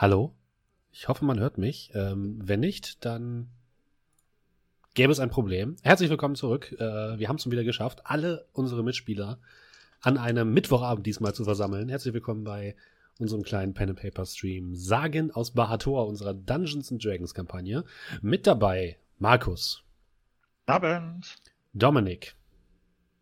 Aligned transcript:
Hallo? 0.00 0.34
Ich 0.92 1.08
hoffe, 1.08 1.26
man 1.26 1.38
hört 1.40 1.58
mich. 1.58 1.90
Ähm, 1.92 2.38
wenn 2.42 2.60
nicht, 2.60 3.04
dann 3.04 3.50
gäbe 4.94 5.12
es 5.12 5.20
ein 5.20 5.28
Problem. 5.28 5.76
Herzlich 5.82 6.08
willkommen 6.08 6.36
zurück. 6.36 6.72
Äh, 6.72 7.18
wir 7.18 7.28
haben 7.28 7.36
es 7.36 7.42
schon 7.42 7.52
wieder 7.52 7.64
geschafft, 7.64 8.00
alle 8.04 8.46
unsere 8.54 8.82
Mitspieler 8.82 9.38
an 10.00 10.16
einem 10.16 10.54
Mittwochabend 10.54 11.06
diesmal 11.06 11.34
zu 11.34 11.44
versammeln. 11.44 11.90
Herzlich 11.90 12.14
willkommen 12.14 12.44
bei 12.44 12.76
unserem 13.18 13.42
kleinen 13.42 13.74
Pen 13.74 13.90
and 13.90 14.00
Paper 14.00 14.24
Stream 14.24 14.74
Sagen 14.74 15.32
aus 15.32 15.50
Bahator, 15.50 16.06
unserer 16.06 16.32
Dungeons 16.32 16.90
and 16.90 17.04
Dragons 17.04 17.34
Kampagne. 17.34 17.84
Mit 18.22 18.46
dabei 18.46 18.96
Markus. 19.18 19.84
Abend. 20.64 21.36
Dominik. 21.74 22.36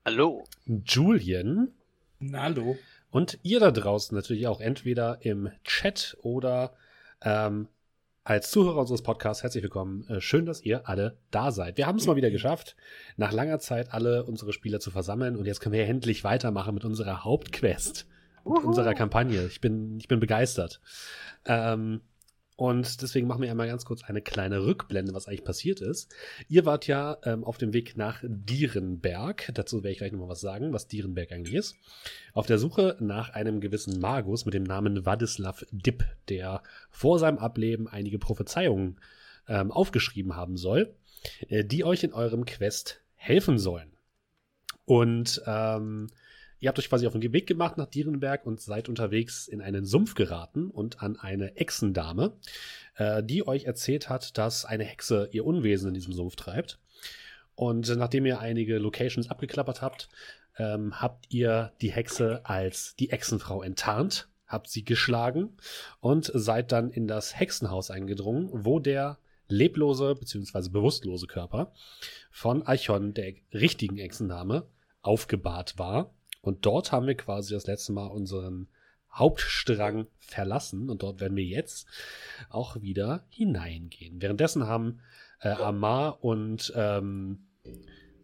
Hallo. 0.04 0.44
Julian. 0.64 1.72
Na, 2.20 2.42
hallo. 2.42 2.78
Und 3.10 3.38
ihr 3.42 3.60
da 3.60 3.70
draußen 3.70 4.14
natürlich 4.14 4.46
auch 4.46 4.60
entweder 4.60 5.18
im 5.22 5.50
Chat 5.64 6.16
oder 6.22 6.72
ähm, 7.22 7.68
als 8.22 8.50
Zuhörer 8.50 8.80
unseres 8.80 9.02
Podcasts 9.02 9.42
herzlich 9.42 9.62
willkommen. 9.62 10.06
Äh, 10.08 10.20
schön, 10.20 10.44
dass 10.44 10.60
ihr 10.60 10.86
alle 10.88 11.16
da 11.30 11.50
seid. 11.50 11.78
Wir 11.78 11.86
haben 11.86 11.96
es 11.96 12.06
mal 12.06 12.16
wieder 12.16 12.30
geschafft, 12.30 12.76
nach 13.16 13.32
langer 13.32 13.58
Zeit 13.58 13.94
alle 13.94 14.24
unsere 14.24 14.52
Spieler 14.52 14.80
zu 14.80 14.90
versammeln 14.90 15.36
und 15.36 15.46
jetzt 15.46 15.60
können 15.60 15.72
wir 15.72 15.86
endlich 15.86 16.24
weitermachen 16.24 16.74
mit 16.74 16.84
unserer 16.84 17.24
Hauptquest, 17.24 18.06
mit 18.44 18.64
unserer 18.64 18.92
Kampagne. 18.92 19.46
Ich 19.46 19.62
bin, 19.62 19.98
ich 19.98 20.08
bin 20.08 20.20
begeistert. 20.20 20.80
Ähm, 21.46 22.02
und 22.58 23.02
deswegen 23.02 23.28
machen 23.28 23.42
wir 23.42 23.52
einmal 23.52 23.68
ganz 23.68 23.84
kurz 23.84 24.02
eine 24.02 24.20
kleine 24.20 24.64
Rückblende, 24.64 25.14
was 25.14 25.28
eigentlich 25.28 25.44
passiert 25.44 25.80
ist. 25.80 26.12
Ihr 26.48 26.66
wart 26.66 26.88
ja 26.88 27.16
ähm, 27.22 27.44
auf 27.44 27.56
dem 27.56 27.72
Weg 27.72 27.96
nach 27.96 28.18
Dierenberg. 28.24 29.52
Dazu 29.54 29.76
werde 29.76 29.92
ich 29.92 29.98
gleich 29.98 30.10
nochmal 30.10 30.30
was 30.30 30.40
sagen, 30.40 30.72
was 30.72 30.88
Dierenberg 30.88 31.30
eigentlich 31.30 31.54
ist. 31.54 31.76
Auf 32.32 32.46
der 32.46 32.58
Suche 32.58 32.96
nach 32.98 33.30
einem 33.30 33.60
gewissen 33.60 34.00
Magus 34.00 34.44
mit 34.44 34.54
dem 34.54 34.64
Namen 34.64 35.06
Wadislav 35.06 35.64
Dipp, 35.70 36.04
der 36.28 36.64
vor 36.90 37.20
seinem 37.20 37.38
Ableben 37.38 37.86
einige 37.86 38.18
Prophezeiungen 38.18 38.98
ähm, 39.46 39.70
aufgeschrieben 39.70 40.34
haben 40.34 40.56
soll, 40.56 40.96
äh, 41.48 41.64
die 41.64 41.84
euch 41.84 42.02
in 42.02 42.12
eurem 42.12 42.44
Quest 42.44 43.02
helfen 43.14 43.60
sollen. 43.60 43.92
Und 44.84 45.40
ähm, 45.46 46.08
Ihr 46.60 46.68
habt 46.68 46.78
euch 46.78 46.88
quasi 46.88 47.06
auf 47.06 47.12
den 47.12 47.32
Weg 47.32 47.46
gemacht 47.46 47.78
nach 47.78 47.86
Dierenberg 47.86 48.44
und 48.44 48.60
seid 48.60 48.88
unterwegs 48.88 49.46
in 49.46 49.60
einen 49.60 49.84
Sumpf 49.84 50.14
geraten 50.14 50.70
und 50.70 51.02
an 51.02 51.16
eine 51.16 51.56
Echsendame, 51.56 52.32
äh, 52.96 53.22
die 53.22 53.46
euch 53.46 53.64
erzählt 53.64 54.08
hat, 54.08 54.36
dass 54.38 54.64
eine 54.64 54.84
Hexe 54.84 55.28
ihr 55.30 55.44
Unwesen 55.44 55.88
in 55.88 55.94
diesem 55.94 56.12
Sumpf 56.12 56.36
treibt. 56.36 56.78
Und 57.54 57.94
nachdem 57.96 58.26
ihr 58.26 58.40
einige 58.40 58.78
Locations 58.78 59.30
abgeklappert 59.30 59.82
habt, 59.82 60.08
ähm, 60.58 61.00
habt 61.00 61.32
ihr 61.32 61.72
die 61.80 61.92
Hexe 61.92 62.40
als 62.44 62.96
die 62.96 63.10
Echsenfrau 63.10 63.62
enttarnt, 63.62 64.28
habt 64.46 64.68
sie 64.68 64.84
geschlagen 64.84 65.56
und 66.00 66.30
seid 66.34 66.72
dann 66.72 66.90
in 66.90 67.06
das 67.06 67.38
Hexenhaus 67.38 67.90
eingedrungen, 67.90 68.48
wo 68.52 68.80
der 68.80 69.18
leblose 69.48 70.14
bzw. 70.14 70.68
bewusstlose 70.70 71.26
Körper 71.26 71.72
von 72.30 72.62
Archon, 72.62 73.14
der 73.14 73.34
richtigen 73.52 73.98
Echsendame, 73.98 74.66
aufgebahrt 75.02 75.78
war 75.78 76.14
und 76.48 76.66
dort 76.66 76.90
haben 76.92 77.06
wir 77.06 77.14
quasi 77.14 77.54
das 77.54 77.66
letzte 77.66 77.92
Mal 77.92 78.06
unseren 78.06 78.68
Hauptstrang 79.12 80.06
verlassen 80.18 80.90
und 80.90 81.02
dort 81.02 81.20
werden 81.20 81.36
wir 81.36 81.44
jetzt 81.44 81.86
auch 82.50 82.80
wieder 82.80 83.26
hineingehen. 83.28 84.20
Währenddessen 84.20 84.66
haben 84.66 85.00
äh, 85.40 85.50
Amar 85.50 86.24
und 86.24 86.72
ähm, 86.74 87.46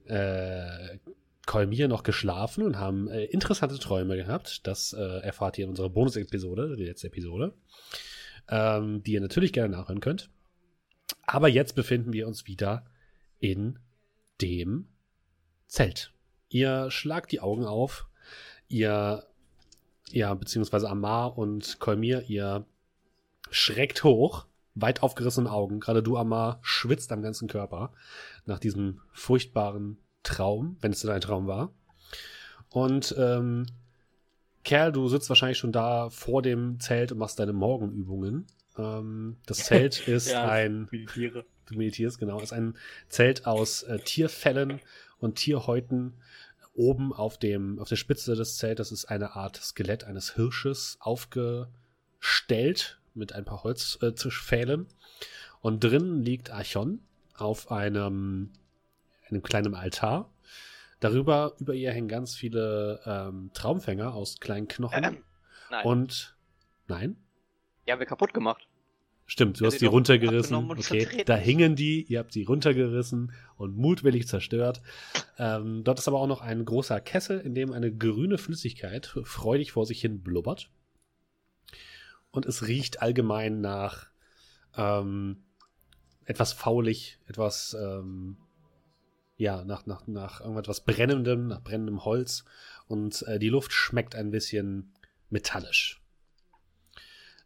äh, 0.06 0.98
Kolmir 1.46 1.88
noch 1.88 2.02
geschlafen 2.02 2.64
und 2.64 2.78
haben 2.78 3.08
äh, 3.08 3.24
interessante 3.24 3.78
Träume 3.78 4.16
gehabt. 4.16 4.66
Das 4.66 4.92
äh, 4.92 5.20
erfahrt 5.20 5.58
ihr 5.58 5.64
in 5.64 5.70
unserer 5.70 5.90
Bonus-Episode, 5.90 6.76
die 6.76 6.84
letzte 6.84 7.08
Episode, 7.08 7.54
ähm, 8.48 9.02
die 9.02 9.12
ihr 9.12 9.20
natürlich 9.20 9.52
gerne 9.52 9.76
nachhören 9.76 10.00
könnt. 10.00 10.30
Aber 11.22 11.48
jetzt 11.48 11.74
befinden 11.74 12.12
wir 12.12 12.26
uns 12.26 12.46
wieder 12.46 12.86
in 13.38 13.78
dem 14.40 14.88
Zelt. 15.66 16.12
Ihr 16.48 16.90
schlagt 16.90 17.32
die 17.32 17.40
Augen 17.40 17.64
auf, 17.64 18.06
ihr, 18.68 19.24
ja, 20.10 20.34
beziehungsweise 20.34 20.88
Amar 20.88 21.38
und 21.38 21.78
Kolmir, 21.80 22.24
ihr 22.28 22.64
schreckt 23.50 24.04
hoch, 24.04 24.46
weit 24.74 25.02
aufgerissene 25.02 25.50
Augen. 25.50 25.80
Gerade 25.80 26.02
du, 26.02 26.16
Amar, 26.16 26.58
schwitzt 26.62 27.12
am 27.12 27.22
ganzen 27.22 27.48
Körper 27.48 27.92
nach 28.46 28.58
diesem 28.58 29.00
furchtbaren 29.12 29.98
Traum, 30.22 30.76
wenn 30.80 30.92
es 30.92 31.00
denn 31.00 31.10
ein 31.10 31.20
Traum 31.20 31.46
war. 31.46 31.72
Und 32.70 33.14
ähm, 33.18 33.66
Kerl, 34.64 34.92
du 34.92 35.08
sitzt 35.08 35.28
wahrscheinlich 35.28 35.58
schon 35.58 35.72
da 35.72 36.10
vor 36.10 36.42
dem 36.42 36.80
Zelt 36.80 37.12
und 37.12 37.18
machst 37.18 37.38
deine 37.38 37.52
Morgenübungen. 37.52 38.46
Ähm, 38.76 39.36
das 39.46 39.58
Zelt 39.64 40.08
ist 40.08 40.30
ja, 40.30 40.48
ein. 40.48 40.88
Meditiere. 40.90 41.44
Du 41.66 41.76
meditierst, 41.76 42.18
genau. 42.18 42.40
Ist 42.40 42.52
ein 42.52 42.74
Zelt 43.08 43.46
aus 43.46 43.84
äh, 43.84 43.98
Tierfällen 43.98 44.80
und 45.18 45.36
Tierhäuten 45.36 46.14
oben 46.74 47.12
auf 47.12 47.38
dem, 47.38 47.78
auf 47.78 47.88
der 47.88 47.96
Spitze 47.96 48.34
des 48.34 48.58
Zeltes 48.58 48.92
ist 48.92 49.06
eine 49.06 49.36
Art 49.36 49.56
Skelett 49.56 50.04
eines 50.04 50.34
Hirsches 50.34 50.98
aufgestellt 51.00 53.00
mit 53.14 53.32
ein 53.32 53.44
paar 53.44 53.62
Holzpfählen. 53.62 54.82
Äh, 54.82 54.86
und 55.60 55.82
drinnen 55.82 56.22
liegt 56.22 56.50
Archon 56.50 57.00
auf 57.36 57.70
einem, 57.70 58.52
einem 59.28 59.42
kleinen 59.42 59.74
Altar. 59.74 60.30
Darüber, 61.00 61.54
über 61.58 61.74
ihr 61.74 61.92
hängen 61.92 62.08
ganz 62.08 62.34
viele 62.34 63.00
ähm, 63.06 63.50
Traumfänger 63.54 64.14
aus 64.14 64.40
kleinen 64.40 64.68
Knochen. 64.68 65.04
Ähm, 65.04 65.24
nein. 65.70 65.86
Und 65.86 66.36
nein? 66.86 67.16
Die 67.86 67.92
haben 67.92 68.00
wir 68.00 68.06
kaputt 68.06 68.34
gemacht. 68.34 68.66
Stimmt, 69.26 69.58
du 69.58 69.66
hast 69.66 69.80
die 69.80 69.86
runtergerissen. 69.86 70.70
Okay, 70.70 71.24
da 71.24 71.36
hingen 71.36 71.76
die, 71.76 72.02
ihr 72.04 72.18
habt 72.18 72.32
sie 72.32 72.44
runtergerissen 72.44 73.32
und 73.56 73.76
mutwillig 73.76 74.28
zerstört. 74.28 74.82
Ähm, 75.38 75.82
dort 75.82 75.98
ist 75.98 76.08
aber 76.08 76.20
auch 76.20 76.26
noch 76.26 76.42
ein 76.42 76.64
großer 76.64 77.00
Kessel, 77.00 77.40
in 77.40 77.54
dem 77.54 77.72
eine 77.72 77.94
grüne 77.94 78.36
Flüssigkeit 78.36 79.06
freudig 79.24 79.72
vor 79.72 79.86
sich 79.86 80.00
hin 80.00 80.22
blubbert. 80.22 80.70
Und 82.30 82.44
es 82.44 82.66
riecht 82.66 83.00
allgemein 83.00 83.60
nach 83.62 84.08
ähm, 84.76 85.44
etwas 86.26 86.52
faulig, 86.52 87.18
etwas, 87.26 87.74
ähm, 87.80 88.36
ja, 89.36 89.64
nach, 89.64 89.86
nach, 89.86 90.06
nach 90.06 90.40
irgendetwas 90.40 90.84
Brennendem, 90.84 91.46
nach 91.46 91.62
brennendem 91.62 92.04
Holz. 92.04 92.44
Und 92.86 93.22
äh, 93.22 93.38
die 93.38 93.48
Luft 93.48 93.72
schmeckt 93.72 94.14
ein 94.14 94.30
bisschen 94.30 94.92
metallisch. 95.30 96.03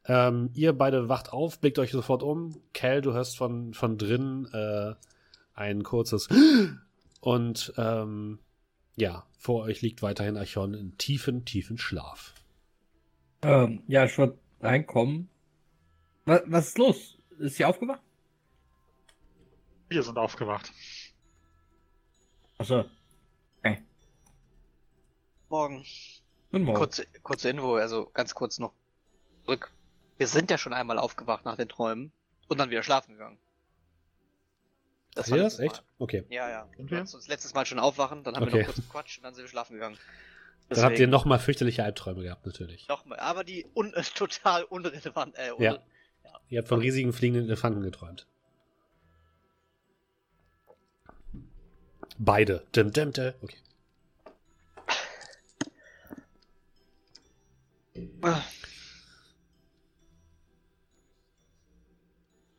Ähm, 0.09 0.51
ihr 0.55 0.73
beide 0.73 1.11
wacht 1.11 1.33
auf, 1.33 1.61
blickt 1.61 1.79
euch 1.79 1.91
sofort 1.91 2.23
um. 2.23 2.63
Cal, 2.73 3.03
du 3.03 3.13
hörst 3.13 3.37
von, 3.37 3.75
von 3.75 3.99
drinnen 3.99 4.47
äh, 4.55 4.95
ein 5.53 5.83
kurzes 5.83 6.29
und 7.21 7.75
ähm, 7.77 8.39
ja, 8.97 9.27
vor 9.39 9.65
euch 9.65 9.83
liegt 9.83 10.01
weiterhin 10.01 10.39
Archon 10.39 10.73
in 10.73 10.97
tiefen, 10.97 11.45
tiefen 11.45 11.77
Schlaf. 11.77 12.35
Ähm, 13.43 13.83
ja, 13.87 14.07
ich 14.07 14.17
würde 14.17 14.39
reinkommen. 14.61 15.29
Was, 16.25 16.43
was 16.47 16.69
ist 16.69 16.79
los? 16.79 17.19
Ist 17.39 17.57
sie 17.57 17.67
aufgewacht? 17.67 18.01
Wir 19.91 20.03
sind 20.03 20.17
aufgewacht. 20.17 20.73
Achso. 22.57 22.87
Okay. 23.59 23.83
Morgen. 25.51 25.85
Guten 26.51 26.65
Morgen. 26.65 26.79
Kurze, 26.79 27.07
kurze 27.23 27.51
Info, 27.51 27.77
also 27.77 28.11
ganz 28.15 28.35
kurz 28.35 28.59
noch 28.59 28.73
zurück 29.45 29.71
wir 30.19 30.27
sind 30.27 30.51
ja 30.51 30.59
schon 30.59 30.73
einmal 30.73 30.99
aufgewacht 30.99 31.45
nach 31.45 31.57
den 31.57 31.69
Träumen 31.69 32.13
und 32.49 32.59
dann 32.59 32.71
wieder 32.71 32.83
schlafen 32.83 33.13
gegangen. 33.13 33.39
Das 35.15 35.31
war 35.31 35.39
das? 35.39 35.59
Echt? 35.59 35.83
Okay. 35.99 36.25
Ja, 36.29 36.49
ja. 36.49 36.69
Okay. 36.79 36.91
Wir 36.91 37.01
uns 37.01 37.29
letztes 37.29 37.55
Mal 37.55 37.67
schon 37.67 37.79
aufwachen, 37.79 38.23
dann 38.23 38.37
haben 38.37 38.45
okay. 38.45 38.53
wir 38.53 38.59
noch 38.61 38.67
kurz 38.67 38.77
gequatscht 38.77 39.19
und 39.19 39.25
dann 39.25 39.35
sind 39.35 39.45
wir 39.45 39.49
schlafen 39.49 39.75
gegangen. 39.75 39.97
Deswegen, 40.69 40.83
dann 40.83 40.91
habt 40.91 40.99
ihr 40.99 41.09
nochmal 41.09 41.39
fürchterliche 41.39 41.83
Albträume 41.83 42.23
gehabt, 42.23 42.45
natürlich. 42.45 42.87
Nochmal, 42.89 43.19
aber 43.19 43.43
die 43.43 43.67
un 43.75 43.93
total 44.15 44.65
unrelevant. 44.65 45.35
Äh, 45.39 45.53
un 45.53 45.63
ja. 45.63 45.79
ja. 46.25 46.31
Ihr 46.51 46.59
habt 46.59 46.69
von 46.69 46.81
riesigen 46.81 47.13
fliegenden 47.13 47.47
Elefanten 47.47 47.83
geträumt. 47.83 48.27
Beide. 52.19 52.67
Dim, 52.75 52.93
dim, 52.93 53.13
dim. 53.13 53.33
Okay. 53.43 53.57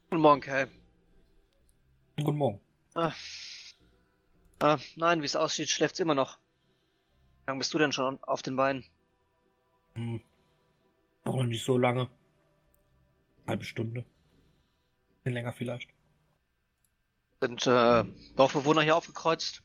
Guten 0.10 0.24
Morgen, 0.24 0.42
Kai. 0.42 0.68
Guten 2.18 2.38
Morgen. 2.38 2.60
Ah. 2.96 3.14
Ah, 4.58 4.80
nein, 4.96 5.22
wie 5.22 5.26
es 5.28 5.36
aussieht, 5.36 5.70
schläft's 5.70 6.00
immer 6.00 6.16
noch. 6.16 6.40
Wie 6.40 7.52
lange 7.52 7.60
bist 7.60 7.72
du 7.76 7.78
denn 7.78 7.92
schon 7.92 8.18
auf 8.24 8.42
den 8.42 8.56
Beinen? 8.56 8.84
Hm. 9.94 10.20
Auch 11.26 11.44
nicht 11.44 11.64
so 11.64 11.78
lange. 11.78 12.10
Halbe 13.46 13.64
Stunde. 13.64 14.04
Bisschen 15.24 15.36
länger 15.36 15.54
vielleicht. 15.54 15.92
Sind 17.40 17.68
äh, 17.68 18.04
Dorfbewohner 18.36 18.82
hier 18.82 18.96
aufgekreuzt? 18.96 19.62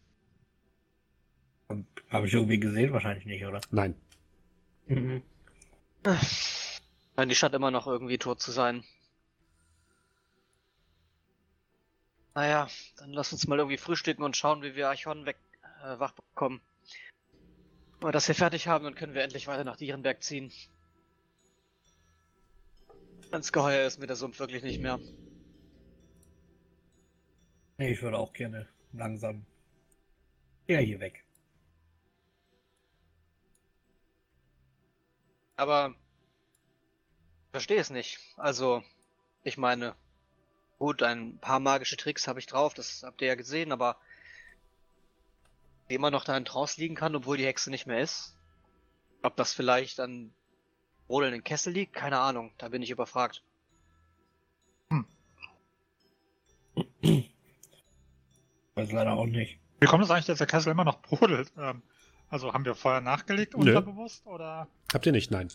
Habe 2.10 2.26
ich 2.26 2.34
irgendwie 2.34 2.60
gesehen? 2.60 2.92
Wahrscheinlich 2.92 3.24
nicht, 3.24 3.46
oder? 3.46 3.62
Nein. 3.70 3.94
Mhm. 4.88 5.22
Nein, 7.16 7.28
die 7.30 7.34
scheint 7.34 7.54
immer 7.54 7.70
noch 7.70 7.86
irgendwie 7.86 8.18
tot 8.18 8.42
zu 8.42 8.52
sein. 8.52 8.84
Naja, 12.34 12.68
dann 12.96 13.12
lass 13.12 13.32
uns 13.32 13.46
mal 13.46 13.58
irgendwie 13.58 13.76
frühstücken 13.76 14.24
und 14.24 14.36
schauen, 14.36 14.62
wie 14.62 14.74
wir 14.74 14.88
Archon 14.88 15.24
weg 15.24 15.36
äh, 15.84 15.98
wach 16.00 16.12
bekommen. 16.12 16.60
Wenn 18.00 18.08
wir 18.08 18.12
das 18.12 18.26
hier 18.26 18.34
fertig 18.34 18.66
haben, 18.66 18.84
dann 18.84 18.96
können 18.96 19.14
wir 19.14 19.22
endlich 19.22 19.46
weiter 19.46 19.64
nach 19.64 19.76
Dierenberg 19.76 20.22
ziehen. 20.22 20.52
Ganz 23.30 23.52
geheuer 23.52 23.86
ist 23.86 23.98
mir 23.98 24.06
der 24.06 24.16
Sumpf 24.16 24.38
wirklich 24.40 24.62
nicht 24.62 24.80
mehr. 24.80 24.98
Ich 27.78 28.02
würde 28.02 28.18
auch 28.18 28.32
gerne 28.32 28.68
langsam. 28.92 29.46
Ja, 30.66 30.78
hier 30.78 31.00
weg. 31.00 31.24
Aber 35.56 35.94
verstehe 37.52 37.80
es 37.80 37.90
nicht. 37.90 38.18
Also, 38.36 38.82
ich 39.42 39.56
meine, 39.56 39.94
gut, 40.78 41.02
ein 41.02 41.38
paar 41.38 41.60
magische 41.60 41.96
Tricks 41.96 42.28
habe 42.28 42.38
ich 42.38 42.46
drauf, 42.46 42.74
das 42.74 43.02
habt 43.04 43.20
ihr 43.22 43.28
ja 43.28 43.34
gesehen, 43.34 43.72
aber 43.72 43.96
wie 45.88 45.94
immer 45.94 46.10
noch 46.10 46.24
da 46.24 46.36
in 46.36 46.44
Trance 46.44 46.80
liegen 46.80 46.94
kann, 46.94 47.14
obwohl 47.14 47.36
die 47.36 47.46
Hexe 47.46 47.70
nicht 47.70 47.86
mehr 47.86 48.00
ist. 48.00 48.34
Ob 49.22 49.36
das 49.36 49.52
vielleicht 49.52 50.00
an 50.00 50.32
brodelnden 51.06 51.44
Kessel 51.44 51.72
liegt, 51.72 51.94
keine 51.94 52.18
Ahnung, 52.18 52.52
da 52.58 52.68
bin 52.68 52.82
ich 52.82 52.90
überfragt. 52.90 53.42
Weiß 58.74 58.90
leider 58.92 59.12
auch 59.12 59.26
nicht. 59.26 59.58
Wie 59.80 59.86
kommt 59.86 60.04
es 60.04 60.10
eigentlich, 60.10 60.26
dass 60.26 60.38
der 60.38 60.46
Kessel 60.46 60.70
immer 60.72 60.84
noch 60.84 61.00
brodelt? 61.02 61.52
Ähm, 61.58 61.82
also 62.30 62.52
haben 62.52 62.64
wir 62.64 62.74
Feuer 62.74 63.00
nachgelegt, 63.00 63.54
Nö. 63.54 63.60
unterbewusst? 63.60 64.26
Oder? 64.26 64.66
Habt 64.92 65.06
ihr 65.06 65.12
nicht? 65.12 65.30
Nein. 65.30 65.48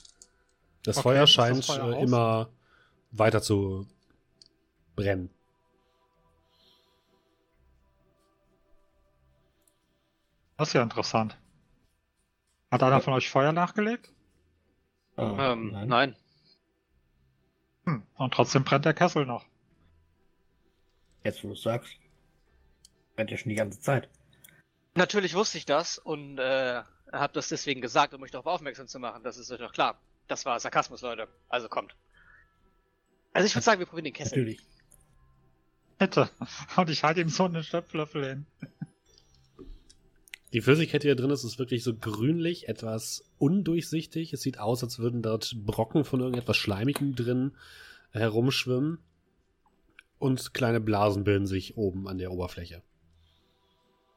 Das 0.84 0.98
Okay, 0.98 1.04
Feuer 1.04 1.24
ist 1.24 1.36
das 1.38 1.46
scheint 1.46 1.66
Feuer 1.66 1.98
äh, 1.98 2.04
immer 2.04 2.50
weiter 3.12 3.42
zu 3.42 3.88
brennen. 5.00 5.30
Das 10.58 10.70
ist 10.70 10.74
ja 10.74 10.84
interessant. 10.84 11.38
Hat 12.70 12.84
einer 12.84 13.00
von 13.00 13.14
euch 13.14 13.30
Feuer 13.30 13.54
nachgelegt? 13.54 14.12
Ah, 15.16 15.54
Ähm, 15.54 15.72
nein. 15.88 16.16
Hm. 17.86 18.04
Und 18.18 18.34
trotzdem 18.34 18.66
brennt 18.66 18.84
der 18.86 18.94
Kessel 18.94 19.26
noch. 19.26 19.46
Jetzt, 21.24 21.44
wo 21.44 21.48
du 21.48 21.54
es 21.54 21.64
sagst. 21.64 21.94
Brennt 23.16 23.32
ja 23.32 23.38
schon 23.38 23.50
die 23.50 23.56
ganze 23.56 23.80
Zeit. 23.80 24.10
Natürlich 24.96 25.34
wusste 25.34 25.58
ich 25.58 25.66
das 25.66 25.98
und 25.98 26.40
äh, 26.40 26.84
habe 27.14 27.34
das 27.34 27.48
deswegen 27.48 27.80
gesagt, 27.80 28.14
um 28.14 28.22
euch 28.22 28.32
darauf 28.32 28.48
aufmerksam 28.48 28.88
zu 28.88 29.00
machen. 29.00 29.24
Das 29.24 29.38
ist 29.38 29.50
euch 29.50 29.60
doch 29.60 29.72
klar. 29.72 29.98
Das 30.28 30.46
war 30.46 30.60
Sarkasmus, 30.60 31.02
Leute. 31.02 31.30
Also 31.48 31.70
kommt. 31.70 31.96
Also 33.32 33.46
ich 33.46 33.56
würde 33.56 33.64
sagen, 33.64 33.80
wir 33.80 33.86
probieren 33.86 34.06
den 34.06 34.14
Kessel. 34.14 34.38
Natürlich. 34.38 34.60
Bitte. 36.00 36.30
Und 36.78 36.90
ich 36.90 37.04
halte 37.04 37.22
ihm 37.22 37.30
so 37.30 37.44
einen 37.44 37.64
Stöpflöffel 37.64 38.26
hin. 38.26 38.46
Die 40.52 40.62
Flüssigkeit, 40.62 41.04
die 41.04 41.10
da 41.10 41.16
drin 41.16 41.30
ist, 41.30 41.44
ist 41.44 41.60
wirklich 41.60 41.84
so 41.84 41.96
grünlich, 41.96 42.68
etwas 42.68 43.24
undurchsichtig. 43.38 44.34
Es 44.34 44.42
sieht 44.42 44.60
aus, 44.60 44.84
als 44.84 44.98
würden 44.98 45.22
dort 45.22 45.56
Brocken 45.64 46.06
von 46.06 46.22
irgendetwas 46.22 46.58
Schleimigem 46.58 47.16
drin 47.16 47.56
herumschwimmen. 48.12 48.98
Und 50.18 50.54
kleine 50.54 50.80
Blasen 50.80 51.24
bilden 51.24 51.46
sich 51.46 51.78
oben 51.78 52.08
an 52.08 52.18
der 52.18 52.32
Oberfläche. 52.32 52.82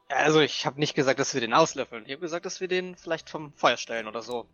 Also 0.09 0.41
ich 0.41 0.65
habe 0.67 0.81
nicht 0.81 0.95
gesagt, 0.95 1.21
dass 1.21 1.35
wir 1.35 1.41
den 1.41 1.53
auslöffeln. 1.53 2.05
Ich 2.07 2.13
habe 2.13 2.21
gesagt, 2.21 2.47
dass 2.47 2.61
wir 2.61 2.69
den 2.69 2.97
vielleicht 2.97 3.29
vom 3.29 3.53
Feuer 3.53 3.77
stellen 3.77 4.07
oder 4.07 4.23
so. 4.23 4.47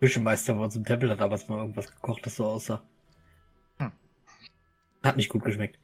Küchenmeister 0.00 0.54
bei 0.54 0.64
uns 0.64 0.76
im 0.76 0.84
Tempel 0.84 1.10
hat 1.10 1.20
damals 1.20 1.48
mal 1.48 1.58
irgendwas 1.58 1.90
gekocht, 1.90 2.24
das 2.24 2.36
so 2.36 2.46
aussah. 2.46 2.82
Hm. 5.06 5.10
Hat 5.10 5.16
nicht 5.16 5.28
gut 5.28 5.44
geschmeckt. 5.44 5.78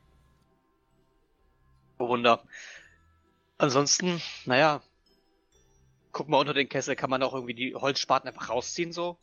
Oh 1.99 2.09
Wunder. 2.09 2.43
Ansonsten, 3.59 4.21
naja. 4.45 4.83
Guck 6.11 6.29
mal, 6.29 6.39
unter 6.39 6.53
den 6.55 6.69
Kessel 6.69 6.95
kann 6.97 7.09
man 7.11 7.23
auch 7.23 7.33
irgendwie 7.33 7.55
die 7.55 7.75
Holzspaten 7.75 8.29
einfach 8.29 8.51
rausziehen 8.51 8.93
so. 8.93 9.17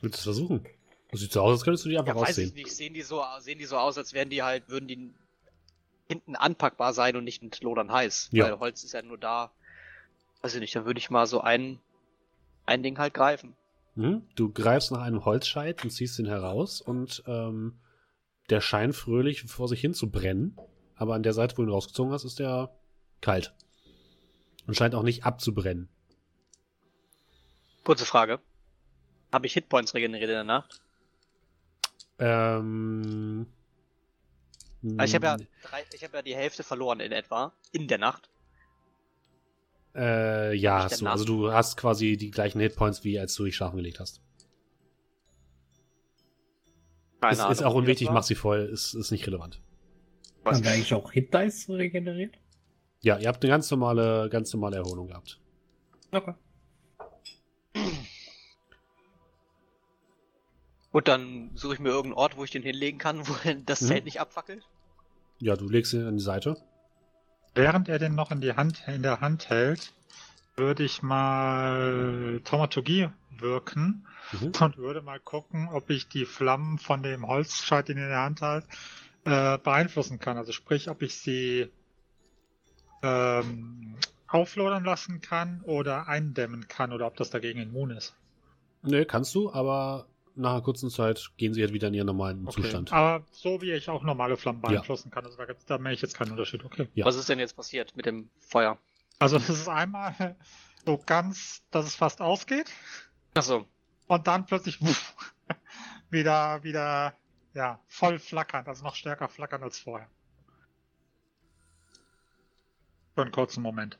Willst 0.00 0.24
du 0.24 0.30
es 0.30 0.36
versuchen? 0.36 0.66
Das 1.10 1.20
sieht 1.20 1.32
so 1.32 1.42
aus, 1.42 1.52
als 1.58 1.64
könntest 1.64 1.84
du 1.84 1.90
die 1.90 1.98
einfach 1.98 2.14
Ja, 2.14 2.20
weiß 2.22 2.38
ich 2.38 2.46
rausziehen. 2.46 2.64
nicht. 2.64 2.74
Sehen 2.74 2.94
die 2.94 3.02
so, 3.02 3.22
sehen 3.40 3.58
die 3.58 3.66
so 3.66 3.76
aus, 3.76 3.98
als 3.98 4.14
wären 4.14 4.30
die 4.30 4.42
halt, 4.42 4.68
würden 4.68 4.88
die 4.88 5.12
hinten 6.08 6.36
anpackbar 6.36 6.94
sein 6.94 7.16
und 7.16 7.24
nicht 7.24 7.42
mit 7.42 7.60
lodern 7.62 7.92
heiß. 7.92 8.30
Ja. 8.32 8.46
Weil 8.46 8.58
Holz 8.60 8.82
ist 8.82 8.92
ja 8.92 9.02
nur 9.02 9.18
da. 9.18 9.50
Weiß 10.40 10.54
ich 10.54 10.60
nicht, 10.60 10.74
dann 10.74 10.86
würde 10.86 10.98
ich 10.98 11.10
mal 11.10 11.26
so 11.26 11.40
ein, 11.40 11.78
ein 12.64 12.82
Ding 12.82 12.98
halt 12.98 13.14
greifen. 13.14 13.54
Mhm. 13.94 14.22
Du 14.34 14.50
greifst 14.50 14.90
nach 14.90 15.02
einem 15.02 15.24
Holzscheit 15.24 15.84
und 15.84 15.90
ziehst 15.90 16.18
ihn 16.18 16.26
heraus 16.26 16.80
und 16.80 17.22
ähm, 17.26 17.74
der 18.50 18.60
scheint 18.60 18.94
fröhlich 18.94 19.42
vor 19.42 19.68
sich 19.68 19.80
hin 19.80 19.94
zu 19.94 20.10
brennen. 20.10 20.56
Aber 20.96 21.14
an 21.14 21.22
der 21.22 21.32
Seite, 21.32 21.56
wo 21.56 21.62
du 21.62 21.68
ihn 21.68 21.72
rausgezogen 21.72 22.12
hast, 22.12 22.24
ist 22.24 22.38
der 22.38 22.74
kalt. 23.20 23.54
Und 24.66 24.76
scheint 24.76 24.94
auch 24.94 25.02
nicht 25.02 25.24
abzubrennen. 25.24 25.88
Kurze 27.84 28.04
Frage. 28.04 28.40
Habe 29.32 29.46
ich 29.46 29.54
Hitpoints 29.54 29.94
regeneriert 29.94 30.30
in 30.30 30.34
der 30.34 30.44
Nacht? 30.44 30.80
Ähm. 32.18 33.46
Also 34.96 35.04
ich 35.04 35.14
habe 35.14 35.26
ja, 35.26 35.36
drei, 35.62 35.84
ich 35.92 36.04
habe 36.04 36.16
ja 36.16 36.22
die 36.22 36.36
Hälfte 36.36 36.62
verloren 36.62 37.00
in 37.00 37.12
etwa. 37.12 37.52
In 37.72 37.88
der 37.88 37.98
Nacht. 37.98 38.28
Äh, 39.94 40.54
ja, 40.54 40.84
hast 40.84 41.00
du. 41.00 41.06
Also 41.06 41.24
du 41.24 41.52
hast 41.52 41.76
quasi 41.76 42.16
die 42.16 42.30
gleichen 42.30 42.60
Hitpoints, 42.60 43.04
wie 43.04 43.18
als 43.18 43.34
du 43.34 43.44
dich 43.44 43.56
schlafen 43.56 43.76
gelegt 43.76 44.00
hast. 44.00 44.20
Keine 47.22 47.34
ist, 47.34 47.40
Ahnung, 47.40 47.52
ist 47.52 47.62
auch 47.62 47.74
unwichtig, 47.74 48.10
mach 48.10 48.24
sie 48.24 48.34
voll, 48.34 48.68
ist, 48.72 48.94
ist 48.94 49.12
nicht 49.12 49.24
relevant. 49.28 49.60
Was? 50.42 50.56
Haben 50.56 50.64
wir 50.64 50.72
eigentlich 50.72 50.92
auch 50.92 51.12
Hit 51.12 51.32
Dice 51.32 51.68
regeneriert? 51.68 52.34
Ja, 53.00 53.16
ihr 53.16 53.28
habt 53.28 53.44
eine 53.44 53.50
ganz 53.50 53.70
normale, 53.70 54.28
ganz 54.28 54.52
normale 54.52 54.76
Erholung 54.78 55.06
gehabt. 55.06 55.38
Okay. 56.10 56.34
Gut, 60.90 61.06
dann 61.06 61.52
suche 61.54 61.74
ich 61.74 61.80
mir 61.80 61.90
irgendeinen 61.90 62.18
Ort, 62.18 62.36
wo 62.36 62.42
ich 62.42 62.50
den 62.50 62.64
hinlegen 62.64 62.98
kann, 62.98 63.26
wo 63.28 63.34
das 63.66 63.80
Mhm. 63.82 63.86
Zelt 63.86 64.04
nicht 64.04 64.20
abfackelt. 64.20 64.64
Ja, 65.38 65.54
du 65.54 65.68
legst 65.68 65.92
ihn 65.92 66.06
an 66.06 66.16
die 66.16 66.22
Seite. 66.22 66.56
Während 67.54 67.88
er 67.88 68.00
den 68.00 68.16
noch 68.16 68.32
in, 68.32 68.40
die 68.40 68.54
Hand, 68.54 68.82
in 68.88 69.02
der 69.02 69.20
Hand 69.20 69.48
hält, 69.48 69.92
würde 70.56 70.82
ich 70.82 71.02
mal 71.02 72.40
Taumaturgie 72.44 73.10
wirken 73.42 74.06
Mhm. 74.32 74.52
und 74.60 74.76
würde 74.78 75.02
mal 75.02 75.20
gucken, 75.20 75.68
ob 75.70 75.90
ich 75.90 76.08
die 76.08 76.24
Flammen 76.24 76.78
von 76.78 77.02
dem 77.02 77.26
Holzscheit, 77.26 77.88
den 77.88 77.98
ich 77.98 78.02
in 78.04 78.08
der 78.08 78.20
Hand 78.22 78.40
halte, 78.40 78.66
äh, 79.24 79.58
beeinflussen 79.58 80.18
kann. 80.18 80.36
Also 80.36 80.52
sprich, 80.52 80.88
ob 80.88 81.02
ich 81.02 81.16
sie 81.16 81.70
ähm, 83.02 83.96
auflodern 84.28 84.84
lassen 84.84 85.20
kann 85.20 85.60
oder 85.62 86.08
eindämmen 86.08 86.68
kann 86.68 86.92
oder 86.92 87.06
ob 87.06 87.16
das 87.16 87.30
dagegen 87.30 87.60
immun 87.60 87.90
ist. 87.90 88.14
Nee, 88.82 89.04
kannst 89.04 89.34
du, 89.34 89.52
aber 89.52 90.06
nach 90.34 90.52
einer 90.52 90.62
kurzen 90.62 90.88
Zeit 90.90 91.30
gehen 91.36 91.52
sie 91.52 91.62
halt 91.62 91.72
wieder 91.72 91.88
in 91.88 91.94
ihren 91.94 92.06
normalen 92.06 92.48
Zustand. 92.48 92.92
Aber 92.92 93.24
so 93.30 93.60
wie 93.60 93.72
ich 93.72 93.88
auch 93.90 94.02
normale 94.02 94.36
Flammen 94.36 94.62
Ja. 94.62 94.70
beeinflussen 94.70 95.10
kann, 95.10 95.24
also 95.24 95.36
da, 95.36 95.46
da 95.66 95.78
merke 95.78 95.94
ich 95.94 96.02
jetzt 96.02 96.16
keinen 96.16 96.30
Unterschied. 96.32 96.64
Okay. 96.64 96.88
Ja. 96.94 97.04
Was 97.04 97.16
ist 97.16 97.28
denn 97.28 97.38
jetzt 97.38 97.54
passiert 97.54 97.94
mit 97.96 98.06
dem 98.06 98.30
Feuer? 98.40 98.78
Also 99.18 99.36
es 99.36 99.48
ist 99.48 99.68
einmal 99.68 100.36
so 100.84 100.98
ganz, 101.04 101.62
dass 101.70 101.86
es 101.86 101.94
fast 101.94 102.20
ausgeht. 102.20 102.70
Achso, 103.34 103.66
und 104.08 104.26
dann 104.26 104.44
plötzlich 104.44 104.80
wuff, 104.82 105.14
wieder, 106.10 106.62
wieder, 106.62 107.14
ja, 107.54 107.80
voll 107.88 108.18
flackernd, 108.18 108.68
also 108.68 108.84
noch 108.84 108.94
stärker 108.94 109.28
flackern 109.28 109.62
als 109.62 109.78
vorher. 109.78 110.08
Für 113.14 113.22
einen 113.22 113.32
kurzen 113.32 113.62
Moment. 113.62 113.98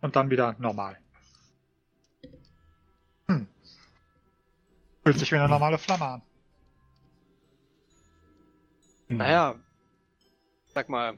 Und 0.00 0.16
dann 0.16 0.30
wieder 0.30 0.54
normal. 0.58 0.98
Hm. 3.26 3.48
Fühlt 5.02 5.18
sich 5.18 5.32
wie 5.32 5.36
eine 5.36 5.48
normale 5.48 5.78
Flamme 5.78 6.04
an. 6.04 6.22
Hm. 9.08 9.16
naja. 9.18 9.54
Sag 10.74 10.88
mal, 10.88 11.16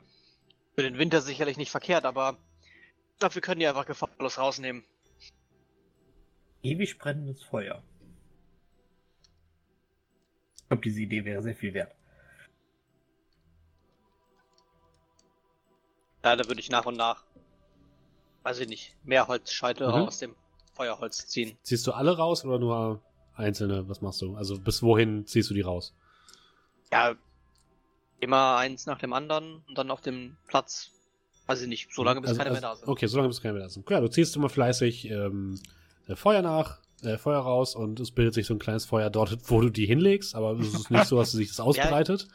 für 0.74 0.82
den 0.82 0.98
Winter 0.98 1.22
sicherlich 1.22 1.56
nicht 1.56 1.70
verkehrt, 1.70 2.04
aber 2.04 2.36
ich 3.14 3.18
glaube, 3.18 3.34
wir 3.34 3.42
können 3.42 3.60
die 3.60 3.66
einfach 3.66 3.86
gefahrlos 3.86 4.36
rausnehmen. 4.38 4.84
Ewig 6.66 6.98
brennendes 6.98 7.42
Feuer. 7.44 7.82
Ich 10.62 10.68
glaube, 10.68 10.82
diese 10.82 11.00
Idee 11.00 11.24
wäre 11.24 11.42
sehr 11.42 11.54
viel 11.54 11.72
wert. 11.74 11.94
Ja, 16.24 16.34
da 16.34 16.46
würde 16.48 16.60
ich 16.60 16.70
nach 16.70 16.86
und 16.86 16.96
nach, 16.96 17.22
weiß 18.42 18.58
ich 18.60 18.68
nicht, 18.68 18.96
mehr 19.04 19.28
Holzscheite 19.28 19.86
Mhm. 19.86 19.92
aus 19.94 20.18
dem 20.18 20.34
Feuerholz 20.74 21.26
ziehen. 21.28 21.56
Ziehst 21.62 21.86
du 21.86 21.92
alle 21.92 22.16
raus 22.16 22.44
oder 22.44 22.58
nur 22.58 23.00
einzelne? 23.34 23.88
Was 23.88 24.00
machst 24.00 24.20
du? 24.22 24.34
Also 24.36 24.58
bis 24.58 24.82
wohin 24.82 25.24
ziehst 25.26 25.50
du 25.50 25.54
die 25.54 25.60
raus? 25.60 25.94
Ja, 26.92 27.14
immer 28.18 28.56
eins 28.56 28.86
nach 28.86 28.98
dem 28.98 29.12
anderen 29.12 29.62
und 29.68 29.78
dann 29.78 29.90
auf 29.90 30.00
dem 30.00 30.36
Platz. 30.48 30.90
Weiß 31.46 31.62
ich 31.62 31.68
nicht, 31.68 31.94
so 31.94 32.02
lange 32.02 32.20
bis 32.20 32.30
Also- 32.30 32.38
keine 32.38 32.50
also, 32.50 32.60
mehr 32.60 32.70
da 32.70 32.76
sind. 32.76 32.88
Okay, 32.88 33.06
solange 33.06 33.28
bis 33.28 33.40
keine 33.40 33.54
mehr 33.54 33.62
da 33.62 33.68
sind. 33.68 33.88
Ja, 33.88 34.00
du 34.00 34.08
ziehst 34.08 34.34
immer 34.34 34.48
fleißig 34.48 35.08
ähm, 35.10 35.54
äh, 35.54 35.68
Feuer 36.14 36.42
nach, 36.42 36.78
äh, 37.02 37.18
Feuer 37.18 37.40
raus 37.40 37.74
und 37.74 37.98
es 38.00 38.12
bildet 38.12 38.34
sich 38.34 38.46
so 38.46 38.54
ein 38.54 38.58
kleines 38.60 38.84
Feuer 38.84 39.10
dort, 39.10 39.36
wo 39.50 39.60
du 39.60 39.70
die 39.70 39.86
hinlegst, 39.86 40.34
aber 40.34 40.52
es 40.58 40.72
ist 40.74 40.90
nicht 40.90 41.06
so, 41.06 41.16
dass 41.16 41.32
sich 41.32 41.48
das 41.48 41.58
ausbreitet, 41.60 42.28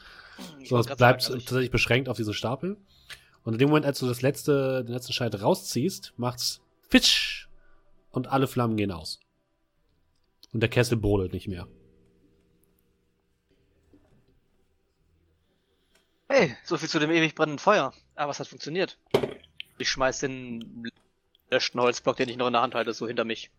Ich 0.60 0.70
sondern 0.70 0.92
es 0.92 0.98
bleibt 0.98 1.22
sagen, 1.22 1.34
also 1.34 1.36
ich- 1.38 1.46
tatsächlich 1.46 1.72
beschränkt 1.72 2.10
auf 2.10 2.18
diesen 2.18 2.34
Stapel. 2.34 2.78
Und 3.44 3.54
in 3.54 3.60
dem 3.60 3.70
Moment, 3.70 3.86
als 3.86 3.98
du 4.00 4.08
das 4.08 4.22
letzte, 4.22 4.84
den 4.84 4.94
letzten 4.94 5.14
Scheit 5.14 5.42
rausziehst, 5.42 6.14
macht's 6.18 6.62
Fitsch 6.90 7.48
und 8.12 8.28
alle 8.28 8.48
Flammen 8.48 8.78
gehen 8.78 8.92
aus. 8.92 9.20
Und 10.54 10.60
der 10.60 10.70
Kessel 10.70 10.98
brodelt 10.98 11.34
nicht 11.34 11.48
mehr. 11.48 11.66
Hey, 16.28 16.56
so 16.64 16.78
viel 16.78 16.90
zu 16.90 17.00
dem 17.00 17.12
ewig 17.12 17.36
brennenden 17.36 17.60
Feuer. 17.60 17.94
Aber 18.16 18.32
es 18.32 18.40
hat 18.40 18.48
funktioniert. 18.48 18.98
Ich 19.78 19.90
schmeiß 19.90 20.20
den 20.20 20.90
löschten 21.50 21.82
Holzblock, 21.82 22.18
den 22.18 22.30
ich 22.30 22.38
noch 22.38 22.48
in 22.48 22.54
der 22.54 22.62
Hand 22.62 22.76
halte, 22.76 22.94
so 22.94 23.08
hinter 23.08 23.26
mich. 23.26 23.50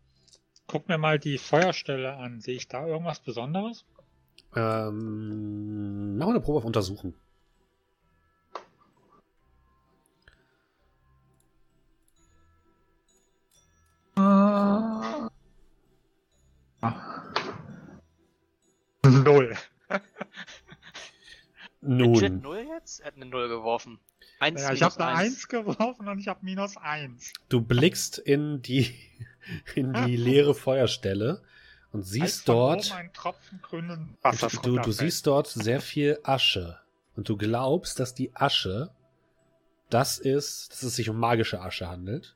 Guck 0.66 0.88
mir 0.88 0.98
mal 0.98 1.18
die 1.18 1.38
Feuerstelle 1.38 2.16
an. 2.16 2.40
Sehe 2.40 2.56
ich 2.56 2.68
da 2.68 2.86
irgendwas 2.86 3.20
Besonderes? 3.20 3.84
Ähm, 4.54 6.16
machen 6.16 6.28
wir 6.28 6.34
eine 6.34 6.40
Probe 6.40 6.58
auf 6.58 6.64
Untersuchen. 6.64 7.14
Null. 19.04 19.56
Legit 21.80 22.32
Nun, 22.32 22.42
Null 22.42 22.66
jetzt? 22.68 23.00
Er 23.00 23.06
hat 23.06 23.16
eine 23.16 23.26
Null 23.26 23.48
geworfen. 23.48 23.98
Eins 24.38 24.62
Ja, 24.62 24.72
ich 24.72 24.82
habe 24.82 24.94
eine 25.00 25.18
eins. 25.18 25.20
Eins 25.20 25.48
geworfen 25.48 26.08
und 26.08 26.18
ich 26.18 26.28
habe 26.28 26.40
minus 26.42 26.76
eins. 26.76 27.32
du 27.48 27.60
blickst 27.60 28.18
in 28.18 28.62
die, 28.62 28.94
in 29.74 29.92
die 29.92 30.16
leere 30.16 30.54
Feuerstelle 30.54 31.42
und 31.92 32.02
siehst 32.02 32.48
dort, 32.48 32.92
Tropfen 33.12 33.60
grünen 33.62 34.16
Wassers 34.22 34.60
du, 34.62 34.78
du 34.78 34.92
siehst 34.92 35.26
dort 35.26 35.46
sehr 35.46 35.80
viel 35.80 36.18
Asche. 36.22 36.78
Und 37.14 37.28
du 37.28 37.36
glaubst, 37.36 38.00
dass 38.00 38.14
die 38.14 38.34
Asche 38.34 38.90
das 39.90 40.18
ist, 40.18 40.72
dass 40.72 40.82
es 40.82 40.96
sich 40.96 41.10
um 41.10 41.18
magische 41.18 41.60
Asche 41.60 41.88
handelt. 41.88 42.34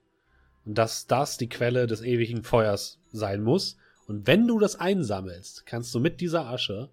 Und 0.66 0.76
dass 0.76 1.06
das 1.06 1.38
die 1.38 1.48
Quelle 1.48 1.86
des 1.86 2.02
ewigen 2.02 2.42
Feuers 2.42 2.98
sein 3.12 3.42
muss. 3.42 3.78
Und 4.06 4.26
wenn 4.26 4.46
du 4.46 4.58
das 4.58 4.76
einsammelst, 4.76 5.64
kannst 5.64 5.94
du 5.94 6.00
mit 6.00 6.20
dieser 6.20 6.46
Asche 6.46 6.90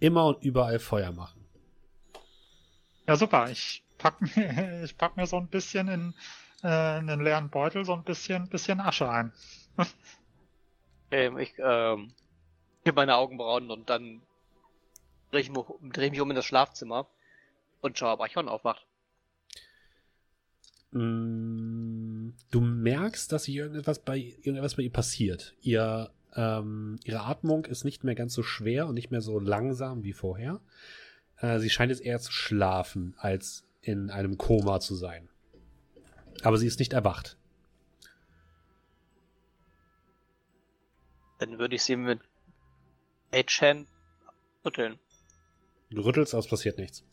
immer 0.00 0.26
und 0.26 0.42
überall 0.42 0.78
Feuer 0.78 1.12
machen. 1.12 1.46
Ja, 3.06 3.16
super. 3.16 3.50
Ich 3.50 3.84
pack 3.98 4.20
mir, 4.20 4.82
ich 4.84 4.96
pack 4.96 5.16
mir 5.16 5.26
so 5.26 5.36
ein 5.36 5.48
bisschen 5.48 5.88
in, 5.88 6.14
äh, 6.64 6.98
in 6.98 7.06
den 7.06 7.20
leeren 7.22 7.50
Beutel 7.50 7.84
so 7.84 7.92
ein 7.94 8.04
bisschen, 8.04 8.48
bisschen 8.48 8.80
Asche 8.80 9.08
ein. 9.10 9.32
Okay, 11.08 11.30
ich 11.42 11.54
ähm, 11.58 12.12
heb 12.84 12.96
meine 12.96 13.16
Augenbrauen 13.16 13.70
und 13.70 13.90
dann 13.90 14.22
drehe 15.30 15.40
ich, 15.42 15.50
mich- 15.50 15.64
dreh 15.92 16.06
ich 16.06 16.10
mich 16.12 16.20
um 16.20 16.30
in 16.30 16.36
das 16.36 16.44
Schlafzimmer 16.46 17.06
und 17.80 17.98
schaue, 17.98 18.12
ob 18.12 18.20
Archon 18.20 18.48
aufwacht. 18.48 18.84
Mm, 20.92 22.32
Du 22.50 22.60
merkst, 22.60 23.30
dass 23.32 23.44
sich 23.44 23.54
irgendetwas 23.54 24.00
bei, 24.00 24.18
irgendetwas 24.18 24.74
bei 24.76 24.82
ihr 24.82 24.92
passiert. 24.92 25.54
Ihr, 25.62 26.10
ähm, 26.34 26.98
ihre 27.04 27.22
Atmung 27.22 27.64
ist 27.64 27.84
nicht 27.84 28.02
mehr 28.04 28.14
ganz 28.16 28.34
so 28.34 28.42
schwer 28.42 28.86
und 28.88 28.94
nicht 28.94 29.10
mehr 29.10 29.20
so 29.20 29.38
langsam 29.38 30.02
wie 30.04 30.12
vorher. 30.12 30.60
Äh, 31.38 31.60
sie 31.60 31.70
scheint 31.70 31.90
jetzt 31.90 32.02
eher 32.02 32.20
zu 32.20 32.32
schlafen, 32.32 33.14
als 33.18 33.64
in 33.82 34.10
einem 34.10 34.36
Koma 34.36 34.80
zu 34.80 34.94
sein. 34.96 35.29
Aber 36.42 36.56
sie 36.58 36.66
ist 36.66 36.78
nicht 36.78 36.92
erwacht. 36.92 37.36
Dann 41.38 41.58
würde 41.58 41.76
ich 41.76 41.82
sie 41.82 41.96
mit 41.96 42.20
H-Hand 43.32 43.88
rütteln. 44.64 44.98
Du 45.90 46.02
rüttelst, 46.02 46.34
aber 46.34 46.40
es 46.40 46.48
passiert 46.48 46.78
nichts. 46.78 47.04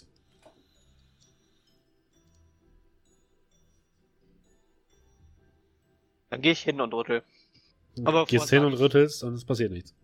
Dann 6.30 6.42
gehe 6.42 6.52
ich 6.52 6.62
hin 6.62 6.82
und 6.82 6.94
rüttel. 6.94 7.24
Du 7.96 8.06
Aber 8.06 8.26
gehst 8.26 8.50
hin 8.50 8.66
und 8.66 8.74
rüttelst 8.74 9.24
und 9.24 9.34
es 9.34 9.46
passiert 9.46 9.72
nichts. 9.72 9.96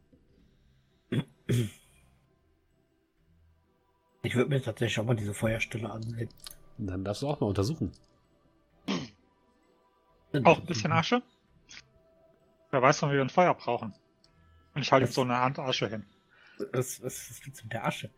Ich 4.24 4.36
würde 4.36 4.50
mir 4.50 4.62
tatsächlich 4.62 5.00
auch 5.00 5.06
mal 5.06 5.16
diese 5.16 5.34
Feuerstelle 5.34 5.90
ansehen. 5.90 6.30
Dann 6.78 7.04
darfst 7.04 7.22
du 7.22 7.28
auch 7.28 7.40
mal 7.40 7.48
untersuchen. 7.48 7.92
Auch 10.44 10.60
ein 10.60 10.66
bisschen 10.66 10.92
Asche? 10.92 11.22
Wer 12.72 12.82
weiß, 12.82 13.02
wann 13.04 13.12
wir 13.12 13.22
ein 13.22 13.30
Feuer 13.30 13.54
brauchen. 13.54 13.94
Und 14.74 14.82
ich 14.82 14.92
halte 14.92 15.06
jetzt 15.06 15.14
so 15.16 15.22
eine 15.22 15.38
Hand 15.38 15.60
Asche 15.60 15.88
hin. 15.88 16.06
Was, 16.72 17.02
was, 17.04 17.30
was 17.30 17.42
gibt's 17.42 17.64
mit 17.64 17.74
der 17.74 17.86
Asche? 17.86 18.10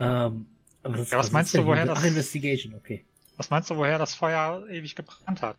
Ähm, 0.00 0.46
das, 0.82 1.10
Ja, 1.10 1.18
was 1.18 1.26
ist 1.26 1.32
meinst 1.32 1.54
du, 1.54 1.66
woher 1.66 1.84
das- 1.86 1.98
Ach, 1.98 2.04
Investigation, 2.04 2.74
okay. 2.74 3.04
Was 3.36 3.50
meinst 3.50 3.70
du, 3.70 3.76
woher 3.76 3.98
das 3.98 4.14
Feuer 4.14 4.66
ewig 4.68 4.94
gebrannt 4.96 5.42
hat? 5.42 5.56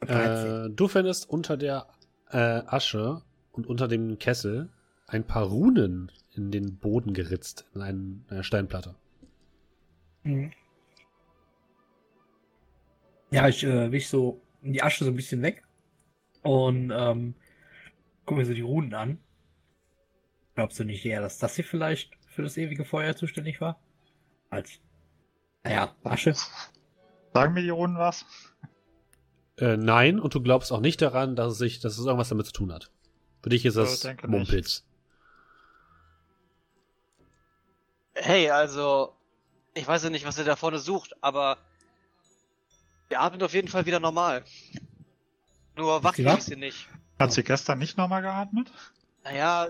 13. 0.00 0.66
Äh, 0.66 0.70
du 0.74 0.88
findest 0.88 1.28
unter 1.28 1.56
der 1.56 1.86
äh, 2.30 2.36
Asche 2.66 3.22
und 3.52 3.66
unter 3.66 3.88
dem 3.88 4.18
Kessel 4.18 4.70
ein 5.06 5.26
paar 5.26 5.44
Runen 5.44 6.10
in 6.34 6.50
den 6.50 6.78
Boden 6.78 7.12
geritzt, 7.14 7.66
in 7.74 7.82
einen, 7.82 8.24
eine 8.28 8.42
Steinplatte. 8.44 8.94
Mhm. 10.24 10.52
Ja, 13.32 13.48
ich 13.48 13.64
äh, 13.64 13.90
wisch 13.90 14.08
so 14.08 14.42
die 14.60 14.82
Asche 14.82 15.04
so 15.04 15.10
ein 15.10 15.16
bisschen 15.16 15.42
weg 15.42 15.64
und 16.42 16.92
ähm, 16.94 17.34
guck 18.26 18.36
mir 18.36 18.44
so 18.44 18.54
die 18.54 18.60
Runen 18.60 18.94
an. 18.94 19.18
Glaubst 20.54 20.78
du 20.78 20.84
nicht 20.84 21.04
eher, 21.04 21.22
dass 21.22 21.38
das 21.38 21.56
hier 21.56 21.64
vielleicht 21.64 22.12
für 22.28 22.42
das 22.42 22.58
ewige 22.58 22.84
Feuer 22.84 23.16
zuständig 23.16 23.60
war? 23.60 23.80
Als, 24.50 24.80
naja, 25.64 25.96
Asche. 26.04 26.34
Sagen 27.32 27.54
mir 27.54 27.62
die 27.62 27.70
Runen 27.70 27.96
was? 27.96 28.26
Äh, 29.56 29.78
nein, 29.78 30.20
und 30.20 30.34
du 30.34 30.42
glaubst 30.42 30.70
auch 30.70 30.80
nicht 30.80 31.00
daran, 31.00 31.34
dass 31.34 31.52
es 31.52 31.58
sich, 31.58 31.80
dass 31.80 31.96
es 31.96 32.04
irgendwas 32.04 32.28
damit 32.28 32.46
zu 32.46 32.52
tun 32.52 32.72
hat. 32.72 32.90
Für 33.42 33.48
dich 33.48 33.64
ist 33.64 33.76
das 33.76 34.04
nicht. 34.04 34.28
Mumpitz. 34.28 34.84
Hey, 38.14 38.50
also, 38.50 39.16
ich 39.72 39.86
weiß 39.88 40.04
ja 40.04 40.10
nicht, 40.10 40.26
was 40.26 40.38
ihr 40.38 40.44
da 40.44 40.54
vorne 40.54 40.78
sucht, 40.78 41.16
aber 41.22 41.56
wir 43.12 43.20
atmen 43.20 43.42
auf 43.42 43.52
jeden 43.52 43.68
Fall 43.68 43.84
wieder 43.84 44.00
normal. 44.00 44.42
Nur 45.76 46.02
wach 46.02 46.16
wach? 46.18 46.38
ich 46.38 46.44
sie 46.44 46.56
nicht. 46.56 46.88
Hat 47.18 47.30
sie 47.30 47.44
gestern 47.44 47.78
nicht 47.78 47.98
nochmal 47.98 48.22
geatmet? 48.22 48.72
Naja, 49.22 49.68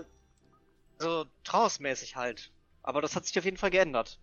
so 0.97 1.25
trauersmäßig 1.43 2.15
halt. 2.15 2.51
Aber 2.83 3.01
das 3.01 3.17
hat 3.17 3.25
sich 3.25 3.37
auf 3.37 3.43
jeden 3.43 3.57
Fall 3.57 3.69
geändert. 3.69 4.17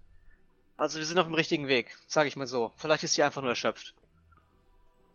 Also 0.79 0.99
wir 0.99 1.05
sind 1.05 1.19
auf 1.19 1.27
dem 1.27 1.35
richtigen 1.35 1.69
Weg, 1.69 1.99
sage 2.07 2.29
ich 2.29 2.37
mal 2.37 2.47
so. 2.47 2.73
Vielleicht 2.77 3.05
ist 3.05 3.13
sie 3.13 3.23
einfach 3.23 3.43
nur 3.43 3.51
erschöpft. 3.51 3.95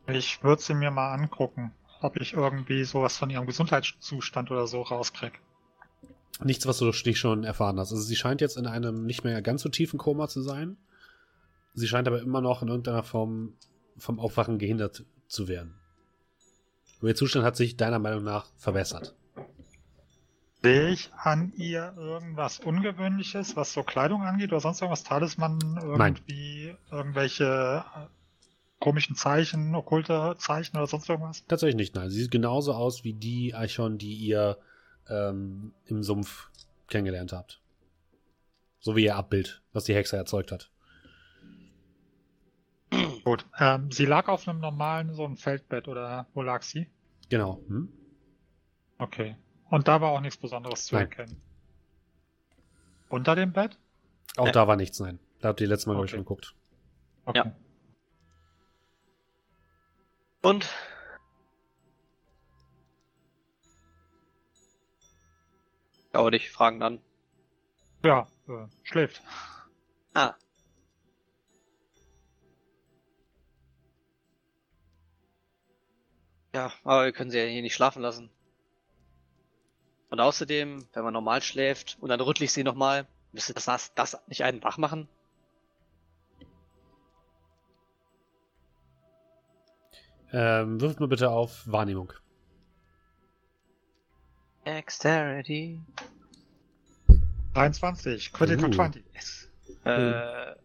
Ich 0.05 0.43
würde 0.43 0.61
sie 0.61 0.75
mir 0.75 0.91
mal 0.91 1.11
angucken, 1.11 1.73
ob 2.01 2.17
ich 2.17 2.33
irgendwie 2.33 2.83
sowas 2.83 3.17
von 3.17 3.31
ihrem 3.31 3.47
Gesundheitszustand 3.47 4.51
oder 4.51 4.67
so 4.67 4.83
rauskrieg. 4.83 5.41
Nichts, 6.43 6.67
was 6.67 6.77
du 6.77 6.85
nicht 6.85 7.17
schon 7.17 7.43
erfahren 7.43 7.79
hast. 7.79 7.91
Also 7.91 8.03
sie 8.03 8.15
scheint 8.15 8.41
jetzt 8.41 8.57
in 8.57 8.67
einem 8.67 9.07
nicht 9.07 9.23
mehr 9.23 9.41
ganz 9.41 9.63
so 9.63 9.69
tiefen 9.69 9.97
Koma 9.97 10.27
zu 10.27 10.43
sein. 10.43 10.77
Sie 11.73 11.87
scheint 11.87 12.07
aber 12.07 12.21
immer 12.21 12.41
noch 12.41 12.61
in 12.61 12.67
irgendeiner 12.67 13.01
Form 13.01 13.55
vom 13.97 14.19
Aufwachen 14.19 14.59
gehindert 14.59 15.05
zu 15.27 15.47
werden. 15.47 15.75
Aber 16.99 17.09
ihr 17.09 17.15
Zustand 17.15 17.45
hat 17.45 17.55
sich 17.55 17.77
deiner 17.77 17.99
Meinung 17.99 18.23
nach 18.23 18.47
verbessert. 18.57 19.15
Sehe 20.63 20.89
ich 20.89 21.11
an 21.13 21.53
ihr 21.57 21.93
irgendwas 21.95 22.59
Ungewöhnliches, 22.59 23.55
was 23.55 23.73
so 23.73 23.83
Kleidung 23.83 24.23
angeht 24.23 24.51
oder 24.51 24.61
sonst 24.61 24.81
irgendwas? 24.81 25.03
Talisman, 25.03 25.59
irgendwie 25.79 26.75
irgendwelche 26.89 27.85
äh, 27.95 28.07
komischen 28.79 29.15
Zeichen, 29.15 29.75
okkulte 29.75 30.35
Zeichen 30.39 30.77
oder 30.77 30.87
sonst 30.87 31.07
irgendwas? 31.07 31.45
Tatsächlich 31.45 31.75
nicht, 31.75 31.93
nein. 31.93 32.09
Sie 32.09 32.19
sieht 32.19 32.31
genauso 32.31 32.73
aus 32.73 33.03
wie 33.03 33.13
die 33.13 33.53
Eichhorn, 33.53 33.99
die 33.99 34.15
ihr 34.15 34.57
ähm, 35.07 35.73
im 35.85 36.01
Sumpf 36.01 36.49
kennengelernt 36.87 37.31
habt. 37.31 37.61
So 38.79 38.95
wie 38.95 39.03
ihr 39.03 39.15
Abbild, 39.15 39.61
was 39.71 39.83
die 39.83 39.93
Hexe 39.93 40.17
erzeugt 40.17 40.51
hat. 40.51 40.71
Gut. 43.25 43.45
Ähm, 43.59 43.91
sie 43.91 44.05
lag 44.05 44.27
auf 44.27 44.47
einem 44.47 44.59
normalen, 44.59 45.13
so 45.15 45.25
ein 45.25 45.35
Feldbett 45.35 45.87
oder 45.87 46.27
wo 46.35 46.41
lag 46.43 46.61
sie? 46.61 46.87
Genau. 47.29 47.59
Hm? 47.67 47.91
Okay. 48.99 49.35
Und 49.69 49.87
da 49.87 49.99
war 49.99 50.11
auch 50.11 50.21
nichts 50.21 50.37
Besonderes 50.37 50.85
zu 50.85 50.95
Nein. 50.95 51.05
erkennen. 51.05 51.41
Unter 53.09 53.35
dem 53.35 53.51
Bett? 53.51 53.77
Auch 54.37 54.45
Ja. 54.45 54.51
da 54.51 54.67
war 54.67 54.75
nichts, 54.75 54.99
nein. 54.99 55.19
Da 55.41 55.49
habt 55.49 55.59
ihr 55.59 55.67
letztes 55.67 55.87
Mal, 55.87 55.93
glaube 55.93 56.05
ich, 56.05 56.11
Okay. 56.11 56.17
schon 56.17 56.23
geguckt. 56.25 56.55
Okay. 57.25 57.37
Ja. 57.45 57.55
Und? 60.43 60.69
Schau 66.13 66.29
dich 66.29 66.51
fragend 66.51 66.83
an. 66.83 67.01
Ja, 68.03 68.27
äh, 68.47 68.67
schläft. 68.83 69.21
Ah. 70.13 70.35
Ja, 76.55 76.71
aber 76.85 77.03
wir 77.03 77.11
können 77.11 77.31
sie 77.31 77.37
ja 77.37 77.43
hier 77.43 77.61
nicht 77.61 77.73
schlafen 77.75 78.01
lassen. 78.01 78.29
Und 80.09 80.21
außerdem, 80.21 80.87
wenn 80.93 81.03
man 81.03 81.11
normal 81.11 81.41
schläft 81.41 81.97
und 81.99 82.07
dann 82.07 82.21
rüttle 82.21 82.45
ich 82.45 82.53
sie 82.53 82.63
nochmal, 82.63 83.05
müsste 83.33 83.53
das, 83.53 83.93
das 83.93 84.17
nicht 84.27 84.45
einen 84.45 84.63
wach 84.63 84.77
machen? 84.77 85.09
Ähm, 90.31 90.79
wirft 90.79 91.01
mal 91.01 91.09
bitte 91.09 91.29
auf 91.29 91.69
Wahrnehmung. 91.69 92.13
Dexterity. 94.65 95.81
23, 97.53 98.31
Critical 98.31 98.69
Uh. 98.69 98.73
20. 98.73 99.03
Yes. 99.13 99.49
Äh, 99.83 100.55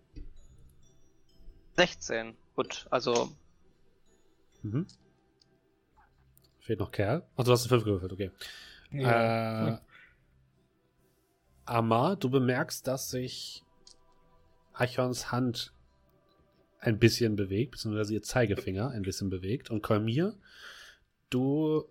16. 1.75 2.37
Gut, 2.55 2.87
also 2.91 3.33
Mhm. 4.63 4.87
Fehlt 6.71 6.79
noch 6.79 6.93
Kerl. 6.93 7.27
Ach, 7.35 7.43
du 7.43 7.51
hast 7.51 7.63
eine 7.63 7.69
5 7.71 7.85
gewürfelt, 7.85 8.13
okay. 8.13 8.31
Äh, 8.93 9.77
Amar, 11.65 12.15
du 12.15 12.31
bemerkst, 12.31 12.87
dass 12.87 13.11
sich 13.11 13.65
Archons 14.73 15.33
Hand 15.33 15.75
ein 16.79 17.01
bisschen 17.01 17.35
bewegt, 17.35 17.73
beziehungsweise 17.73 18.15
ihr 18.15 18.23
Zeigefinger 18.23 18.91
ein 18.91 19.03
bisschen 19.03 19.31
bewegt. 19.31 19.69
Und 19.69 19.83
Kolmir, 19.83 20.37
du. 21.29 21.89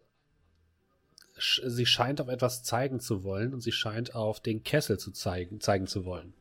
Sie 1.37 1.85
scheint 1.85 2.21
auf 2.21 2.29
etwas 2.29 2.63
zeigen 2.63 3.01
zu 3.01 3.25
wollen 3.25 3.53
und 3.53 3.59
sie 3.59 3.73
scheint 3.73 4.15
auf 4.15 4.39
den 4.39 4.63
Kessel 4.63 4.97
zu 4.97 5.11
zeigen, 5.11 5.59
zeigen 5.59 5.87
zu 5.87 6.05
wollen. 6.05 6.33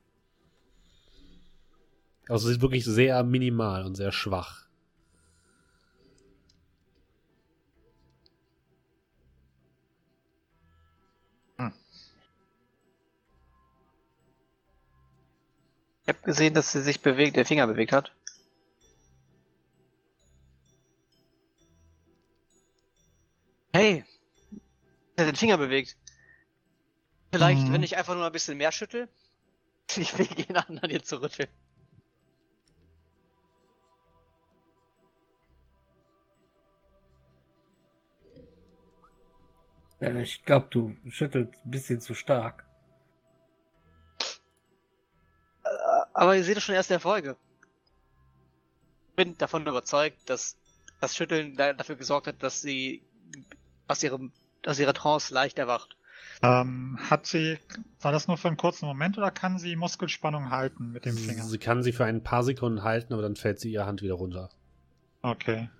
Also 2.28 2.46
sie 2.46 2.54
ist 2.54 2.60
wirklich 2.60 2.84
sehr 2.84 3.24
minimal 3.24 3.84
und 3.84 3.96
sehr 3.96 4.12
schwach. 4.12 4.67
Ich 16.08 16.14
habe 16.14 16.24
gesehen, 16.24 16.54
dass 16.54 16.72
sie 16.72 16.80
sich 16.80 17.02
bewegt, 17.02 17.36
der 17.36 17.44
Finger 17.44 17.66
bewegt 17.66 17.92
hat. 17.92 18.14
Hey, 23.74 24.04
er 25.16 25.26
hat 25.26 25.32
den 25.34 25.36
Finger 25.36 25.58
bewegt. 25.58 25.98
Vielleicht, 27.30 27.68
Mhm. 27.68 27.72
wenn 27.74 27.82
ich 27.82 27.98
einfach 27.98 28.14
nur 28.14 28.24
ein 28.24 28.32
bisschen 28.32 28.56
mehr 28.56 28.72
schüttel, 28.72 29.06
ich 29.96 30.18
will 30.18 30.28
ihn 30.38 30.56
an, 30.56 30.78
an 30.78 30.90
ihr 30.90 31.02
zu 31.02 31.20
rütteln. 31.20 31.50
Äh, 40.00 40.22
ich 40.22 40.44
glaube, 40.44 40.68
du 40.70 40.96
schüttelst 41.10 41.52
ein 41.64 41.70
bisschen 41.70 42.00
zu 42.00 42.14
stark. 42.14 42.67
Aber 46.18 46.36
ihr 46.36 46.42
seht 46.42 46.56
es 46.56 46.64
schon 46.64 46.74
erst 46.74 46.90
in 46.90 46.94
der 46.94 47.00
Folge. 47.00 47.36
Ich 49.10 49.14
bin 49.14 49.38
davon 49.38 49.64
überzeugt, 49.64 50.28
dass 50.28 50.56
das 51.00 51.14
Schütteln 51.14 51.56
da- 51.56 51.74
dafür 51.74 51.94
gesorgt 51.94 52.26
hat, 52.26 52.42
dass 52.42 52.60
sie 52.60 53.04
aus 53.86 54.02
ihrem, 54.02 54.32
aus 54.66 54.80
ihrer 54.80 54.94
Trance 54.94 55.32
leicht 55.32 55.60
erwacht. 55.60 55.96
Ähm, 56.42 56.98
hat 57.08 57.26
sie, 57.26 57.58
war 58.00 58.10
das 58.10 58.26
nur 58.26 58.36
für 58.36 58.48
einen 58.48 58.56
kurzen 58.56 58.86
Moment 58.86 59.16
oder 59.16 59.30
kann 59.30 59.60
sie 59.60 59.76
Muskelspannung 59.76 60.50
halten 60.50 60.90
mit 60.90 61.04
dem 61.04 61.16
Finger? 61.16 61.44
Sie 61.44 61.58
kann 61.58 61.84
sie 61.84 61.92
für 61.92 62.04
ein 62.04 62.24
paar 62.24 62.42
Sekunden 62.42 62.82
halten, 62.82 63.12
aber 63.12 63.22
dann 63.22 63.36
fällt 63.36 63.60
sie 63.60 63.70
ihre 63.70 63.86
Hand 63.86 64.02
wieder 64.02 64.14
runter. 64.14 64.50
Okay. 65.22 65.70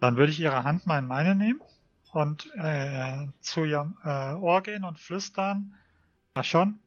Dann 0.00 0.16
würde 0.16 0.32
ich 0.32 0.40
ihre 0.40 0.64
Hand 0.64 0.86
mal 0.86 1.00
in 1.00 1.06
meine 1.06 1.34
nehmen 1.34 1.60
und 2.12 2.50
äh, 2.56 3.26
zu 3.40 3.64
ihrem 3.64 3.98
äh, 4.04 4.32
Ohr 4.34 4.62
gehen 4.62 4.84
und 4.84 4.98
flüstern. 4.98 5.74
Na 6.36 6.44
schon, 6.44 6.78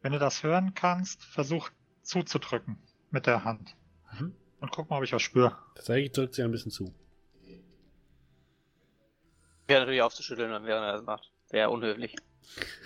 wenn 0.00 0.12
du 0.12 0.20
das 0.20 0.44
hören 0.44 0.72
kannst, 0.74 1.24
versuch 1.24 1.70
zuzudrücken 2.02 2.78
mit 3.10 3.26
der 3.26 3.42
Hand. 3.44 3.74
Mhm. 4.12 4.32
Und 4.60 4.70
guck 4.70 4.88
mal, 4.88 4.98
ob 4.98 5.02
ich 5.02 5.12
was 5.12 5.22
spüre. 5.22 5.58
Tatsächlich 5.74 6.12
drückt 6.12 6.34
sie 6.34 6.44
ein 6.44 6.52
bisschen 6.52 6.70
zu. 6.70 6.94
Wäre 9.66 9.80
natürlich 9.80 10.02
aufzuschütteln, 10.02 10.50
während 10.64 10.68
er 10.86 10.92
das 10.92 11.02
macht. 11.02 11.32
Wäre 11.50 11.70
unhöflich. 11.70 12.14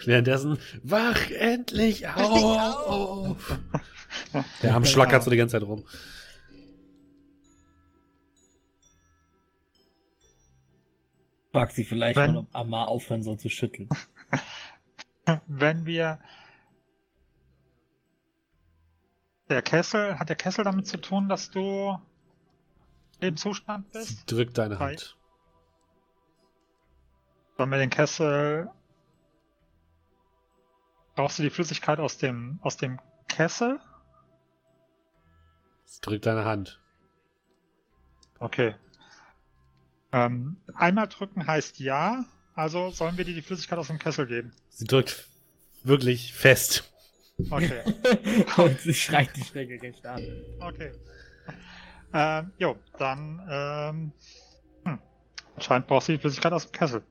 Währenddessen, 0.06 0.58
wach 0.82 1.30
endlich 1.32 2.08
auf! 2.08 3.58
Der 4.62 4.72
Arm 4.72 4.86
schlackert 4.86 5.22
so 5.22 5.30
die 5.30 5.36
ganze 5.36 5.60
Zeit 5.60 5.68
rum. 5.68 5.84
Frag 11.52 11.72
sie 11.72 11.84
vielleicht 11.84 12.16
Wenn- 12.16 12.32
mal, 12.32 12.38
ob 12.40 12.54
Amar 12.56 12.88
aufhören 12.88 13.22
soll 13.22 13.38
zu 13.38 13.50
schütteln. 13.50 13.90
Wenn 15.46 15.86
wir 15.86 16.18
der 19.48 19.62
Kessel, 19.62 20.18
hat 20.18 20.28
der 20.28 20.36
Kessel 20.36 20.64
damit 20.64 20.86
zu 20.86 20.96
tun, 21.00 21.28
dass 21.28 21.50
du 21.50 21.98
im 23.20 23.36
Zustand 23.36 23.86
Sie 23.92 23.98
bist? 23.98 24.30
drückt 24.30 24.58
deine. 24.58 24.78
Hand. 24.78 25.16
Sollen 27.56 27.70
wir 27.70 27.78
den 27.78 27.90
Kessel. 27.90 28.70
Brauchst 31.14 31.38
du 31.38 31.42
die 31.42 31.50
Flüssigkeit 31.50 31.98
aus 31.98 32.16
dem, 32.18 32.58
aus 32.62 32.76
dem 32.76 32.98
Kessel? 33.28 33.80
Sie 35.84 36.00
drückt 36.00 36.24
deine 36.26 36.44
Hand. 36.44 36.80
Okay. 38.38 38.74
Ähm, 40.12 40.56
einmal 40.74 41.08
drücken 41.08 41.46
heißt 41.46 41.78
ja, 41.80 42.24
also 42.60 42.90
sollen 42.90 43.16
wir 43.16 43.24
dir 43.24 43.34
die 43.34 43.40
Flüssigkeit 43.40 43.78
aus 43.78 43.86
dem 43.86 43.98
Kessel 43.98 44.26
geben. 44.26 44.52
Sie 44.68 44.84
drückt 44.84 45.26
wirklich 45.82 46.34
fest. 46.34 46.84
Okay, 47.48 47.82
Und 48.58 48.78
sie 48.80 48.92
schreit 48.92 49.34
dich 49.34 49.54
regelrecht 49.54 50.04
an. 50.04 50.44
okay. 50.60 50.92
Ähm, 52.12 52.52
jo, 52.58 52.76
dann, 52.98 53.40
ähm, 53.50 54.12
hm, 54.84 54.98
anscheinend 55.56 55.86
brauchst 55.86 56.08
du 56.08 56.12
die 56.12 56.18
Flüssigkeit 56.18 56.52
aus 56.52 56.66
dem 56.66 56.72
Kessel. 56.72 57.02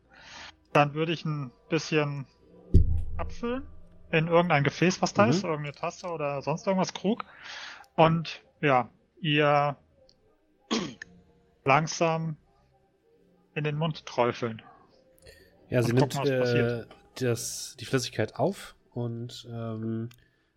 Dann 0.71 0.93
würde 0.93 1.13
ich 1.13 1.25
ein 1.25 1.51
bisschen 1.69 2.27
abfüllen 3.17 3.65
in 4.11 4.27
irgendein 4.27 4.63
Gefäß, 4.63 5.01
was 5.01 5.13
da 5.15 5.23
Mhm. 5.25 5.29
ist, 5.31 5.43
irgendeine 5.43 5.73
Tasse 5.73 6.07
oder 6.07 6.43
sonst 6.43 6.67
irgendwas, 6.67 6.93
Krug. 6.93 7.25
Und 7.95 8.43
ja, 8.61 8.89
ihr 9.19 9.75
langsam 11.65 12.37
in 13.55 13.63
den 13.63 13.77
Mund 13.77 14.05
träufeln. 14.05 14.61
Ja, 15.69 15.83
sie 15.83 15.93
Und 15.93 16.15
nimmt 16.15 16.29
äh, 16.29 16.85
das, 17.15 17.75
die 17.79 17.85
Flüssigkeit 17.85 18.35
auf 18.35 18.75
und 18.93 19.47
ähm, 19.49 20.09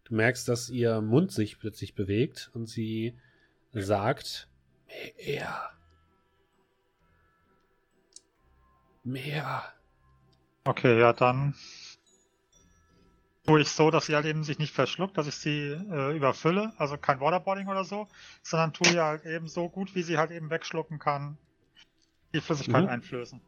du 0.05 0.15
merkst, 0.15 0.49
dass 0.49 0.71
ihr 0.71 1.01
Mund 1.01 1.33
sich 1.33 1.59
plötzlich 1.59 1.95
bewegt 1.95 2.51
und 2.55 2.67
sie 2.69 3.19
sagt, 3.73 4.49
mehr. 5.17 5.71
Mehr. 9.05 9.65
Okay, 10.65 10.99
ja, 10.99 11.13
dann 11.13 11.55
tue 13.45 13.61
ich 13.61 13.69
so, 13.69 13.91
dass 13.91 14.07
sie 14.07 14.15
halt 14.15 14.27
eben 14.27 14.45
sich 14.45 14.59
nicht 14.59 14.73
verschluckt, 14.73 15.19
dass 15.19 15.27
ich 15.27 15.35
sie 15.35 15.71
äh, 15.71 16.17
überfülle, 16.17 16.73
also 16.79 16.97
kein 16.97 17.21
Waterboarding 17.21 17.67
oder 17.69 17.85
so, 17.85 18.07
sondern 18.43 18.73
tue 18.73 18.93
ihr 18.95 19.03
halt 19.03 19.25
eben 19.27 19.49
so 19.49 19.69
gut, 19.69 19.95
wie 19.95 20.03
sie 20.03 20.19
halt 20.19 20.31
eben 20.31 20.51
wegschlucken 20.51 20.99
kann, 20.99 21.37
die 22.33 22.41
Flüssigkeit 22.41 22.85
Mhm. 22.85 22.91
einflößen. 22.91 23.41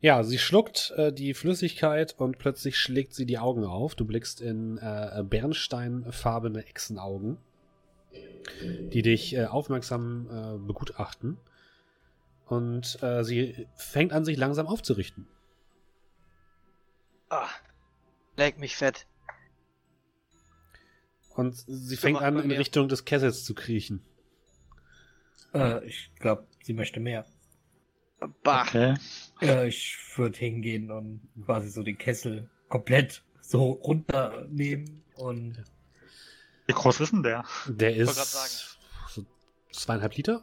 Ja, 0.00 0.22
sie 0.22 0.38
schluckt 0.38 0.92
äh, 0.96 1.12
die 1.12 1.34
Flüssigkeit 1.34 2.14
und 2.18 2.38
plötzlich 2.38 2.76
schlägt 2.78 3.14
sie 3.14 3.26
die 3.26 3.38
Augen 3.38 3.64
auf. 3.64 3.94
Du 3.94 4.04
blickst 4.04 4.40
in 4.40 4.78
äh, 4.78 5.24
bernsteinfarbene 5.24 6.64
Echsenaugen, 6.66 7.38
die 8.92 9.02
dich 9.02 9.34
äh, 9.34 9.46
aufmerksam 9.46 10.28
äh, 10.30 10.58
begutachten. 10.58 11.38
Und 12.46 13.02
äh, 13.02 13.24
sie 13.24 13.66
fängt 13.74 14.12
an, 14.12 14.24
sich 14.24 14.36
langsam 14.36 14.66
aufzurichten. 14.66 15.26
Ah, 17.28 17.48
leg 18.36 18.58
mich 18.58 18.76
fett. 18.76 19.06
Und 21.34 21.56
sie 21.66 21.96
fängt 21.96 22.20
an, 22.20 22.38
in. 22.38 22.52
Richtung 22.52 22.88
des 22.88 23.04
Kessels 23.04 23.44
zu 23.44 23.54
kriechen. 23.54 24.02
Äh, 25.52 25.84
ich 25.86 26.10
glaube, 26.20 26.46
sie 26.62 26.72
möchte 26.72 27.00
mehr. 27.00 27.26
Bah. 28.42 28.62
Okay. 28.62 28.94
Ja, 29.40 29.64
ich 29.64 29.96
würde 30.16 30.38
hingehen 30.38 30.90
und 30.90 31.20
quasi 31.44 31.68
so 31.68 31.82
den 31.82 31.98
Kessel 31.98 32.48
komplett 32.68 33.22
so 33.40 33.72
runternehmen 33.72 35.02
und 35.16 35.62
Wie 36.66 36.72
groß 36.72 37.00
ist 37.00 37.12
denn 37.12 37.22
der? 37.22 37.44
Der 37.66 37.94
ist 37.94 38.14
sagen. 38.14 38.78
so 39.10 39.24
zweieinhalb 39.72 40.16
Liter? 40.16 40.42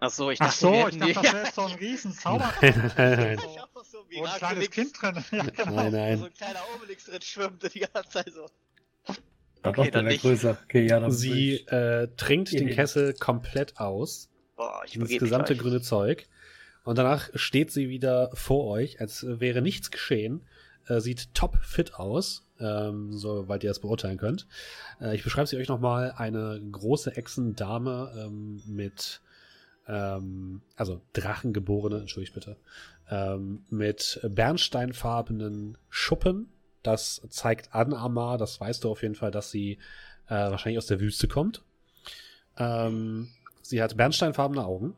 Ach 0.00 0.10
so, 0.10 0.30
ich 0.30 0.40
Ach 0.40 0.46
dachte, 0.46 0.60
so, 0.60 0.72
wir 0.72 0.88
ich 0.88 0.98
dachte, 0.98 1.22
das 1.22 1.32
wäre 1.32 1.52
so 1.52 1.62
ein 1.62 1.74
riesen 1.78 2.12
Zauber. 2.12 2.52
Nein, 2.62 2.92
nein, 2.96 3.18
nein. 3.18 3.38
So, 3.38 3.48
Ich 3.50 3.58
hab 3.60 3.76
auch 3.76 3.84
so 3.84 3.98
ein 4.00 4.38
kleines 4.38 4.70
Kind 4.70 5.00
drin. 5.00 5.24
Ja, 5.30 5.44
genau. 5.44 5.72
Nein, 5.74 5.92
nein. 5.92 6.18
so 6.18 6.24
ein 6.24 6.34
kleiner 6.34 6.60
Obelix 6.74 7.04
drin 7.04 7.22
schwimmt 7.22 7.74
die 7.74 7.80
ganze 7.80 8.08
Zeit 8.10 8.32
so. 8.32 8.46
dann 9.06 9.16
Okay, 9.62 9.84
doch, 9.84 9.90
dann 9.92 10.06
nicht. 10.06 10.22
größer. 10.22 10.56
Okay, 10.64 10.86
ja, 10.86 11.00
dann 11.00 11.10
Sie 11.12 11.56
äh, 11.66 12.08
trinkt 12.16 12.52
den. 12.52 12.70
Kessel 12.70 13.12
komplett 13.14 13.78
aus 13.78 14.30
Boah, 14.56 14.82
ich 14.86 14.98
das 14.98 15.08
gesamte 15.10 15.54
grüne 15.56 15.82
Zeug. 15.82 16.26
Und 16.90 16.96
danach 16.98 17.30
steht 17.36 17.70
sie 17.70 17.88
wieder 17.88 18.32
vor 18.34 18.66
euch, 18.66 19.00
als 19.00 19.24
wäre 19.24 19.62
nichts 19.62 19.92
geschehen. 19.92 20.40
Äh, 20.88 20.98
sieht 20.98 21.32
top 21.36 21.56
fit 21.62 21.94
aus, 21.94 22.48
ähm, 22.58 23.16
soweit 23.16 23.62
ihr 23.62 23.70
das 23.70 23.78
beurteilen 23.78 24.18
könnt. 24.18 24.48
Äh, 25.00 25.14
ich 25.14 25.22
beschreibe 25.22 25.46
sie 25.46 25.56
euch 25.56 25.68
nochmal. 25.68 26.14
Eine 26.16 26.60
große 26.72 27.16
Echsendame 27.16 28.12
ähm, 28.18 28.60
mit, 28.66 29.20
ähm, 29.86 30.62
also 30.74 31.00
Drachengeborene, 31.12 32.00
entschuldigt 32.00 32.34
bitte, 32.34 32.56
ähm, 33.08 33.62
mit 33.70 34.18
bernsteinfarbenen 34.28 35.78
Schuppen. 35.90 36.48
Das 36.82 37.22
zeigt 37.28 37.72
an, 37.72 37.94
Amar, 37.94 38.36
das 38.36 38.60
weißt 38.60 38.82
du 38.82 38.90
auf 38.90 39.02
jeden 39.02 39.14
Fall, 39.14 39.30
dass 39.30 39.52
sie 39.52 39.78
äh, 40.26 40.34
wahrscheinlich 40.34 40.78
aus 40.78 40.86
der 40.86 40.98
Wüste 40.98 41.28
kommt. 41.28 41.62
Ähm, 42.56 43.28
sie 43.62 43.80
hat 43.80 43.96
bernsteinfarbene 43.96 44.64
Augen. 44.64 44.96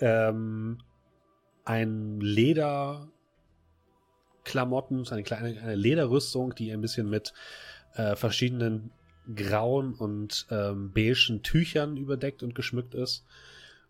Ähm, 0.00 0.78
ein 1.64 2.20
Lederklamotten, 2.20 5.06
eine 5.08 5.22
kleine 5.22 5.60
eine 5.60 5.74
Lederrüstung, 5.74 6.54
die 6.54 6.72
ein 6.72 6.80
bisschen 6.80 7.08
mit 7.08 7.32
äh, 7.94 8.16
verschiedenen 8.16 8.90
grauen 9.34 9.94
und 9.94 10.46
ähm, 10.50 10.92
beigen 10.92 11.42
Tüchern 11.42 11.96
überdeckt 11.96 12.42
und 12.42 12.54
geschmückt 12.54 12.94
ist. 12.94 13.24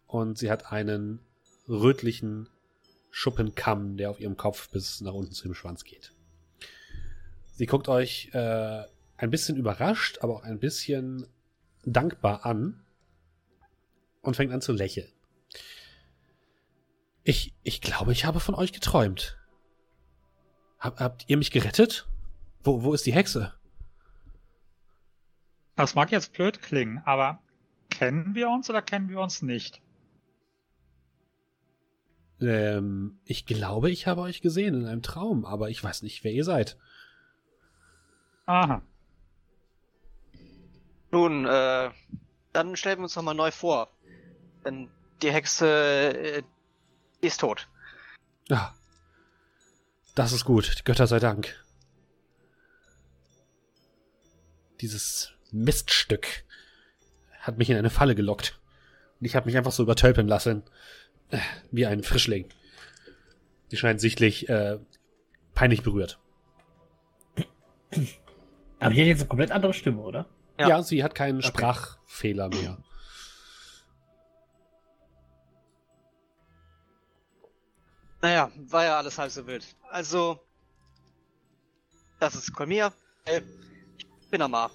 Und 0.06 0.38
sie 0.38 0.50
hat 0.50 0.72
einen 0.72 1.20
rötlichen 1.68 2.48
Schuppenkamm, 3.10 3.96
der 3.96 4.10
auf 4.10 4.20
ihrem 4.20 4.36
Kopf 4.36 4.70
bis 4.70 5.00
nach 5.00 5.14
unten 5.14 5.32
zu 5.32 5.44
dem 5.44 5.54
Schwanz 5.54 5.84
geht. 5.84 6.12
Sie 7.52 7.66
guckt 7.66 7.88
euch 7.88 8.30
äh, 8.32 8.82
ein 9.16 9.30
bisschen 9.30 9.56
überrascht, 9.56 10.18
aber 10.22 10.34
auch 10.34 10.42
ein 10.42 10.58
bisschen 10.58 11.26
dankbar 11.84 12.46
an 12.46 12.82
und 14.22 14.36
fängt 14.36 14.52
an 14.52 14.60
zu 14.60 14.72
lächeln. 14.72 15.08
Ich, 17.22 17.54
ich 17.62 17.80
glaube, 17.80 18.12
ich 18.12 18.24
habe 18.24 18.40
von 18.40 18.54
euch 18.54 18.72
geträumt. 18.72 19.38
Hab, 20.78 21.00
habt 21.00 21.24
ihr 21.28 21.36
mich 21.36 21.50
gerettet? 21.50 22.08
Wo, 22.62 22.82
wo 22.82 22.94
ist 22.94 23.06
die 23.06 23.12
Hexe? 23.12 23.54
Das 25.76 25.94
mag 25.94 26.10
jetzt 26.12 26.32
blöd 26.32 26.60
klingen, 26.62 27.02
aber 27.04 27.40
kennen 27.90 28.34
wir 28.34 28.48
uns 28.48 28.68
oder 28.70 28.82
kennen 28.82 29.08
wir 29.08 29.20
uns 29.20 29.42
nicht? 29.42 29.80
Ähm, 32.40 33.18
ich 33.24 33.44
glaube, 33.44 33.90
ich 33.90 34.06
habe 34.06 34.22
euch 34.22 34.40
gesehen 34.40 34.74
in 34.74 34.86
einem 34.86 35.02
Traum, 35.02 35.44
aber 35.44 35.68
ich 35.68 35.82
weiß 35.82 36.02
nicht, 36.02 36.24
wer 36.24 36.32
ihr 36.32 36.44
seid. 36.44 36.78
Aha. 38.46 38.82
Nun, 41.10 41.44
äh, 41.44 41.90
dann 42.52 42.76
stellen 42.76 42.98
wir 42.98 43.04
uns 43.04 43.16
nochmal 43.16 43.34
neu 43.34 43.50
vor. 43.50 43.88
Denn 44.64 44.88
die 45.22 45.32
Hexe 45.32 46.42
ist 47.20 47.40
tot. 47.40 47.68
Ja. 48.48 48.74
Das 50.14 50.32
ist 50.32 50.44
gut. 50.44 50.78
Die 50.78 50.84
Götter 50.84 51.06
sei 51.06 51.18
Dank. 51.18 51.54
Dieses 54.80 55.32
Miststück 55.52 56.44
hat 57.40 57.58
mich 57.58 57.70
in 57.70 57.76
eine 57.76 57.90
Falle 57.90 58.14
gelockt. 58.14 58.60
Und 59.20 59.26
ich 59.26 59.36
habe 59.36 59.46
mich 59.46 59.56
einfach 59.56 59.72
so 59.72 59.82
übertölpeln 59.82 60.28
lassen. 60.28 60.62
Äh, 61.30 61.38
Wie 61.70 61.86
ein 61.86 62.02
Frischling. 62.02 62.48
Die 63.70 63.76
scheint 63.76 64.00
sichtlich 64.00 64.48
äh, 64.48 64.78
peinlich 65.54 65.82
berührt. 65.82 66.18
Aber 68.78 68.90
hat 68.90 68.94
jetzt 68.94 69.20
eine 69.20 69.28
komplett 69.28 69.50
andere 69.52 69.74
Stimme, 69.74 70.00
oder? 70.00 70.26
Ja. 70.58 70.68
Ja, 70.68 70.82
sie 70.82 71.04
hat 71.04 71.14
keinen 71.14 71.38
Okay. 71.38 71.48
Sprachfehler 71.48 72.48
mehr. 72.48 72.78
Naja, 78.22 78.50
war 78.56 78.84
ja 78.84 78.98
alles 78.98 79.18
halb 79.18 79.30
so 79.30 79.46
wild. 79.46 79.64
Also, 79.90 80.40
das 82.18 82.34
ist 82.34 82.52
Kolmir. 82.52 82.92
Äh, 83.24 83.40
ich 83.98 84.28
bin 84.30 84.42
Amar. 84.42 84.70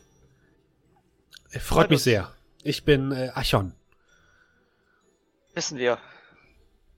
Äh, 1.52 1.60
Freut 1.60 1.62
Freut 1.62 1.90
mich 1.92 2.04
sehr. 2.04 2.34
Ich 2.64 2.84
bin 2.84 3.12
äh, 3.12 3.32
Achon. 3.34 3.74
Wissen 5.54 5.78
wir. 5.78 6.00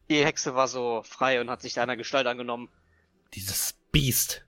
Die 0.09 0.23
Hexe 0.23 0.55
war 0.55 0.69
so 0.69 1.03
frei 1.03 1.41
und 1.41 1.49
hat 1.49 1.61
sich 1.61 1.73
deiner 1.73 1.97
Gestalt 1.97 2.27
angenommen. 2.27 2.69
Dieses 3.33 3.73
Biest. 3.91 4.45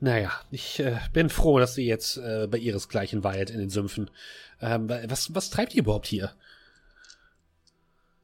Naja, 0.00 0.32
ich 0.50 0.80
äh, 0.80 0.98
bin 1.12 1.28
froh, 1.30 1.58
dass 1.58 1.74
sie 1.74 1.86
jetzt 1.86 2.16
äh, 2.16 2.46
bei 2.50 2.58
ihresgleichen 2.58 3.24
weilt 3.24 3.50
in 3.50 3.58
den 3.58 3.70
Sümpfen. 3.70 4.10
Ähm, 4.60 4.88
wa- 4.88 5.02
was, 5.06 5.34
was 5.34 5.50
treibt 5.50 5.74
ihr 5.74 5.82
überhaupt 5.82 6.06
hier? 6.06 6.34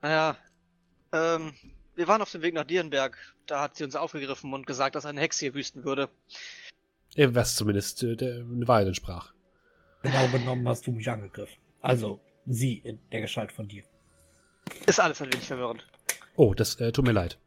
Naja, 0.01 0.37
ähm, 1.13 1.55
wir 1.95 2.09
waren 2.09 2.23
auf 2.23 2.31
dem 2.31 2.43
Weg 2.43 2.55
nach 2.55 2.65
Dierenberg. 2.65 3.17
Da 3.47 3.61
hat 3.61 3.77
sie 3.77 3.85
uns 3.85 3.97
aufgegriffen 3.97 4.53
und 4.53 4.67
gesagt, 4.67 4.95
dass 4.95 5.07
eine 5.07 5.21
Hexe 5.21 5.47
hier 5.47 5.55
wüsten 5.55 5.85
würde. 5.85 6.09
Äh, 7.15 7.29
Was 7.33 7.57
zumindest 7.57 8.03
äh, 8.03 8.17
der 8.17 8.43
Wahrheit 8.47 8.87
entsprach. 8.87 9.33
Genau 10.03 10.29
genommen 10.29 10.67
hast 10.69 10.87
du 10.87 10.93
mich 10.93 11.09
angegriffen. 11.09 11.57
Also, 11.81 12.21
sie 12.47 12.79
in 12.79 12.99
der 13.11 13.21
Gestalt 13.21 13.53
von 13.53 13.69
dir. 13.69 13.85
Ist 14.87 15.01
alles 15.01 15.21
ein 15.21 15.33
wenig 15.33 15.47
verwirrend. 15.47 15.87
Oh, 16.37 16.55
das 16.55 16.77
äh, 16.81 16.93
tut 16.93 17.05
mir 17.05 17.13
leid. 17.13 17.39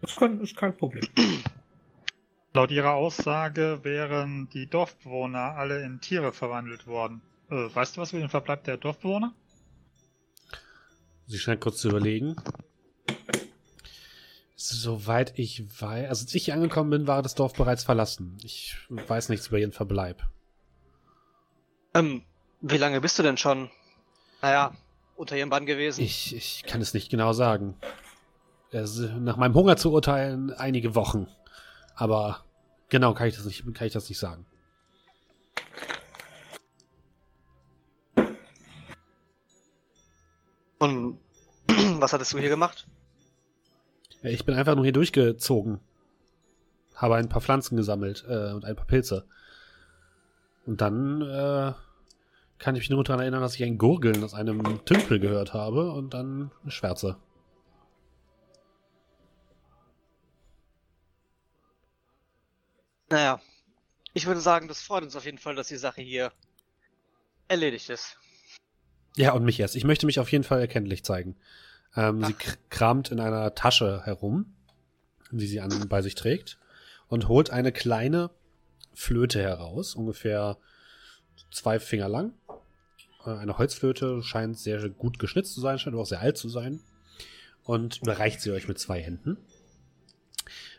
Das 0.00 0.14
kann, 0.16 0.40
ist 0.40 0.56
kein 0.56 0.76
Problem. 0.76 1.06
Laut 2.54 2.70
ihrer 2.70 2.94
Aussage 2.94 3.80
wären 3.82 4.48
die 4.50 4.66
Dorfbewohner 4.66 5.56
alle 5.56 5.82
in 5.82 6.00
Tiere 6.00 6.32
verwandelt 6.32 6.86
worden. 6.86 7.22
Äh, 7.50 7.54
weißt 7.74 7.96
du 7.96 8.00
was 8.00 8.12
über 8.12 8.20
den 8.20 8.30
Verbleib 8.30 8.64
der 8.64 8.76
Dorfbewohner? 8.76 9.34
Sie 11.28 11.38
scheint 11.38 11.60
kurz 11.60 11.76
zu 11.76 11.90
überlegen. 11.90 12.36
Soweit 14.56 15.38
ich 15.38 15.62
weiß, 15.80 16.08
also 16.08 16.24
als 16.24 16.34
ich 16.34 16.46
hier 16.46 16.54
angekommen 16.54 16.90
bin, 16.90 17.06
war 17.06 17.22
das 17.22 17.34
Dorf 17.34 17.52
bereits 17.52 17.84
verlassen. 17.84 18.38
Ich 18.42 18.76
weiß 18.88 19.28
nichts 19.28 19.48
über 19.48 19.58
ihren 19.58 19.72
Verbleib. 19.72 20.26
Ähm, 21.94 22.22
wie 22.62 22.78
lange 22.78 23.00
bist 23.02 23.18
du 23.18 23.22
denn 23.22 23.36
schon? 23.36 23.70
Naja, 24.40 24.72
unter 25.16 25.36
ihrem 25.36 25.50
Bann 25.50 25.66
gewesen. 25.66 26.00
Ich, 26.00 26.34
ich 26.34 26.62
kann 26.64 26.80
es 26.80 26.94
nicht 26.94 27.10
genau 27.10 27.34
sagen. 27.34 27.76
Es, 28.70 28.98
nach 28.98 29.36
meinem 29.36 29.54
Hunger 29.54 29.76
zu 29.76 29.92
urteilen, 29.92 30.52
einige 30.52 30.94
Wochen. 30.94 31.28
Aber 31.94 32.44
genau 32.88 33.12
kann 33.12 33.28
ich 33.28 33.36
das 33.36 33.44
nicht, 33.44 33.62
kann 33.74 33.86
ich 33.86 33.92
das 33.92 34.08
nicht 34.08 34.18
sagen. 34.18 34.46
Und 40.78 41.18
was 41.66 42.12
hattest 42.12 42.32
du 42.32 42.38
hier 42.38 42.48
gemacht? 42.48 42.86
Ja, 44.22 44.30
Ich 44.30 44.44
bin 44.44 44.54
einfach 44.54 44.74
nur 44.74 44.84
hier 44.84 44.92
durchgezogen. 44.92 45.80
Habe 46.94 47.16
ein 47.16 47.28
paar 47.28 47.40
Pflanzen 47.40 47.76
gesammelt 47.76 48.24
äh, 48.28 48.52
und 48.52 48.64
ein 48.64 48.76
paar 48.76 48.86
Pilze. 48.86 49.24
Und 50.66 50.80
dann 50.80 51.22
äh, 51.22 51.72
kann 52.58 52.74
ich 52.74 52.80
mich 52.80 52.90
nur 52.90 53.04
daran 53.04 53.20
erinnern, 53.20 53.40
dass 53.40 53.54
ich 53.54 53.62
ein 53.62 53.78
Gurgeln 53.78 54.22
aus 54.24 54.34
einem 54.34 54.84
Tümpel 54.84 55.20
gehört 55.20 55.54
habe 55.54 55.92
und 55.92 56.12
dann 56.14 56.50
eine 56.62 56.70
Schwärze. 56.70 57.16
Naja, 63.10 63.40
ich 64.12 64.26
würde 64.26 64.40
sagen, 64.40 64.68
das 64.68 64.82
freut 64.82 65.04
uns 65.04 65.16
auf 65.16 65.24
jeden 65.24 65.38
Fall, 65.38 65.54
dass 65.54 65.68
die 65.68 65.76
Sache 65.76 66.02
hier 66.02 66.32
erledigt 67.46 67.88
ist. 67.88 68.17
Ja, 69.16 69.32
und 69.32 69.44
mich 69.44 69.58
erst. 69.58 69.76
Ich 69.76 69.84
möchte 69.84 70.06
mich 70.06 70.20
auf 70.20 70.30
jeden 70.30 70.44
Fall 70.44 70.60
erkenntlich 70.60 71.04
zeigen. 71.04 71.36
Ähm, 71.96 72.24
sie 72.24 72.34
kramt 72.70 73.10
in 73.10 73.20
einer 73.20 73.54
Tasche 73.54 74.02
herum, 74.04 74.54
die 75.30 75.46
sie 75.46 75.60
an, 75.60 75.88
bei 75.88 76.02
sich 76.02 76.14
trägt, 76.14 76.58
und 77.08 77.28
holt 77.28 77.50
eine 77.50 77.72
kleine 77.72 78.30
Flöte 78.94 79.42
heraus, 79.42 79.94
ungefähr 79.94 80.58
zwei 81.50 81.78
Finger 81.78 82.08
lang. 82.08 82.34
Äh, 83.24 83.30
Eine 83.30 83.58
Holzflöte 83.58 84.22
scheint 84.22 84.58
sehr 84.58 84.88
gut 84.88 85.18
geschnitzt 85.18 85.54
zu 85.54 85.60
sein, 85.60 85.78
scheint 85.78 85.94
aber 85.94 86.02
auch 86.02 86.06
sehr 86.06 86.20
alt 86.20 86.36
zu 86.36 86.48
sein. 86.48 86.80
Und 87.64 88.00
überreicht 88.02 88.40
sie 88.40 88.50
euch 88.50 88.66
mit 88.66 88.78
zwei 88.78 89.00
Händen. 89.02 89.36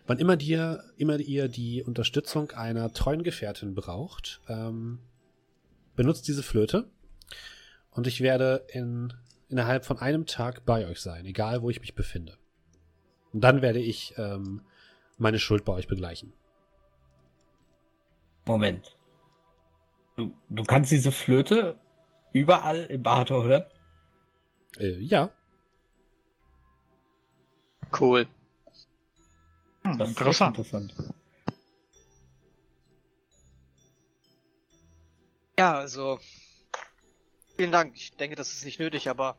Wann 0.08 0.18
immer, 0.18 0.38
dir, 0.38 0.84
immer 0.98 1.20
ihr 1.20 1.48
die 1.48 1.84
Unterstützung 1.84 2.50
einer 2.52 2.92
treuen 2.94 3.22
Gefährtin 3.22 3.76
braucht, 3.76 4.42
ähm, 4.48 5.00
benutzt 5.96 6.28
diese 6.28 6.42
Flöte. 6.42 6.90
Und 7.92 8.08
ich 8.08 8.22
werde 8.22 8.66
in, 8.72 9.14
innerhalb 9.50 9.86
von 9.86 9.98
einem 10.00 10.26
Tag 10.26 10.66
bei 10.66 10.88
euch 10.88 11.02
sein, 11.02 11.26
egal 11.26 11.62
wo 11.62 11.70
ich 11.70 11.82
mich 11.82 11.96
befinde. 11.96 12.38
Und 13.34 13.42
dann 13.42 13.62
werde 13.62 13.80
ich 13.80 14.14
ähm, 14.18 14.62
meine 15.18 15.40
Schuld 15.40 15.66
bei 15.66 15.74
euch 15.74 15.88
begleichen. 15.88 16.34
Moment. 18.46 18.98
Du, 20.16 20.34
du 20.50 20.64
kannst 20.64 20.92
diese 20.92 21.12
Flöte 21.12 21.80
überall 22.34 22.86
im 22.86 23.04
Bahator 23.04 23.44
hören? 23.44 23.66
Äh, 24.78 25.00
ja, 25.00 25.32
Cool. 27.98 28.28
Hm, 29.84 29.98
Das 29.98 30.10
ist 30.10 30.18
interessant. 30.18 30.58
interessant. 30.58 30.94
Ja, 35.58 35.74
also, 35.74 36.20
Vielen 37.60 37.74
Dank. 37.74 37.94
Ich 37.94 38.14
denke, 38.14 38.38
das 38.38 38.54
ist 38.54 38.64
nicht 38.64 38.80
nötig, 38.80 39.10
aber. 39.10 39.36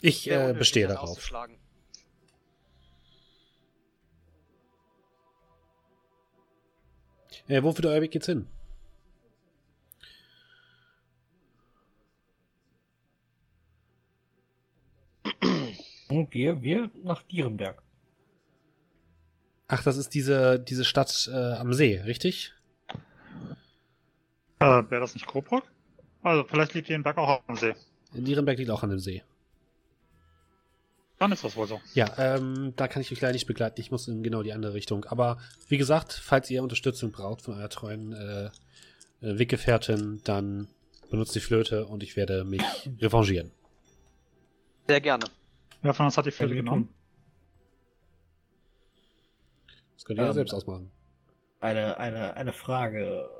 Ich 0.00 0.30
äh, 0.30 0.54
bestehe 0.56 0.86
darauf. 0.86 1.18
Äh, 7.48 7.64
wo 7.64 7.72
für 7.72 7.88
euer 7.88 8.00
Weg 8.00 8.12
geht's 8.12 8.26
hin? 8.26 8.46
Wir, 16.08 16.62
wir 16.62 16.92
nach 17.02 17.24
Dierenberg. 17.24 17.82
Ach, 19.66 19.82
das 19.82 19.96
ist 19.96 20.14
diese, 20.14 20.60
diese 20.60 20.84
Stadt 20.84 21.28
äh, 21.32 21.54
am 21.54 21.72
See, 21.72 22.00
richtig? 22.02 22.54
Äh, 24.62 24.90
Wäre 24.90 25.00
das 25.00 25.14
nicht 25.14 25.26
Coburg? 25.26 25.64
Also, 26.22 26.44
vielleicht 26.44 26.74
liegt 26.74 26.88
Dierenberg 26.88 27.18
auch 27.18 27.42
am 27.46 27.56
See. 27.56 27.74
Dierenberg 28.12 28.58
liegt 28.58 28.70
auch 28.70 28.82
an 28.82 28.90
dem 28.90 28.98
See. 28.98 29.22
Dann 31.18 31.30
ist 31.30 31.44
das 31.44 31.56
wohl 31.56 31.68
so. 31.68 31.80
Ja, 31.94 32.12
ähm, 32.18 32.72
da 32.74 32.88
kann 32.88 33.00
ich 33.00 33.12
euch 33.12 33.20
leider 33.20 33.32
nicht 33.32 33.46
begleiten. 33.46 33.80
Ich 33.80 33.90
muss 33.90 34.08
in 34.08 34.22
genau 34.24 34.42
die 34.42 34.52
andere 34.52 34.74
Richtung. 34.74 35.04
Aber 35.04 35.38
wie 35.68 35.78
gesagt, 35.78 36.12
falls 36.12 36.50
ihr 36.50 36.62
Unterstützung 36.62 37.12
braucht 37.12 37.42
von 37.42 37.54
eurer 37.54 37.68
treuen 37.68 38.12
äh, 38.12 38.46
äh, 38.46 38.50
Weggefährtin, 39.38 40.20
dann 40.24 40.66
benutzt 41.10 41.34
die 41.36 41.40
Flöte 41.40 41.86
und 41.86 42.02
ich 42.02 42.16
werde 42.16 42.44
mich 42.44 42.62
revanchieren. 43.00 43.52
Sehr 44.88 45.00
gerne. 45.00 45.26
Wer 45.82 45.94
von 45.94 46.06
uns 46.06 46.16
hat 46.16 46.26
die 46.26 46.32
Flöte 46.32 46.56
genommen? 46.56 46.88
Das 49.94 50.04
könnt 50.04 50.18
ihr 50.18 50.22
ähm, 50.22 50.28
ja 50.28 50.32
selbst 50.32 50.54
ausmachen. 50.54 50.90
Eine, 51.60 51.98
eine, 51.98 52.34
eine 52.34 52.52
Frage. 52.52 53.30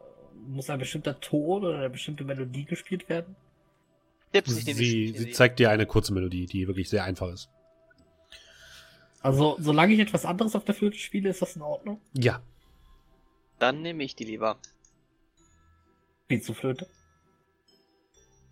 Muss 0.46 0.70
ein 0.70 0.78
bestimmter 0.78 1.20
Ton 1.20 1.64
oder 1.64 1.78
eine 1.78 1.90
bestimmte 1.90 2.24
Melodie 2.24 2.64
gespielt 2.64 3.08
werden? 3.08 3.36
Sie, 4.44 5.12
sie 5.14 5.30
zeigt 5.32 5.58
dir 5.58 5.70
eine 5.70 5.86
kurze 5.86 6.14
Melodie, 6.14 6.46
die 6.46 6.66
wirklich 6.66 6.88
sehr 6.88 7.04
einfach 7.04 7.28
ist. 7.28 7.50
Also, 9.20 9.56
solange 9.60 9.92
ich 9.94 10.00
etwas 10.00 10.24
anderes 10.24 10.56
auf 10.56 10.64
der 10.64 10.74
Flöte 10.74 10.98
spiele, 10.98 11.28
ist 11.28 11.42
das 11.42 11.54
in 11.54 11.62
Ordnung? 11.62 12.00
Ja. 12.14 12.42
Dann 13.58 13.82
nehme 13.82 14.02
ich 14.02 14.16
die 14.16 14.24
lieber. 14.24 14.58
Spielst 16.24 16.48
du 16.48 16.54
Flöte? 16.54 16.88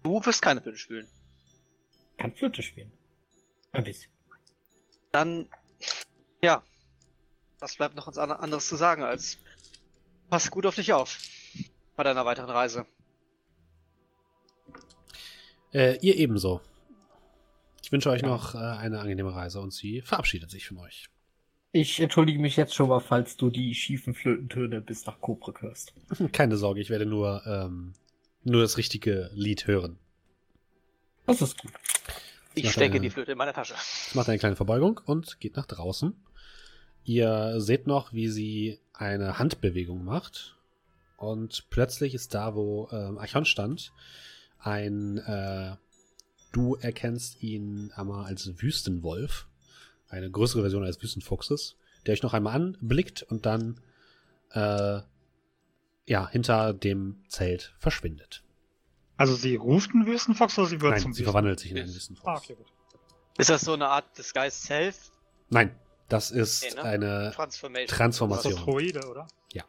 Du 0.02 0.24
wirst 0.24 0.42
keine 0.42 0.60
Flöte 0.60 0.78
spielen. 0.78 1.08
Kann 2.18 2.32
Flöte 2.32 2.62
spielen. 2.62 2.92
Ein 3.72 3.84
bisschen. 3.84 4.12
Dann, 5.12 5.48
ja. 6.42 6.62
Was 7.58 7.76
bleibt 7.76 7.96
noch 7.96 8.06
anderes 8.06 8.68
zu 8.68 8.76
sagen 8.76 9.02
als 9.02 9.38
pass 10.30 10.50
gut 10.50 10.64
auf 10.64 10.76
dich 10.76 10.92
auf 10.92 11.18
bei 12.00 12.04
deiner 12.04 12.24
weiteren 12.24 12.48
Reise. 12.48 12.86
Äh, 15.74 15.98
ihr 16.00 16.16
ebenso. 16.16 16.62
Ich 17.82 17.92
wünsche 17.92 18.08
euch 18.08 18.22
ja. 18.22 18.28
noch 18.28 18.54
äh, 18.54 18.58
eine 18.58 19.00
angenehme 19.00 19.34
Reise 19.34 19.60
und 19.60 19.74
sie 19.74 20.00
verabschiedet 20.00 20.50
sich 20.50 20.66
von 20.66 20.78
euch. 20.78 21.10
Ich 21.72 22.00
entschuldige 22.00 22.38
mich 22.38 22.56
jetzt 22.56 22.74
schon 22.74 22.88
mal, 22.88 23.00
falls 23.00 23.36
du 23.36 23.50
die 23.50 23.74
schiefen 23.74 24.14
Flötentöne 24.14 24.80
bis 24.80 25.04
nach 25.04 25.20
Kobrück 25.20 25.60
hörst. 25.60 25.92
Keine 26.32 26.56
Sorge, 26.56 26.80
ich 26.80 26.88
werde 26.88 27.04
nur, 27.04 27.42
ähm, 27.46 27.92
nur 28.44 28.62
das 28.62 28.78
richtige 28.78 29.30
Lied 29.34 29.66
hören. 29.66 29.98
Das 31.26 31.42
ist 31.42 31.58
gut. 31.58 31.72
Ich 32.54 32.70
stecke 32.70 32.94
eine, 32.94 33.00
die 33.00 33.10
Flöte 33.10 33.32
in 33.32 33.38
meine 33.38 33.52
Tasche. 33.52 33.74
Macht 34.14 34.30
eine 34.30 34.38
kleine 34.38 34.56
Verbeugung 34.56 35.02
und 35.04 35.38
geht 35.38 35.56
nach 35.56 35.66
draußen. 35.66 36.14
Ihr 37.04 37.60
seht 37.60 37.86
noch, 37.86 38.14
wie 38.14 38.28
sie 38.28 38.78
eine 38.94 39.38
Handbewegung 39.38 40.02
macht. 40.02 40.56
Und 41.20 41.68
plötzlich 41.68 42.14
ist 42.14 42.32
da, 42.32 42.54
wo 42.54 42.88
ähm, 42.92 43.18
Archon 43.18 43.44
stand, 43.44 43.92
ein, 44.58 45.18
äh, 45.18 45.76
du 46.50 46.76
erkennst 46.76 47.42
ihn 47.42 47.92
einmal 47.94 48.24
als 48.24 48.62
Wüstenwolf. 48.62 49.46
Eine 50.08 50.30
größere 50.30 50.62
Version 50.62 50.82
als 50.82 51.00
Wüstenfuchses, 51.02 51.76
der 52.06 52.14
euch 52.14 52.22
noch 52.22 52.32
einmal 52.32 52.54
anblickt 52.54 53.22
und 53.22 53.44
dann, 53.44 53.82
äh, 54.52 55.00
ja, 56.06 56.28
hinter 56.30 56.72
dem 56.72 57.22
Zelt 57.28 57.74
verschwindet. 57.78 58.42
Also 59.18 59.34
sie 59.34 59.56
ruft 59.56 59.90
einen 59.90 60.06
Wüstenfuchs 60.06 60.58
oder 60.58 60.68
sie 60.68 60.80
wird 60.80 60.92
Nein, 60.92 61.02
zum 61.02 61.12
sie 61.12 61.24
verwandelt 61.24 61.60
sich 61.60 61.70
in 61.70 61.76
einen 61.76 61.94
Wüstenfuchs. 61.94 62.26
Ah, 62.26 62.36
okay, 62.38 62.54
gut. 62.54 62.66
Ist 63.36 63.50
das 63.50 63.60
so 63.60 63.74
eine 63.74 63.88
Art 63.88 64.16
Disguise 64.16 64.56
Self? 64.56 65.10
Nein, 65.50 65.78
das 66.08 66.30
ist 66.30 66.64
okay, 66.64 66.74
ne? 66.76 66.82
eine 66.82 67.32
Transformation. 67.34 67.88
Transformation. 67.98 68.52
Das 68.52 68.60
ist 68.60 68.66
Droide, 68.66 69.06
oder? 69.06 69.28
Ja. 69.52 69.64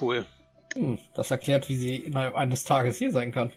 Cool. 0.00 0.26
Hm, 0.74 0.98
das 1.14 1.30
erklärt, 1.30 1.68
wie 1.68 1.76
sie 1.76 1.96
innerhalb 1.96 2.34
eines 2.34 2.64
Tages 2.64 2.98
hier 2.98 3.10
sein 3.10 3.32
kann. 3.32 3.52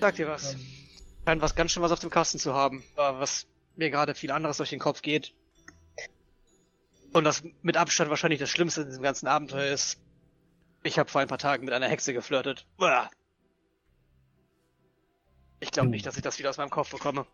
Sag 0.00 0.16
dir 0.16 0.28
was. 0.28 0.54
Ähm. 0.54 0.66
Scheint 1.24 1.42
was 1.42 1.54
ganz 1.54 1.72
schön 1.72 1.82
was 1.82 1.92
auf 1.92 2.00
dem 2.00 2.10
Kasten 2.10 2.38
zu 2.38 2.54
haben, 2.54 2.82
was 2.94 3.46
mir 3.76 3.90
gerade 3.90 4.14
viel 4.14 4.30
anderes 4.30 4.56
durch 4.56 4.70
den 4.70 4.78
Kopf 4.78 5.02
geht. 5.02 5.34
Und 7.12 7.24
das 7.24 7.42
mit 7.62 7.76
Abstand 7.76 8.10
wahrscheinlich 8.10 8.40
das 8.40 8.50
Schlimmste 8.50 8.82
in 8.82 8.88
diesem 8.88 9.02
ganzen 9.02 9.26
Abenteuer 9.26 9.72
ist. 9.72 10.00
Ich 10.82 10.98
habe 10.98 11.10
vor 11.10 11.20
ein 11.20 11.28
paar 11.28 11.38
Tagen 11.38 11.64
mit 11.64 11.74
einer 11.74 11.88
Hexe 11.88 12.12
geflirtet. 12.12 12.66
Ich 15.60 15.70
glaube 15.70 15.86
hm. 15.86 15.90
nicht, 15.90 16.06
dass 16.06 16.16
ich 16.16 16.22
das 16.22 16.38
wieder 16.38 16.50
aus 16.50 16.56
meinem 16.56 16.70
Kopf 16.70 16.90
bekomme. 16.90 17.26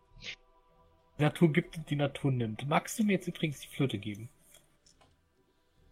Die 1.17 1.23
Natur 1.23 1.51
gibt 1.51 1.77
und 1.77 1.89
die 1.89 1.95
Natur 1.95 2.31
nimmt. 2.31 2.67
Magst 2.67 2.99
du 2.99 3.03
mir 3.03 3.13
jetzt 3.13 3.27
übrigens 3.27 3.59
die 3.61 3.67
Flöte 3.67 3.97
geben? 3.97 4.29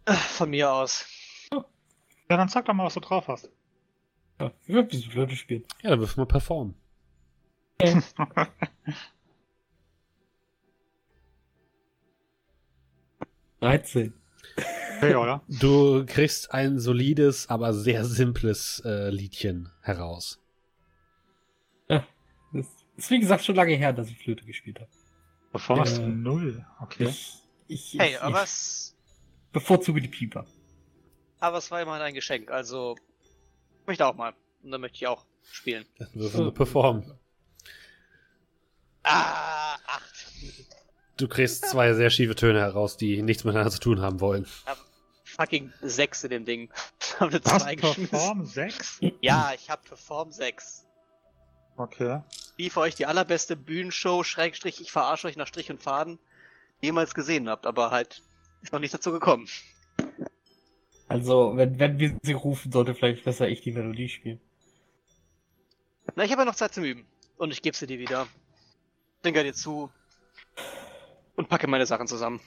Von 0.06 0.50
mir 0.50 0.70
aus. 0.70 1.06
Ja, 1.50 2.36
dann 2.36 2.48
sag 2.48 2.64
doch 2.66 2.74
mal, 2.74 2.84
was 2.84 2.94
du 2.94 3.00
drauf 3.00 3.28
hast. 3.28 3.50
Ja, 4.40 4.50
ich 4.66 4.74
will 4.74 4.84
diese 4.84 5.10
Flöte 5.10 5.36
spielen. 5.36 5.64
Ja, 5.82 5.90
dann 5.90 6.00
wirf 6.00 6.16
mal 6.16 6.26
performen. 6.26 6.74
Okay. 7.78 8.02
13. 13.60 14.12
Okay, 14.98 15.14
oder? 15.14 15.42
Du 15.48 16.04
kriegst 16.06 16.52
ein 16.52 16.78
solides, 16.78 17.48
aber 17.48 17.72
sehr 17.72 18.04
simples 18.04 18.82
äh, 18.84 19.10
Liedchen 19.10 19.70
heraus. 19.80 20.40
Ja, 21.88 22.06
das 22.52 22.66
ist 22.96 23.10
wie 23.10 23.20
gesagt 23.20 23.44
schon 23.44 23.56
lange 23.56 23.74
her, 23.74 23.92
dass 23.92 24.08
ich 24.08 24.18
Flöte 24.18 24.44
gespielt 24.44 24.80
habe. 24.80 24.90
Performance 25.50 26.02
äh, 26.02 26.06
null, 26.06 26.64
okay. 26.80 27.06
Ich, 27.06 27.38
ich, 27.66 27.96
hey, 27.98 28.16
aber 28.16 28.38
ich 28.38 28.44
es. 28.44 28.93
Bevorzuge 29.54 30.02
die 30.02 30.08
Pieper. 30.08 30.44
Aber 31.40 31.58
es 31.58 31.70
war 31.70 31.80
immerhin 31.80 32.02
ein 32.02 32.14
Geschenk, 32.14 32.50
also. 32.50 32.96
Ich 33.80 33.86
möchte 33.86 34.04
auch 34.06 34.14
mal. 34.14 34.34
Und 34.62 34.70
dann 34.72 34.80
möchte 34.80 34.96
ich 34.96 35.06
auch 35.06 35.24
spielen. 35.50 35.86
Dann 35.98 36.08
würfeln 36.14 36.44
wir 36.44 36.52
performen. 36.52 37.18
Ah, 39.04 39.74
acht. 39.86 40.26
Du 41.16 41.28
kriegst 41.28 41.66
zwei 41.66 41.92
sehr 41.94 42.10
schiefe 42.10 42.34
Töne 42.34 42.60
heraus, 42.60 42.96
die 42.96 43.22
nichts 43.22 43.44
miteinander 43.44 43.70
zu 43.70 43.78
tun 43.78 44.00
haben 44.00 44.20
wollen. 44.20 44.46
Ja, 44.66 44.76
fucking 45.24 45.72
sechs 45.82 46.24
in 46.24 46.30
dem 46.30 46.44
Ding. 46.44 46.70
Ich 47.14 47.20
habe 47.20 47.30
eine 47.30 47.42
zwei 47.42 47.76
Perform 47.76 48.44
6? 48.44 49.00
Ja, 49.20 49.52
ich 49.54 49.70
hab 49.70 49.84
Perform 49.84 50.32
6. 50.32 50.84
Okay. 51.76 52.22
Wie 52.56 52.70
für 52.70 52.80
euch 52.80 52.96
die 52.96 53.06
allerbeste 53.06 53.54
Bühnenshow, 53.54 54.24
Schrägstrich, 54.24 54.80
ich 54.80 54.90
verarsche 54.90 55.28
euch 55.28 55.36
nach 55.36 55.46
Strich 55.46 55.70
und 55.70 55.80
Faden, 55.80 56.18
jemals 56.80 57.14
gesehen 57.14 57.48
habt, 57.48 57.66
aber 57.66 57.92
halt 57.92 58.22
ist 58.64 58.72
noch 58.72 58.80
nicht 58.80 58.94
dazu 58.94 59.12
gekommen. 59.12 59.46
Also, 61.06 61.56
wenn, 61.56 61.78
wenn 61.78 61.98
wir 61.98 62.18
sie 62.22 62.32
rufen, 62.32 62.72
sollte 62.72 62.94
vielleicht 62.94 63.24
besser 63.24 63.48
ich 63.48 63.60
die 63.60 63.72
Melodie 63.72 64.08
spielen. 64.08 64.40
Na, 66.16 66.24
ich 66.24 66.32
habe 66.32 66.42
ja 66.42 66.46
noch 66.46 66.54
Zeit 66.54 66.74
zum 66.74 66.84
Üben. 66.84 67.06
Und 67.36 67.52
ich 67.52 67.62
gebe 67.62 67.76
sie 67.76 67.86
dir 67.86 67.98
wieder. 67.98 68.26
Denke 69.22 69.42
dir 69.42 69.54
zu. 69.54 69.90
Und 71.36 71.48
packe 71.48 71.66
meine 71.66 71.86
Sachen 71.86 72.06
zusammen. 72.06 72.40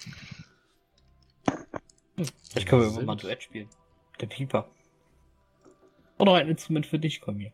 Ich 2.56 2.66
kann 2.66 2.82
wir 2.82 3.04
mal 3.04 3.16
Duett 3.16 3.44
spielen. 3.44 3.70
Der 4.20 4.28
Pieper. 4.28 4.70
Oder 6.18 6.36
ein 6.36 6.50
Instrument 6.50 6.88
für 6.88 6.98
dich, 6.98 7.22
komm 7.22 7.40
hier. 7.40 7.52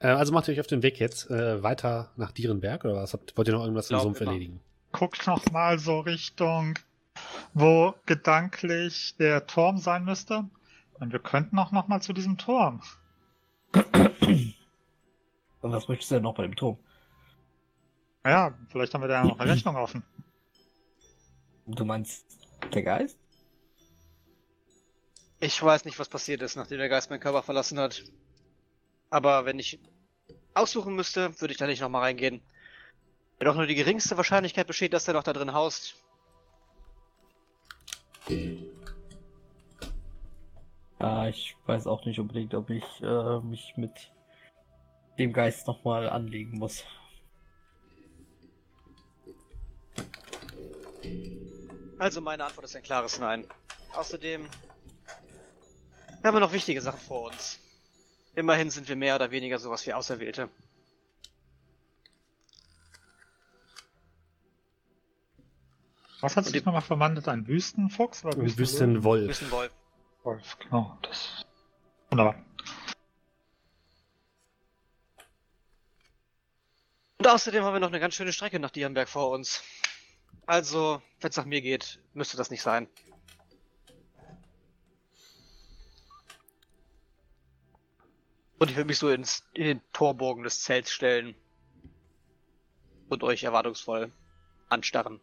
Äh, 0.00 0.08
also 0.08 0.32
macht 0.32 0.48
ihr 0.48 0.54
euch 0.54 0.60
auf 0.60 0.66
den 0.66 0.82
Weg 0.82 0.98
jetzt 1.00 1.30
äh, 1.30 1.62
weiter 1.62 2.10
nach 2.16 2.32
Dierenberg 2.32 2.84
oder 2.84 2.94
was? 2.96 3.12
Habt, 3.12 3.36
wollt 3.36 3.48
ihr 3.48 3.54
noch 3.54 3.62
irgendwas 3.62 3.90
im 3.90 3.98
Sumpf 4.00 4.20
erledigen? 4.20 4.60
Guckt 4.92 5.26
noch 5.26 5.50
mal 5.52 5.78
so 5.78 6.00
Richtung, 6.00 6.78
wo 7.52 7.94
gedanklich 8.06 9.16
der 9.18 9.46
Turm 9.46 9.78
sein 9.78 10.04
müsste. 10.04 10.44
Und 10.94 11.12
wir 11.12 11.20
könnten 11.20 11.58
auch 11.58 11.72
noch 11.72 11.88
mal 11.88 12.00
zu 12.00 12.12
diesem 12.12 12.38
Turm. 12.38 12.82
Und 15.60 15.72
was 15.72 15.88
möchtest 15.88 16.10
du 16.10 16.16
denn 16.16 16.22
noch 16.22 16.34
bei 16.34 16.42
dem 16.42 16.56
Turm? 16.56 16.78
Ja, 18.24 18.54
vielleicht 18.68 18.94
haben 18.94 19.02
wir 19.02 19.08
da 19.08 19.22
ja 19.22 19.24
noch 19.24 19.38
eine 19.38 19.52
Rechnung 19.52 19.76
offen. 19.76 20.02
Du 21.66 21.84
meinst 21.84 22.26
der 22.72 22.82
Geist? 22.82 23.18
Ich 25.40 25.62
weiß 25.62 25.84
nicht, 25.84 25.98
was 25.98 26.08
passiert 26.08 26.42
ist, 26.42 26.56
nachdem 26.56 26.78
der 26.78 26.88
Geist 26.88 27.10
meinen 27.10 27.20
Körper 27.20 27.42
verlassen 27.42 27.78
hat. 27.78 28.02
Aber 29.10 29.44
wenn 29.44 29.58
ich 29.58 29.78
aussuchen 30.54 30.94
müsste, 30.94 31.40
würde 31.40 31.52
ich 31.52 31.58
da 31.58 31.66
nicht 31.66 31.80
nochmal 31.80 32.02
reingehen. 32.02 32.42
Wenn 33.38 33.46
doch 33.46 33.54
nur 33.54 33.66
die 33.66 33.74
geringste 33.74 34.16
Wahrscheinlichkeit 34.16 34.66
besteht, 34.66 34.92
dass 34.92 35.08
er 35.08 35.14
noch 35.14 35.22
da 35.22 35.32
drin 35.32 35.52
haust. 35.52 35.94
Ja, 41.00 41.28
ich 41.28 41.56
weiß 41.66 41.86
auch 41.86 42.04
nicht 42.04 42.18
unbedingt, 42.18 42.54
ob 42.54 42.70
ich 42.70 42.84
äh, 43.00 43.40
mich 43.40 43.74
mit 43.76 43.92
dem 45.18 45.32
Geist 45.32 45.66
nochmal 45.66 46.08
anlegen 46.08 46.58
muss. 46.58 46.84
Also 51.98 52.20
meine 52.20 52.44
Antwort 52.44 52.64
ist 52.64 52.76
ein 52.76 52.82
klares 52.82 53.18
Nein. 53.18 53.46
Außerdem 53.94 54.48
haben 56.22 56.34
wir 56.34 56.40
noch 56.40 56.52
wichtige 56.52 56.80
Sachen 56.80 57.00
vor 57.00 57.30
uns. 57.30 57.60
Immerhin 58.38 58.70
sind 58.70 58.88
wir 58.88 58.94
mehr 58.94 59.16
oder 59.16 59.32
weniger 59.32 59.58
sowas 59.58 59.84
wie 59.84 59.92
Auserwählte. 59.92 60.48
Was 66.20 66.36
hat 66.36 66.44
sich 66.44 66.64
nochmal 66.64 66.82
verwandelt? 66.82 67.26
Ein 67.26 67.48
Wüstenfuchs 67.48 68.24
oder 68.24 68.38
Ein 68.38 68.56
Wüstenwolf. 68.56 69.30
Wüstenwolf. 69.30 69.72
Wolf, 70.22 70.56
genau. 70.60 70.96
Das. 71.02 71.44
Wunderbar. 72.10 72.36
Und 77.18 77.26
außerdem 77.26 77.64
haben 77.64 77.74
wir 77.74 77.80
noch 77.80 77.88
eine 77.88 77.98
ganz 77.98 78.14
schöne 78.14 78.32
Strecke 78.32 78.60
nach 78.60 78.70
Dierenberg 78.70 79.08
vor 79.08 79.30
uns. 79.30 79.64
Also, 80.46 81.02
wenn 81.20 81.30
es 81.30 81.36
nach 81.36 81.44
mir 81.44 81.60
geht, 81.60 81.98
müsste 82.14 82.36
das 82.36 82.50
nicht 82.50 82.62
sein. 82.62 82.86
Und 88.58 88.70
ich 88.70 88.76
würde 88.76 88.88
mich 88.88 88.98
so 88.98 89.08
ins, 89.10 89.44
in 89.54 89.64
den 89.64 89.80
Torbogen 89.92 90.42
des 90.44 90.62
Zelts 90.62 90.90
stellen. 90.90 91.34
Und 93.08 93.22
euch 93.22 93.44
erwartungsvoll 93.44 94.10
anstarren. 94.68 95.20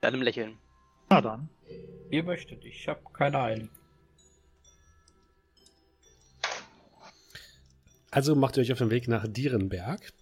Mit 0.00 0.04
einem 0.04 0.22
Lächeln. 0.22 0.58
Na 1.10 1.20
dann. 1.20 1.48
Ihr 2.10 2.22
möchtet, 2.22 2.64
ich 2.64 2.88
habe 2.88 3.00
keine 3.12 3.38
Eile. 3.40 3.68
Also 8.10 8.34
macht 8.34 8.56
ihr 8.56 8.62
euch 8.62 8.72
auf 8.72 8.78
den 8.78 8.90
Weg 8.90 9.08
nach 9.08 9.26
Dierenberg. 9.26 10.12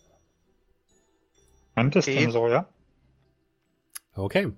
Meint 1.74 1.96
es 1.96 2.06
Okay. 2.06 2.20
denn 2.20 2.30
so, 2.30 2.48
ja? 2.48 2.68
Okay. 4.14 4.52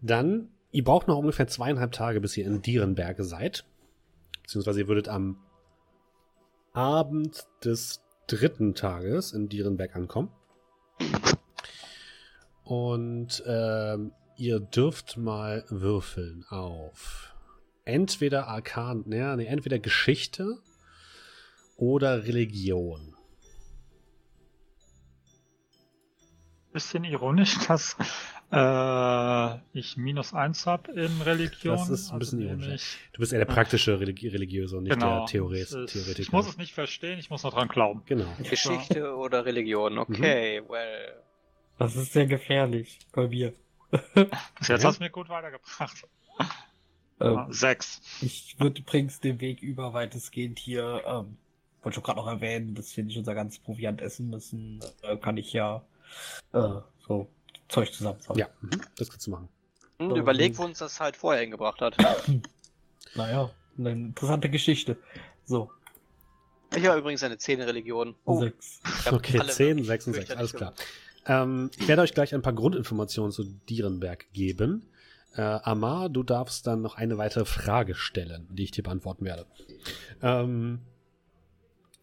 Dann, 0.00 0.50
ihr 0.70 0.84
braucht 0.84 1.08
noch 1.08 1.16
ungefähr 1.18 1.46
zweieinhalb 1.48 1.92
Tage, 1.92 2.20
bis 2.20 2.36
ihr 2.36 2.46
in 2.46 2.60
Dierenberg 2.62 3.16
seid. 3.20 3.64
Beziehungsweise 4.42 4.80
ihr 4.80 4.88
würdet 4.88 5.08
am 5.08 5.38
Abend 6.78 7.44
des 7.64 8.04
dritten 8.28 8.76
Tages 8.76 9.32
in 9.32 9.48
Dierenberg 9.48 9.96
ankommen. 9.96 10.30
Und 12.62 13.42
ähm, 13.48 14.12
ihr 14.36 14.60
dürft 14.60 15.16
mal 15.16 15.64
würfeln 15.70 16.44
auf 16.50 17.34
entweder 17.84 18.46
Arkan, 18.46 19.02
naja, 19.06 19.34
nee, 19.34 19.46
entweder 19.46 19.80
Geschichte 19.80 20.62
oder 21.76 22.26
Religion. 22.26 23.16
Bisschen 26.72 27.02
ironisch, 27.02 27.58
dass 27.66 27.96
äh, 28.50 29.58
ich 29.78 29.96
minus 29.96 30.32
eins 30.34 30.66
habe 30.66 30.92
in 30.92 31.20
Religion. 31.22 31.76
Das 31.76 31.88
ist 31.90 32.10
ein 32.12 32.18
bisschen 32.18 32.38
nehme 32.38 32.50
ironisch, 32.62 32.68
ja. 32.68 32.74
ich- 32.74 33.12
Du 33.12 33.20
bist 33.20 33.32
eher 33.32 33.38
der 33.40 33.46
praktische 33.52 34.00
Religi 34.00 34.28
Religiöse 34.28 34.76
und 34.78 34.84
nicht 34.84 34.92
Genau. 34.94 35.18
der 35.20 35.26
Theoret 35.26 35.68
Theoretiker. 35.68 36.20
Ich 36.20 36.32
muss 36.32 36.48
es 36.48 36.56
nicht 36.56 36.72
verstehen, 36.74 37.18
ich 37.18 37.30
muss 37.30 37.42
noch 37.42 37.52
dran 37.54 37.68
glauben. 37.68 38.02
genau. 38.06 38.26
Geschichte 38.48 39.14
oder 39.16 39.44
Religion. 39.44 39.98
Okay, 39.98 40.62
well. 40.68 41.14
Das 41.78 41.94
ist 41.96 42.12
sehr 42.12 42.26
gefährlich 42.26 42.98
bei 43.12 43.28
mir. 43.28 43.52
Jetzt 44.14 44.68
Ja. 44.68 44.82
hast 44.82 44.98
du 44.98 45.04
mir 45.04 45.10
gut 45.10 45.28
weitergebracht. 45.28 46.04
Ähm, 47.20 47.46
Sechs. 47.50 48.00
ich 48.20 48.54
würde 48.60 48.80
übrigens 48.80 49.18
den 49.20 49.40
Weg 49.40 49.60
über 49.62 49.92
weitestgehend 49.92 50.58
hier, 50.58 51.02
ähm, 51.06 51.36
wollte 51.82 51.96
schon 51.96 52.04
gerade 52.04 52.18
noch 52.18 52.28
erwähnen, 52.28 52.74
dass 52.76 52.96
wir 52.96 53.02
nicht 53.04 53.18
unser 53.18 53.34
ganzes 53.34 53.58
Proviant 53.58 54.00
essen 54.00 54.30
müssen, 54.30 54.80
äh, 55.02 55.16
kann 55.16 55.36
ich 55.36 55.52
ja 55.52 55.82
äh, 56.52 56.80
so 57.06 57.28
Zeug 57.68 57.92
zusammensammeln. 57.92 58.40
Ja, 58.40 58.48
mhm, 58.60 58.80
das 58.96 59.10
kannst 59.10 59.26
du 59.26 59.30
machen. 59.32 59.48
Und 59.98 60.10
Ähm. 60.10 60.16
überleg, 60.16 60.56
wo 60.58 60.64
uns 60.64 60.78
das 60.78 61.00
halt 61.00 61.16
vorher 61.16 61.42
hingebracht 61.42 61.80
hat. 61.80 61.96
Naja, 63.14 63.50
eine 63.78 63.90
interessante 63.92 64.50
Geschichte. 64.50 64.98
So, 65.46 65.70
Ich 66.76 66.86
habe 66.86 66.98
übrigens 66.98 67.22
eine 67.22 67.38
10 67.38 67.62
Religion. 67.62 68.14
Oh, 68.26 68.38
sechs. 68.40 68.80
Okay, 69.10 69.38
alle 69.40 69.50
10, 69.50 69.68
wirklich 69.68 69.86
6 69.86 70.06
und 70.08 70.12
6, 70.12 70.26
fürchterlich 70.26 70.38
alles 70.38 70.52
klar. 70.52 70.74
Ähm, 71.26 71.70
ich 71.78 71.88
werde 71.88 72.02
euch 72.02 72.12
gleich 72.12 72.34
ein 72.34 72.42
paar 72.42 72.52
Grundinformationen 72.52 73.32
zu 73.32 73.44
Dierenberg 73.68 74.30
geben. 74.34 74.86
Äh, 75.34 75.40
Amar, 75.40 76.10
du 76.10 76.22
darfst 76.22 76.66
dann 76.66 76.82
noch 76.82 76.96
eine 76.96 77.16
weitere 77.16 77.46
Frage 77.46 77.94
stellen, 77.94 78.46
die 78.50 78.64
ich 78.64 78.70
dir 78.72 78.82
beantworten 78.82 79.24
werde. 79.24 79.46
Ähm, 80.22 80.80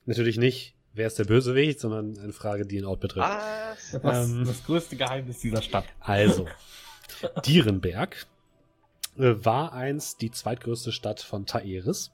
natürlich 0.05 0.37
nicht, 0.37 0.74
wer 0.95 1.07
ist 1.07 1.19
der 1.19 1.25
Bösewicht, 1.25 1.79
sondern 1.79 2.17
eine 2.17 2.33
Frage, 2.33 2.65
die 2.65 2.77
den 2.77 2.85
Ort 2.85 3.01
betrifft. 3.01 3.27
Was? 3.27 4.03
Was, 4.03 4.29
Ähm. 4.29 4.45
das 4.45 4.63
größte 4.65 4.95
Geheimnis 4.95 5.39
dieser 5.39 5.61
Stadt. 5.61 5.85
Also, 5.99 6.47
Dierenberg 7.45 8.25
äh, 9.17 9.45
war 9.45 9.73
einst 9.73 10.21
die 10.21 10.31
zweitgrößte 10.31 10.91
Stadt 10.91 11.21
von 11.21 11.45
Taeris 11.45 12.11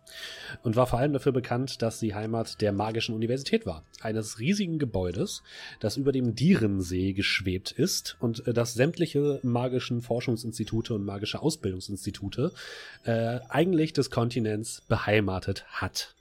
und 0.63 0.75
war 0.75 0.87
vor 0.87 0.99
allem 0.99 1.13
dafür 1.13 1.31
bekannt, 1.31 1.81
dass 1.81 1.99
sie 1.99 2.13
Heimat 2.13 2.61
der 2.61 2.71
magischen 2.71 3.15
Universität 3.15 3.65
war. 3.65 3.83
Eines 4.01 4.39
riesigen 4.39 4.77
Gebäudes, 4.77 5.41
das 5.79 5.97
über 5.97 6.11
dem 6.11 6.35
Dierensee 6.35 7.13
geschwebt 7.13 7.71
ist 7.71 8.17
und 8.19 8.47
äh, 8.47 8.53
das 8.53 8.73
sämtliche 8.73 9.39
magischen 9.43 10.01
Forschungsinstitute 10.01 10.93
und 10.93 11.05
magische 11.05 11.41
Ausbildungsinstitute 11.41 12.51
äh, 13.03 13.39
eigentlich 13.49 13.93
des 13.93 14.11
Kontinents 14.11 14.81
beheimatet 14.87 15.65
hat. 15.69 16.13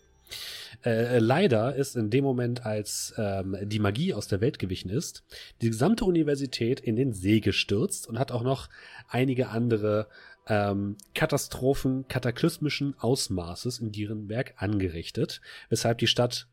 Äh, 0.85 1.19
leider 1.19 1.75
ist 1.75 1.97
in 1.97 2.11
dem 2.11 2.25
Moment, 2.25 2.65
als 2.65 3.15
ähm, 3.19 3.57
die 3.63 3.79
Magie 3.79 4.15
aus 4.15 4.29
der 4.29 4.41
Welt 4.41 4.59
gewichen 4.59 4.91
ist, 4.91 5.25
die 5.61 5.69
gesamte 5.69 6.05
Universität 6.05 6.81
in 6.81 6.97
den 6.97 7.13
See 7.13 7.41
gestürzt 7.41 8.09
und 8.09 8.19
hat 8.19 8.33
auch 8.33 8.43
noch 8.43 8.69
einige 9.09 9.49
andere 9.49 10.09
ähm, 10.47 10.97
Katastrophen 11.15 12.09
kataklysmischen 12.09 12.95
Ausmaßes 12.99 13.79
in 13.79 13.93
Dierenberg 13.93 14.55
angerichtet, 14.57 15.41
weshalb 15.69 15.99
die 15.99 16.07
Stadt 16.07 16.49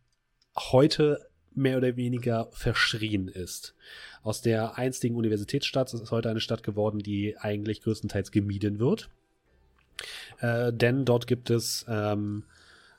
heute 0.58 1.28
mehr 1.56 1.78
oder 1.78 1.96
weniger 1.96 2.50
verschrien 2.52 3.28
ist. 3.28 3.76
Aus 4.22 4.42
der 4.42 4.78
einstigen 4.78 5.16
Universitätsstadt 5.16 5.94
ist 5.94 6.12
heute 6.12 6.30
eine 6.30 6.40
Stadt 6.40 6.64
geworden, 6.64 7.00
die 7.00 7.38
eigentlich 7.38 7.82
größtenteils 7.82 8.32
gemieden 8.32 8.80
wird. 8.80 9.10
Äh, 10.40 10.72
denn 10.72 11.06
dort 11.06 11.26
gibt 11.26 11.50
es 11.50 11.86
ähm, 11.90 12.44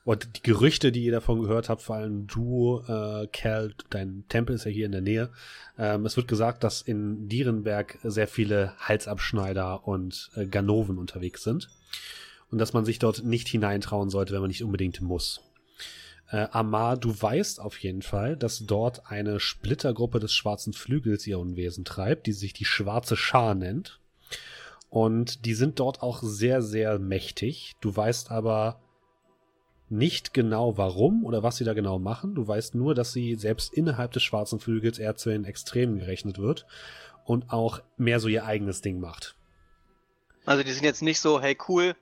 und 0.09 0.39
die 0.39 0.43
Gerüchte, 0.43 0.91
die 0.91 1.05
ihr 1.05 1.13
davon 1.13 1.43
gehört 1.43 1.69
habt, 1.69 1.83
vor 1.83 1.97
allem 1.97 2.27
du, 2.27 2.83
äh, 2.89 3.27
Cal, 3.27 3.75
dein 3.91 4.25
Tempel 4.31 4.57
ist 4.57 4.65
ja 4.65 4.71
hier 4.71 4.87
in 4.87 4.93
der 4.93 5.03
Nähe. 5.03 5.29
Ähm, 5.77 6.07
es 6.07 6.17
wird 6.17 6.27
gesagt, 6.27 6.65
dass 6.65 6.81
in 6.81 7.29
Dierenberg 7.29 7.99
sehr 8.03 8.27
viele 8.27 8.73
Halsabschneider 8.79 9.87
und 9.87 10.31
äh, 10.35 10.47
Ganoven 10.47 10.97
unterwegs 10.97 11.43
sind. 11.43 11.69
Und 12.51 12.57
dass 12.57 12.73
man 12.73 12.87
sich 12.87 12.99
dort 12.99 13.23
nicht 13.23 13.49
hineintrauen 13.49 14.09
sollte, 14.09 14.33
wenn 14.33 14.41
man 14.41 14.49
nicht 14.49 14.65
unbedingt 14.65 15.03
muss. 15.03 15.43
Äh, 16.31 16.47
Amar, 16.53 16.97
du 16.97 17.11
weißt 17.11 17.61
auf 17.61 17.77
jeden 17.77 18.01
Fall, 18.01 18.35
dass 18.35 18.61
dort 18.61 19.11
eine 19.11 19.41
Splittergruppe 19.41 20.21
des 20.21 20.33
schwarzen 20.33 20.73
Flügels 20.73 21.27
ihr 21.27 21.39
Unwesen 21.39 21.85
treibt, 21.85 22.27
die 22.27 22.33
sich 22.33 22.55
die 22.55 22.65
schwarze 22.65 23.19
Schar 23.19 23.55
nennt. 23.55 24.01
Und 24.89 25.45
die 25.45 25.53
sind 25.53 25.79
dort 25.81 26.01
auch 26.01 26.23
sehr, 26.23 26.63
sehr 26.63 26.99
mächtig. 26.99 27.73
Du 27.83 27.95
weißt 27.95 28.31
aber 28.31 28.81
nicht 29.91 30.35
genau 30.35 30.77
warum 30.77 31.25
oder 31.25 31.43
was 31.43 31.57
sie 31.57 31.65
da 31.65 31.75
genau 31.75 31.99
machen. 31.99 32.35
Du 32.35 32.47
weißt 32.47 32.75
nur, 32.75 32.95
dass 32.95 33.13
sie 33.13 33.35
selbst 33.37 33.73
innerhalb 33.73 34.13
des 34.13 34.23
schwarzen 34.23 34.61
Flügels 34.61 34.99
eher 34.99 35.17
zu 35.17 35.31
den 35.31 35.45
Extremen 35.45 35.99
gerechnet 35.99 36.39
wird 36.39 36.67
und 37.25 37.51
auch 37.51 37.81
mehr 37.97 38.21
so 38.21 38.29
ihr 38.29 38.45
eigenes 38.45 38.81
Ding 38.81 39.01
macht. 39.01 39.37
Also 40.45 40.63
die 40.63 40.73
sind 40.73 40.85
jetzt 40.85 41.03
nicht 41.03 41.21
so, 41.21 41.41
hey 41.41 41.57
cool, 41.69 41.95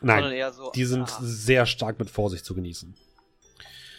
sondern 0.00 0.20
Nein, 0.20 0.32
eher 0.32 0.52
so. 0.52 0.72
die 0.74 0.84
sind 0.84 1.02
ah, 1.02 1.18
sehr 1.20 1.66
stark 1.66 1.98
mit 1.98 2.10
Vorsicht 2.10 2.44
zu 2.44 2.54
genießen. 2.54 2.94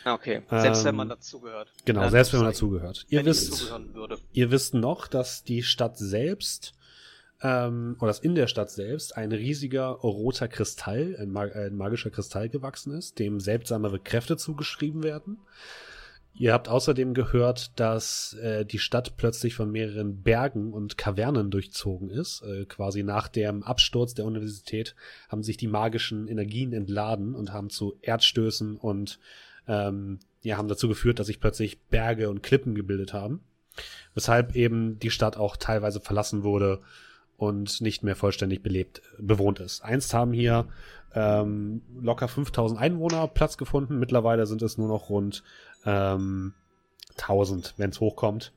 okay. 0.06 0.42
Selbst 0.50 0.84
wenn 0.84 0.90
ähm, 0.90 0.96
man 0.96 1.10
dazugehört. 1.10 1.72
Genau, 1.86 2.10
selbst 2.10 2.34
wenn 2.34 2.42
man 2.42 2.54
sozusagen. 2.54 2.74
dazugehört. 2.74 3.06
Ihr 3.10 3.20
Wenn 3.20 3.26
wisst. 3.28 3.74
Ihr 4.34 4.52
wisst 4.52 4.74
noch, 4.74 5.08
dass 5.08 5.44
die 5.44 5.62
Stadt 5.62 5.98
selbst, 5.98 6.74
ähm, 7.44 7.96
oder 8.00 8.08
dass 8.08 8.20
in 8.20 8.36
der 8.36 8.48
Stadt 8.48 8.70
selbst 8.70 9.18
ein 9.18 9.32
riesiger 9.32 9.88
roter 9.88 10.48
Kristall, 10.48 11.16
ein, 11.20 11.32
mag 11.32 11.56
ein 11.56 11.76
magischer 11.76 12.12
Kristall 12.12 12.50
gewachsen 12.50 12.94
ist, 12.94 13.20
dem 13.20 13.40
seltsamere 13.40 14.00
Kräfte 14.00 14.38
zugeschrieben 14.38 15.04
werden. 15.04 15.40
Ihr 16.34 16.54
habt 16.54 16.70
außerdem 16.70 17.14
gehört, 17.14 17.78
dass 17.80 18.34
äh, 18.36 18.66
die 18.66 18.80
Stadt 18.80 19.18
plötzlich 19.18 19.54
von 19.54 19.70
mehreren 19.70 20.22
Bergen 20.22 20.72
und 20.72 20.98
Kavernen 20.98 21.52
durchzogen 21.52 22.10
ist. 22.10 22.42
Äh, 22.44 22.66
quasi 22.66 23.04
nach 23.04 23.28
dem 23.28 23.64
Absturz 23.64 24.14
der 24.14 24.26
Universität 24.26 24.96
haben 25.28 25.44
sich 25.44 25.58
die 25.58 25.68
magischen 25.68 26.28
Energien 26.28 26.72
entladen 26.72 27.36
und 27.36 27.52
haben 27.52 27.70
zu 27.70 27.98
Erdstößen 28.02 28.78
und 28.78 29.20
ähm, 29.68 30.20
ja, 30.42 30.58
haben 30.58 30.70
dazu 30.70 30.88
geführt, 30.88 31.20
dass 31.20 31.28
sich 31.28 31.40
plötzlich 31.40 31.82
Berge 31.82 32.30
und 32.30 32.44
Klippen 32.44 32.76
gebildet 32.76 33.14
haben. 33.14 33.42
Weshalb 34.14 34.56
eben 34.56 35.00
die 35.00 35.12
Stadt 35.12 35.38
auch 35.38 35.58
teilweise 35.58 36.00
verlassen 36.00 36.44
wurde 36.44 36.82
und 37.42 37.82
nicht 37.82 38.04
mehr 38.04 38.16
vollständig 38.16 38.62
belebt, 38.62 39.02
bewohnt 39.18 39.60
ist. 39.60 39.84
Einst 39.84 40.14
haben 40.14 40.32
hier 40.32 40.68
ähm, 41.16 41.82
locker 42.00 42.28
5000 42.28 42.80
Einwohner 42.80 43.28
Platz 43.28 43.58
gefunden. 43.58 43.98
Mittlerweile 43.98 44.46
sind 44.46 44.62
es 44.62 44.78
nur 44.78 44.88
noch 44.88 45.10
rund 45.10 45.42
ähm, 45.84 46.54
1000, 47.18 47.74
wenn 47.78 47.90
es 47.90 48.00
hochkommt. 48.00 48.54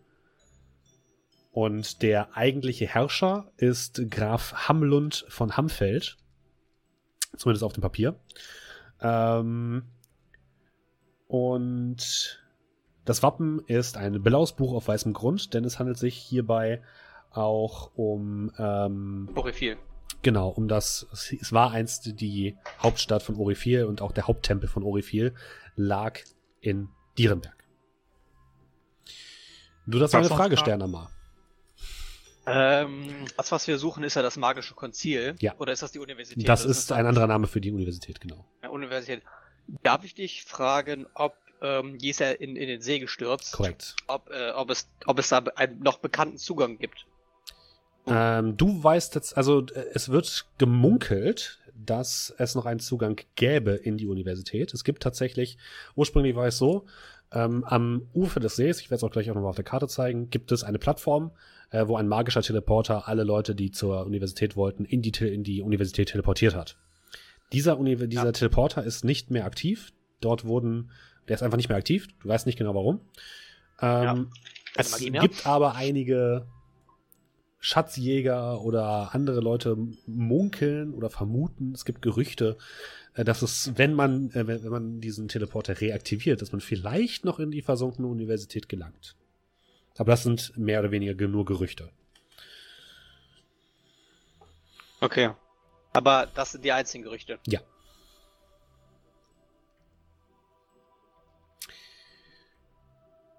Und 1.51 2.03
der 2.03 2.37
eigentliche 2.37 2.87
Herrscher 2.87 3.51
ist 3.57 4.03
Graf 4.11 4.69
Hamlund 4.69 5.25
von 5.31 5.57
Hamfeld. 5.57 6.19
Zumindest 7.39 7.65
auf 7.65 7.73
dem 7.73 7.81
Papier. 7.81 8.17
Ähm, 9.01 9.85
und 11.27 12.45
das 13.07 13.23
Wappen 13.23 13.61
ist 13.67 13.97
ein 13.97 14.23
blaues 14.23 14.53
Buch 14.53 14.75
auf 14.75 14.89
weißem 14.89 15.15
Grund, 15.15 15.55
denn 15.55 15.65
es 15.65 15.79
handelt 15.79 15.97
sich 15.97 16.17
hierbei 16.17 16.83
auch 17.37 17.93
um 17.95 18.51
ähm, 18.59 19.29
Orifil. 19.35 19.77
Genau, 20.23 20.49
um 20.49 20.69
das, 20.69 21.07
es 21.13 21.53
war 21.53 21.73
einst 21.73 22.21
die 22.21 22.57
Hauptstadt 22.83 23.23
von 23.23 23.37
Orifil 23.37 23.85
und 23.85 24.01
auch 24.01 24.13
der 24.13 24.27
Haupttempel 24.27 24.69
von 24.69 24.83
Orifil 24.83 25.35
lag 25.77 26.19
in 26.61 26.89
Dierenberg. 27.19 27.65
Du 29.87 29.99
darfst 29.99 30.15
eine 30.15 30.29
Frage 30.29 30.57
stellen, 30.57 30.81
Amar. 30.81 31.11
Ähm, 32.47 33.27
das, 33.37 33.53
was 33.53 33.67
wir 33.67 33.79
suchen, 33.79 34.05
ist 34.05 34.15
ja 34.15 34.23
das 34.23 34.37
magische 34.37 34.75
Konzil. 34.75 35.37
Ja. 35.41 35.55
Oder 35.59 35.73
ist 35.73 35.83
das 35.83 35.93
die 35.93 35.99
Universität? 35.99 36.49
Das, 36.49 36.63
das 36.63 36.71
ist 36.71 36.93
ein 36.93 37.07
anderer 37.07 37.27
Name 37.27 37.47
für 37.47 37.61
die 37.61 37.71
Universität, 37.71 38.21
genau. 38.21 38.47
Ja, 38.63 38.71
Universität. 38.71 39.23
Darf 39.83 40.05
ich 40.05 40.15
dich 40.15 40.45
fragen, 40.45 41.07
ob 41.15 41.37
ähm, 41.63 41.99
die 41.99 42.11
ist 42.11 42.21
ja 42.21 42.31
in, 42.31 42.57
in 42.57 42.69
den 42.69 42.81
See 42.83 42.99
gestürzt. 42.99 43.53
Korrekt. 43.53 43.97
Ob, 44.07 44.31
äh, 44.31 44.51
ob, 44.51 44.71
es, 44.71 44.89
ob 45.07 45.19
es 45.19 45.29
da 45.31 45.39
einen 45.57 45.81
noch 45.81 45.99
bekannten 45.99 46.37
Zugang 46.37 46.79
gibt. 46.79 47.07
Ähm, 48.07 48.57
du 48.57 48.83
weißt 48.83 49.15
jetzt, 49.15 49.37
also 49.37 49.67
äh, 49.67 49.87
es 49.95 50.11
wird 50.11 50.47
gemunkelt, 50.59 51.59
dass 51.75 52.35
es 52.39 52.55
noch 52.55 52.67
einen 52.67 52.81
Zugang 52.81 53.21
gäbe 53.37 53.73
in 53.73 53.97
die 53.97 54.07
Universität. 54.07 54.75
Es 54.75 54.85
gibt 54.85 55.03
tatsächlich, 55.03 55.59
ursprünglich 55.97 56.37
war 56.37 56.47
es 56.47 56.59
so, 56.59 56.87
ähm, 57.33 57.65
am 57.65 58.09
Ufer 58.15 58.41
des 58.41 58.57
Sees, 58.57 58.81
ich 58.81 58.91
werde 58.91 58.97
es 58.97 59.05
auch 59.05 59.11
gleich 59.11 59.31
auch 59.31 59.35
nochmal 59.35 59.51
auf 59.51 59.57
der 59.57 59.65
Karte 59.65 59.89
zeigen, 59.89 60.31
gibt 60.31 60.53
es 60.53 60.63
eine 60.63 60.79
Plattform, 60.79 61.33
äh, 61.71 61.87
wo 61.89 61.97
ein 61.97 62.07
magischer 62.07 62.43
Teleporter 62.43 63.09
alle 63.09 63.25
Leute, 63.25 63.55
die 63.55 63.71
zur 63.71 64.07
Universität 64.07 64.57
wollten, 64.57 64.85
in 64.85 65.03
die, 65.03 65.11
in 65.27 65.43
die 65.43 65.63
Universität 65.63 66.11
teleportiert 66.11 66.55
hat. 66.55 66.77
Dieser, 67.53 67.79
Uni 67.79 67.97
dieser 67.97 68.27
ja. 68.27 68.33
Teleporter 68.33 68.85
ist 68.85 69.05
nicht 69.05 69.31
mehr 69.31 69.45
aktiv. 69.45 69.93
Dort 70.21 70.45
wurden, 70.45 70.91
der 71.29 71.35
ist 71.35 71.43
einfach 71.43 71.57
nicht 71.57 71.69
mehr 71.69 71.79
aktiv. 71.79 72.09
Du 72.23 72.29
weißt 72.29 72.47
nicht 72.47 72.59
genau 72.59 72.75
warum. 72.75 73.01
Ähm, 73.81 74.03
ja. 74.03 74.27
Es 74.77 74.99
gibt 74.99 75.47
aber 75.47 75.75
einige 75.75 76.47
Schatzjäger 77.65 78.61
oder 78.61 79.15
andere 79.15 79.41
Leute 79.41 79.79
munkeln 80.07 80.93
oder 80.93 81.09
vermuten, 81.09 81.73
es 81.73 81.87
gibt 81.87 82.03
Gerüchte, 82.03 82.59
äh, 83.15 83.25
dass 83.25 83.41
es, 83.41 83.73
wenn 83.77 83.95
man, 83.95 84.31
äh, 84.33 84.47
wenn 84.47 84.69
man 84.69 85.01
diesen 85.01 85.29
Teleporter 85.29 85.81
reaktiviert, 85.81 86.43
dass 86.43 86.53
man 86.53 86.61
vielleicht 86.61 87.25
noch 87.25 87.39
in 87.39 87.51
die 87.51 87.63
versunkene 87.63 88.07
Universität 88.07 88.69
gelangt. 88.69 89.17
Aber 89.97 90.13
das 90.13 90.25
sind 90.25 90.53
mehr 90.59 90.81
oder 90.81 90.91
weniger 90.91 91.27
nur 91.27 91.47
Gerüchte. 91.47 91.89
Okay. 95.01 95.31
Aber 95.95 96.29
das 96.35 96.53
sind 96.53 96.67
die 96.67 96.73
einzigen 96.73 97.05
Gerüchte. 97.05 97.39
Ja. 97.47 97.61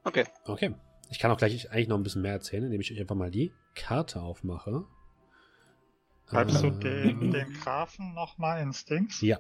Okay. 0.04 0.26
Okay. 0.46 0.74
Ich 1.10 1.20
kann 1.20 1.32
auch 1.32 1.38
gleich 1.38 1.72
eigentlich 1.72 1.88
noch 1.88 1.98
ein 1.98 2.04
bisschen 2.04 2.22
mehr 2.22 2.34
erzählen, 2.34 2.64
indem 2.64 2.82
ich 2.82 2.92
euch 2.92 3.00
einfach 3.00 3.16
mal 3.16 3.32
die 3.32 3.54
Karte 3.76 4.22
aufmache. 4.22 4.86
Schreibst 6.30 6.58
äh, 6.58 6.62
du 6.62 6.72
den, 6.72 7.32
den 7.32 7.54
Grafen 7.54 8.14
nochmal 8.14 8.62
in 8.62 8.74
Stings? 8.74 9.22
Ja. 9.22 9.40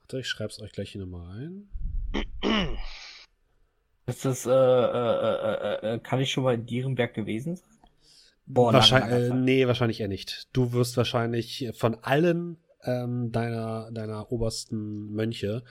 Warte, 0.00 0.20
ich 0.20 0.28
schreibe 0.28 0.50
es 0.50 0.60
euch 0.60 0.72
gleich 0.72 0.90
hier 0.90 1.00
nochmal 1.00 1.26
rein. 1.30 1.68
Ist 4.06 4.24
das, 4.24 4.46
äh, 4.46 4.50
äh, 4.50 5.94
äh, 5.94 5.98
kann 5.98 6.20
ich 6.20 6.30
schon 6.30 6.44
mal 6.44 6.54
in 6.54 6.66
Dierenberg 6.66 7.14
gewesen 7.14 7.56
sein? 7.56 7.68
Boah, 8.46 8.72
wahrscheinlich, 8.74 9.30
äh, 9.30 9.34
nee, 9.34 9.66
wahrscheinlich 9.66 10.00
eher 10.00 10.08
nicht. 10.08 10.48
Du 10.52 10.72
wirst 10.72 10.98
wahrscheinlich 10.98 11.70
von 11.74 11.94
allen 12.02 12.58
ähm, 12.82 13.32
deiner, 13.32 13.90
deiner 13.90 14.30
obersten 14.30 15.10
Mönche 15.10 15.64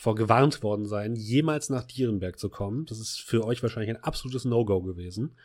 davor 0.00 0.14
gewarnt 0.14 0.62
worden 0.62 0.86
sein, 0.86 1.14
jemals 1.14 1.68
nach 1.68 1.84
Dierenberg 1.84 2.38
zu 2.38 2.48
kommen. 2.48 2.86
Das 2.86 2.98
ist 2.98 3.20
für 3.20 3.44
euch 3.44 3.62
wahrscheinlich 3.62 3.90
ein 3.90 4.02
absolutes 4.02 4.46
No-Go 4.46 4.80
gewesen. 4.80 5.36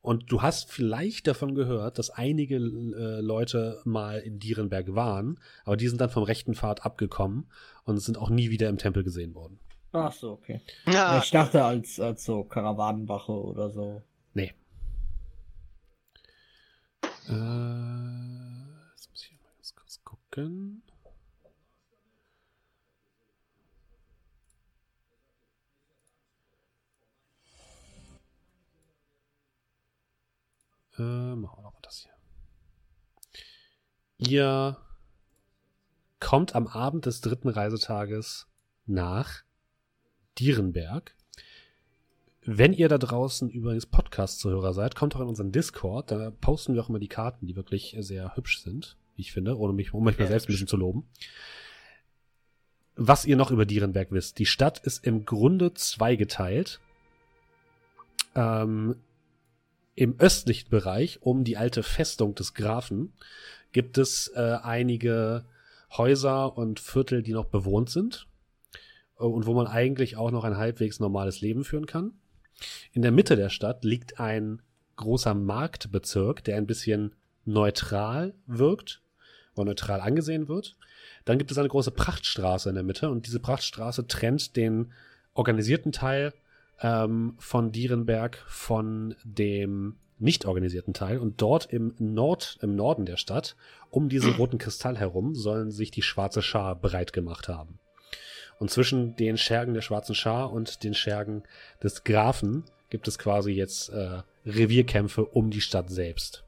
Und 0.00 0.32
du 0.32 0.40
hast 0.40 0.72
vielleicht 0.72 1.26
davon 1.26 1.54
gehört, 1.54 1.98
dass 1.98 2.08
einige 2.08 2.56
äh, 2.56 3.20
Leute 3.20 3.82
mal 3.84 4.20
in 4.20 4.38
Dierenberg 4.38 4.94
waren, 4.94 5.38
aber 5.66 5.76
die 5.76 5.88
sind 5.88 6.00
dann 6.00 6.08
vom 6.08 6.22
rechten 6.22 6.54
Pfad 6.54 6.86
abgekommen 6.86 7.50
und 7.84 7.98
sind 7.98 8.16
auch 8.16 8.30
nie 8.30 8.48
wieder 8.48 8.70
im 8.70 8.78
Tempel 8.78 9.04
gesehen 9.04 9.34
worden. 9.34 9.58
Ach 9.92 10.12
so, 10.12 10.32
okay. 10.32 10.62
Ja, 10.86 11.18
ich 11.18 11.30
dachte 11.30 11.62
als, 11.62 12.00
als 12.00 12.24
so 12.24 12.44
Karawanenwache 12.44 13.32
oder 13.32 13.68
so. 13.68 14.00
Nee. 14.32 14.54
Äh, 17.28 17.34
jetzt 18.94 19.10
muss 19.10 19.22
ich 19.22 19.32
mal 19.42 19.50
ganz 19.58 19.74
kurz 19.74 20.00
gucken. 20.02 20.82
Äh, 30.98 31.36
machen 31.36 31.58
wir 31.58 31.62
nochmal 31.62 31.82
das 31.82 32.00
hier. 32.00 32.12
Ihr 34.18 34.76
kommt 36.20 36.54
am 36.54 36.66
Abend 36.66 37.06
des 37.06 37.20
dritten 37.20 37.48
Reisetages 37.48 38.48
nach 38.86 39.44
Dierenberg. 40.38 41.14
Wenn 42.42 42.72
ihr 42.72 42.88
da 42.88 42.98
draußen 42.98 43.50
übrigens 43.50 43.86
Podcast-Zuhörer 43.86 44.72
seid, 44.72 44.94
kommt 44.94 45.14
doch 45.14 45.20
in 45.20 45.28
unseren 45.28 45.52
Discord. 45.52 46.10
Da 46.10 46.30
posten 46.30 46.74
wir 46.74 46.82
auch 46.82 46.88
immer 46.88 46.98
die 46.98 47.08
Karten, 47.08 47.46
die 47.46 47.56
wirklich 47.56 47.94
sehr 48.00 48.34
hübsch 48.36 48.62
sind, 48.62 48.96
wie 49.16 49.22
ich 49.22 49.32
finde, 49.32 49.58
ohne 49.58 49.74
mich, 49.74 49.92
um 49.92 50.04
mich 50.04 50.18
mal 50.18 50.28
selbst 50.28 50.48
ein 50.48 50.52
bisschen 50.52 50.66
zu 50.66 50.76
loben. 50.76 51.06
Was 52.96 53.26
ihr 53.26 53.36
noch 53.36 53.50
über 53.50 53.66
Dierenberg 53.66 54.10
wisst. 54.10 54.38
Die 54.38 54.46
Stadt 54.46 54.78
ist 54.78 55.06
im 55.06 55.24
Grunde 55.24 55.74
zweigeteilt. 55.74 56.80
Ähm, 58.34 58.96
Im 59.98 60.14
östlichen 60.20 60.70
Bereich, 60.70 61.22
um 61.22 61.42
die 61.42 61.56
alte 61.56 61.82
Festung 61.82 62.36
des 62.36 62.54
Grafen, 62.54 63.14
gibt 63.72 63.98
es 63.98 64.28
äh, 64.28 64.58
einige 64.62 65.44
Häuser 65.90 66.56
und 66.56 66.78
Viertel, 66.78 67.20
die 67.20 67.32
noch 67.32 67.46
bewohnt 67.46 67.90
sind 67.90 68.28
und 69.16 69.46
wo 69.46 69.54
man 69.54 69.66
eigentlich 69.66 70.16
auch 70.16 70.30
noch 70.30 70.44
ein 70.44 70.56
halbwegs 70.56 71.00
normales 71.00 71.40
Leben 71.40 71.64
führen 71.64 71.86
kann. 71.86 72.12
In 72.92 73.02
der 73.02 73.10
Mitte 73.10 73.34
der 73.34 73.48
Stadt 73.48 73.82
liegt 73.82 74.20
ein 74.20 74.62
großer 74.94 75.34
Marktbezirk, 75.34 76.44
der 76.44 76.58
ein 76.58 76.68
bisschen 76.68 77.16
neutral 77.44 78.34
wirkt 78.46 79.02
oder 79.56 79.64
neutral 79.64 80.00
angesehen 80.00 80.46
wird. 80.46 80.76
Dann 81.24 81.38
gibt 81.38 81.50
es 81.50 81.58
eine 81.58 81.70
große 81.70 81.90
Prachtstraße 81.90 82.68
in 82.68 82.76
der 82.76 82.84
Mitte 82.84 83.10
und 83.10 83.26
diese 83.26 83.40
Prachtstraße 83.40 84.06
trennt 84.06 84.54
den 84.54 84.92
organisierten 85.34 85.90
Teil 85.90 86.34
ähm, 86.80 87.34
von 87.38 87.72
Dierenberg 87.72 88.44
von 88.46 89.14
dem 89.24 89.96
nicht 90.18 90.46
organisierten 90.46 90.94
Teil 90.94 91.18
und 91.18 91.40
dort 91.40 91.66
im 91.66 91.94
Nord, 91.98 92.58
im 92.60 92.74
Norden 92.74 93.06
der 93.06 93.16
Stadt, 93.16 93.56
um 93.90 94.08
diesen 94.08 94.32
roten 94.36 94.58
Kristall 94.58 94.98
herum, 94.98 95.34
sollen 95.34 95.70
sich 95.70 95.90
die 95.90 96.02
schwarze 96.02 96.42
Schar 96.42 96.74
breit 96.74 97.12
gemacht 97.12 97.48
haben. 97.48 97.78
Und 98.58 98.70
zwischen 98.70 99.14
den 99.14 99.38
Schergen 99.38 99.74
der 99.74 99.82
Schwarzen 99.82 100.14
Schar 100.14 100.52
und 100.52 100.82
den 100.82 100.94
Schergen 100.94 101.44
des 101.82 102.02
Grafen 102.02 102.64
gibt 102.90 103.06
es 103.06 103.18
quasi 103.18 103.52
jetzt 103.52 103.90
äh, 103.90 104.22
Revierkämpfe 104.44 105.24
um 105.24 105.50
die 105.50 105.60
Stadt 105.60 105.90
selbst. 105.90 106.44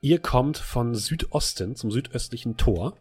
Ihr 0.00 0.18
kommt 0.20 0.56
von 0.56 0.94
Südosten 0.94 1.76
zum 1.76 1.90
südöstlichen 1.90 2.56
Tor. 2.56 2.96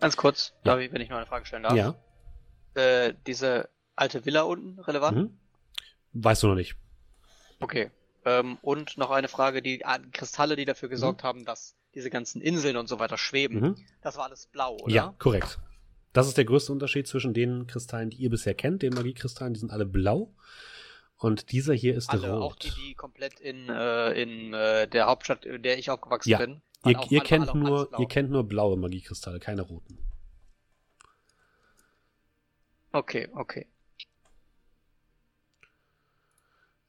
Ganz 0.00 0.16
kurz, 0.16 0.54
ja. 0.64 0.78
ich, 0.78 0.92
wenn 0.92 1.02
ich 1.02 1.10
noch 1.10 1.18
eine 1.18 1.26
Frage 1.26 1.46
stellen 1.46 1.64
darf. 1.64 1.74
Ja. 1.74 1.94
Äh, 2.74 3.14
diese 3.26 3.68
alte 3.96 4.24
Villa 4.24 4.42
unten 4.42 4.78
relevant? 4.80 5.16
Mhm. 5.16 5.38
Weißt 6.12 6.42
du 6.42 6.48
noch 6.48 6.54
nicht. 6.54 6.76
Okay. 7.60 7.90
Ähm, 8.24 8.58
und 8.62 8.98
noch 8.98 9.10
eine 9.10 9.28
Frage, 9.28 9.62
die 9.62 9.80
äh, 9.80 9.98
Kristalle, 10.12 10.56
die 10.56 10.64
dafür 10.64 10.88
gesorgt 10.88 11.22
mhm. 11.22 11.26
haben, 11.26 11.44
dass 11.44 11.76
diese 11.94 12.10
ganzen 12.10 12.40
Inseln 12.40 12.76
und 12.76 12.88
so 12.88 12.98
weiter 12.98 13.18
schweben. 13.18 13.60
Mhm. 13.60 13.76
Das 14.02 14.16
war 14.16 14.24
alles 14.24 14.46
blau, 14.46 14.76
oder? 14.76 14.92
Ja, 14.92 15.14
korrekt. 15.18 15.58
Das 16.12 16.26
ist 16.26 16.36
der 16.36 16.44
größte 16.44 16.72
Unterschied 16.72 17.06
zwischen 17.06 17.34
den 17.34 17.66
Kristallen, 17.66 18.10
die 18.10 18.16
ihr 18.16 18.30
bisher 18.30 18.54
kennt, 18.54 18.82
den 18.82 18.94
Magiekristallen, 18.94 19.54
die 19.54 19.60
sind 19.60 19.70
alle 19.70 19.86
blau. 19.86 20.34
Und 21.16 21.52
dieser 21.52 21.74
hier 21.74 21.94
ist 21.96 22.10
alle, 22.10 22.32
rot. 22.32 22.42
Auch 22.42 22.56
die, 22.56 22.70
die 22.70 22.94
komplett 22.94 23.38
in, 23.40 23.68
äh, 23.68 24.12
in 24.12 24.54
äh, 24.54 24.88
der 24.88 25.06
Hauptstadt, 25.06 25.44
in 25.44 25.62
der 25.62 25.78
ich 25.78 25.90
aufgewachsen 25.90 26.30
ja. 26.30 26.38
bin. 26.38 26.62
Ihr, 26.84 26.92
ihr, 26.92 26.98
alle, 26.98 27.20
kennt 27.20 27.48
alle 27.50 27.58
nur, 27.58 27.90
ihr 27.98 28.08
kennt 28.08 28.30
nur 28.30 28.44
blaue 28.44 28.76
Magiekristalle, 28.76 29.38
keine 29.38 29.62
roten. 29.62 29.98
Okay, 32.92 33.28
okay. 33.34 33.66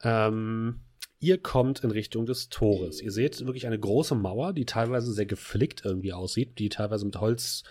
Ähm, 0.03 0.81
ihr 1.19 1.37
kommt 1.37 1.83
in 1.83 1.91
Richtung 1.91 2.25
des 2.25 2.49
Tores. 2.49 3.01
Ihr 3.01 3.11
seht 3.11 3.45
wirklich 3.45 3.67
eine 3.67 3.79
große 3.79 4.15
Mauer, 4.15 4.53
die 4.53 4.65
teilweise 4.65 5.13
sehr 5.13 5.27
geflickt 5.27 5.83
irgendwie 5.85 6.13
aussieht, 6.13 6.57
die 6.57 6.69
teilweise 6.69 7.05
mit 7.05 7.19
Holz, 7.19 7.63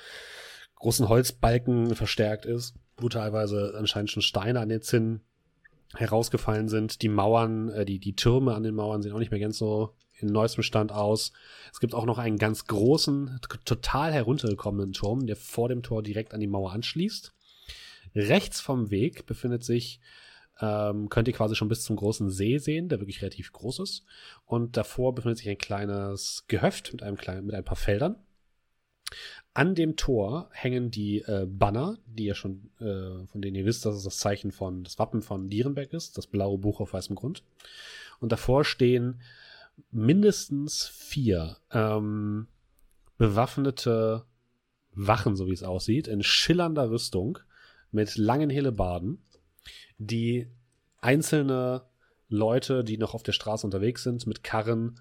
großen 0.76 1.08
Holzbalken 1.08 1.94
verstärkt 1.96 2.46
ist, 2.46 2.74
wo 2.96 3.08
teilweise 3.08 3.74
anscheinend 3.76 4.10
schon 4.10 4.22
Steine 4.22 4.60
an 4.60 4.68
den 4.68 4.82
Zinnen 4.82 5.22
herausgefallen 5.94 6.68
sind. 6.68 7.02
Die 7.02 7.08
Mauern, 7.08 7.68
äh, 7.70 7.84
die, 7.84 7.98
die 7.98 8.14
Türme 8.14 8.54
an 8.54 8.62
den 8.62 8.76
Mauern 8.76 9.02
sehen 9.02 9.12
auch 9.12 9.18
nicht 9.18 9.32
mehr 9.32 9.40
ganz 9.40 9.58
so 9.58 9.96
in 10.20 10.28
neuestem 10.28 10.62
Stand 10.62 10.92
aus. 10.92 11.32
Es 11.72 11.80
gibt 11.80 11.94
auch 11.94 12.04
noch 12.04 12.18
einen 12.18 12.36
ganz 12.36 12.66
großen, 12.66 13.40
total 13.64 14.12
heruntergekommenen 14.12 14.92
Turm, 14.92 15.26
der 15.26 15.34
vor 15.36 15.68
dem 15.68 15.82
Tor 15.82 16.02
direkt 16.02 16.32
an 16.32 16.40
die 16.40 16.46
Mauer 16.46 16.72
anschließt. 16.72 17.34
Rechts 18.14 18.60
vom 18.60 18.90
Weg 18.90 19.26
befindet 19.26 19.64
sich, 19.64 20.00
ähm, 20.60 21.08
könnt 21.08 21.28
ihr 21.28 21.34
quasi 21.34 21.54
schon 21.54 21.68
bis 21.68 21.82
zum 21.82 21.96
großen 21.96 22.30
See 22.30 22.58
sehen, 22.58 22.88
der 22.88 23.00
wirklich 23.00 23.22
relativ 23.22 23.52
groß 23.52 23.80
ist. 23.80 24.04
Und 24.44 24.76
davor 24.76 25.14
befindet 25.14 25.38
sich 25.38 25.48
ein 25.48 25.58
kleines 25.58 26.44
Gehöft 26.48 26.92
mit 26.92 27.02
einem 27.02 27.16
kleinen, 27.16 27.46
mit 27.46 27.54
ein 27.54 27.64
paar 27.64 27.76
Feldern. 27.76 28.16
An 29.54 29.74
dem 29.74 29.96
Tor 29.96 30.48
hängen 30.52 30.90
die 30.90 31.22
äh, 31.22 31.46
Banner, 31.48 31.98
die 32.06 32.26
ihr 32.26 32.34
schon, 32.34 32.70
äh, 32.78 33.26
von 33.26 33.42
denen 33.42 33.56
ihr 33.56 33.64
wisst, 33.64 33.84
dass 33.84 33.96
es 33.96 34.04
das 34.04 34.18
Zeichen 34.18 34.52
von, 34.52 34.84
das 34.84 34.98
Wappen 34.98 35.22
von 35.22 35.48
Dierenberg 35.48 35.92
ist, 35.92 36.16
das 36.16 36.28
blaue 36.28 36.58
Buch 36.58 36.80
auf 36.80 36.92
weißem 36.92 37.16
Grund. 37.16 37.42
Und 38.20 38.30
davor 38.30 38.64
stehen 38.64 39.20
mindestens 39.90 40.86
vier 40.86 41.56
ähm, 41.72 42.46
bewaffnete 43.18 44.24
Wachen, 44.92 45.34
so 45.36 45.46
wie 45.46 45.52
es 45.52 45.62
aussieht, 45.62 46.06
in 46.06 46.22
schillernder 46.22 46.90
Rüstung 46.90 47.38
mit 47.92 48.16
langen 48.16 48.50
Hellebarden, 48.50 49.22
die 49.98 50.48
einzelne 51.00 51.82
Leute, 52.28 52.84
die 52.84 52.96
noch 52.96 53.14
auf 53.14 53.22
der 53.22 53.32
Straße 53.32 53.66
unterwegs 53.66 54.02
sind, 54.02 54.26
mit 54.26 54.44
Karren, 54.44 55.00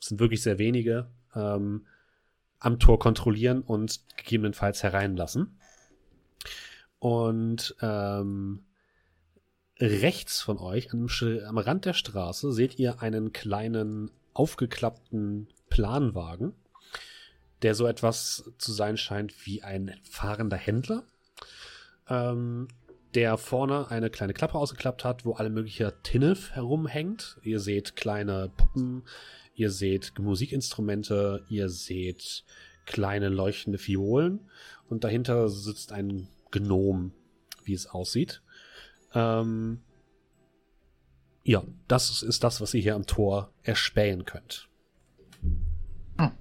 es 0.00 0.08
sind 0.08 0.20
wirklich 0.20 0.42
sehr 0.42 0.58
wenige, 0.58 1.10
ähm, 1.34 1.86
am 2.58 2.78
Tor 2.78 2.98
kontrollieren 2.98 3.62
und 3.62 4.00
gegebenenfalls 4.16 4.82
hereinlassen. 4.82 5.58
Und 6.98 7.74
ähm, 7.82 8.64
rechts 9.80 10.40
von 10.40 10.58
euch, 10.58 10.92
am, 10.92 11.08
am 11.46 11.58
Rand 11.58 11.84
der 11.84 11.94
Straße, 11.94 12.52
seht 12.52 12.78
ihr 12.78 13.02
einen 13.02 13.32
kleinen 13.32 14.10
aufgeklappten 14.32 15.48
Planwagen, 15.68 16.54
der 17.62 17.74
so 17.74 17.86
etwas 17.86 18.50
zu 18.58 18.72
sein 18.72 18.96
scheint 18.96 19.46
wie 19.46 19.62
ein 19.62 19.98
fahrender 20.08 20.56
Händler, 20.56 21.04
ähm, 22.08 22.68
der 23.14 23.36
vorne 23.36 23.90
eine 23.90 24.10
kleine 24.10 24.32
Klappe 24.32 24.54
ausgeklappt 24.54 25.04
hat, 25.04 25.24
wo 25.24 25.34
alle 25.34 25.50
mögliche 25.50 25.94
Tinnef 26.02 26.50
herumhängt. 26.52 27.38
Ihr 27.42 27.60
seht 27.60 27.96
kleine 27.96 28.50
Puppen, 28.56 29.02
ihr 29.54 29.70
seht 29.70 30.18
Musikinstrumente, 30.18 31.44
ihr 31.48 31.68
seht 31.68 32.44
kleine 32.86 33.28
leuchtende 33.28 33.78
Fiolen 33.78 34.40
und 34.88 35.04
dahinter 35.04 35.48
sitzt 35.48 35.92
ein 35.92 36.28
Gnom, 36.50 37.12
wie 37.64 37.74
es 37.74 37.86
aussieht. 37.86 38.42
Ähm, 39.14 39.82
ja, 41.44 41.62
das 41.88 42.22
ist 42.22 42.44
das, 42.44 42.60
was 42.60 42.72
ihr 42.74 42.82
hier 42.82 42.94
am 42.94 43.06
Tor 43.06 43.52
erspähen 43.62 44.24
könnt. 44.24 44.68
Hm. 46.18 46.32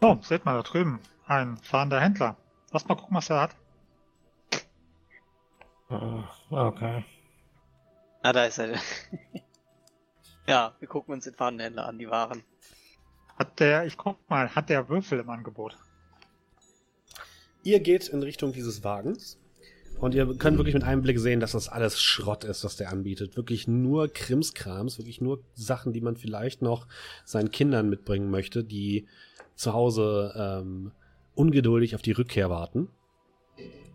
Oh, 0.00 0.16
seht 0.22 0.44
mal 0.44 0.54
da 0.54 0.62
drüben. 0.62 1.00
Ein 1.26 1.56
fahrender 1.58 2.00
Händler. 2.00 2.36
Lass 2.72 2.86
mal 2.86 2.96
gucken, 2.96 3.16
was 3.16 3.30
er 3.30 3.40
hat. 3.40 3.56
Ah, 5.88 6.28
okay. 6.50 7.04
Ah, 8.22 8.32
da 8.32 8.44
ist 8.44 8.58
er. 8.58 8.78
ja, 10.46 10.74
wir 10.78 10.88
gucken 10.88 11.14
uns 11.14 11.24
den 11.24 11.34
fahrenden 11.34 11.64
Händler 11.64 11.86
an, 11.86 11.98
die 11.98 12.10
Waren. 12.10 12.42
Hat 13.38 13.58
der, 13.60 13.86
ich 13.86 13.96
guck 13.96 14.18
mal, 14.28 14.54
hat 14.54 14.68
der 14.68 14.88
Würfel 14.88 15.20
im 15.20 15.30
Angebot? 15.30 15.78
Ihr 17.62 17.80
geht 17.80 18.08
in 18.08 18.22
Richtung 18.22 18.52
dieses 18.52 18.84
Wagens 18.84 19.38
und 19.98 20.14
ihr 20.14 20.26
könnt 20.36 20.58
wirklich 20.58 20.74
mit 20.74 20.84
einem 20.84 21.02
Blick 21.02 21.18
sehen, 21.18 21.40
dass 21.40 21.52
das 21.52 21.68
alles 21.68 22.00
Schrott 22.00 22.44
ist, 22.44 22.64
was 22.64 22.76
der 22.76 22.90
anbietet. 22.90 23.36
Wirklich 23.36 23.66
nur 23.66 24.08
Krimskrams, 24.08 24.98
wirklich 24.98 25.20
nur 25.20 25.42
Sachen, 25.54 25.92
die 25.92 26.00
man 26.00 26.16
vielleicht 26.16 26.62
noch 26.62 26.86
seinen 27.24 27.50
Kindern 27.50 27.88
mitbringen 27.88 28.30
möchte, 28.30 28.62
die 28.62 29.06
zu 29.54 29.72
Hause 29.72 30.34
ähm, 30.36 30.92
ungeduldig 31.38 31.94
auf 31.94 32.02
die 32.02 32.12
Rückkehr 32.12 32.50
warten. 32.50 32.88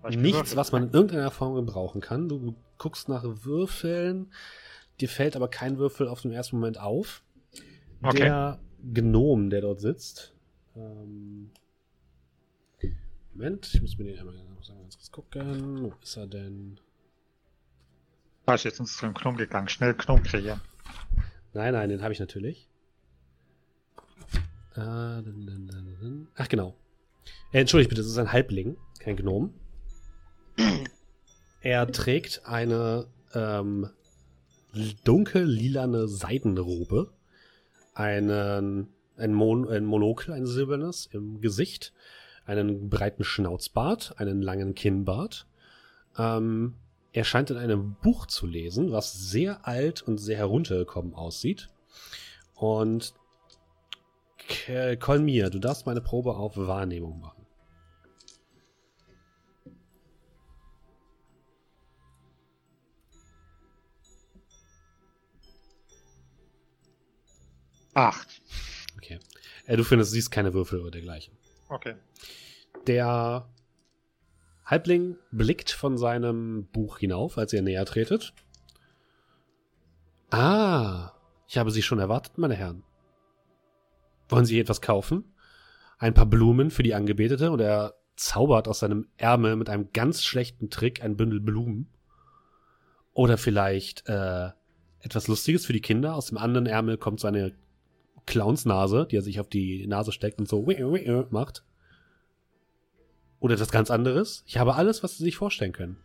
Nichts, 0.09 0.55
was 0.55 0.71
man 0.71 0.83
in 0.83 0.93
irgendeiner 0.93 1.31
Form 1.31 1.55
gebrauchen 1.55 2.01
kann. 2.01 2.27
Du 2.27 2.55
guckst 2.77 3.07
nach 3.07 3.23
Würfeln, 3.23 4.31
dir 4.99 5.09
fällt 5.09 5.35
aber 5.35 5.47
kein 5.47 5.77
Würfel 5.77 6.07
auf 6.07 6.21
den 6.21 6.31
ersten 6.31 6.57
Moment 6.57 6.79
auf. 6.79 7.23
Okay. 8.01 8.17
Der 8.17 8.59
Gnom, 8.93 9.49
der 9.49 9.61
dort 9.61 9.79
sitzt. 9.79 10.33
Ähm, 10.75 11.51
Moment, 13.33 13.73
ich 13.73 13.81
muss 13.81 13.97
mir 13.97 14.05
den 14.05 14.19
einmal 14.19 14.35
ganz 14.35 14.95
kurz 14.95 15.11
gucken. 15.11 15.83
Wo 15.83 15.93
ist 16.01 16.17
er 16.17 16.27
denn? 16.27 16.79
Ah, 18.45 18.55
ich 18.55 18.63
jetzt 18.65 18.79
ins 18.79 18.97
zum 18.97 19.13
Gnome 19.13 19.37
gegangen. 19.37 19.69
Schnell 19.69 19.93
Gnome 19.93 20.21
kreieren. 20.21 20.61
Nein, 21.53 21.73
nein, 21.73 21.89
den 21.89 22.01
habe 22.01 22.11
ich 22.13 22.19
natürlich. 22.19 22.67
Äh, 24.75 25.21
Ach, 26.35 26.49
genau. 26.49 26.75
Äh, 27.53 27.59
entschuldigt 27.59 27.89
bitte, 27.89 28.01
das 28.01 28.09
ist 28.09 28.17
ein 28.17 28.31
Halbling, 28.31 28.77
kein 28.99 29.15
Gnom. 29.15 29.53
Er 31.61 31.89
trägt 31.89 32.41
eine 32.45 33.07
ähm, 33.33 33.89
dunkel 35.05 35.45
lilane 35.45 36.09
Seidenrobe, 36.09 37.13
einen, 37.93 38.89
ein, 39.15 39.33
Mon 39.33 39.69
ein 39.69 39.85
Monokel, 39.85 40.33
ein 40.33 40.45
silbernes 40.45 41.07
im 41.13 41.39
Gesicht 41.39 41.93
einen 42.45 42.89
breiten 42.89 43.23
Schnauzbart, 43.23 44.15
einen 44.17 44.41
langen 44.41 44.75
Kinnbart. 44.75 45.47
Ähm, 46.17 46.73
er 47.13 47.23
scheint 47.23 47.49
in 47.49 47.57
einem 47.57 47.95
Buch 48.01 48.25
zu 48.25 48.45
lesen, 48.45 48.91
was 48.91 49.13
sehr 49.13 49.65
alt 49.65 50.01
und 50.01 50.17
sehr 50.17 50.37
heruntergekommen 50.37 51.13
aussieht. 51.13 51.69
Und 52.55 53.13
Kolmir, 54.99 55.49
du 55.49 55.59
darfst 55.59 55.85
meine 55.85 56.01
Probe 56.01 56.35
auf 56.35 56.57
Wahrnehmung 56.57 57.21
machen. 57.21 57.42
Acht. 67.93 68.41
Okay. 68.97 69.19
Äh, 69.65 69.77
du 69.77 69.83
findest, 69.83 70.11
siehst 70.11 70.31
keine 70.31 70.53
Würfel 70.53 70.79
oder 70.79 70.91
dergleichen. 70.91 71.33
Okay. 71.69 71.95
Der 72.87 73.47
Halbling 74.65 75.17
blickt 75.31 75.71
von 75.71 75.97
seinem 75.97 76.67
Buch 76.71 76.99
hinauf, 76.99 77.37
als 77.37 77.53
ihr 77.53 77.61
näher 77.61 77.85
tretet. 77.85 78.33
Ah, 80.31 81.11
ich 81.47 81.57
habe 81.57 81.71
Sie 81.71 81.81
schon 81.81 81.99
erwartet, 81.99 82.37
meine 82.37 82.55
Herren. 82.55 82.83
Wollen 84.29 84.45
Sie 84.45 84.59
etwas 84.59 84.81
kaufen? 84.81 85.25
Ein 85.99 86.13
paar 86.13 86.25
Blumen 86.25 86.71
für 86.71 86.83
die 86.83 86.95
Angebetete 86.95 87.51
und 87.51 87.59
er 87.59 87.93
zaubert 88.15 88.67
aus 88.67 88.79
seinem 88.79 89.07
Ärmel 89.17 89.55
mit 89.55 89.69
einem 89.69 89.91
ganz 89.93 90.23
schlechten 90.23 90.69
Trick 90.69 91.03
ein 91.03 91.17
Bündel 91.17 91.39
Blumen. 91.39 91.87
Oder 93.13 93.37
vielleicht 93.37 94.07
äh, 94.07 94.49
etwas 94.99 95.27
Lustiges 95.27 95.65
für 95.65 95.73
die 95.73 95.81
Kinder. 95.81 96.15
Aus 96.15 96.27
dem 96.27 96.37
anderen 96.37 96.65
Ärmel 96.65 96.97
kommt 96.97 97.19
so 97.19 97.27
eine 97.27 97.55
Clownsnase, 98.25 99.07
die 99.09 99.17
er 99.17 99.21
sich 99.21 99.39
auf 99.39 99.49
die 99.49 99.87
Nase 99.87 100.11
steckt 100.11 100.39
und 100.39 100.47
so 100.47 100.65
macht. 101.29 101.63
Oder 103.39 103.55
etwas 103.55 103.71
ganz 103.71 103.91
anderes. 103.91 104.43
Ich 104.47 104.57
habe 104.57 104.75
alles, 104.75 105.03
was 105.03 105.17
Sie 105.17 105.23
sich 105.23 105.35
vorstellen 105.35 105.73
können. 105.73 105.97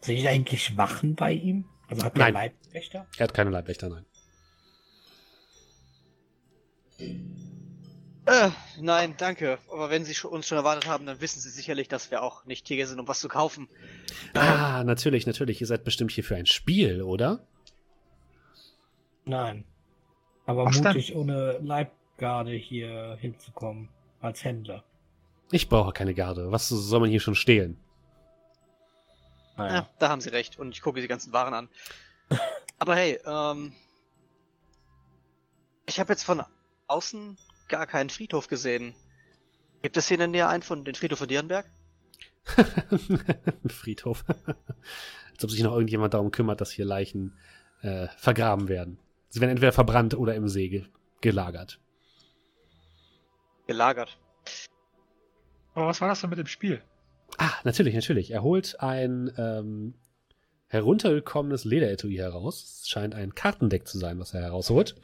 Sehe 0.00 0.18
ich 0.18 0.28
eigentlich 0.28 0.76
Wachen 0.76 1.14
bei 1.14 1.32
ihm? 1.32 1.64
Also 1.88 2.04
hat 2.04 2.18
er 2.18 2.30
Leibwächter? 2.30 3.06
Er 3.16 3.24
hat 3.24 3.34
keine 3.34 3.50
Leibwächter, 3.50 3.88
nein. 3.88 4.04
Äh, 8.26 8.50
nein, 8.80 9.14
danke. 9.16 9.58
Aber 9.70 9.90
wenn 9.90 10.04
Sie 10.04 10.14
uns 10.26 10.46
schon 10.46 10.58
erwartet 10.58 10.86
haben, 10.86 11.06
dann 11.06 11.20
wissen 11.20 11.40
Sie 11.40 11.50
sicherlich, 11.50 11.88
dass 11.88 12.10
wir 12.10 12.22
auch 12.22 12.44
nicht 12.44 12.68
hier 12.68 12.86
sind, 12.86 13.00
um 13.00 13.08
was 13.08 13.20
zu 13.20 13.28
kaufen. 13.28 13.68
Ah, 14.34 14.84
natürlich, 14.84 15.26
natürlich. 15.26 15.60
Ihr 15.60 15.66
seid 15.66 15.84
bestimmt 15.84 16.12
hier 16.12 16.24
für 16.24 16.36
ein 16.36 16.46
Spiel, 16.46 17.02
oder? 17.02 17.46
Nein. 19.24 19.64
Aber 20.46 20.64
was 20.64 20.80
mutig, 20.80 21.08
denn? 21.08 21.16
ohne 21.16 21.58
Leibgarde 21.58 22.52
hier 22.52 23.16
hinzukommen 23.20 23.88
als 24.20 24.44
Händler. 24.44 24.84
Ich 25.50 25.68
brauche 25.68 25.92
keine 25.92 26.14
Garde. 26.14 26.50
Was 26.50 26.68
soll 26.68 27.00
man 27.00 27.10
hier 27.10 27.20
schon 27.20 27.34
stehlen? 27.34 27.76
Naja. 29.56 29.74
Ja, 29.74 29.88
da 29.98 30.08
haben 30.08 30.20
sie 30.20 30.30
recht. 30.30 30.58
Und 30.58 30.70
ich 30.72 30.82
gucke 30.82 31.00
die 31.00 31.08
ganzen 31.08 31.32
Waren 31.32 31.54
an. 31.54 31.68
Aber 32.78 32.96
hey, 32.96 33.20
ähm, 33.26 33.72
ich 35.86 36.00
habe 36.00 36.12
jetzt 36.12 36.24
von 36.24 36.42
außen 36.86 37.36
gar 37.68 37.86
keinen 37.86 38.10
Friedhof 38.10 38.48
gesehen. 38.48 38.94
Gibt 39.82 39.96
es 39.96 40.08
hier 40.08 40.16
in 40.16 40.20
der 40.20 40.28
Nähe 40.28 40.48
einen 40.48 40.62
von 40.62 40.84
den 40.84 40.94
Friedhof 40.94 41.18
von 41.18 41.28
Dierenberg? 41.28 41.66
Friedhof. 43.68 44.24
Als 45.32 45.44
ob 45.44 45.50
sich 45.50 45.62
noch 45.62 45.72
irgendjemand 45.72 46.14
darum 46.14 46.30
kümmert, 46.30 46.60
dass 46.60 46.70
hier 46.70 46.84
Leichen 46.84 47.36
äh, 47.82 48.08
vergraben 48.16 48.68
werden. 48.68 48.98
Sie 49.32 49.40
werden 49.40 49.52
entweder 49.52 49.72
verbrannt 49.72 50.14
oder 50.14 50.34
im 50.34 50.46
See 50.46 50.68
ge 50.68 50.84
gelagert. 51.22 51.80
Gelagert. 53.66 54.18
Aber 55.72 55.86
was 55.86 56.02
war 56.02 56.08
das 56.08 56.20
denn 56.20 56.28
mit 56.28 56.38
dem 56.38 56.46
Spiel? 56.46 56.82
Ah, 57.38 57.52
natürlich, 57.64 57.94
natürlich. 57.94 58.30
Er 58.30 58.42
holt 58.42 58.80
ein 58.80 59.32
ähm, 59.38 59.94
heruntergekommenes 60.66 61.64
Lederetui 61.64 62.16
heraus. 62.16 62.80
Es 62.82 62.88
scheint 62.90 63.14
ein 63.14 63.34
Kartendeck 63.34 63.88
zu 63.88 63.98
sein, 63.98 64.18
was 64.18 64.34
er 64.34 64.42
herausholt. 64.42 64.96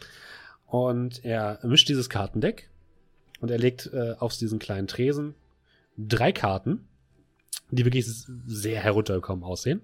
Und 0.67 1.25
er 1.25 1.59
mischt 1.63 1.89
dieses 1.89 2.11
Kartendeck 2.11 2.69
und 3.41 3.51
er 3.51 3.59
legt 3.59 3.87
äh, 3.95 4.15
auf 4.19 4.37
diesen 4.37 4.59
kleinen 4.59 4.89
Tresen 4.89 5.37
drei 5.97 6.33
Karten, 6.33 6.87
die 7.71 7.87
wirklich 7.87 8.05
sehr 8.05 8.81
heruntergekommen 8.81 9.43
aussehen. 9.43 9.81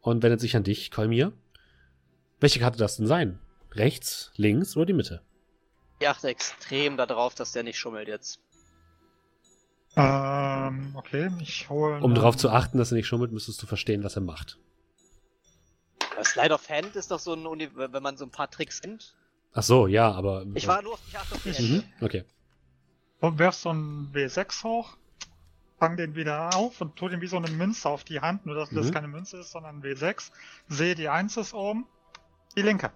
Und 0.00 0.24
wendet 0.24 0.40
sich 0.40 0.56
an 0.56 0.64
dich, 0.64 0.90
Kolmir. 0.90 1.32
Welche 2.40 2.58
Karte 2.58 2.78
das 2.78 2.96
denn 2.96 3.06
sein? 3.06 3.38
Rechts, 3.72 4.32
links 4.36 4.76
oder 4.76 4.86
die 4.86 4.92
Mitte? 4.92 5.22
Ich 6.00 6.08
achte 6.08 6.28
extrem 6.28 6.96
darauf, 6.96 7.34
dass 7.34 7.52
der 7.52 7.62
nicht 7.62 7.78
schummelt 7.78 8.08
jetzt. 8.08 8.40
Ähm, 9.96 10.92
okay, 10.94 11.30
ich 11.40 11.68
hole. 11.68 12.00
Um 12.00 12.14
darauf 12.14 12.36
zu 12.36 12.48
achten, 12.50 12.78
dass 12.78 12.92
er 12.92 12.96
nicht 12.96 13.06
schummelt, 13.06 13.32
müsstest 13.32 13.62
du 13.62 13.66
verstehen, 13.66 14.04
was 14.04 14.16
er 14.16 14.22
macht. 14.22 14.58
Slide 16.22 16.54
of 16.54 16.68
Hand 16.68 16.96
ist 16.96 17.10
doch 17.10 17.18
so 17.18 17.32
ein, 17.32 17.46
Uni 17.46 17.68
wenn 17.74 18.02
man 18.02 18.16
so 18.16 18.24
ein 18.24 18.30
paar 18.30 18.50
Tricks 18.50 18.82
kennt. 18.82 19.14
Ach 19.52 19.62
so, 19.62 19.86
ja, 19.86 20.10
aber. 20.12 20.44
Ich 20.54 20.66
war 20.66 20.80
nur 20.82 20.94
auf 20.94 21.00
die 21.10 21.16
achte 21.16 21.34
auf 21.34 21.42
die 21.42 21.62
Mhm, 21.62 21.82
okay. 22.00 22.24
Und 23.20 23.38
wirfst 23.38 23.62
so 23.62 23.72
ein 23.72 24.10
W6 24.12 24.62
hoch, 24.62 24.96
fang 25.78 25.96
den 25.96 26.14
wieder 26.14 26.54
auf 26.54 26.80
und 26.80 26.96
tu 26.96 27.08
den 27.08 27.20
wie 27.20 27.26
so 27.26 27.36
eine 27.36 27.50
Münze 27.50 27.88
auf 27.88 28.04
die 28.04 28.20
Hand, 28.20 28.46
nur 28.46 28.54
dass 28.54 28.70
Mhm. 28.70 28.76
das 28.76 28.92
keine 28.92 29.08
Münze 29.08 29.38
ist, 29.38 29.50
sondern 29.50 29.78
ein 29.78 29.82
W6. 29.82 30.30
Sehe 30.68 30.94
die 30.94 31.08
1 31.08 31.36
ist 31.36 31.52
oben, 31.52 31.86
die 32.56 32.62
linke. 32.62 32.90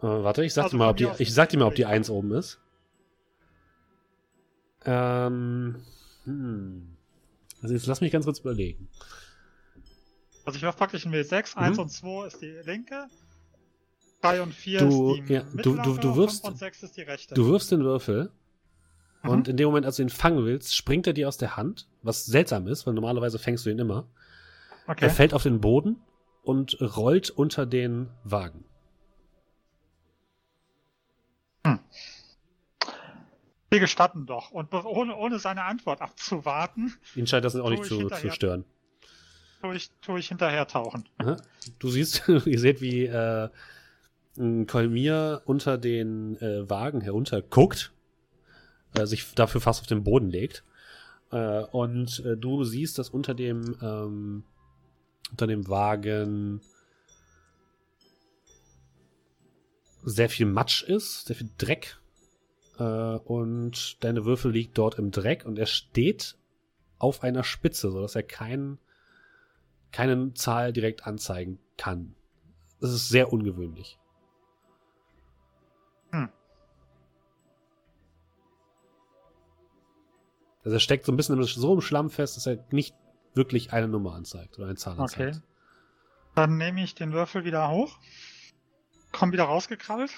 Äh, 0.00 0.06
warte, 0.06 0.44
ich 0.44 0.54
sag, 0.54 0.64
Also 0.64 0.76
dir 0.76 0.78
mal, 0.78 0.90
ob 0.90 0.96
die, 0.96 1.08
ich 1.18 1.32
sag 1.34 1.48
dir 1.50 1.58
mal, 1.58 1.66
ob 1.66 1.74
die 1.74 1.82
nicht. 1.82 1.90
1 1.90 2.10
oben 2.10 2.32
ist. 2.32 2.58
Ähm. 4.84 5.76
Hm. 6.24 6.96
Also 7.62 7.74
jetzt 7.74 7.86
lass 7.86 8.00
mich 8.00 8.12
ganz 8.12 8.24
kurz 8.24 8.38
überlegen. 8.38 8.88
Also 10.46 10.56
ich 10.56 10.62
werf 10.62 10.76
praktisch 10.76 11.04
ein 11.04 11.12
W6, 11.12 11.56
1 11.56 11.76
Mhm. 11.76 11.82
und 11.82 11.88
2 11.90 12.26
ist 12.26 12.40
die 12.40 12.54
linke, 12.64 13.06
3 14.22 14.40
und 14.42 14.54
4 14.54 14.80
Du- 14.80 15.14
ist 15.14 15.28
die 15.28 15.32
ja, 15.34 15.42
du- 15.42 15.76
du- 15.76 15.96
du 15.98 16.16
wirfst- 16.16 16.40
5 16.42 16.52
und 16.54 16.58
6 16.58 16.82
ist 16.82 16.96
die 16.96 17.02
rechte. 17.02 17.34
Du 17.34 17.46
wirfst 17.48 17.70
den 17.70 17.80
Würfel 17.84 18.30
Mhm. 19.22 19.30
und 19.30 19.48
in 19.48 19.56
dem 19.58 19.66
Moment, 19.66 19.84
als 19.84 19.96
du 19.96 20.02
ihn 20.02 20.08
fangen 20.08 20.44
willst, 20.46 20.74
springt 20.74 21.06
er 21.06 21.12
dir 21.12 21.28
aus 21.28 21.36
der 21.36 21.56
Hand, 21.58 21.88
was 22.02 22.24
seltsam 22.24 22.66
ist, 22.66 22.86
weil 22.86 22.94
normalerweise 22.94 23.38
fängst 23.38 23.66
du 23.66 23.70
ihn 23.70 23.78
immer. 23.78 24.08
okay. 24.86 25.04
Er 25.04 25.10
fällt 25.10 25.34
auf 25.34 25.42
den 25.42 25.60
Boden 25.60 26.00
und 26.42 26.78
rollt 26.80 27.28
unter 27.30 27.66
den 27.66 28.08
Wagen. 28.24 28.64
Wir 33.70 33.78
gestatten 33.78 34.26
doch. 34.26 34.50
Und 34.50 34.72
ohne, 34.74 35.16
ohne 35.16 35.38
seine 35.38 35.62
Antwort 35.62 36.00
abzuwarten, 36.00 36.92
Ihn 37.14 37.26
scheint 37.26 37.44
das 37.44 37.54
auch 37.56 37.70
nicht 37.70 37.82
ich 37.82 37.88
zu, 37.88 38.08
zu 38.08 38.30
stören. 38.32 38.64
tue 39.62 39.76
ich, 39.76 39.90
tue 40.00 40.18
ich 40.18 40.28
hinterher 40.28 40.66
tauchen. 40.66 41.08
Aha. 41.18 41.36
Du 41.78 41.88
siehst, 41.88 42.28
ihr 42.46 42.58
seht, 42.58 42.80
wie 42.80 43.04
äh, 43.04 43.48
Kolmir 44.66 45.42
unter 45.44 45.78
den 45.78 46.36
äh, 46.40 46.68
Wagen 46.68 47.00
herunterguckt, 47.00 47.92
äh, 48.94 49.06
sich 49.06 49.34
dafür 49.34 49.60
fast 49.60 49.82
auf 49.82 49.86
den 49.86 50.02
Boden 50.02 50.30
legt. 50.30 50.64
Äh, 51.30 51.62
und 51.62 52.24
äh, 52.24 52.36
du 52.36 52.64
siehst, 52.64 52.98
dass 52.98 53.08
unter 53.08 53.34
dem 53.34 53.76
ähm, 53.80 54.44
unter 55.30 55.46
dem 55.46 55.68
Wagen 55.68 56.60
sehr 60.02 60.28
viel 60.28 60.46
Matsch 60.46 60.82
ist, 60.82 61.26
sehr 61.26 61.36
viel 61.36 61.50
Dreck. 61.58 61.98
Äh, 62.78 62.82
und 62.82 64.02
deine 64.02 64.24
Würfel 64.24 64.52
liegt 64.52 64.78
dort 64.78 64.98
im 64.98 65.10
Dreck 65.10 65.44
und 65.44 65.58
er 65.58 65.66
steht 65.66 66.36
auf 66.98 67.22
einer 67.22 67.44
Spitze, 67.44 67.90
sodass 67.90 68.14
er 68.14 68.22
keinen 68.22 68.78
keine 69.92 70.34
Zahl 70.34 70.72
direkt 70.72 71.06
anzeigen 71.06 71.58
kann. 71.76 72.14
Das 72.80 72.92
ist 72.92 73.08
sehr 73.08 73.32
ungewöhnlich. 73.32 73.98
Hm. 76.12 76.28
Also 80.64 80.76
er 80.76 80.80
steckt 80.80 81.06
so 81.06 81.12
ein 81.12 81.16
bisschen 81.16 81.42
so 81.42 81.74
im 81.74 81.80
Schlamm 81.80 82.10
fest, 82.10 82.36
dass 82.36 82.46
er 82.46 82.64
nicht 82.70 82.94
wirklich 83.34 83.72
eine 83.72 83.88
Nummer 83.88 84.14
anzeigt 84.14 84.58
oder 84.58 84.68
eine 84.68 84.76
Zahl 84.76 84.98
Okay. 85.00 85.28
anzeigt. 85.28 85.42
Dann 86.34 86.56
nehme 86.56 86.82
ich 86.82 86.94
den 86.94 87.12
Würfel 87.12 87.44
wieder 87.44 87.70
hoch, 87.70 87.98
komm 89.12 89.32
wieder 89.32 89.44
rausgekrabbelt. 89.44 90.10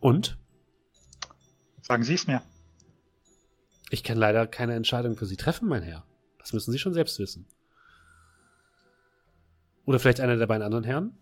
Und 0.00 0.38
Sagen 1.82 2.02
Sie 2.02 2.14
es 2.14 2.26
mir. 2.26 2.42
ich 3.90 4.02
kann 4.02 4.18
leider 4.18 4.46
keine 4.48 4.74
Entscheidung 4.74 5.16
für 5.16 5.26
Sie 5.26 5.36
treffen, 5.36 5.68
mein 5.68 5.82
Herr. 5.82 6.04
Das 6.38 6.52
müssen 6.52 6.72
Sie 6.72 6.78
schon 6.78 6.94
selbst 6.94 7.18
wissen. 7.18 7.46
Oder 9.84 10.00
vielleicht 10.00 10.20
einer 10.20 10.36
der 10.36 10.46
beiden 10.48 10.62
anderen 10.64 10.82
Herren? 10.84 11.16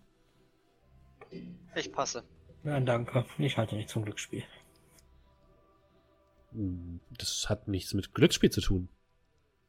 Ich 1.74 1.92
passe. 1.92 2.24
Nein, 2.62 2.86
danke. 2.86 3.26
Ich 3.36 3.58
halte 3.58 3.74
nicht 3.76 3.90
zum 3.90 4.04
Glücksspiel. 4.04 4.42
Hm, 6.52 7.00
Das 7.18 7.46
hat 7.50 7.68
nichts 7.68 7.92
mit 7.92 8.14
Glücksspiel 8.14 8.50
zu 8.50 8.62
tun. 8.62 8.88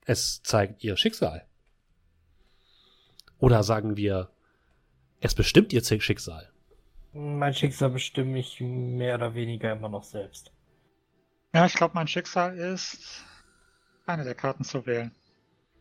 Es 0.06 0.42
zeigt 0.44 0.82
Ihr 0.84 0.96
Schicksal. 0.96 1.46
Oder 3.38 3.64
sagen 3.64 3.98
wir, 3.98 4.30
es 5.26 5.36
bestimmt 5.36 5.74
Ihr 5.74 5.84
Schicksal. 5.84 6.50
Mein 7.14 7.54
Schicksal 7.54 7.90
bestimme 7.90 8.40
ich 8.40 8.60
mehr 8.60 9.16
oder 9.16 9.34
weniger 9.36 9.72
immer 9.72 9.90
noch 9.90 10.04
selbst. 10.04 10.52
Ja, 11.54 11.66
ich 11.66 11.74
glaube, 11.74 11.94
mein 11.96 12.08
Schicksal 12.08 12.58
ist, 12.58 13.24
eine 14.06 14.24
der 14.26 14.36
Karten 14.36 14.64
zu 14.64 14.86
wählen. 14.86 15.12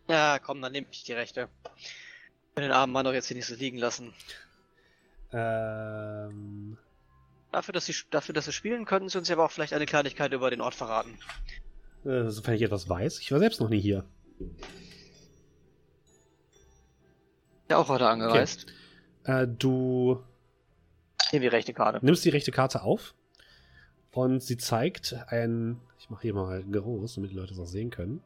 Ja, 0.08 0.38
komm, 0.38 0.62
dann 0.62 0.72
nehme 0.72 0.86
ich 0.90 1.02
die 1.04 1.12
rechte. 1.12 1.48
Ich 1.74 2.56
will 2.56 2.62
den 2.64 2.72
armen 2.72 2.92
Mann 2.92 3.04
doch 3.04 3.12
jetzt 3.12 3.26
hier 3.26 3.36
nicht 3.36 3.46
so 3.46 3.56
liegen 3.56 3.78
lassen. 3.78 4.12
Ähm, 5.32 6.78
Dafür, 7.50 7.72
dass 7.72 7.86
sie, 7.86 7.94
dafür, 8.10 8.32
dass 8.34 8.44
sie 8.44 8.52
spielen, 8.52 8.84
könnten 8.84 9.08
sie 9.08 9.18
uns 9.18 9.28
ja 9.28 9.34
aber 9.36 9.44
auch 9.44 9.50
vielleicht 9.50 9.72
eine 9.72 9.86
Kleinigkeit 9.86 10.32
über 10.32 10.50
den 10.50 10.60
Ort 10.60 10.74
verraten. 10.74 11.18
äh, 12.04 12.28
sofern 12.28 12.54
ich 12.54 12.62
etwas 12.62 12.88
weiß. 12.88 13.18
Ich 13.20 13.32
war 13.32 13.38
selbst 13.40 13.60
noch 13.60 13.68
nie 13.68 13.80
hier. 13.80 14.04
Ja, 17.70 17.78
auch 17.78 17.88
heute 17.88 18.06
angereist. 18.08 18.66
Äh, 19.24 19.46
du 19.48 20.22
Hier 21.30 21.40
die 21.40 21.48
rechte 21.48 21.72
Karte. 21.72 22.04
nimmst 22.04 22.24
die 22.24 22.30
rechte 22.30 22.52
Karte 22.52 22.82
auf 22.82 23.14
und 24.12 24.42
sie 24.42 24.56
zeigt 24.56 25.16
ein, 25.28 25.80
ich 25.98 26.10
mache 26.10 26.22
hier 26.22 26.34
mal 26.34 26.62
groß, 26.62 27.16
damit 27.16 27.30
die 27.30 27.34
Leute 27.34 27.54
es 27.54 27.58
auch 27.58 27.66
sehen 27.66 27.90
können, 27.90 28.22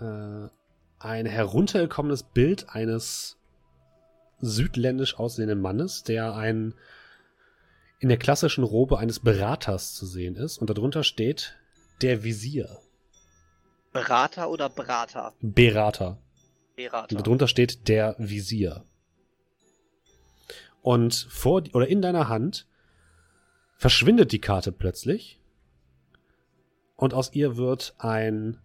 äh, 0.00 0.48
ein 0.98 1.26
heruntergekommenes 1.26 2.22
Bild 2.22 2.68
eines 2.70 3.38
südländisch 4.40 5.18
aussehenden 5.18 5.60
Mannes, 5.60 6.02
der 6.02 6.34
ein 6.34 6.74
in 8.00 8.08
der 8.08 8.18
klassischen 8.18 8.64
Robe 8.64 8.98
eines 8.98 9.20
Beraters 9.20 9.94
zu 9.94 10.04
sehen 10.04 10.36
ist 10.36 10.58
und 10.58 10.68
darunter 10.68 11.04
steht 11.04 11.56
der 12.02 12.22
Visier. 12.22 12.78
Berater 13.92 14.50
oder 14.50 14.68
Brater? 14.68 15.32
Berater. 15.40 16.18
Berater. 16.76 17.16
Und 17.16 17.26
darunter 17.26 17.48
steht 17.48 17.88
der 17.88 18.16
Visier. 18.18 18.84
Und 20.84 21.14
vor 21.30 21.62
oder 21.72 21.88
in 21.88 22.02
deiner 22.02 22.28
Hand 22.28 22.66
verschwindet 23.74 24.32
die 24.32 24.38
Karte 24.38 24.70
plötzlich 24.70 25.40
und 26.94 27.14
aus 27.14 27.32
ihr 27.32 27.56
wird 27.56 27.94
ein 27.96 28.58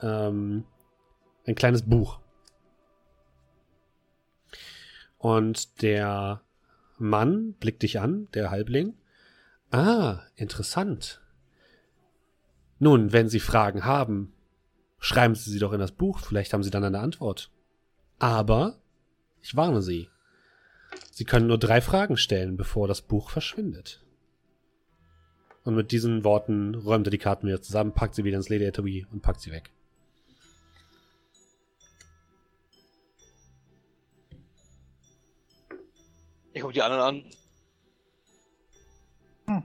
ähm, 0.00 0.64
ein 1.44 1.54
kleines 1.54 1.82
Buch. 1.82 2.20
Und 5.18 5.82
der 5.82 6.40
Mann 6.96 7.52
blickt 7.52 7.82
dich 7.82 8.00
an, 8.00 8.28
der 8.32 8.50
Halbling. 8.50 8.94
Ah, 9.70 10.20
interessant. 10.36 11.20
Nun, 12.78 13.12
wenn 13.12 13.28
Sie 13.28 13.40
Fragen 13.40 13.84
haben, 13.84 14.32
schreiben 14.98 15.34
Sie 15.34 15.50
sie 15.50 15.58
doch 15.58 15.74
in 15.74 15.80
das 15.80 15.92
Buch, 15.92 16.18
vielleicht 16.20 16.54
haben 16.54 16.62
Sie 16.62 16.70
dann 16.70 16.84
eine 16.84 17.00
Antwort. 17.00 17.50
Aber, 18.18 18.80
ich 19.42 19.54
warne 19.54 19.82
Sie, 19.82 20.08
Sie 21.10 21.24
können 21.24 21.46
nur 21.46 21.58
drei 21.58 21.80
Fragen 21.80 22.16
stellen, 22.16 22.56
bevor 22.56 22.88
das 22.88 23.02
Buch 23.02 23.30
verschwindet. 23.30 24.04
Und 25.64 25.74
mit 25.74 25.90
diesen 25.90 26.24
Worten 26.24 26.74
räumt 26.74 27.06
er 27.08 27.10
die 27.10 27.18
Karten 27.18 27.46
wieder 27.46 27.60
zusammen, 27.60 27.92
packt 27.92 28.14
sie 28.14 28.24
wieder 28.24 28.36
ins 28.36 28.48
Lederetui 28.48 29.06
und 29.10 29.22
packt 29.22 29.40
sie 29.40 29.50
weg. 29.50 29.72
Ich 36.52 36.62
guck 36.62 36.72
die 36.72 36.82
anderen 36.82 37.24
an. 39.46 39.62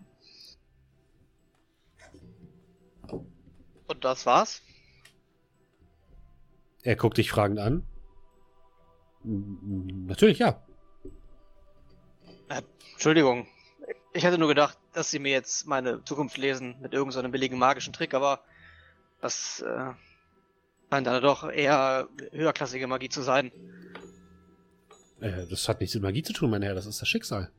Hm. 3.12 3.20
Und 3.88 4.04
das 4.04 4.26
war's? 4.26 4.62
Er 6.84 6.96
guckt 6.96 7.18
dich 7.18 7.30
fragend 7.32 7.60
an. 7.60 7.86
Natürlich, 9.24 10.40
ja. 10.40 10.64
Äh, 12.52 12.62
Entschuldigung. 12.94 13.48
Ich 14.14 14.24
hätte 14.24 14.38
nur 14.38 14.50
gedacht, 14.50 14.78
dass 14.94 15.10
Sie 15.10 15.20
mir 15.20 15.32
jetzt 15.32 15.66
meine 15.68 16.04
Zukunft 16.04 16.38
lesen 16.38 16.76
mit 16.82 16.94
irgendeinem 16.94 17.28
so 17.28 17.32
billigen 17.32 17.58
magischen 17.58 17.94
Trick, 17.94 18.14
aber 18.14 18.44
das 19.22 19.62
äh, 19.62 19.94
scheint 20.90 21.08
dann 21.08 21.22
doch 21.24 21.50
eher 21.50 22.10
höherklassige 22.32 22.88
Magie 22.88 23.08
zu 23.08 23.22
sein. 23.22 23.52
Äh, 25.22 25.48
das 25.48 25.70
hat 25.70 25.80
nichts 25.80 25.96
mit 25.96 26.04
Magie 26.04 26.24
zu 26.24 26.34
tun, 26.34 26.50
mein 26.50 26.62
Herr, 26.62 26.76
das 26.76 26.86
ist 26.86 27.02
das 27.02 27.08
Schicksal. 27.08 27.50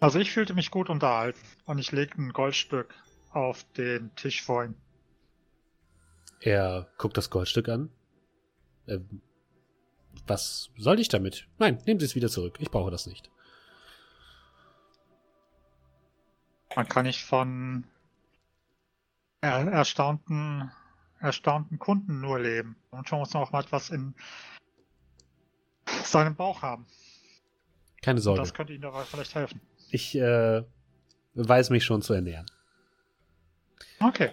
Also 0.00 0.18
ich 0.18 0.30
fühlte 0.30 0.52
mich 0.52 0.70
gut 0.70 0.90
unterhalten 0.90 1.40
und 1.64 1.78
ich 1.78 1.92
legte 1.92 2.20
ein 2.20 2.34
Goldstück 2.34 2.94
auf 3.32 3.64
den 3.78 4.14
Tisch 4.16 4.42
vor 4.42 4.64
ihm. 4.64 4.74
Er 6.40 6.88
guckt 6.98 7.16
das 7.16 7.30
Goldstück 7.30 7.70
an. 7.70 7.90
Äh, 8.86 8.98
was 10.26 10.70
soll 10.76 11.00
ich 11.00 11.08
damit? 11.08 11.48
Nein, 11.58 11.78
nehmen 11.86 12.00
Sie 12.00 12.06
es 12.06 12.14
wieder 12.14 12.28
zurück. 12.28 12.56
Ich 12.58 12.70
brauche 12.70 12.90
das 12.90 13.06
nicht. 13.06 13.30
Man 16.76 16.88
kann 16.88 17.04
nicht 17.06 17.22
von 17.22 17.84
er 19.40 19.66
erstaunten, 19.68 20.70
erstaunten 21.20 21.78
Kunden 21.78 22.20
nur 22.20 22.40
leben. 22.40 22.76
Und 22.90 23.08
schon 23.08 23.18
muss 23.18 23.32
man 23.34 23.42
auch 23.42 23.52
mal 23.52 23.62
etwas 23.62 23.90
in 23.90 24.14
seinem 26.02 26.34
Bauch 26.34 26.62
haben. 26.62 26.86
Keine 28.02 28.20
Sorge. 28.20 28.40
Und 28.40 28.46
das 28.46 28.54
könnte 28.54 28.72
Ihnen 28.72 28.82
dabei 28.82 29.04
vielleicht 29.04 29.34
helfen. 29.34 29.60
Ich 29.90 30.14
äh, 30.16 30.62
weiß 31.34 31.70
mich 31.70 31.84
schon 31.84 32.02
zu 32.02 32.14
ernähren. 32.14 32.46
Okay. 34.00 34.30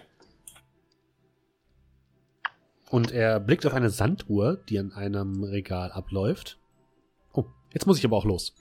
Und 2.92 3.10
er 3.10 3.40
blickt 3.40 3.64
auf 3.64 3.72
eine 3.72 3.88
Sanduhr, 3.88 4.58
die 4.68 4.78
an 4.78 4.92
einem 4.92 5.42
Regal 5.44 5.90
abläuft. 5.92 6.58
Oh, 7.32 7.46
jetzt 7.72 7.86
muss 7.86 7.98
ich 7.98 8.04
aber 8.04 8.18
auch 8.18 8.26
los. 8.26 8.54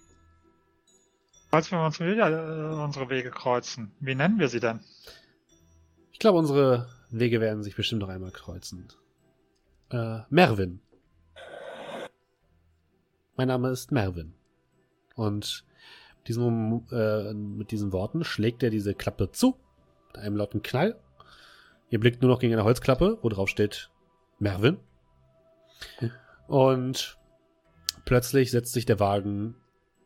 Falls 1.50 1.70
wir 1.70 1.84
uns 1.86 2.00
wieder 2.00 2.30
äh, 2.30 2.82
unsere 2.82 3.10
Wege 3.10 3.30
kreuzen, 3.30 3.92
wie 4.00 4.16
nennen 4.16 4.40
wir 4.40 4.48
sie 4.48 4.62
denn? 4.62 4.80
Ich 6.14 6.20
glaube, 6.20 6.40
unsere 6.40 6.88
Wege 7.10 7.42
werden 7.42 7.62
sich 7.62 7.76
bestimmt 7.76 8.04
noch 8.04 8.08
einmal 8.08 8.32
kreuzen. 8.32 8.88
Äh, 9.90 10.20
Mervin. 10.30 10.80
Mein 13.36 13.50
Name 13.50 13.68
ist 13.68 13.92
Mervin. 13.92 14.34
Und 15.16 15.66
diesem, 16.28 16.88
äh, 16.90 17.34
mit 17.34 17.72
diesen 17.72 17.92
Worten 17.92 18.24
schlägt 18.24 18.64
er 18.64 18.70
diese 18.70 18.94
Klappe 18.94 19.34
zu, 19.34 19.58
mit 20.08 20.20
einem 20.20 20.38
lauten 20.38 20.64
Knall. 20.64 20.98
Ihr 21.90 22.00
blickt 22.00 22.22
nur 22.22 22.32
noch 22.32 22.40
gegen 22.40 22.54
eine 22.54 22.64
Holzklappe, 22.64 23.18
wo 23.22 23.28
drauf 23.28 23.50
steht 23.50 23.92
Mervin. 24.42 24.80
Und 26.48 27.18
plötzlich 28.06 28.52
setzt 28.52 28.74
sich 28.74 28.86
der 28.86 29.00
Wagen 29.00 29.56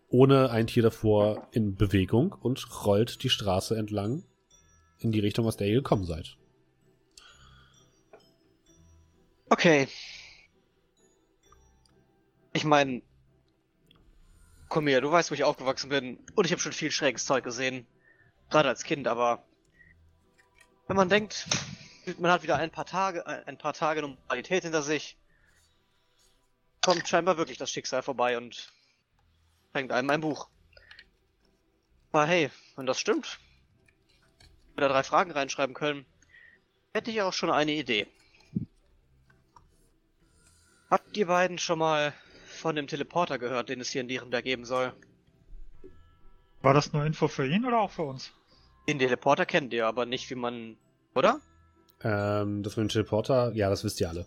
ohne 0.10 0.52
ein 0.52 0.68
Tier 0.68 0.84
davor 0.84 1.48
in 1.52 1.76
Bewegung 1.76 2.34
und 2.34 2.86
rollt 2.86 3.24
die 3.24 3.30
Straße 3.30 3.76
entlang 3.76 4.24
in 5.00 5.12
die 5.12 5.20
Richtung, 5.20 5.48
aus 5.48 5.58
der 5.58 5.68
ihr 5.68 5.76
gekommen 5.76 6.06
seid. 6.06 6.38
Okay. 9.50 9.88
Ich 12.54 12.64
meine, 12.64 13.02
komm 14.70 14.88
her, 14.88 15.02
du 15.02 15.12
weißt, 15.12 15.32
wo 15.32 15.36
ich 15.36 15.44
aufgewachsen 15.44 15.90
bin 15.90 16.20
und 16.36 16.46
ich 16.46 16.52
habe 16.52 16.62
schon 16.62 16.72
viel 16.72 16.92
schräges 16.92 17.26
Zeug 17.26 17.44
gesehen, 17.44 17.88
gerade 18.50 18.70
als 18.70 18.84
Kind, 18.84 19.08
aber 19.08 19.46
wenn 20.88 20.96
man 20.96 21.10
denkt, 21.10 21.48
man 22.18 22.32
hat 22.32 22.44
wieder 22.44 22.58
ein 22.58 22.72
paar 22.72 22.86
Tage, 22.86 23.26
ein 23.26 23.58
paar 23.58 23.74
Tage 23.74 24.02
Normalität 24.02 24.64
hinter 24.64 24.82
sich, 24.82 25.18
kommt 26.82 27.08
scheinbar 27.08 27.38
wirklich 27.38 27.58
das 27.58 27.72
Schicksal 27.72 28.04
vorbei 28.04 28.38
und 28.38 28.72
bringt 29.74 29.92
einem 29.92 30.10
ein 30.10 30.22
Buch. 30.22 30.48
Aber 32.12 32.26
hey, 32.26 32.50
wenn 32.76 32.86
das 32.86 33.00
stimmt, 33.00 33.40
wir 34.76 34.82
da 34.82 34.88
drei 34.88 35.04
Fragen 35.04 35.32
reinschreiben 35.32 35.74
können, 35.74 36.06
hätte 36.94 37.12
ich 37.12 37.22
auch 37.22 37.34
schon 37.34 37.52
eine 37.52 37.74
Idee. 37.74 38.08
Habt 40.90 41.18
ihr 41.18 41.28
beiden 41.28 41.58
schon 41.58 41.80
mal 41.80 42.14
von 42.46 42.76
dem 42.76 42.88
Teleporter 42.88 43.38
gehört, 43.38 43.70
den 43.70 43.82
es 43.82 43.90
hier 43.90 44.02
in 44.02 44.08
Dierenberg 44.08 44.44
geben 44.44 44.66
soll? 44.66 44.94
War 46.62 46.74
das 46.74 46.94
nur 46.94 47.06
Info 47.06 47.28
für 47.28 47.46
ihn 47.46 47.66
oder 47.66 47.80
auch 47.80 47.92
für 47.92 48.04
uns? 48.04 48.32
Den 48.88 49.00
Teleporter 49.00 49.46
kennt 49.46 49.74
ihr, 49.74 49.88
aber 49.88 50.06
nicht 50.06 50.30
wie 50.30 50.36
man. 50.36 50.78
Oder? 51.16 51.42
Ähm, 52.04 52.64
das 52.64 52.76
mit 52.78 52.86
dem 52.86 52.90
Teleporter, 52.90 53.52
ja, 53.54 53.70
das 53.70 53.84
wisst 53.84 54.00
ihr 54.02 54.10
alle. 54.10 54.26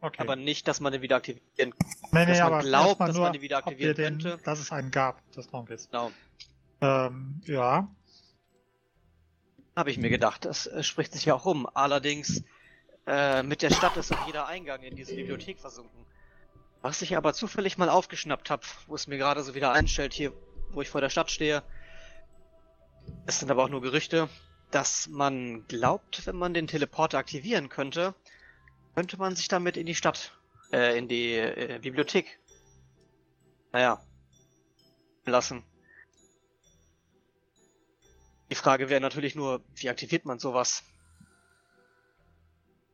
Okay. 0.00 0.20
Aber 0.20 0.36
nicht, 0.36 0.68
dass 0.68 0.80
man 0.80 0.92
den 0.92 1.02
wieder 1.02 1.16
aktivieren 1.16 1.42
nee, 1.56 1.72
nee, 2.12 2.26
dass 2.26 2.38
man 2.38 2.52
aber 2.52 2.62
glaubt, 2.62 3.00
dass 3.00 3.14
nur, 3.14 3.24
man 3.24 3.32
den 3.32 3.42
wieder 3.42 3.58
aktivieren 3.58 3.94
den, 3.94 4.18
könnte. 4.18 4.38
dass 4.44 4.60
es 4.60 4.70
einen 4.70 4.90
gab, 4.90 5.20
das 5.32 5.48
darum 5.48 5.66
geht's. 5.66 5.88
Genau. 5.90 6.12
Ähm, 6.80 7.40
ja. 7.44 7.88
Habe 9.74 9.90
ich 9.90 9.98
mir 9.98 10.10
gedacht. 10.10 10.44
Das 10.44 10.66
äh, 10.66 10.82
spricht 10.82 11.12
sich 11.12 11.24
ja 11.24 11.34
auch 11.34 11.44
rum. 11.44 11.66
Allerdings, 11.72 12.44
äh, 13.06 13.42
mit 13.42 13.62
der 13.62 13.70
Stadt 13.70 13.96
ist 13.96 14.12
auch 14.12 14.26
jeder 14.26 14.46
Eingang 14.46 14.82
in 14.82 14.96
diese 14.96 15.14
Bibliothek 15.14 15.58
versunken. 15.58 16.04
Was 16.82 17.02
ich 17.02 17.16
aber 17.16 17.32
zufällig 17.32 17.78
mal 17.78 17.88
aufgeschnappt 17.88 18.50
habe, 18.50 18.62
wo 18.86 18.94
es 18.94 19.06
mir 19.06 19.18
gerade 19.18 19.42
so 19.42 19.54
wieder 19.54 19.72
einstellt, 19.72 20.12
hier, 20.12 20.32
wo 20.70 20.82
ich 20.82 20.88
vor 20.88 21.00
der 21.00 21.10
Stadt 21.10 21.30
stehe, 21.30 21.62
es 23.26 23.40
sind 23.40 23.50
aber 23.50 23.64
auch 23.64 23.68
nur 23.68 23.82
Gerüchte, 23.82 24.28
dass 24.70 25.08
man 25.08 25.66
glaubt, 25.68 26.26
wenn 26.26 26.36
man 26.36 26.54
den 26.54 26.66
Teleporter 26.66 27.18
aktivieren 27.18 27.68
könnte, 27.68 28.14
könnte 28.94 29.16
man 29.16 29.36
sich 29.36 29.48
damit 29.48 29.76
in 29.76 29.86
die 29.86 29.94
Stadt, 29.94 30.32
äh, 30.72 30.98
in 30.98 31.08
die 31.08 31.34
äh, 31.34 31.78
Bibliothek, 31.80 32.38
naja, 33.72 34.00
lassen. 35.24 35.62
Die 38.50 38.54
Frage 38.54 38.88
wäre 38.88 39.00
natürlich 39.00 39.34
nur, 39.34 39.62
wie 39.74 39.90
aktiviert 39.90 40.24
man 40.24 40.38
sowas? 40.38 40.84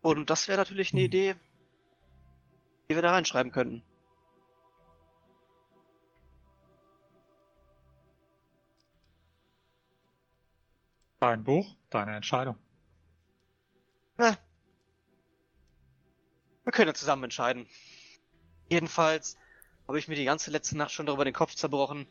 Und 0.01 0.31
das 0.31 0.49
wäre 0.49 0.59
natürlich 0.59 0.93
eine 0.93 1.03
Idee, 1.03 1.37
die 2.89 2.95
wir 2.95 3.03
da 3.03 3.13
reinschreiben 3.13 3.53
könnten. 3.53 3.83
Dein 11.23 11.45
Buch, 11.45 11.77
deine 11.89 12.17
Entscheidung. 12.17 12.57
Na, 14.19 14.37
wir 16.65 16.73
können 16.73 16.89
ja 16.89 16.95
zusammen 16.95 17.23
entscheiden. 17.23 17.69
Jedenfalls 18.69 19.39
habe 19.87 20.01
ich 20.01 20.09
mir 20.09 20.17
die 20.17 20.25
ganze 20.25 20.51
letzte 20.51 20.77
Nacht 20.77 20.91
schon 20.91 21.07
darüber 21.07 21.25
den 21.25 21.33
Kopf 21.33 21.55
zerbrochen. 21.55 22.09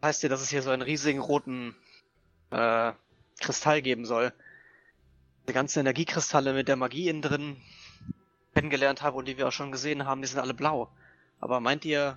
Heißt 0.00 0.22
ja, 0.22 0.28
dass 0.28 0.42
es 0.42 0.48
hier 0.48 0.62
so 0.62 0.70
einen 0.70 0.82
riesigen 0.82 1.18
roten 1.18 1.74
äh, 2.50 2.92
Kristall 3.40 3.82
geben 3.82 4.06
soll. 4.06 4.32
Die 5.48 5.52
ganzen 5.52 5.80
Energiekristalle 5.80 6.52
mit 6.52 6.68
der 6.68 6.76
Magie 6.76 7.08
innen 7.08 7.20
drin 7.20 7.56
kennengelernt 8.54 9.02
habe 9.02 9.16
und 9.16 9.26
die 9.26 9.38
wir 9.38 9.48
auch 9.48 9.52
schon 9.52 9.72
gesehen 9.72 10.06
haben, 10.06 10.22
die 10.22 10.28
sind 10.28 10.38
alle 10.38 10.54
blau. 10.54 10.88
Aber 11.40 11.58
meint 11.58 11.84
ihr, 11.84 12.16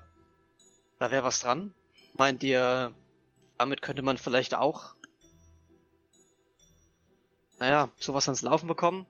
da 1.00 1.10
wäre 1.10 1.24
was 1.24 1.40
dran? 1.40 1.74
Meint 2.14 2.44
ihr, 2.44 2.94
damit 3.58 3.82
könnte 3.82 4.04
man 4.04 4.20
vielleicht 4.20 4.54
auch, 4.54 4.94
naja, 7.60 7.90
sowas 7.98 8.28
ans 8.28 8.42
Laufen 8.42 8.68
bekommen? 8.68 9.06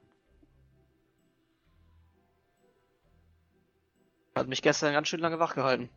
Hat 4.36 4.48
mich 4.48 4.62
gestern 4.62 4.94
ganz 4.94 5.08
schön 5.08 5.20
lange 5.20 5.40
wach 5.40 5.56
gehalten. 5.56 5.90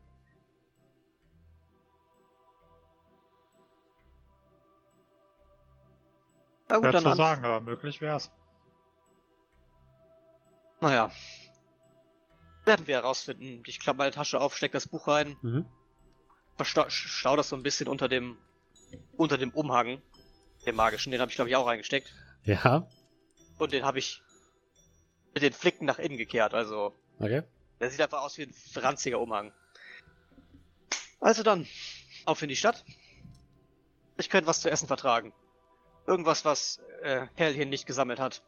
Na 6.69 6.77
gut, 6.77 6.85
Schwer 6.85 6.93
dann 6.93 7.03
zu 7.03 7.15
sagen, 7.15 7.45
aber 7.45 7.61
möglich 7.61 8.01
wär's. 8.01 8.31
Naja. 10.81 11.11
Werden 12.65 12.87
wir 12.87 12.97
herausfinden. 12.97 13.63
Ich 13.67 13.81
klappe 13.81 13.99
meine 13.99 14.13
Tasche 14.13 14.41
auf, 14.41 14.57
steck 14.57 14.73
das 14.73 14.87
Buch 14.87 15.09
rein, 15.09 15.37
Mhm. 15.43 15.67
verstau 16.57 16.89
stau 16.89 17.37
das 17.37 17.49
so 17.49 17.57
ein 17.57 17.63
bisschen 17.63 17.89
unter 17.89 18.09
dem 18.09 18.39
unter 19.17 19.37
dem 19.37 19.51
Umhang, 19.51 20.01
dem 20.67 20.77
magischen, 20.77 21.11
den 21.11 21.21
habe 21.21 21.31
ich 21.31 21.37
glaube 21.37 21.51
ich 21.51 21.57
auch 21.57 21.67
reingesteckt. 21.67 22.15
Ja, 22.45 22.89
Und 23.59 23.73
den 23.73 23.85
habe 23.85 23.99
ich 23.99 24.23
mit 25.35 25.43
den 25.43 25.53
Flicken 25.53 25.85
nach 25.85 25.99
innen 25.99 26.17
gekehrt, 26.17 26.55
also 26.55 26.95
okay. 27.19 27.43
der 27.79 27.91
sieht 27.91 28.01
einfach 28.01 28.23
aus 28.23 28.39
wie 28.39 28.43
ein 28.43 28.53
franziger 28.53 29.21
Umhang. 29.21 29.53
Also 31.21 31.43
dann, 31.43 31.67
auf 32.25 32.43
in 32.43 32.49
die 32.49 32.57
Stadt. 32.57 32.85
Ich 34.19 34.31
könnte 34.31 34.47
was 34.47 34.61
zu 34.61 34.71
essen 34.71 34.87
vertragen. 34.87 35.33
Irgendwas, 36.07 36.45
was 36.45 36.81
äh, 37.03 37.27
Hell 37.35 37.55
hier 37.55 37.67
nicht 37.67 37.87
gesammelt 37.87 38.19
hat. 38.19 38.43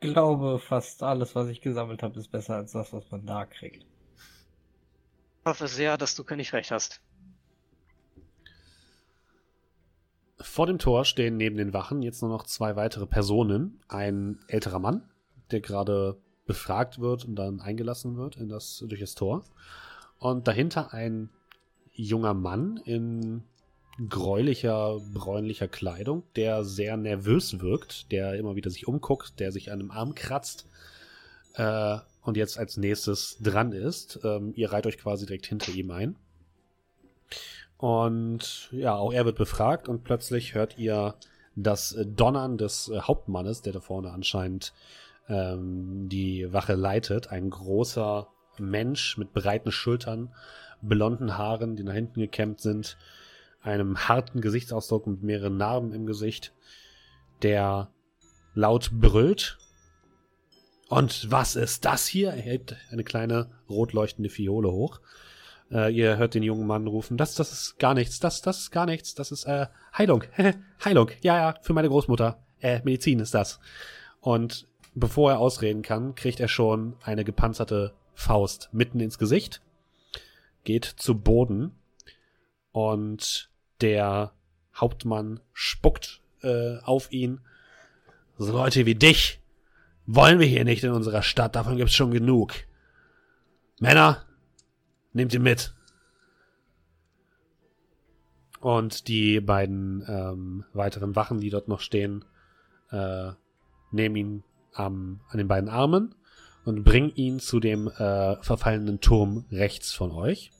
Ich 0.00 0.12
glaube, 0.12 0.58
fast 0.58 1.02
alles, 1.02 1.34
was 1.34 1.48
ich 1.48 1.60
gesammelt 1.60 2.02
habe, 2.02 2.18
ist 2.18 2.30
besser 2.30 2.56
als 2.56 2.72
das, 2.72 2.92
was 2.92 3.10
man 3.10 3.26
da 3.26 3.44
kriegt. 3.44 3.82
Ich 3.82 5.46
hoffe 5.46 5.68
sehr, 5.68 5.98
dass 5.98 6.14
du 6.14 6.24
nicht 6.34 6.52
recht 6.52 6.70
hast. 6.70 7.02
Vor 10.40 10.66
dem 10.66 10.78
Tor 10.78 11.04
stehen 11.04 11.36
neben 11.36 11.56
den 11.56 11.72
Wachen 11.74 12.02
jetzt 12.02 12.22
nur 12.22 12.30
noch 12.30 12.44
zwei 12.44 12.76
weitere 12.76 13.06
Personen. 13.06 13.80
Ein 13.88 14.38
älterer 14.48 14.78
Mann, 14.78 15.02
der 15.50 15.60
gerade 15.60 16.16
befragt 16.46 16.98
wird 16.98 17.24
und 17.24 17.36
dann 17.36 17.60
eingelassen 17.60 18.16
wird 18.16 18.36
in 18.36 18.48
das, 18.48 18.84
durch 18.86 19.00
das 19.00 19.14
Tor. 19.14 19.44
Und 20.18 20.48
dahinter 20.48 20.92
ein 20.92 21.30
junger 21.92 22.34
Mann 22.34 22.78
in 22.84 23.42
gräulicher, 24.08 24.98
bräunlicher 25.12 25.68
Kleidung, 25.68 26.22
der 26.36 26.64
sehr 26.64 26.96
nervös 26.96 27.60
wirkt, 27.60 28.10
der 28.12 28.34
immer 28.34 28.56
wieder 28.56 28.70
sich 28.70 28.88
umguckt, 28.88 29.38
der 29.40 29.52
sich 29.52 29.70
an 29.70 29.80
einem 29.80 29.90
Arm 29.90 30.14
kratzt 30.14 30.66
äh, 31.54 31.98
und 32.22 32.36
jetzt 32.36 32.58
als 32.58 32.76
nächstes 32.76 33.38
dran 33.40 33.72
ist. 33.72 34.20
Ähm, 34.24 34.52
ihr 34.56 34.72
reiht 34.72 34.86
euch 34.86 34.98
quasi 34.98 35.26
direkt 35.26 35.46
hinter 35.46 35.72
ihm 35.72 35.90
ein. 35.90 36.16
Und 37.80 38.68
ja, 38.72 38.94
auch 38.94 39.10
er 39.10 39.24
wird 39.24 39.38
befragt 39.38 39.88
und 39.88 40.04
plötzlich 40.04 40.54
hört 40.54 40.76
ihr 40.76 41.14
das 41.56 41.96
Donnern 42.04 42.58
des 42.58 42.88
äh, 42.88 43.00
Hauptmannes, 43.00 43.62
der 43.62 43.72
da 43.72 43.80
vorne 43.80 44.10
anscheinend 44.10 44.74
ähm, 45.30 46.06
die 46.10 46.52
Wache 46.52 46.74
leitet. 46.74 47.28
Ein 47.28 47.48
großer 47.48 48.28
Mensch 48.58 49.16
mit 49.16 49.32
breiten 49.32 49.72
Schultern, 49.72 50.34
blonden 50.82 51.38
Haaren, 51.38 51.76
die 51.76 51.82
nach 51.82 51.94
hinten 51.94 52.20
gekämmt 52.20 52.60
sind, 52.60 52.98
einem 53.62 54.08
harten 54.08 54.42
Gesichtsausdruck 54.42 55.06
mit 55.06 55.22
mehreren 55.22 55.56
Narben 55.56 55.94
im 55.94 56.04
Gesicht, 56.04 56.52
der 57.40 57.90
laut 58.52 58.90
brüllt. 58.92 59.56
Und 60.90 61.30
was 61.30 61.56
ist 61.56 61.86
das 61.86 62.06
hier? 62.06 62.30
Er 62.30 62.42
hebt 62.42 62.76
eine 62.90 63.04
kleine 63.04 63.50
rot 63.70 63.94
leuchtende 63.94 64.28
Fiole 64.28 64.70
hoch. 64.70 65.00
Äh, 65.70 65.94
ihr 65.94 66.16
hört 66.16 66.34
den 66.34 66.42
jungen 66.42 66.66
Mann 66.66 66.86
rufen, 66.86 67.16
das, 67.16 67.34
das 67.34 67.52
ist 67.52 67.78
gar 67.78 67.94
nichts, 67.94 68.18
das, 68.18 68.42
das 68.42 68.58
ist 68.58 68.70
gar 68.70 68.86
nichts, 68.86 69.14
das 69.14 69.30
ist 69.30 69.44
äh, 69.44 69.66
Heilung, 69.96 70.24
Heilung, 70.84 71.10
ja, 71.22 71.36
ja, 71.36 71.54
für 71.62 71.72
meine 71.72 71.88
Großmutter. 71.88 72.42
Äh, 72.60 72.80
Medizin 72.84 73.20
ist 73.20 73.34
das. 73.34 73.60
Und 74.20 74.66
bevor 74.94 75.32
er 75.32 75.38
ausreden 75.38 75.82
kann, 75.82 76.14
kriegt 76.14 76.40
er 76.40 76.48
schon 76.48 76.96
eine 77.02 77.24
gepanzerte 77.24 77.94
Faust 78.14 78.68
mitten 78.72 79.00
ins 79.00 79.18
Gesicht, 79.18 79.62
geht 80.64 80.84
zu 80.84 81.18
Boden 81.18 81.72
und 82.72 83.50
der 83.80 84.32
Hauptmann 84.74 85.40
spuckt 85.52 86.20
äh, 86.42 86.78
auf 86.78 87.12
ihn. 87.12 87.40
So 88.36 88.52
Leute 88.52 88.86
wie 88.86 88.94
dich 88.94 89.40
wollen 90.06 90.38
wir 90.38 90.46
hier 90.46 90.64
nicht 90.64 90.82
in 90.82 90.90
unserer 90.90 91.22
Stadt, 91.22 91.54
davon 91.54 91.76
gibt's 91.76 91.94
schon 91.94 92.10
genug. 92.10 92.54
Männer, 93.78 94.26
nehmt 95.12 95.34
ihn 95.34 95.42
mit. 95.42 95.74
Und 98.60 99.08
die 99.08 99.40
beiden 99.40 100.04
ähm, 100.06 100.64
weiteren 100.74 101.16
Wachen, 101.16 101.40
die 101.40 101.50
dort 101.50 101.68
noch 101.68 101.80
stehen, 101.80 102.24
äh, 102.90 103.30
nehmen 103.90 104.16
ihn 104.16 104.44
ähm, 104.76 105.20
an 105.28 105.38
den 105.38 105.48
beiden 105.48 105.70
Armen 105.70 106.14
und 106.64 106.84
bringen 106.84 107.12
ihn 107.14 107.40
zu 107.40 107.58
dem 107.58 107.88
äh, 107.88 108.36
verfallenen 108.42 109.00
Turm 109.00 109.46
rechts 109.50 109.92
von 109.92 110.10
euch. 110.10 110.50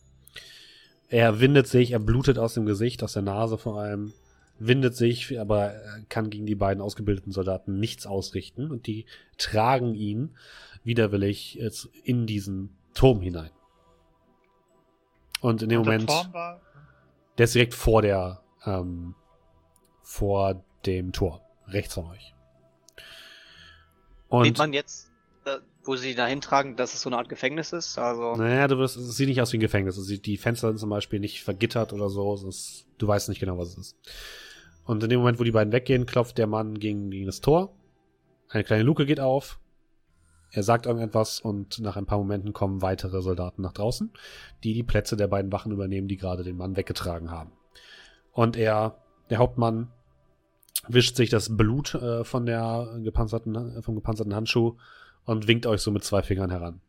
Er 1.08 1.40
windet 1.40 1.66
sich, 1.66 1.90
er 1.90 1.98
blutet 1.98 2.38
aus 2.38 2.54
dem 2.54 2.64
Gesicht, 2.64 3.02
aus 3.02 3.12
der 3.12 3.22
Nase 3.22 3.58
vor 3.58 3.80
allem, 3.80 4.12
windet 4.58 4.94
sich, 4.94 5.38
aber 5.40 5.74
kann 6.08 6.30
gegen 6.30 6.46
die 6.46 6.54
beiden 6.54 6.82
ausgebildeten 6.82 7.32
Soldaten 7.32 7.78
nichts 7.80 8.06
ausrichten 8.06 8.70
und 8.70 8.86
die 8.86 9.06
tragen 9.36 9.94
ihn 9.94 10.36
widerwillig 10.84 11.58
in 12.04 12.26
diesen 12.26 12.76
Turm 12.94 13.20
hinein. 13.20 13.50
Und 15.40 15.62
in 15.62 15.68
dem 15.68 15.80
und 15.80 15.86
Moment, 15.86 16.08
der, 16.08 16.60
der 17.38 17.44
ist 17.44 17.54
direkt 17.54 17.74
vor 17.74 18.02
der, 18.02 18.42
ähm, 18.64 19.14
vor 20.02 20.62
dem 20.86 21.12
Tor, 21.12 21.42
rechts 21.68 21.94
von 21.94 22.06
euch. 22.06 22.34
Und 24.28 24.44
Sieht 24.44 24.58
man 24.58 24.72
jetzt, 24.72 25.10
äh, 25.44 25.56
wo 25.84 25.96
sie 25.96 26.14
dahin 26.14 26.40
tragen, 26.40 26.76
dass 26.76 26.94
es 26.94 27.02
so 27.02 27.08
eine 27.08 27.16
Art 27.16 27.28
Gefängnis 27.28 27.72
ist? 27.72 27.98
Also 27.98 28.36
naja, 28.36 28.68
du 28.68 28.78
wirst, 28.78 28.96
es 28.96 29.16
sieht 29.16 29.28
nicht 29.28 29.40
aus 29.40 29.52
wie 29.52 29.58
ein 29.58 29.60
Gefängnis. 29.60 29.98
Also 29.98 30.16
die 30.16 30.36
Fenster 30.36 30.68
sind 30.68 30.78
zum 30.78 30.90
Beispiel 30.90 31.20
nicht 31.20 31.42
vergittert 31.42 31.92
oder 31.92 32.08
so. 32.08 32.34
Ist, 32.34 32.86
du 32.98 33.08
weißt 33.08 33.28
nicht 33.28 33.40
genau, 33.40 33.58
was 33.58 33.70
es 33.70 33.78
ist. 33.78 33.96
Und 34.84 35.02
in 35.02 35.10
dem 35.10 35.20
Moment, 35.20 35.38
wo 35.38 35.44
die 35.44 35.50
beiden 35.50 35.72
weggehen, 35.72 36.06
klopft 36.06 36.38
der 36.38 36.46
Mann 36.46 36.78
gegen, 36.78 37.10
gegen 37.10 37.26
das 37.26 37.40
Tor. 37.40 37.74
Eine 38.48 38.64
kleine 38.64 38.82
Luke 38.82 39.06
geht 39.06 39.20
auf. 39.20 39.58
Er 40.52 40.62
sagt 40.62 40.86
irgendetwas 40.86 41.40
und 41.40 41.78
nach 41.78 41.96
ein 41.96 42.06
paar 42.06 42.18
Momenten 42.18 42.52
kommen 42.52 42.82
weitere 42.82 43.22
Soldaten 43.22 43.62
nach 43.62 43.72
draußen, 43.72 44.12
die 44.64 44.74
die 44.74 44.82
Plätze 44.82 45.16
der 45.16 45.28
beiden 45.28 45.52
Wachen 45.52 45.72
übernehmen, 45.72 46.08
die 46.08 46.16
gerade 46.16 46.42
den 46.42 46.56
Mann 46.56 46.76
weggetragen 46.76 47.30
haben. 47.30 47.52
Und 48.32 48.56
er, 48.56 48.96
der 49.30 49.38
Hauptmann, 49.38 49.92
wischt 50.88 51.16
sich 51.16 51.30
das 51.30 51.56
Blut 51.56 51.94
äh, 51.94 52.24
von 52.24 52.46
der 52.46 52.98
gepanzerten, 53.02 53.82
vom 53.82 53.94
gepanzerten 53.94 54.34
Handschuh 54.34 54.76
und 55.24 55.46
winkt 55.46 55.66
euch 55.66 55.82
so 55.82 55.90
mit 55.90 56.04
zwei 56.04 56.22
Fingern 56.22 56.50
heran. 56.50 56.80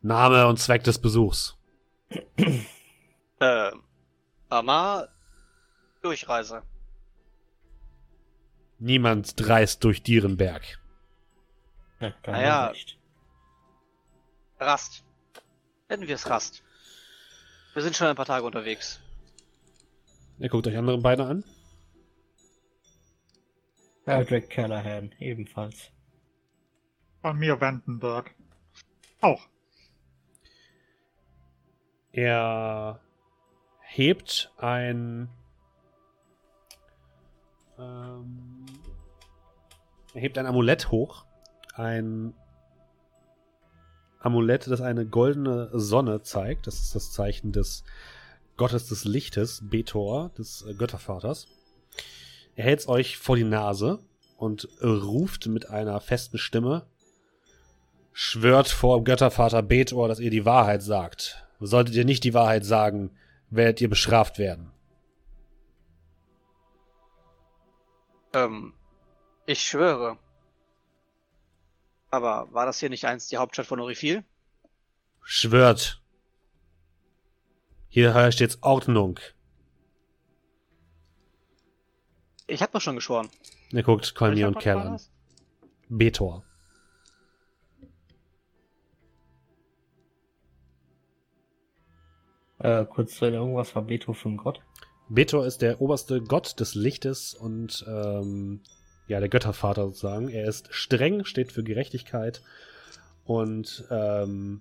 Name 0.00 0.46
und 0.46 0.58
Zweck 0.58 0.84
des 0.84 0.98
Besuchs. 0.98 1.56
Äh, 3.40 3.70
Mama, 4.50 5.06
Durchreise. 6.02 6.64
Niemand 8.78 9.34
dreist 9.40 9.82
durch 9.84 10.02
Dierenberg. 10.02 10.78
Ja, 12.00 12.14
naja, 12.26 12.72
Rast. 14.60 15.04
Nennen 15.88 16.06
wir 16.06 16.14
es 16.14 16.28
Rast. 16.28 16.62
Wir 17.74 17.82
sind 17.82 17.96
schon 17.96 18.06
ein 18.08 18.16
paar 18.16 18.26
Tage 18.26 18.44
unterwegs. 18.44 19.00
Ihr 20.38 20.48
guckt 20.48 20.66
euch 20.66 20.76
andere 20.76 20.98
beide 20.98 21.24
an. 21.26 21.44
Patrick 24.04 24.50
Callahan, 24.50 25.12
ebenfalls. 25.18 25.90
Von 27.20 27.38
mir 27.38 27.60
Vandenberg. 27.60 28.34
Auch. 29.20 29.48
Er 32.12 33.00
hebt 33.82 34.52
ein. 34.56 35.28
Ähm, 37.78 38.57
er 40.14 40.20
hebt 40.20 40.38
ein 40.38 40.46
Amulett 40.46 40.90
hoch. 40.90 41.24
Ein 41.74 42.34
Amulett, 44.20 44.66
das 44.66 44.80
eine 44.80 45.06
goldene 45.06 45.70
Sonne 45.72 46.22
zeigt. 46.22 46.66
Das 46.66 46.80
ist 46.80 46.94
das 46.94 47.12
Zeichen 47.12 47.52
des 47.52 47.84
Gottes 48.56 48.88
des 48.88 49.04
Lichtes, 49.04 49.62
Betor, 49.62 50.30
des 50.36 50.64
äh, 50.68 50.74
Göttervaters. 50.74 51.46
Er 52.56 52.64
hält 52.64 52.80
es 52.80 52.88
euch 52.88 53.16
vor 53.16 53.36
die 53.36 53.44
Nase 53.44 54.00
und 54.36 54.68
ruft 54.82 55.46
mit 55.46 55.70
einer 55.70 56.00
festen 56.00 56.38
Stimme, 56.38 56.86
schwört 58.12 58.68
vor 58.68 59.04
Göttervater 59.04 59.62
Betor, 59.62 60.08
dass 60.08 60.18
ihr 60.18 60.30
die 60.30 60.44
Wahrheit 60.44 60.82
sagt. 60.82 61.46
Solltet 61.60 61.94
ihr 61.94 62.04
nicht 62.04 62.24
die 62.24 62.34
Wahrheit 62.34 62.64
sagen, 62.64 63.10
werdet 63.50 63.80
ihr 63.80 63.88
bestraft 63.88 64.38
werden. 64.38 64.72
Ähm, 68.34 68.74
ich 69.48 69.62
schwöre. 69.62 70.18
Aber 72.10 72.52
war 72.52 72.66
das 72.66 72.78
hier 72.80 72.90
nicht 72.90 73.06
einst 73.06 73.32
die 73.32 73.38
Hauptstadt 73.38 73.66
von 73.66 73.80
Orifil? 73.80 74.24
Schwört. 75.22 76.02
Hier 77.88 78.14
herrscht 78.14 78.40
jetzt 78.40 78.62
Ordnung. 78.62 79.18
Ich 82.46 82.62
hab 82.62 82.72
doch 82.72 82.80
schon 82.80 82.96
geschworen. 82.96 83.28
Er 83.72 83.82
guckt 83.82 84.14
Colmier 84.14 84.48
und 84.48 84.58
Kerl 84.58 84.78
an. 84.78 85.00
Betor. 85.88 86.44
Äh, 92.58 92.84
kurz 92.86 93.16
zur 93.16 93.28
Erinnerung, 93.28 93.56
was 93.56 93.74
war 93.74 93.82
Betor 93.82 94.14
für 94.14 94.28
ein 94.28 94.36
Gott? 94.36 94.62
Betor 95.08 95.46
ist 95.46 95.62
der 95.62 95.80
oberste 95.80 96.20
Gott 96.22 96.58
des 96.60 96.74
Lichtes 96.74 97.34
und 97.34 97.84
ähm, 97.88 98.62
ja, 99.08 99.20
der 99.20 99.28
Göttervater 99.28 99.84
sozusagen. 99.86 100.28
Er 100.28 100.46
ist 100.46 100.72
streng, 100.72 101.24
steht 101.24 101.50
für 101.50 101.64
Gerechtigkeit 101.64 102.42
und 103.24 103.84
ähm, 103.90 104.60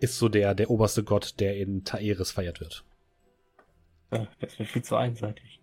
ist 0.00 0.18
so 0.18 0.28
der, 0.28 0.54
der 0.54 0.70
oberste 0.70 1.04
Gott, 1.04 1.40
der 1.40 1.56
in 1.56 1.84
Taeris 1.84 2.32
feiert 2.32 2.60
wird. 2.60 2.84
Ja, 4.12 4.26
das 4.40 4.58
wird 4.58 4.68
viel 4.68 4.82
zu 4.82 4.96
einseitig. 4.96 5.60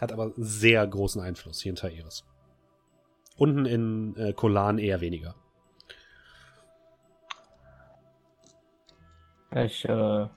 Hat 0.00 0.12
aber 0.12 0.32
sehr 0.36 0.86
großen 0.86 1.22
Einfluss 1.22 1.62
hier 1.62 1.70
in 1.70 1.76
Taeris. 1.76 2.24
Unten 3.36 3.66
in 3.66 4.16
äh, 4.16 4.32
Kolan 4.32 4.78
eher 4.78 5.00
weniger. 5.00 5.34
Ich, 9.54 9.86
äh, 9.86 10.28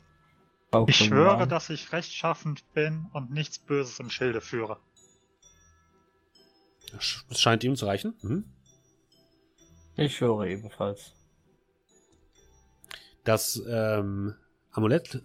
ich 0.87 0.97
schwöre, 0.97 1.47
dass 1.47 1.69
ich 1.69 1.91
rechtschaffend 1.91 2.71
bin 2.73 3.07
und 3.13 3.31
nichts 3.31 3.59
Böses 3.59 3.99
im 3.99 4.09
Schilde 4.09 4.41
führe. 4.41 4.77
Es 6.97 7.39
scheint 7.39 7.63
ihm 7.63 7.75
zu 7.75 7.85
reichen. 7.85 8.15
Mhm. 8.21 8.45
Ich 9.95 10.21
höre 10.21 10.45
ebenfalls. 10.45 11.13
Das 13.23 13.61
ähm, 13.67 14.35
Amulett 14.71 15.21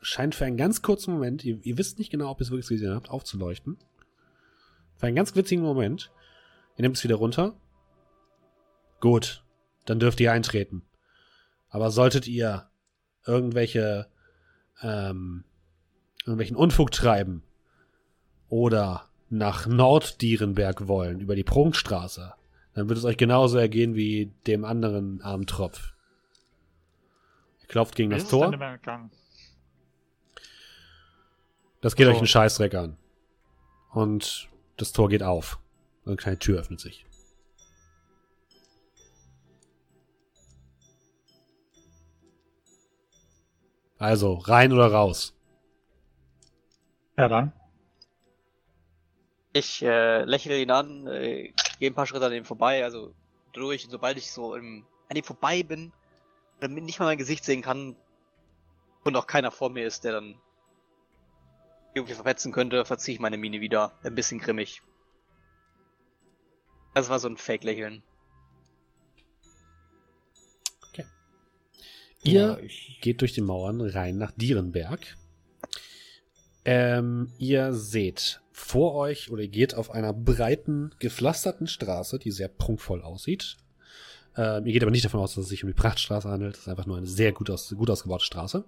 scheint 0.00 0.34
für 0.34 0.46
einen 0.46 0.56
ganz 0.56 0.82
kurzen 0.82 1.12
Moment, 1.12 1.44
ihr, 1.44 1.58
ihr 1.62 1.78
wisst 1.78 1.98
nicht 1.98 2.10
genau, 2.10 2.30
ob 2.30 2.40
ihr 2.40 2.44
es 2.44 2.50
wirklich 2.50 2.68
gesehen 2.68 2.94
habt, 2.94 3.10
aufzuleuchten. 3.10 3.78
Für 4.96 5.06
einen 5.06 5.16
ganz 5.16 5.34
witzigen 5.34 5.62
Moment. 5.62 6.10
Ihr 6.76 6.82
nehmt 6.82 6.96
es 6.96 7.04
wieder 7.04 7.16
runter. 7.16 7.54
Gut, 9.00 9.44
dann 9.86 10.00
dürft 10.00 10.20
ihr 10.20 10.32
eintreten. 10.32 10.82
Aber 11.68 11.90
solltet 11.90 12.26
ihr 12.26 12.70
irgendwelche 13.26 14.09
ähm, 14.82 15.44
irgendwelchen 16.24 16.56
Unfug 16.56 16.90
treiben 16.90 17.42
oder 18.48 19.06
nach 19.28 19.66
Norddierenberg 19.66 20.88
wollen, 20.88 21.20
über 21.20 21.36
die 21.36 21.44
Prunkstraße, 21.44 22.34
dann 22.74 22.88
wird 22.88 22.98
es 22.98 23.04
euch 23.04 23.16
genauso 23.16 23.58
ergehen 23.58 23.94
wie 23.94 24.32
dem 24.46 24.64
anderen 24.64 25.20
armen 25.22 25.46
Tropf. 25.46 25.92
Ihr 27.62 27.68
klopft 27.68 27.94
gegen 27.94 28.10
Wie 28.10 28.14
das 28.14 28.24
ist 28.24 28.32
es 28.32 28.38
denn 28.38 28.52
Tor. 28.52 28.72
gegangen? 28.72 29.10
Das 31.80 31.96
geht 31.96 32.06
So. 32.06 32.12
euch 32.12 32.18
einen 32.18 32.26
Scheißdreck 32.26 32.74
an. 32.74 32.96
Und 33.92 34.48
das 34.76 34.92
Tor 34.92 35.08
geht 35.08 35.22
auf. 35.22 35.58
Eine 36.04 36.16
kleine 36.16 36.38
Tür 36.38 36.60
öffnet 36.60 36.80
sich. 36.80 37.06
Also, 44.00 44.32
rein 44.32 44.72
oder 44.72 44.90
raus? 44.90 45.36
Ja, 47.18 47.28
dann. 47.28 47.52
Ich 49.52 49.82
äh, 49.82 50.24
lächle 50.24 50.58
ihn 50.58 50.70
an, 50.70 51.06
äh, 51.06 51.52
gehe 51.78 51.90
ein 51.90 51.94
paar 51.94 52.06
Schritte 52.06 52.24
an 52.24 52.32
ihm 52.32 52.46
vorbei, 52.46 52.82
also 52.82 53.12
durch. 53.52 53.84
Und 53.84 53.90
sobald 53.90 54.16
ich 54.16 54.32
so 54.32 54.54
im, 54.54 54.86
an 55.10 55.16
ihm 55.16 55.22
vorbei 55.22 55.62
bin, 55.62 55.92
damit 56.60 56.82
nicht 56.82 56.98
mal 56.98 57.04
mein 57.04 57.18
Gesicht 57.18 57.44
sehen 57.44 57.60
kann 57.60 57.94
und 59.04 59.16
auch 59.16 59.26
keiner 59.26 59.50
vor 59.50 59.68
mir 59.68 59.86
ist, 59.86 60.04
der 60.04 60.12
dann 60.12 60.40
irgendwie 61.92 62.14
verpetzen 62.14 62.52
könnte, 62.52 62.86
verziehe 62.86 63.14
ich 63.14 63.20
meine 63.20 63.36
Miene 63.36 63.60
wieder. 63.60 63.92
Ein 64.02 64.14
bisschen 64.14 64.40
grimmig. 64.40 64.80
Das 66.94 67.10
war 67.10 67.18
so 67.18 67.28
ein 67.28 67.36
Fake-Lächeln. 67.36 68.02
Ihr 72.22 72.32
Ja, 72.32 72.58
geht 73.00 73.20
durch 73.20 73.32
die 73.32 73.40
Mauern 73.40 73.80
rein 73.80 74.18
nach 74.18 74.32
Dierenberg. 74.32 75.16
Ähm, 76.64 77.32
ihr 77.38 77.72
seht 77.72 78.40
vor 78.52 78.94
euch 78.94 79.30
oder 79.30 79.42
ihr 79.42 79.48
geht 79.48 79.74
auf 79.74 79.90
einer 79.90 80.12
breiten, 80.12 80.94
gepflasterten 80.98 81.66
Straße, 81.66 82.18
die 82.18 82.30
sehr 82.30 82.48
prunkvoll 82.48 83.00
aussieht. 83.00 83.56
Ähm, 84.36 84.66
ihr 84.66 84.72
geht 84.74 84.82
aber 84.82 84.90
nicht 84.90 85.04
davon 85.04 85.20
aus, 85.20 85.34
dass 85.34 85.44
es 85.44 85.50
sich 85.50 85.64
um 85.64 85.68
die 85.68 85.74
Prachtstraße 85.74 86.28
handelt. 86.28 86.54
Das 86.54 86.62
ist 86.62 86.68
einfach 86.68 86.86
nur 86.86 86.98
eine 86.98 87.06
sehr 87.06 87.32
gut, 87.32 87.48
aus, 87.50 87.74
gut 87.76 87.90
ausgebaute 87.90 88.24
Straße. 88.24 88.64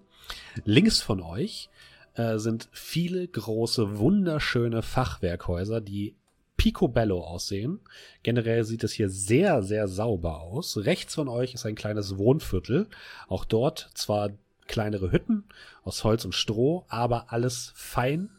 Links 0.64 1.02
von 1.02 1.20
euch 1.20 1.68
äh, 2.14 2.38
sind 2.38 2.68
viele 2.72 3.28
große, 3.28 3.98
wunderschöne 3.98 4.82
Fachwerkhäuser, 4.82 5.80
die 5.80 6.16
picobello 6.62 7.24
aussehen. 7.24 7.80
Generell 8.22 8.62
sieht 8.62 8.84
es 8.84 8.92
hier 8.92 9.08
sehr, 9.08 9.64
sehr 9.64 9.88
sauber 9.88 10.42
aus. 10.42 10.76
Rechts 10.76 11.16
von 11.16 11.26
euch 11.26 11.54
ist 11.54 11.66
ein 11.66 11.74
kleines 11.74 12.18
Wohnviertel. 12.18 12.86
Auch 13.26 13.44
dort 13.44 13.90
zwar 13.94 14.30
kleinere 14.68 15.10
Hütten 15.10 15.42
aus 15.82 16.04
Holz 16.04 16.24
und 16.24 16.36
Stroh, 16.36 16.84
aber 16.86 17.32
alles 17.32 17.72
fein. 17.74 18.30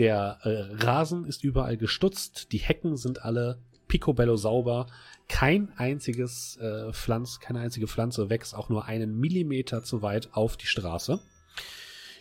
Der 0.00 0.40
äh, 0.42 0.84
Rasen 0.84 1.24
ist 1.24 1.44
überall 1.44 1.76
gestutzt, 1.76 2.50
die 2.50 2.58
Hecken 2.58 2.96
sind 2.96 3.24
alle 3.24 3.58
picobello 3.86 4.34
sauber. 4.34 4.88
Kein 5.28 5.72
einziges 5.76 6.56
äh, 6.56 6.92
Pflanz, 6.92 7.38
keine 7.38 7.60
einzige 7.60 7.86
Pflanze 7.86 8.28
wächst 8.28 8.56
auch 8.56 8.70
nur 8.70 8.86
einen 8.86 9.20
Millimeter 9.20 9.84
zu 9.84 10.02
weit 10.02 10.30
auf 10.32 10.56
die 10.56 10.66
Straße. 10.66 11.20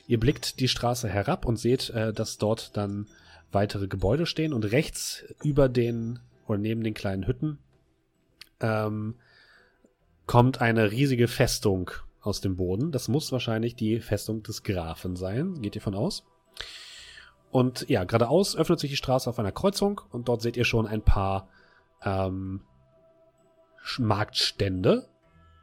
Ihr 0.05 0.19
blickt 0.19 0.59
die 0.59 0.67
Straße 0.67 1.09
herab 1.09 1.47
und 1.47 1.57
seht, 1.57 1.89
äh, 1.89 2.13
dass 2.13 2.37
dort 2.37 2.77
dann 2.77 3.07
weitere 3.55 3.87
Gebäude 3.87 4.27
stehen 4.27 4.53
und 4.53 4.71
rechts 4.71 5.25
über 5.43 5.67
den 5.67 6.19
oder 6.45 6.59
neben 6.59 6.83
den 6.83 6.93
kleinen 6.93 7.25
Hütten 7.25 7.57
ähm, 8.59 9.15
kommt 10.27 10.61
eine 10.61 10.91
riesige 10.91 11.27
Festung 11.27 11.89
aus 12.21 12.41
dem 12.41 12.55
Boden. 12.55 12.91
Das 12.91 13.07
muss 13.07 13.31
wahrscheinlich 13.31 13.75
die 13.75 13.99
Festung 13.99 14.43
des 14.43 14.61
Grafen 14.61 15.15
sein. 15.15 15.61
Geht 15.61 15.75
ihr 15.75 15.81
von 15.81 15.95
aus? 15.95 16.23
Und 17.51 17.87
ja, 17.89 18.03
geradeaus 18.03 18.55
öffnet 18.55 18.79
sich 18.79 18.91
die 18.91 18.97
Straße 18.97 19.29
auf 19.29 19.39
einer 19.39 19.51
Kreuzung 19.51 20.01
und 20.11 20.27
dort 20.27 20.41
seht 20.41 20.57
ihr 20.57 20.65
schon 20.65 20.85
ein 20.87 21.01
paar 21.01 21.47
ähm, 22.03 22.61
Marktstände 23.97 25.07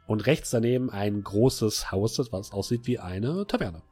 und 0.07 0.25
rechts 0.25 0.49
daneben 0.49 0.89
ein 0.89 1.23
großes 1.23 1.91
Haus, 1.91 2.15
das 2.15 2.31
aussieht 2.51 2.87
wie 2.87 2.99
eine 2.99 3.45
Taverne. 3.47 3.83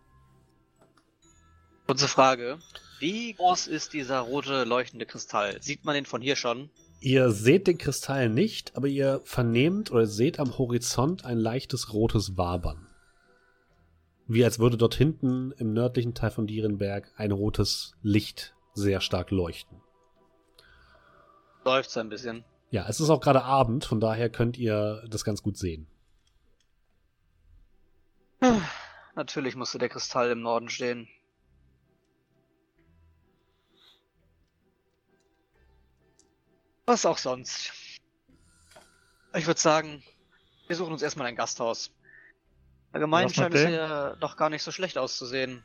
Kurze 1.92 2.08
Frage. 2.08 2.58
Wie 3.00 3.34
groß 3.34 3.68
ist 3.68 3.92
dieser 3.92 4.22
rote 4.22 4.64
leuchtende 4.64 5.06
Kristall? 5.06 5.62
Sieht 5.62 5.84
man 5.84 5.94
den 5.94 6.06
von 6.06 6.22
hier 6.22 6.38
schon? 6.38 6.70
Ihr 7.02 7.32
seht 7.32 7.68
den 7.68 7.78
Kristall 7.78 8.30
nicht, 8.30 8.78
aber 8.78 8.88
ihr 8.88 9.20
vernehmt 9.26 9.92
oder 9.92 10.08
seht 10.08 10.40
am 10.40 10.58
Horizont 10.58 11.26
ein 11.26 11.38
leichtes 11.38 11.92
rotes 11.92 12.38
Wabern. 12.38 12.88
Wie 14.26 14.46
als 14.46 14.58
würde 14.58 14.78
dort 14.78 14.96
hinten 14.96 15.52
im 15.58 15.74
nördlichen 15.74 16.14
Teil 16.14 16.32
von 16.32 16.48
Dierenberg 16.48 17.12
ein 17.18 17.32
rotes 17.32 17.98
Licht 18.02 18.56
sehr 18.74 19.02
stark 19.02 19.30
leuchten. 19.30 19.82
Läuft's 21.66 21.98
ein 21.98 22.08
bisschen. 22.08 22.46
Ja, 22.70 22.88
es 22.88 23.02
ist 23.02 23.10
auch 23.10 23.20
gerade 23.20 23.44
Abend, 23.44 23.84
von 23.84 24.00
daher 24.00 24.30
könnt 24.30 24.58
ihr 24.58 25.04
das 25.10 25.26
ganz 25.26 25.44
gut 25.44 25.58
sehen. 25.58 25.88
Natürlich 29.14 29.58
musste 29.58 29.78
der 29.78 29.90
Kristall 29.90 30.32
im 30.32 30.42
Norden 30.42 30.70
stehen. 30.70 31.10
Was 36.86 37.06
auch 37.06 37.18
sonst. 37.18 37.72
Ich 39.34 39.48
würde 39.48 39.60
sagen, 39.60 40.04
wir 40.68 40.76
suchen 40.76 40.94
uns 40.94 41.02
erstmal 41.02 41.28
ein 41.28 41.36
Gasthaus. 41.36 41.92
Allgemein 42.92 43.30
scheint 43.30 43.56
es 43.56 43.70
ja 43.70 44.16
doch 44.16 44.36
gar 44.36 44.50
nicht 44.50 44.64
so 44.64 44.72
schlecht 44.72 44.98
auszusehen. 44.98 45.64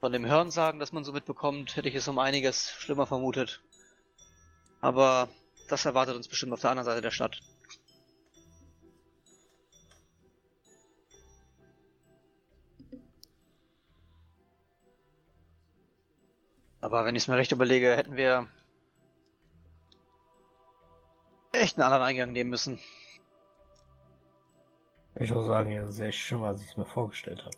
Von 0.00 0.12
dem 0.12 0.26
Hörensagen, 0.26 0.80
das 0.80 0.92
man 0.92 1.04
so 1.04 1.12
mitbekommt, 1.12 1.76
hätte 1.76 1.88
ich 1.88 1.94
es 1.94 2.08
um 2.08 2.18
einiges 2.18 2.72
schlimmer 2.72 3.06
vermutet. 3.06 3.62
Aber 4.80 5.28
das 5.68 5.84
erwartet 5.84 6.16
uns 6.16 6.28
bestimmt 6.28 6.52
auf 6.52 6.60
der 6.60 6.70
anderen 6.70 6.86
Seite 6.86 7.00
der 7.00 7.10
Stadt. 7.10 7.40
Aber 16.80 17.04
wenn 17.06 17.14
ich 17.14 17.22
es 17.22 17.28
mir 17.28 17.36
recht 17.36 17.52
überlege, 17.52 17.96
hätten 17.96 18.16
wir 18.16 18.48
echt 21.54 21.76
einen 21.76 21.84
anderen 21.84 22.02
Eingang 22.02 22.32
nehmen 22.32 22.50
müssen. 22.50 22.78
ich 25.16 25.30
muss 25.30 25.46
sagen, 25.46 25.70
ja, 25.70 25.86
sehr 25.90 26.12
schön, 26.12 26.42
als 26.42 26.60
ich 26.60 26.68
es 26.68 26.76
mir 26.76 26.86
vorgestellt 26.86 27.44
habe. 27.44 27.56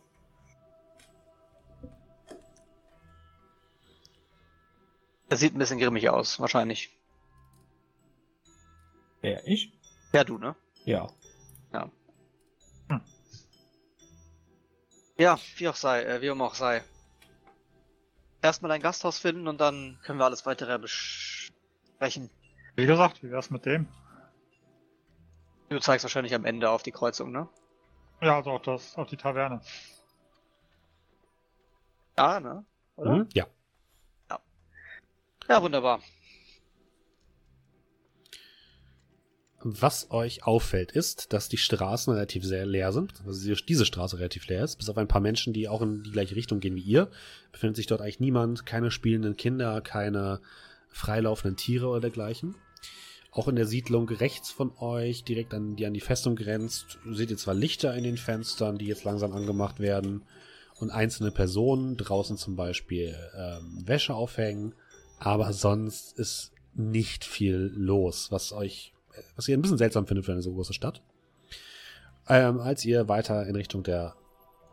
Er 5.28 5.36
sieht 5.36 5.54
ein 5.54 5.58
bisschen 5.58 5.78
grimmig 5.78 6.08
aus, 6.08 6.38
wahrscheinlich. 6.38 6.96
Ja, 9.22 9.40
ich? 9.44 9.72
Ja, 10.12 10.22
du, 10.22 10.38
ne? 10.38 10.54
Ja. 10.84 11.10
Ja, 15.18 15.38
wie 15.56 15.68
auch 15.68 15.76
sei, 15.76 16.02
äh, 16.04 16.20
wie 16.20 16.30
auch 16.30 16.54
sei. 16.54 16.84
Erstmal 18.42 18.70
ein 18.70 18.82
Gasthaus 18.82 19.18
finden 19.18 19.48
und 19.48 19.60
dann 19.60 19.98
können 20.02 20.18
wir 20.18 20.26
alles 20.26 20.44
weitere 20.44 20.78
besprechen. 20.78 22.30
Wie 22.76 22.86
gesagt, 22.86 23.22
wie 23.22 23.30
wär's 23.30 23.50
mit 23.50 23.64
dem? 23.66 23.88
Du 25.70 25.78
zeigst 25.80 26.04
wahrscheinlich 26.04 26.34
am 26.34 26.44
Ende 26.44 26.70
auf 26.70 26.82
die 26.82 26.92
Kreuzung, 26.92 27.32
ne? 27.32 27.48
Ja, 28.20 28.36
also 28.36 28.50
auch 28.50 28.62
das, 28.62 28.96
auf 28.96 29.08
die 29.08 29.16
Taverne. 29.16 29.60
Ja, 32.16 32.38
ne? 32.40 32.64
Oder? 32.96 33.14
Mhm, 33.16 33.28
ja. 33.34 33.46
Ja, 35.48 35.62
wunderbar. 35.62 36.00
Was 39.60 40.10
euch 40.10 40.44
auffällt, 40.44 40.92
ist, 40.92 41.32
dass 41.32 41.48
die 41.48 41.56
Straßen 41.56 42.12
relativ 42.12 42.44
sehr 42.44 42.66
leer 42.66 42.92
sind. 42.92 43.14
Also 43.26 43.54
die- 43.54 43.64
diese 43.66 43.86
Straße 43.86 44.18
relativ 44.18 44.46
leer 44.48 44.62
ist, 44.62 44.76
bis 44.76 44.88
auf 44.88 44.98
ein 44.98 45.08
paar 45.08 45.20
Menschen, 45.20 45.52
die 45.52 45.68
auch 45.68 45.82
in 45.82 46.02
die 46.02 46.12
gleiche 46.12 46.36
Richtung 46.36 46.60
gehen 46.60 46.74
wie 46.74 46.80
ihr. 46.82 47.10
Befindet 47.52 47.76
sich 47.76 47.86
dort 47.86 48.00
eigentlich 48.00 48.20
niemand, 48.20 48.66
keine 48.66 48.90
spielenden 48.90 49.36
Kinder, 49.36 49.80
keine 49.80 50.40
freilaufenden 50.88 51.56
Tiere 51.56 51.88
oder 51.88 52.00
dergleichen. 52.00 52.54
Auch 53.36 53.48
in 53.48 53.56
der 53.56 53.66
Siedlung 53.66 54.08
rechts 54.08 54.50
von 54.50 54.72
euch, 54.78 55.22
direkt 55.22 55.52
an 55.52 55.76
die 55.76 55.84
an 55.84 55.92
die 55.92 56.00
Festung 56.00 56.36
grenzt, 56.36 56.98
seht 57.10 57.30
ihr 57.30 57.36
zwar 57.36 57.52
Lichter 57.52 57.94
in 57.94 58.02
den 58.02 58.16
Fenstern, 58.16 58.78
die 58.78 58.86
jetzt 58.86 59.04
langsam 59.04 59.34
angemacht 59.34 59.78
werden, 59.78 60.22
und 60.80 60.90
einzelne 60.90 61.30
Personen 61.30 61.98
draußen 61.98 62.38
zum 62.38 62.56
Beispiel 62.56 63.14
ähm, 63.36 63.86
Wäsche 63.86 64.14
aufhängen, 64.14 64.74
aber 65.18 65.52
sonst 65.52 66.18
ist 66.18 66.52
nicht 66.74 67.26
viel 67.26 67.72
los, 67.74 68.32
was 68.32 68.52
euch 68.52 68.94
was 69.34 69.48
ihr 69.48 69.56
ein 69.56 69.62
bisschen 69.62 69.78
seltsam 69.78 70.06
findet 70.06 70.24
für 70.24 70.32
eine 70.32 70.42
so 70.42 70.54
große 70.54 70.72
Stadt. 70.72 71.02
Ähm, 72.28 72.58
als 72.58 72.86
ihr 72.86 73.06
weiter 73.08 73.46
in 73.46 73.54
Richtung 73.54 73.82
der 73.82 74.14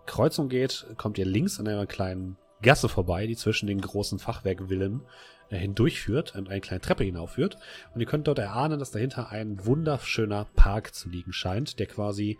Kreuzung 0.06 0.48
geht, 0.48 0.86
kommt 0.98 1.18
ihr 1.18 1.26
links 1.26 1.60
an 1.60 1.68
einer 1.68 1.86
kleinen 1.86 2.38
Gasse 2.64 2.90
vorbei, 2.90 3.28
die 3.28 3.36
zwischen 3.36 3.68
den 3.68 3.80
großen 3.80 4.18
Fachwerkvillen 4.18 5.02
äh, 5.50 5.58
hindurchführt 5.58 6.36
und 6.36 6.50
eine 6.50 6.62
kleine 6.62 6.82
Treppe 6.82 7.04
hinaufführt. 7.04 7.58
Und 7.94 8.02
ihr 8.02 8.08
könnt 8.08 8.28
dort 8.28 8.40
erahnen, 8.40 8.80
dass 8.80 8.92
dahinter 8.92 9.30
ein 9.30 9.64
wunderschöner 9.66 10.48
Park 10.56 10.96
zu 10.96 11.10
liegen 11.10 11.34
scheint, 11.34 11.78
der 11.78 11.86
quasi 11.86 12.40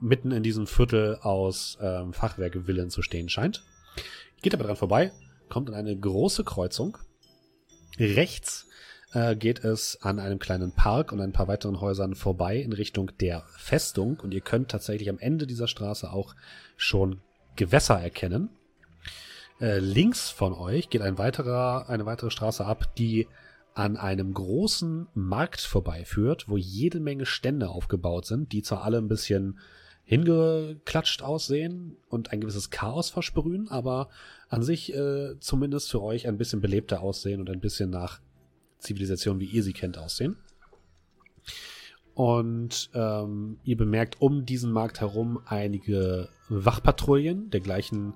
mitten 0.00 0.32
in 0.32 0.42
diesem 0.42 0.66
Viertel 0.66 1.18
aus 1.22 1.78
ähm, 1.80 2.12
Fachwerkvillen 2.12 2.90
zu 2.90 3.02
stehen 3.02 3.28
scheint. 3.28 3.62
Geht 4.42 4.54
aber 4.54 4.64
dran 4.64 4.76
vorbei, 4.76 5.12
kommt 5.48 5.68
in 5.68 5.74
eine 5.74 5.96
große 5.96 6.44
Kreuzung. 6.44 6.98
Rechts 7.98 8.68
äh, 9.12 9.34
geht 9.36 9.64
es 9.64 10.00
an 10.02 10.18
einem 10.18 10.38
kleinen 10.38 10.72
Park 10.72 11.12
und 11.12 11.20
ein 11.20 11.32
paar 11.32 11.48
weiteren 11.48 11.80
Häusern 11.80 12.14
vorbei 12.14 12.58
in 12.58 12.72
Richtung 12.72 13.10
der 13.20 13.44
Festung. 13.56 14.20
Und 14.20 14.34
ihr 14.34 14.40
könnt 14.40 14.70
tatsächlich 14.70 15.10
am 15.10 15.18
Ende 15.18 15.46
dieser 15.46 15.68
Straße 15.68 16.10
auch 16.12 16.34
schon 16.76 17.20
Gewässer 17.56 18.00
erkennen. 18.00 18.50
Äh, 19.60 19.78
links 19.80 20.30
von 20.30 20.52
euch 20.52 20.88
geht 20.88 21.02
ein 21.02 21.18
weiterer, 21.18 21.88
eine 21.88 22.06
weitere 22.06 22.30
Straße 22.30 22.64
ab, 22.64 22.94
die 22.96 23.26
an 23.74 23.96
einem 23.96 24.32
großen 24.32 25.08
Markt 25.14 25.60
vorbeiführt, 25.60 26.48
wo 26.48 26.56
jede 26.56 27.00
Menge 27.00 27.26
Stände 27.26 27.68
aufgebaut 27.68 28.26
sind, 28.26 28.52
die 28.52 28.62
zwar 28.62 28.82
alle 28.82 28.98
ein 28.98 29.08
bisschen 29.08 29.58
hingeklatscht 30.04 31.22
aussehen 31.22 31.96
und 32.08 32.32
ein 32.32 32.40
gewisses 32.40 32.70
Chaos 32.70 33.10
versprühen, 33.10 33.68
aber 33.68 34.08
an 34.48 34.62
sich 34.62 34.94
äh, 34.94 35.38
zumindest 35.38 35.90
für 35.90 36.02
euch 36.02 36.26
ein 36.26 36.38
bisschen 36.38 36.60
belebter 36.60 37.02
aussehen 37.02 37.40
und 37.40 37.50
ein 37.50 37.60
bisschen 37.60 37.90
nach 37.90 38.20
Zivilisation, 38.78 39.38
wie 39.38 39.46
ihr 39.46 39.62
sie 39.62 39.74
kennt, 39.74 39.98
aussehen. 39.98 40.36
Und 42.14 42.90
ähm, 42.94 43.58
ihr 43.64 43.76
bemerkt 43.76 44.20
um 44.20 44.46
diesen 44.46 44.72
Markt 44.72 45.00
herum 45.00 45.40
einige 45.46 46.30
Wachpatrouillen 46.48 47.50
der 47.50 47.60
gleichen 47.60 48.14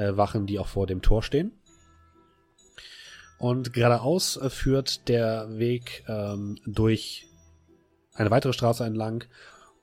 äh, 0.00 0.16
Wachen, 0.16 0.46
die 0.46 0.58
auch 0.58 0.68
vor 0.68 0.86
dem 0.86 1.02
Tor 1.02 1.22
stehen. 1.22 1.52
Und 3.38 3.72
geradeaus 3.72 4.36
äh, 4.36 4.50
führt 4.50 5.08
der 5.08 5.58
Weg 5.58 6.04
ähm, 6.08 6.58
durch 6.66 7.26
eine 8.14 8.30
weitere 8.30 8.52
Straße 8.52 8.84
entlang. 8.84 9.24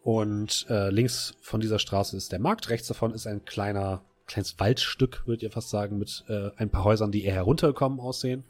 Und 0.01 0.65
äh, 0.69 0.89
links 0.89 1.35
von 1.41 1.59
dieser 1.59 1.79
Straße 1.79 2.15
ist 2.15 2.31
der 2.31 2.39
Markt. 2.39 2.69
Rechts 2.69 2.87
davon 2.87 3.13
ist 3.13 3.27
ein 3.27 3.45
kleiner, 3.45 4.03
kleines 4.25 4.59
Waldstück, 4.59 5.23
würdet 5.25 5.43
ihr 5.43 5.51
fast 5.51 5.69
sagen, 5.69 5.97
mit 5.97 6.23
äh, 6.29 6.51
ein 6.55 6.69
paar 6.69 6.83
Häusern, 6.83 7.11
die 7.11 7.25
eher 7.25 7.33
heruntergekommen 7.33 7.99
aussehen. 7.99 8.45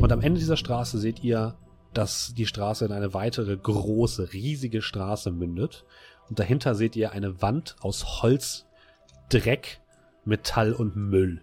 Und 0.00 0.12
am 0.12 0.20
Ende 0.20 0.40
dieser 0.40 0.56
Straße 0.56 0.98
seht 0.98 1.22
ihr, 1.22 1.56
dass 1.94 2.34
die 2.34 2.46
Straße 2.46 2.84
in 2.84 2.92
eine 2.92 3.14
weitere 3.14 3.56
große, 3.56 4.32
riesige 4.32 4.82
Straße 4.82 5.30
mündet. 5.30 5.84
Und 6.28 6.38
dahinter 6.38 6.74
seht 6.74 6.96
ihr 6.96 7.12
eine 7.12 7.42
Wand 7.42 7.76
aus 7.80 8.22
Holz, 8.22 8.66
Dreck 9.28 9.81
Metall 10.24 10.72
und 10.72 10.96
Müll, 10.96 11.42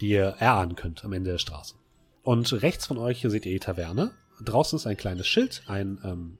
die 0.00 0.10
ihr 0.10 0.36
erahnen 0.38 0.74
könnt 0.74 1.04
am 1.04 1.12
Ende 1.12 1.32
der 1.32 1.38
Straße. 1.38 1.76
Und 2.22 2.62
rechts 2.62 2.86
von 2.86 2.98
euch 2.98 3.20
seht 3.20 3.46
ihr 3.46 3.52
die 3.52 3.60
Taverne. 3.60 4.12
Draußen 4.40 4.76
ist 4.76 4.86
ein 4.86 4.96
kleines 4.96 5.26
Schild, 5.26 5.62
ein, 5.66 6.00
ähm, 6.04 6.38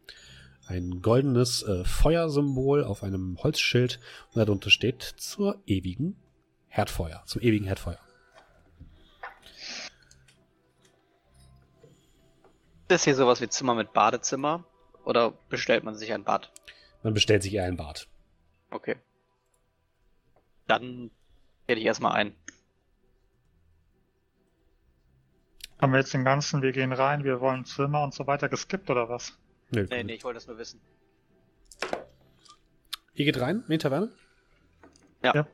ein 0.66 1.02
goldenes 1.02 1.62
äh, 1.62 1.84
Feuersymbol 1.84 2.84
auf 2.84 3.02
einem 3.02 3.38
Holzschild 3.42 4.00
und 4.32 4.38
darunter 4.38 4.70
steht 4.70 5.02
zur 5.02 5.60
ewigen 5.66 6.16
Herdfeuer, 6.68 7.22
zum 7.26 7.42
ewigen 7.42 7.66
Herdfeuer. 7.66 7.98
Ist 12.82 12.90
das 12.90 13.04
hier 13.04 13.14
sowas 13.14 13.40
wie 13.40 13.48
Zimmer 13.48 13.74
mit 13.74 13.92
Badezimmer 13.92 14.64
oder 15.04 15.32
bestellt 15.48 15.84
man 15.84 15.94
sich 15.94 16.12
ein 16.12 16.24
Bad? 16.24 16.52
Man 17.02 17.14
bestellt 17.14 17.42
sich 17.42 17.54
eher 17.54 17.64
ein 17.64 17.76
Bad. 17.76 18.06
Okay. 18.70 18.96
Dann 20.72 21.10
werde 21.66 21.82
ich 21.82 21.86
erstmal 21.86 22.12
ein. 22.12 22.34
Haben 25.78 25.92
wir 25.92 25.98
jetzt 25.98 26.14
den 26.14 26.24
ganzen, 26.24 26.62
wir 26.62 26.72
gehen 26.72 26.94
rein, 26.94 27.24
wir 27.24 27.42
wollen 27.42 27.66
Zimmer 27.66 28.02
und 28.02 28.14
so 28.14 28.26
weiter 28.26 28.48
geskippt 28.48 28.88
oder 28.88 29.10
was? 29.10 29.36
Nee, 29.70 29.82
nee, 29.90 30.02
nee 30.02 30.14
ich 30.14 30.24
wollte 30.24 30.38
das 30.38 30.46
nur 30.46 30.56
wissen. 30.56 30.80
Ihr 33.12 33.26
geht 33.26 33.38
rein 33.38 33.64
in 33.66 33.70
die 33.70 33.78
Taverne? 33.78 34.12
Ja. 35.22 35.34
ja. 35.34 35.46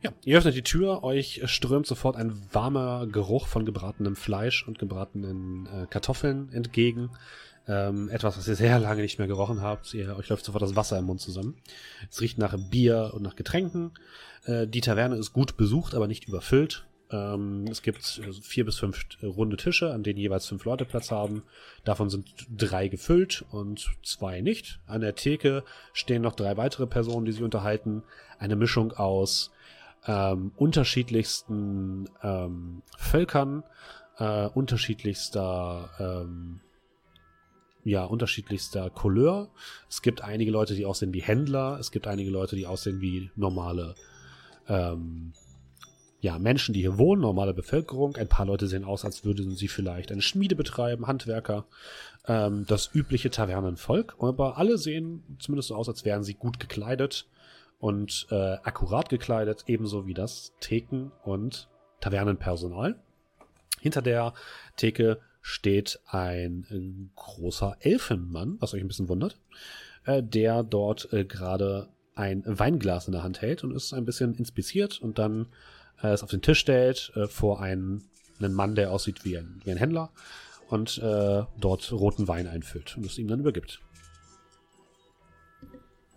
Ja, 0.00 0.12
ihr 0.24 0.38
öffnet 0.38 0.54
die 0.54 0.62
Tür, 0.62 1.02
euch 1.02 1.42
strömt 1.44 1.86
sofort 1.86 2.16
ein 2.16 2.32
warmer 2.52 3.06
Geruch 3.06 3.48
von 3.48 3.66
gebratenem 3.66 4.16
Fleisch 4.16 4.66
und 4.66 4.78
gebratenen 4.78 5.66
äh, 5.66 5.86
Kartoffeln 5.90 6.50
entgegen. 6.54 7.10
Ähm, 7.68 8.08
etwas, 8.08 8.38
was 8.38 8.48
ihr 8.48 8.56
sehr 8.56 8.78
lange 8.80 9.02
nicht 9.02 9.18
mehr 9.18 9.28
gerochen 9.28 9.60
habt. 9.60 9.92
Ihr, 9.94 10.16
euch 10.16 10.28
läuft 10.28 10.44
sofort 10.44 10.62
das 10.62 10.74
Wasser 10.76 10.98
im 10.98 11.04
Mund 11.04 11.20
zusammen. 11.20 11.54
Es 12.10 12.20
riecht 12.20 12.38
nach 12.38 12.56
Bier 12.70 13.12
und 13.14 13.22
nach 13.22 13.36
Getränken. 13.36 13.92
Äh, 14.44 14.66
die 14.66 14.80
Taverne 14.80 15.16
ist 15.16 15.32
gut 15.32 15.56
besucht, 15.56 15.94
aber 15.94 16.08
nicht 16.08 16.26
überfüllt. 16.26 16.86
Ähm, 17.10 17.66
es 17.70 17.82
gibt 17.82 18.18
äh, 18.18 18.32
vier 18.32 18.64
bis 18.64 18.78
fünf 18.78 19.04
äh, 19.20 19.26
runde 19.26 19.56
Tische, 19.56 19.92
an 19.92 20.02
denen 20.02 20.18
jeweils 20.18 20.46
fünf 20.46 20.64
Leute 20.64 20.84
Platz 20.84 21.10
haben. 21.10 21.42
Davon 21.84 22.10
sind 22.10 22.28
drei 22.54 22.88
gefüllt 22.88 23.44
und 23.50 23.90
zwei 24.02 24.40
nicht. 24.40 24.80
An 24.86 25.00
der 25.00 25.14
Theke 25.14 25.64
stehen 25.92 26.22
noch 26.22 26.34
drei 26.34 26.56
weitere 26.56 26.86
Personen, 26.86 27.26
die 27.26 27.32
sich 27.32 27.42
unterhalten. 27.42 28.02
Eine 28.38 28.56
Mischung 28.56 28.92
aus 28.92 29.50
ähm, 30.06 30.52
unterschiedlichsten 30.56 32.08
ähm, 32.22 32.82
Völkern, 32.96 33.64
äh, 34.18 34.46
unterschiedlichster 34.46 35.90
ähm, 35.98 36.60
ja, 37.88 38.04
unterschiedlichster 38.04 38.90
Couleur. 38.90 39.48
Es 39.88 40.02
gibt 40.02 40.22
einige 40.22 40.50
Leute, 40.50 40.74
die 40.74 40.84
aussehen 40.84 41.14
wie 41.14 41.22
Händler. 41.22 41.78
Es 41.80 41.90
gibt 41.90 42.06
einige 42.06 42.30
Leute, 42.30 42.54
die 42.54 42.66
aussehen 42.66 43.00
wie 43.00 43.30
normale 43.34 43.94
ähm, 44.68 45.32
ja, 46.20 46.38
Menschen, 46.38 46.74
die 46.74 46.80
hier 46.80 46.98
wohnen, 46.98 47.22
normale 47.22 47.54
Bevölkerung. 47.54 48.16
Ein 48.16 48.28
paar 48.28 48.44
Leute 48.44 48.66
sehen 48.66 48.84
aus, 48.84 49.04
als 49.04 49.24
würden 49.24 49.54
sie 49.54 49.68
vielleicht 49.68 50.12
eine 50.12 50.20
Schmiede 50.20 50.56
betreiben, 50.56 51.06
Handwerker. 51.06 51.64
Ähm, 52.26 52.66
das 52.66 52.90
übliche 52.92 53.30
Tavernenvolk. 53.30 54.16
Aber 54.18 54.58
alle 54.58 54.76
sehen 54.76 55.22
zumindest 55.38 55.68
so 55.68 55.74
aus, 55.74 55.88
als 55.88 56.04
wären 56.04 56.24
sie 56.24 56.34
gut 56.34 56.60
gekleidet 56.60 57.26
und 57.78 58.26
äh, 58.30 58.56
akkurat 58.64 59.08
gekleidet, 59.08 59.64
ebenso 59.66 60.06
wie 60.06 60.14
das 60.14 60.52
Theken- 60.60 61.12
und 61.22 61.68
Tavernenpersonal. 62.00 63.00
Hinter 63.80 64.02
der 64.02 64.34
Theke 64.76 65.20
steht 65.40 66.00
ein 66.06 66.66
äh, 66.70 67.10
großer 67.14 67.76
Elfenmann, 67.80 68.56
was 68.60 68.74
euch 68.74 68.80
ein 68.80 68.88
bisschen 68.88 69.08
wundert, 69.08 69.38
äh, 70.04 70.22
der 70.22 70.62
dort 70.62 71.12
äh, 71.12 71.24
gerade 71.24 71.88
ein 72.14 72.42
Weinglas 72.46 73.06
in 73.06 73.12
der 73.12 73.22
Hand 73.22 73.42
hält 73.42 73.62
und 73.62 73.74
ist 73.74 73.92
ein 73.92 74.04
bisschen 74.04 74.34
inspiziert 74.34 75.00
und 75.00 75.18
dann 75.18 75.46
äh, 76.02 76.08
es 76.08 76.22
auf 76.22 76.30
den 76.30 76.42
Tisch 76.42 76.58
stellt 76.58 77.12
vor 77.28 77.60
einen, 77.60 78.08
einen 78.40 78.52
Mann, 78.52 78.74
der 78.74 78.90
aussieht 78.90 79.24
wie 79.24 79.38
ein, 79.38 79.60
wie 79.64 79.70
ein 79.70 79.76
Händler 79.76 80.10
und 80.68 81.00
dort 81.00 81.92
roten 81.92 82.28
Wein 82.28 82.46
einfüllt 82.46 82.96
und 82.96 83.06
es 83.06 83.18
ihm 83.18 83.28
dann 83.28 83.40
übergibt. 83.40 83.80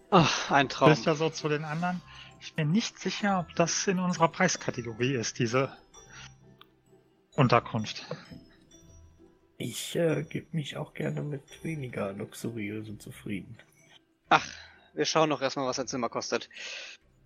Ach, 0.09 0.51
ein 0.51 0.67
Traum. 0.67 0.89
Bist 0.89 1.05
ja 1.05 1.15
so 1.15 1.29
zu 1.29 1.47
den 1.47 1.63
anderen. 1.63 2.01
Ich 2.41 2.53
bin 2.53 2.71
nicht 2.71 2.99
sicher, 2.99 3.39
ob 3.39 3.55
das 3.55 3.87
in 3.87 3.99
unserer 3.99 4.27
Preiskategorie 4.27 5.13
ist, 5.13 5.39
diese 5.39 5.71
Unterkunft. 7.35 8.05
Ich 9.61 9.95
äh, 9.95 10.23
gebe 10.23 10.47
mich 10.53 10.75
auch 10.75 10.95
gerne 10.95 11.21
mit 11.21 11.63
weniger 11.63 12.13
luxuriösen 12.13 12.99
zufrieden. 12.99 13.57
Ach, 14.29 14.47
wir 14.95 15.05
schauen 15.05 15.29
doch 15.29 15.41
erstmal, 15.41 15.67
was 15.67 15.79
ein 15.79 15.87
Zimmer 15.87 16.09
kostet. 16.09 16.49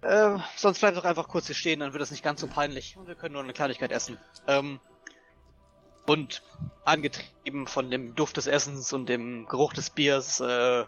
Äh, 0.02 0.38
sonst 0.58 0.80
bleibt 0.80 0.98
doch 0.98 1.06
einfach 1.06 1.30
kurz 1.30 1.48
hier 1.48 1.56
stehen, 1.56 1.80
dann 1.80 1.94
wird 1.94 2.02
das 2.02 2.12
nicht 2.12 2.24
ganz 2.24 2.42
so 2.42 2.48
peinlich. 2.48 2.98
Und 2.98 3.08
wir 3.08 3.16
können 3.16 3.34
nur 3.34 3.44
eine 3.44 3.54
Kleinigkeit 3.54 3.94
essen. 3.94 4.18
Ähm, 4.48 4.82
und 6.08 6.44
angetrieben 6.84 7.68
von 7.68 7.90
dem 7.90 8.16
Duft 8.16 8.36
des 8.36 8.48
Essens 8.48 8.92
und 8.92 9.08
dem 9.08 9.46
Geruch 9.48 9.72
des 9.72 9.90
Biers, 9.90 10.42
äh, 10.42 10.84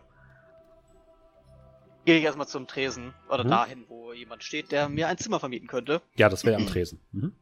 gehe 2.04 2.18
ich 2.18 2.26
erstmal 2.26 2.48
zum 2.48 2.68
Tresen 2.68 3.14
oder 3.30 3.46
mhm. 3.46 3.50
dahin, 3.50 3.86
wo 3.88 4.12
jemand 4.12 4.44
steht, 4.44 4.74
der 4.74 4.90
mir 4.90 5.08
ein 5.08 5.18
Zimmer 5.18 5.40
vermieten 5.40 5.68
könnte. 5.68 6.02
Ja, 6.18 6.28
das 6.28 6.44
wäre 6.44 6.58
am 6.58 6.68
Tresen. 6.68 7.00
Mhm. 7.14 7.34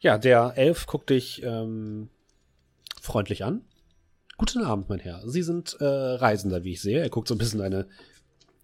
Ja, 0.00 0.16
der 0.16 0.54
Elf 0.56 0.86
guckt 0.86 1.10
dich 1.10 1.42
ähm, 1.42 2.08
freundlich 3.02 3.44
an. 3.44 3.62
Guten 4.38 4.62
Abend, 4.62 4.88
mein 4.88 4.98
Herr. 4.98 5.28
Sie 5.28 5.42
sind 5.42 5.76
äh, 5.78 5.84
Reisender, 5.84 6.64
wie 6.64 6.72
ich 6.72 6.80
sehe. 6.80 7.00
Er 7.00 7.10
guckt 7.10 7.28
so 7.28 7.34
ein 7.34 7.38
bisschen 7.38 7.60
eine 7.60 7.86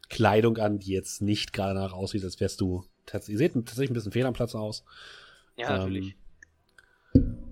Kleidung 0.09 0.57
an, 0.57 0.79
die 0.79 0.93
jetzt 0.93 1.21
nicht 1.21 1.53
gerade 1.53 1.75
danach 1.75 1.93
aussieht, 1.93 2.25
als 2.25 2.41
wärst 2.41 2.63
du. 2.63 2.87
Ihr 3.13 3.37
seht 3.37 3.53
tatsächlich 3.53 3.91
ein 3.91 3.95
bisschen 3.95 4.13
fehl 4.13 4.25
am 4.25 4.33
Platz 4.33 4.55
aus. 4.55 4.83
Ja, 5.57 5.69
ähm, 5.69 5.77
natürlich. 5.77 6.17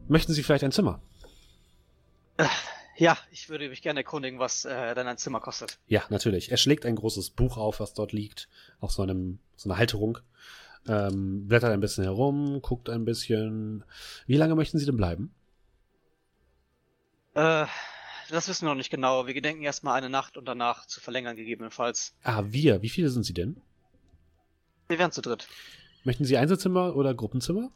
Möchten 0.09 0.32
Sie 0.32 0.43
vielleicht 0.43 0.65
ein 0.65 0.73
Zimmer? 0.73 1.02
Äh, 2.39 2.47
ja, 2.97 3.19
ich 3.31 3.51
würde 3.51 3.69
mich 3.69 3.82
gerne 3.82 4.01
erkundigen, 4.01 4.39
was 4.39 4.65
äh, 4.65 4.94
denn 4.94 5.06
ein 5.06 5.19
Zimmer 5.19 5.40
kostet. 5.40 5.78
Ja, 5.89 6.05
natürlich. 6.09 6.51
Er 6.51 6.56
schlägt 6.56 6.86
ein 6.86 6.97
großes 6.97 7.31
Buch 7.31 7.59
auf, 7.59 7.81
was 7.81 7.93
dort 7.93 8.12
liegt, 8.12 8.48
auf 8.81 8.93
so, 8.93 9.02
einem, 9.02 9.40
so 9.56 9.69
einer 9.69 9.77
Halterung. 9.77 10.20
Ähm, 10.86 11.48
blättert 11.48 11.73
ein 11.73 11.81
bisschen 11.81 12.05
herum, 12.05 12.61
guckt 12.61 12.90
ein 12.90 13.05
bisschen. 13.05 13.85
Wie 14.27 14.36
lange 14.36 14.55
möchten 14.55 14.78
Sie 14.78 14.86
denn 14.86 14.97
bleiben? 14.97 15.35
Äh, 17.35 17.66
das 18.31 18.48
wissen 18.48 18.66
wir 18.66 18.70
noch 18.70 18.77
nicht 18.77 18.90
genau. 18.90 19.27
Wir 19.27 19.35
gedenken 19.35 19.62
erstmal 19.62 19.97
eine 19.97 20.11
Nacht 20.11 20.36
und 20.36 20.47
danach 20.47 20.86
zu 20.86 21.01
verlängern, 21.01 21.36
gegebenenfalls. 21.36 22.15
Ah, 22.23 22.43
wir. 22.47 22.82
Wie 22.82 22.89
viele 22.89 23.09
sind 23.09 23.24
Sie 23.24 23.35
denn? 23.35 23.61
Wir 24.89 24.98
wären 24.98 25.12
zu 25.12 25.23
dritt. 25.23 25.48
Möchten 26.05 26.24
Sie 26.24 26.36
Einzelzimmer 26.36 26.94
oder 26.97 27.15
Gruppenzimmer? 27.15 27.70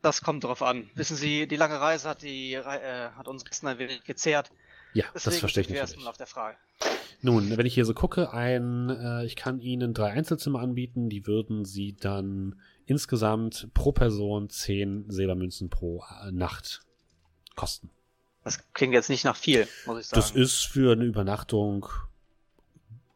Das 0.00 0.22
kommt 0.22 0.44
drauf 0.44 0.62
an. 0.62 0.90
Wissen 0.94 1.16
Sie, 1.16 1.46
die 1.46 1.56
lange 1.56 1.80
Reise 1.80 2.08
hat, 2.08 2.22
die, 2.22 2.54
äh, 2.54 2.62
hat 2.62 3.28
uns 3.28 3.44
gestern 3.44 3.68
ein 3.68 3.78
wenig 3.78 4.04
gezehrt. 4.04 4.50
Ja, 4.94 5.04
das 5.12 5.24
Deswegen 5.24 5.40
verstehe 5.40 5.62
ich 5.62 5.68
natürlich. 5.68 5.80
erstmal 5.80 6.08
auf 6.08 6.16
der 6.16 6.26
Frage. 6.26 6.56
Nun, 7.20 7.56
wenn 7.56 7.66
ich 7.66 7.74
hier 7.74 7.84
so 7.84 7.94
gucke, 7.94 8.32
ein, 8.32 8.90
äh, 8.90 9.24
ich 9.24 9.34
kann 9.34 9.60
Ihnen 9.60 9.92
drei 9.92 10.12
Einzelzimmer 10.12 10.60
anbieten, 10.60 11.08
die 11.08 11.26
würden 11.26 11.64
Sie 11.64 11.96
dann 11.96 12.60
insgesamt 12.86 13.68
pro 13.74 13.92
Person 13.92 14.50
zehn 14.50 15.10
Silbermünzen 15.10 15.68
pro 15.68 16.04
äh, 16.22 16.30
Nacht 16.30 16.82
kosten. 17.56 17.90
Das 18.44 18.72
klingt 18.74 18.92
jetzt 18.92 19.08
nicht 19.08 19.24
nach 19.24 19.36
viel, 19.36 19.66
muss 19.86 20.00
ich 20.00 20.06
sagen. 20.06 20.20
Das 20.20 20.30
ist 20.30 20.64
für 20.64 20.92
eine 20.92 21.04
Übernachtung 21.04 21.86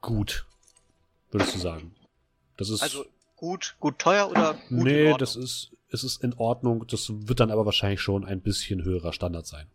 gut, 0.01 0.47
würdest 1.31 1.55
du 1.55 1.59
sagen. 1.59 1.95
Das 2.57 2.71
ist, 2.71 2.83
also 2.83 3.05
gut, 3.37 3.77
gut 3.79 3.99
teuer 3.99 4.31
oder 4.31 4.55
gut 4.55 4.85
nee, 4.85 5.15
das 5.19 5.37
ist, 5.37 5.71
es 5.91 6.03
ist 6.03 6.25
in 6.25 6.33
Ordnung. 6.35 6.87
Das 6.89 7.09
wird 7.11 7.41
dann 7.41 7.51
aber 7.51 7.67
wahrscheinlich 7.67 8.01
schon 8.01 8.25
ein 8.25 8.41
bisschen 8.41 8.83
höherer 8.85 9.13
Standard 9.13 9.47
sein. 9.47 9.69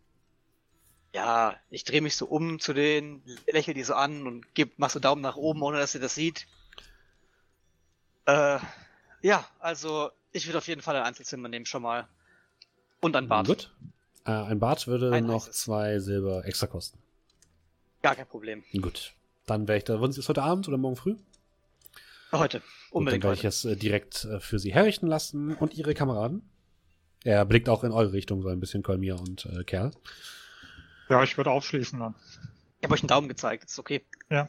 Ja, 1.14 1.54
ich 1.70 1.84
drehe 1.84 2.00
mich 2.00 2.16
so 2.16 2.26
um 2.26 2.58
zu 2.58 2.72
denen, 2.72 3.22
lächel 3.46 3.72
die 3.72 3.84
so 3.84 3.94
an 3.94 4.26
und 4.26 4.52
geb, 4.54 4.72
mach 4.78 4.90
so 4.90 4.98
Daumen 4.98 5.22
nach 5.22 5.36
oben, 5.36 5.62
ohne 5.62 5.78
dass 5.78 5.92
sie 5.92 6.00
das 6.00 6.16
sieht. 6.16 6.48
Äh, 8.26 8.58
ja, 9.22 9.48
also 9.60 10.10
ich 10.32 10.46
würde 10.46 10.58
auf 10.58 10.66
jeden 10.66 10.82
Fall 10.82 10.96
ein 10.96 11.04
Einzelzimmer 11.04 11.48
nehmen 11.48 11.66
schon 11.66 11.82
mal. 11.82 12.08
Und 13.00 13.14
ein 13.14 13.28
Bad. 13.28 13.46
Gut. 13.46 13.70
Äh, 14.24 14.32
ein 14.32 14.58
Bad 14.58 14.88
würde 14.88 15.12
Ein 15.12 15.26
noch 15.26 15.46
heißes. 15.46 15.62
zwei 15.62 16.00
Silber 16.00 16.44
extra 16.46 16.66
kosten. 16.66 16.98
Gar 18.02 18.16
kein 18.16 18.26
Problem. 18.26 18.64
Gut. 18.80 19.14
Dann 19.46 19.68
wäre 19.68 19.78
ich 19.78 19.84
da. 19.84 20.00
Wollen 20.00 20.10
Sie 20.10 20.20
es 20.20 20.28
heute 20.28 20.42
Abend 20.42 20.66
oder 20.66 20.78
morgen 20.78 20.96
früh? 20.96 21.14
Heute. 22.32 22.58
Gut, 22.58 22.66
dann 22.66 22.90
Unbedingt 22.90 23.22
werde 23.22 23.36
ich 23.36 23.44
es 23.44 23.64
äh, 23.64 23.76
direkt 23.76 24.24
äh, 24.24 24.40
für 24.40 24.58
Sie 24.58 24.74
herrichten 24.74 25.06
lassen. 25.06 25.54
Und 25.54 25.74
Ihre 25.74 25.94
Kameraden? 25.94 26.42
Er 27.22 27.44
blickt 27.44 27.68
auch 27.68 27.84
in 27.84 27.92
eure 27.92 28.12
Richtung, 28.12 28.42
so 28.42 28.48
ein 28.48 28.58
bisschen 28.58 28.82
Kolmir 28.82 29.20
und 29.20 29.46
äh, 29.46 29.62
Kerl. 29.62 29.92
Ja, 31.08 31.22
ich 31.22 31.36
würde 31.36 31.50
aufschließen 31.50 31.98
dann. 31.98 32.14
Ich 32.80 32.84
habe 32.84 32.94
euch 32.94 33.02
einen 33.02 33.08
Daumen 33.08 33.28
gezeigt, 33.28 33.64
ist 33.64 33.78
okay. 33.78 34.04
Ja. 34.30 34.48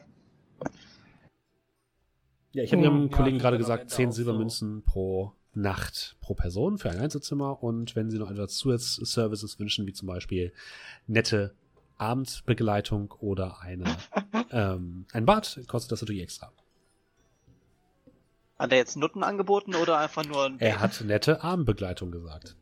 Ja, 2.52 2.62
ich 2.62 2.72
habe 2.72 2.82
Oh, 2.82 2.84
Ihrem 2.84 3.08
ja, 3.10 3.16
Kollegen 3.16 3.38
gerade 3.38 3.58
gesagt, 3.58 3.82
Ende 3.82 3.94
10 3.94 4.08
auch 4.08 4.12
so. 4.12 4.16
Silbermünzen 4.16 4.82
pro 4.82 5.32
Nacht 5.52 6.16
pro 6.20 6.34
Person 6.34 6.78
für 6.78 6.90
ein 6.90 6.98
Einzelzimmer. 6.98 7.62
Und 7.62 7.96
wenn 7.96 8.10
Sie 8.10 8.18
noch 8.18 8.30
etwas 8.30 8.56
Zusatzservices 8.56 9.58
wünschen, 9.58 9.86
wie 9.86 9.92
zum 9.92 10.08
Beispiel 10.08 10.52
nette 11.06 11.54
Abendbegleitung 11.98 13.12
oder 13.20 13.60
eine, 13.60 13.84
ähm, 14.50 15.06
ein 15.12 15.24
Bad, 15.26 15.60
kostet 15.66 15.92
das 15.92 16.02
natürlich 16.02 16.22
extra. 16.22 16.52
Hat 18.58 18.72
er 18.72 18.78
jetzt 18.78 18.96
Nutten 18.96 19.22
angeboten 19.22 19.74
oder 19.74 19.98
einfach 19.98 20.24
nur 20.24 20.44
ein 20.44 20.60
Er 20.60 20.80
hat 20.80 21.02
nette 21.02 21.42
Abendbegleitung 21.42 22.10
gesagt. 22.10 22.56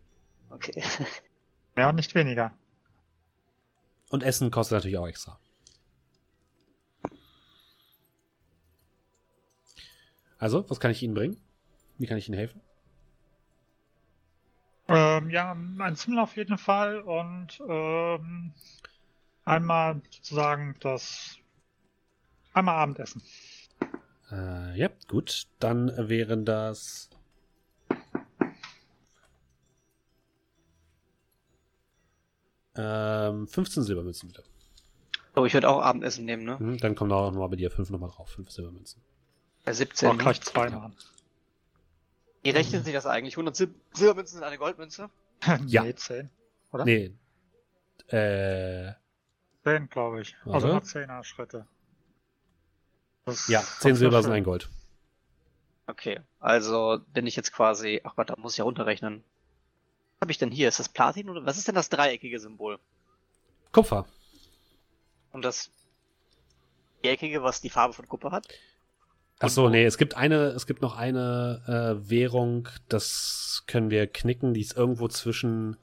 Okay. 0.50 0.82
Mehr 1.76 1.88
und 1.88 1.96
nicht 1.96 2.14
weniger. 2.14 2.52
Und 4.14 4.22
Essen 4.22 4.52
kostet 4.52 4.76
natürlich 4.76 4.96
auch 4.96 5.08
extra. 5.08 5.40
Also, 10.38 10.70
was 10.70 10.78
kann 10.78 10.92
ich 10.92 11.02
Ihnen 11.02 11.14
bringen? 11.14 11.36
Wie 11.98 12.06
kann 12.06 12.16
ich 12.16 12.28
Ihnen 12.28 12.38
helfen? 12.38 12.60
Ähm, 14.86 15.30
ja, 15.30 15.50
ein 15.50 15.96
Zimmer 15.96 16.22
auf 16.22 16.36
jeden 16.36 16.58
Fall 16.58 17.00
und 17.00 17.60
ähm, 17.68 18.52
einmal 19.44 20.00
sozusagen 20.12 20.76
das 20.78 21.38
einmal 22.52 22.76
Abendessen. 22.76 23.20
Äh, 24.30 24.78
ja, 24.78 24.90
gut. 25.08 25.48
Dann 25.58 25.90
wären 26.08 26.44
das. 26.44 27.10
Ähm, 32.76 33.46
15 33.46 33.82
Silbermünzen 33.82 34.28
bitte. 34.28 34.42
Oh, 35.36 35.44
ich 35.44 35.54
würde 35.54 35.68
auch 35.68 35.80
Abendessen 35.80 36.24
nehmen, 36.24 36.44
ne? 36.44 36.58
Hm, 36.58 36.78
dann 36.78 36.94
kommen 36.94 37.10
da 37.10 37.16
auch 37.16 37.30
nochmal 37.30 37.48
bei 37.48 37.56
dir 37.56 37.70
5 37.70 37.90
nochmal 37.90 38.10
drauf. 38.10 38.30
5 38.30 38.50
Silbermünzen. 38.50 39.02
Bei 39.64 39.72
17. 39.72 40.10
Auch 40.10 40.18
gleich 40.18 40.40
zwei 40.40 40.70
machen. 40.70 40.94
Wie 42.42 42.50
rechnen 42.50 42.84
Sie 42.84 42.92
das 42.92 43.06
eigentlich? 43.06 43.34
100 43.34 43.56
Sil 43.56 43.74
Silbermünzen 43.94 44.36
sind 44.38 44.44
eine 44.44 44.58
Goldmünze? 44.58 45.10
Ja. 45.66 45.82
nee, 45.82 45.94
zehn. 45.94 46.30
Oder? 46.72 46.84
Nee. 46.84 47.12
Äh, 48.08 48.92
Zehn, 49.64 49.88
glaube 49.88 50.20
ich. 50.20 50.36
Warte. 50.44 50.54
Also 50.54 50.68
nur 50.68 50.82
zehner 50.82 51.24
Schritte. 51.24 51.66
Das 53.24 53.48
ja, 53.48 53.60
kommt 53.60 53.68
10 53.70 53.80
sehr 53.82 53.96
Silber 53.96 54.22
sind 54.22 54.32
ein 54.32 54.44
Gold. 54.44 54.68
Okay, 55.86 56.20
also 56.40 56.98
bin 57.12 57.26
ich 57.26 57.36
jetzt 57.36 57.52
quasi. 57.52 58.00
Ach 58.04 58.14
Gott, 58.16 58.30
da 58.30 58.36
muss 58.36 58.52
ich 58.52 58.58
ja 58.58 58.64
runterrechnen. 58.64 59.24
Was 60.14 60.26
habe 60.26 60.32
ich 60.32 60.38
denn 60.38 60.50
hier? 60.50 60.68
Ist 60.68 60.78
das 60.78 60.88
Platin 60.88 61.28
oder 61.28 61.44
was 61.44 61.58
ist 61.58 61.68
denn 61.68 61.74
das 61.74 61.88
dreieckige 61.88 62.38
Symbol? 62.38 62.78
Kupfer. 63.72 64.06
Und 65.32 65.44
das 65.44 65.70
viereckige, 67.00 67.42
was 67.42 67.60
die 67.60 67.70
Farbe 67.70 67.92
von 67.92 68.08
Kupfer 68.08 68.30
hat? 68.30 68.46
Ach 69.40 69.48
so, 69.48 69.68
nee, 69.68 69.84
es 69.84 69.98
gibt 69.98 70.16
eine, 70.16 70.46
es 70.48 70.66
gibt 70.66 70.80
noch 70.80 70.96
eine 70.96 71.62
äh, 71.66 72.08
Währung, 72.08 72.68
das 72.88 73.64
können 73.66 73.90
wir 73.90 74.06
knicken, 74.06 74.54
die 74.54 74.60
ist 74.60 74.76
irgendwo 74.76 75.08
zwischen 75.08 75.76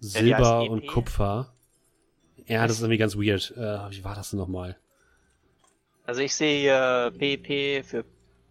Silber 0.00 0.60
heißt 0.60 0.70
und 0.70 0.82
EP? 0.82 0.88
Kupfer. 0.88 1.54
Ja, 2.46 2.66
das 2.66 2.76
ist 2.76 2.82
irgendwie 2.82 2.98
ganz 2.98 3.16
weird. 3.16 3.52
Äh, 3.56 3.90
wie 3.96 4.04
war 4.04 4.16
das 4.16 4.30
denn 4.30 4.40
nochmal? 4.40 4.76
Also 6.04 6.20
ich 6.20 6.34
sehe 6.34 6.60
hier 6.60 7.12
PP 7.16 7.84
für 7.84 8.04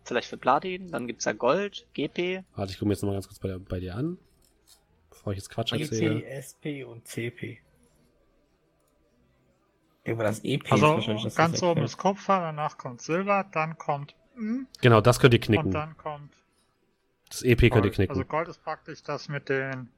vielleicht 0.05 0.29
für 0.29 0.37
Platin, 0.37 0.89
dann 0.91 1.07
gibt's 1.07 1.25
ja 1.25 1.33
Gold, 1.33 1.85
GP. 1.93 2.43
Warte, 2.55 2.71
ich 2.71 2.79
gucke 2.79 2.87
mir 2.87 2.93
jetzt 2.93 3.01
nochmal 3.01 3.17
ganz 3.17 3.27
kurz 3.27 3.39
bei, 3.39 3.57
bei 3.57 3.79
dir 3.79 3.95
an. 3.95 4.17
Bevor 5.21 5.33
ich 5.33 5.37
jetzt 5.37 5.49
Quatsch 5.51 5.71
erzähle. 5.71 6.25
SP 6.25 6.83
und 6.83 7.07
CP. 7.07 7.59
Mal, 10.07 10.15
das 10.23 10.43
EP 10.43 10.63
ist 10.65 10.71
Also 10.71 10.87
wahrscheinlich 10.95 11.23
das 11.25 11.35
ganz 11.35 11.59
das 11.59 11.63
oben 11.63 11.83
ist 11.83 11.97
Kupfer, 11.97 12.39
danach 12.39 12.79
kommt 12.79 13.01
Silber, 13.01 13.45
dann 13.51 13.77
kommt 13.77 14.15
Genau, 14.81 14.99
das 14.99 15.19
könnt 15.19 15.35
ihr 15.35 15.39
und 15.39 15.45
knicken. 15.45 15.69
dann 15.71 15.95
kommt 15.95 16.33
Das 17.29 17.43
EP 17.43 17.59
könnt 17.59 17.75
ihr 17.75 17.81
Gold. 17.81 17.93
knicken. 17.93 18.11
Also 18.13 18.25
Gold 18.25 18.47
ist 18.47 18.63
praktisch 18.63 19.03
das 19.03 19.29
mit 19.29 19.47
den 19.47 19.89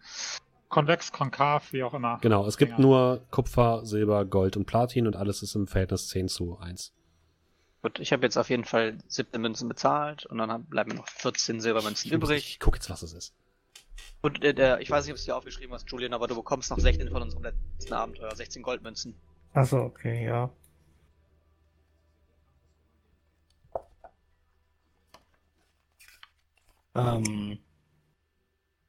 konvex, 0.68 1.14
konkav, 1.14 1.72
wie 1.72 1.84
auch 1.84 1.94
immer. 1.94 2.18
genau, 2.20 2.46
es 2.46 2.58
gibt 2.58 2.74
Dinger. 2.74 2.82
nur 2.82 3.26
Kupfer, 3.32 3.86
Silber, 3.86 4.26
Gold 4.26 4.58
und 4.58 4.66
Platin 4.66 5.08
und 5.08 5.16
alles 5.16 5.42
ist 5.42 5.56
im 5.56 5.68
Verhältnis 5.68 6.10
10 6.10 6.28
zu 6.28 6.58
1. 6.60 6.92
Gut, 7.82 8.00
ich 8.00 8.12
habe 8.12 8.24
jetzt 8.24 8.36
auf 8.36 8.50
jeden 8.50 8.66
Fall 8.66 8.98
17 9.08 9.40
Münzen 9.42 9.70
bezahlt 9.70 10.26
und 10.26 10.38
dann 10.40 10.52
haben, 10.52 10.66
bleiben 10.66 10.90
mir 10.90 10.96
noch 10.96 11.08
14 11.08 11.62
Silbermünzen 11.62 12.12
übrig. 12.12 12.50
ich 12.50 12.60
guck 12.60 12.76
jetzt, 12.76 12.90
was 12.90 13.04
es 13.04 13.14
ist. 13.14 13.34
Und 14.22 14.44
äh, 14.44 14.54
der, 14.54 14.80
ich 14.82 14.90
weiß 14.90 15.06
nicht, 15.06 15.14
ob 15.14 15.18
es 15.18 15.26
dir 15.26 15.36
aufgeschrieben 15.36 15.74
hast, 15.74 15.90
Julian, 15.92 16.14
aber 16.14 16.28
du 16.28 16.36
bekommst 16.36 16.72
noch 16.72 16.80
16 16.80 17.10
von 17.10 17.22
unserem 17.22 17.44
letzten 17.44 17.94
Abenteuer, 17.94 18.36
16 18.36 18.64
Goldmünzen. 18.64 19.16
Achso, 19.54 19.84
okay, 19.84 20.26
ja. 20.26 20.52
Ähm, 26.96 27.60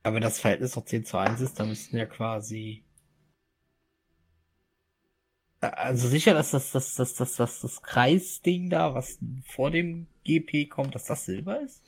aber 0.03 0.17
wenn 0.17 0.23
das 0.23 0.39
Verhältnis 0.41 0.77
noch 0.77 0.85
10 0.85 1.05
zu 1.05 1.17
1 1.19 1.41
ist, 1.41 1.59
dann 1.59 1.69
müssten 1.69 1.97
ja 1.97 2.07
quasi. 2.07 2.85
Äh, 5.61 5.67
Also 5.69 6.09
sicher, 6.09 6.35
dass 6.35 6.51
das, 6.51 6.73
das, 6.73 6.95
das, 6.95 7.15
das, 7.15 7.37
das, 7.37 7.61
das 7.61 7.83
Kreisding 7.83 8.71
da, 8.71 8.95
was 8.95 9.19
vor 9.47 9.71
dem 9.71 10.07
GP 10.25 10.69
kommt, 10.69 10.95
dass 10.95 11.05
das 11.07 11.25
Silber 11.25 11.61
ist? 11.61 11.83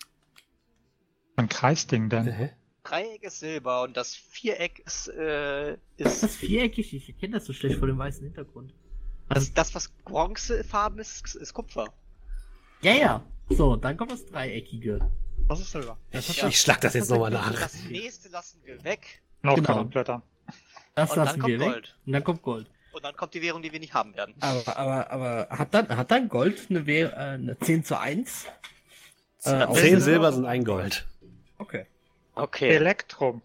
Ein 1.36 1.48
Kreisding 1.48 2.08
denn. 2.08 2.26
Hä? 2.26 2.50
Dreieck 2.88 3.22
ist 3.22 3.40
Silber 3.40 3.82
und 3.82 3.96
das 3.96 4.14
Viereck 4.14 4.80
ist, 4.86 5.08
äh, 5.08 5.72
Ist 5.72 5.78
das 5.98 6.22
ist 6.22 6.36
viereckig? 6.36 6.92
Ich 6.94 7.08
erkenne 7.08 7.34
das 7.38 7.44
so 7.46 7.52
schlecht 7.52 7.78
vor 7.78 7.86
dem 7.88 7.98
weißen 7.98 8.22
Hintergrund. 8.22 8.72
das, 9.28 9.52
das 9.52 9.74
was 9.74 9.88
bronzefarben 10.04 10.98
ist, 10.98 11.34
ist 11.34 11.52
Kupfer. 11.54 11.92
Ja, 12.82 12.92
ja. 12.92 13.22
So, 13.48 13.76
dann 13.76 13.96
kommt 13.96 14.12
das 14.12 14.26
Dreieckige. 14.26 15.00
Das 15.48 15.60
ist 15.60 15.70
Silber. 15.72 15.96
Das 16.10 16.28
Ich, 16.28 16.36
Ja. 16.38 16.48
ich 16.48 16.60
schlag 16.60 16.80
das 16.80 16.94
jetzt 16.94 17.10
nochmal 17.10 17.30
nach. 17.30 17.52
Das 17.52 17.74
nächste 17.84 18.28
lassen 18.28 18.60
wir 18.64 18.82
weg 18.84 19.22
Noch 19.42 19.54
Genau. 19.56 19.84
Blätter. 19.84 20.22
Das 20.94 21.10
und 21.10 21.16
dann 21.18 21.26
lassen 21.26 21.40
kommt 21.40 21.52
wir 21.52 21.60
weg. 21.60 21.68
Gold. 21.72 21.96
Und 22.06 22.12
dann 22.12 22.24
kommt 22.24 22.42
Gold. 22.42 22.66
Und 22.92 23.04
dann 23.04 23.14
kommt 23.16 23.34
die 23.34 23.42
Währung, 23.42 23.62
die 23.62 23.70
wir 23.72 23.78
nicht 23.80 23.92
haben 23.94 24.14
werden. 24.14 24.34
Aber, 24.40 24.76
aber, 24.76 25.10
aber 25.10 25.48
hat 25.50 25.74
dann, 25.74 25.88
hat 25.96 26.10
dann 26.10 26.28
Gold 26.28 26.66
eine, 26.70 26.80
Wäh- 26.86 27.10
äh, 27.12 27.14
eine 27.14 27.58
10 27.58 27.84
zu 27.84 27.98
1? 28.00 28.46
Äh, 29.44 29.64
auf 29.64 29.78
10 29.78 30.00
Silber 30.00 30.32
sind 30.32 30.46
ein 30.46 30.64
Gold. 30.64 31.06
Okay. 31.58 31.86
Okay. 32.36 32.70
Elektrum. 32.76 33.42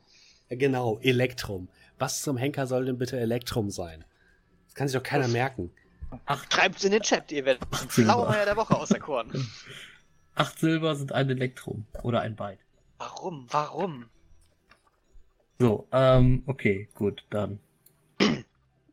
Genau, 0.50 1.00
Elektrum. 1.00 1.70
Was 1.98 2.22
zum 2.22 2.38
Henker 2.38 2.68
soll 2.68 2.86
denn 2.86 2.98
bitte 2.98 3.20
Elektrum 3.20 3.70
sein? 3.72 4.04
Das 4.66 4.76
kann 4.76 4.88
sich 4.88 4.98
doch 4.98 5.04
keiner 5.04 5.24
Das- 5.24 5.32
merken. 5.34 5.72
Schreibt's 6.50 6.84
in 6.84 6.92
den 6.92 7.02
Chat, 7.02 7.32
ihr 7.32 7.46
werdet 7.46 7.64
Ach, 7.72 7.90
Schlaumeier 7.90 8.44
der 8.46 8.58
Woche 8.58 8.76
auserkoren. 8.78 9.48
8 10.36 10.60
Silber 10.60 10.96
sind 10.96 11.14
ein 11.14 11.30
Elektrum. 11.30 11.86
Oder 12.04 12.20
ein 12.22 12.36
Byte. 12.36 12.60
Warum? 12.98 13.48
Warum? 13.50 14.06
So, 15.58 15.88
ähm, 15.94 16.44
okay, 16.48 16.90
gut, 16.96 17.24
dann. 17.30 17.60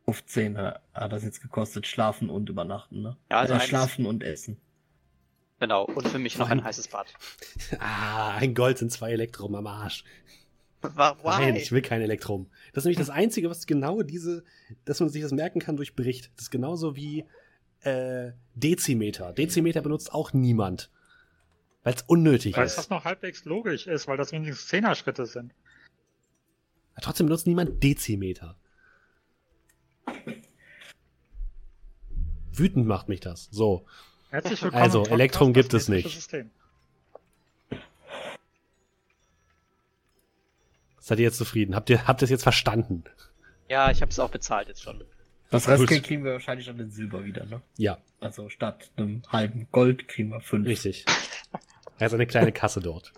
15 0.05 0.57
hat 0.57 0.81
das 0.93 1.23
jetzt 1.23 1.41
gekostet, 1.41 1.85
schlafen 1.87 2.29
und 2.29 2.49
übernachten, 2.49 3.01
ne? 3.01 3.17
Ja, 3.29 3.39
also 3.41 3.53
äh, 3.53 3.57
eins- 3.57 3.65
schlafen 3.65 4.05
und 4.05 4.23
essen. 4.23 4.59
Genau, 5.59 5.83
und 5.85 6.07
für 6.07 6.19
mich 6.19 6.37
noch 6.37 6.49
ein 6.49 6.63
heißes 6.63 6.87
Bad. 6.87 7.13
Ah, 7.79 8.35
ein 8.37 8.53
Gold 8.55 8.77
sind 8.77 8.91
zwei 8.91 9.11
Elektrum 9.11 9.55
am 9.55 9.67
Arsch. 9.67 10.03
Wa- 10.81 11.17
Nein, 11.23 11.55
Why? 11.55 11.59
ich 11.59 11.71
will 11.73 11.81
kein 11.81 12.01
Elektrum. 12.01 12.49
Das 12.73 12.81
ist 12.83 12.85
nämlich 12.85 12.97
das 12.99 13.09
Einzige, 13.09 13.49
was 13.49 13.65
genau 13.67 14.01
diese, 14.01 14.43
dass 14.85 14.99
man 15.01 15.09
sich 15.09 15.21
das 15.21 15.33
merken 15.33 15.59
kann, 15.59 15.75
durchbricht. 15.75 16.31
Das 16.37 16.43
ist 16.45 16.49
genauso 16.51 16.95
wie 16.95 17.25
äh, 17.81 18.31
Dezimeter. 18.55 19.33
Dezimeter 19.33 19.81
benutzt 19.81 20.13
auch 20.13 20.31
niemand. 20.31 20.89
Weil 21.83 21.93
es 21.95 22.03
unnötig 22.03 22.55
Weil 22.55 22.65
ist. 22.65 22.77
das 22.77 22.89
noch 22.89 23.03
halbwegs 23.03 23.43
logisch 23.45 23.87
ist, 23.87 24.07
weil 24.07 24.15
das 24.17 24.31
wenigstens 24.31 24.67
Zehner-Schritte 24.67 25.25
sind. 25.25 25.53
Trotzdem 27.01 27.27
benutzt 27.27 27.47
niemand 27.47 27.83
Dezimeter. 27.83 28.57
Wütend 32.53 32.85
macht 32.87 33.09
mich 33.09 33.19
das. 33.19 33.47
So. 33.51 33.85
Herzlich 34.29 34.61
willkommen. 34.61 34.81
Also, 34.83 35.05
Elektrum 35.05 35.53
gibt 35.53 35.73
es 35.73 35.87
nicht. 35.87 36.09
System. 36.09 36.51
Seid 40.99 41.17
ihr 41.19 41.25
jetzt 41.25 41.37
zufrieden? 41.37 41.75
Habt 41.75 41.89
ihr, 41.89 42.07
habt 42.07 42.21
ihr 42.21 42.25
es 42.25 42.29
jetzt 42.29 42.43
verstanden? 42.43 43.03
Ja, 43.67 43.89
ich 43.89 44.01
habe 44.01 44.11
es 44.11 44.19
auch 44.19 44.29
bezahlt 44.29 44.67
jetzt 44.67 44.83
schon. 44.83 45.03
Das. 45.49 45.67
Restgeld 45.67 46.03
kriegen 46.03 46.23
wir 46.23 46.33
wahrscheinlich 46.33 46.69
an 46.69 46.77
den 46.77 46.91
Silber 46.91 47.25
wieder, 47.25 47.45
ne? 47.45 47.61
Ja, 47.77 47.97
Also 48.19 48.49
statt 48.49 48.91
einem 48.97 49.23
halben 49.29 49.67
Gold 49.71 50.07
kriegen 50.07 50.29
wir 50.29 50.41
fünf. 50.41 50.67
richtig. 50.67 51.05
Er 51.97 52.07
ist 52.07 52.13
eine 52.13 52.27
kleine 52.27 52.51
Kasse 52.51 52.79
dort. 52.79 53.11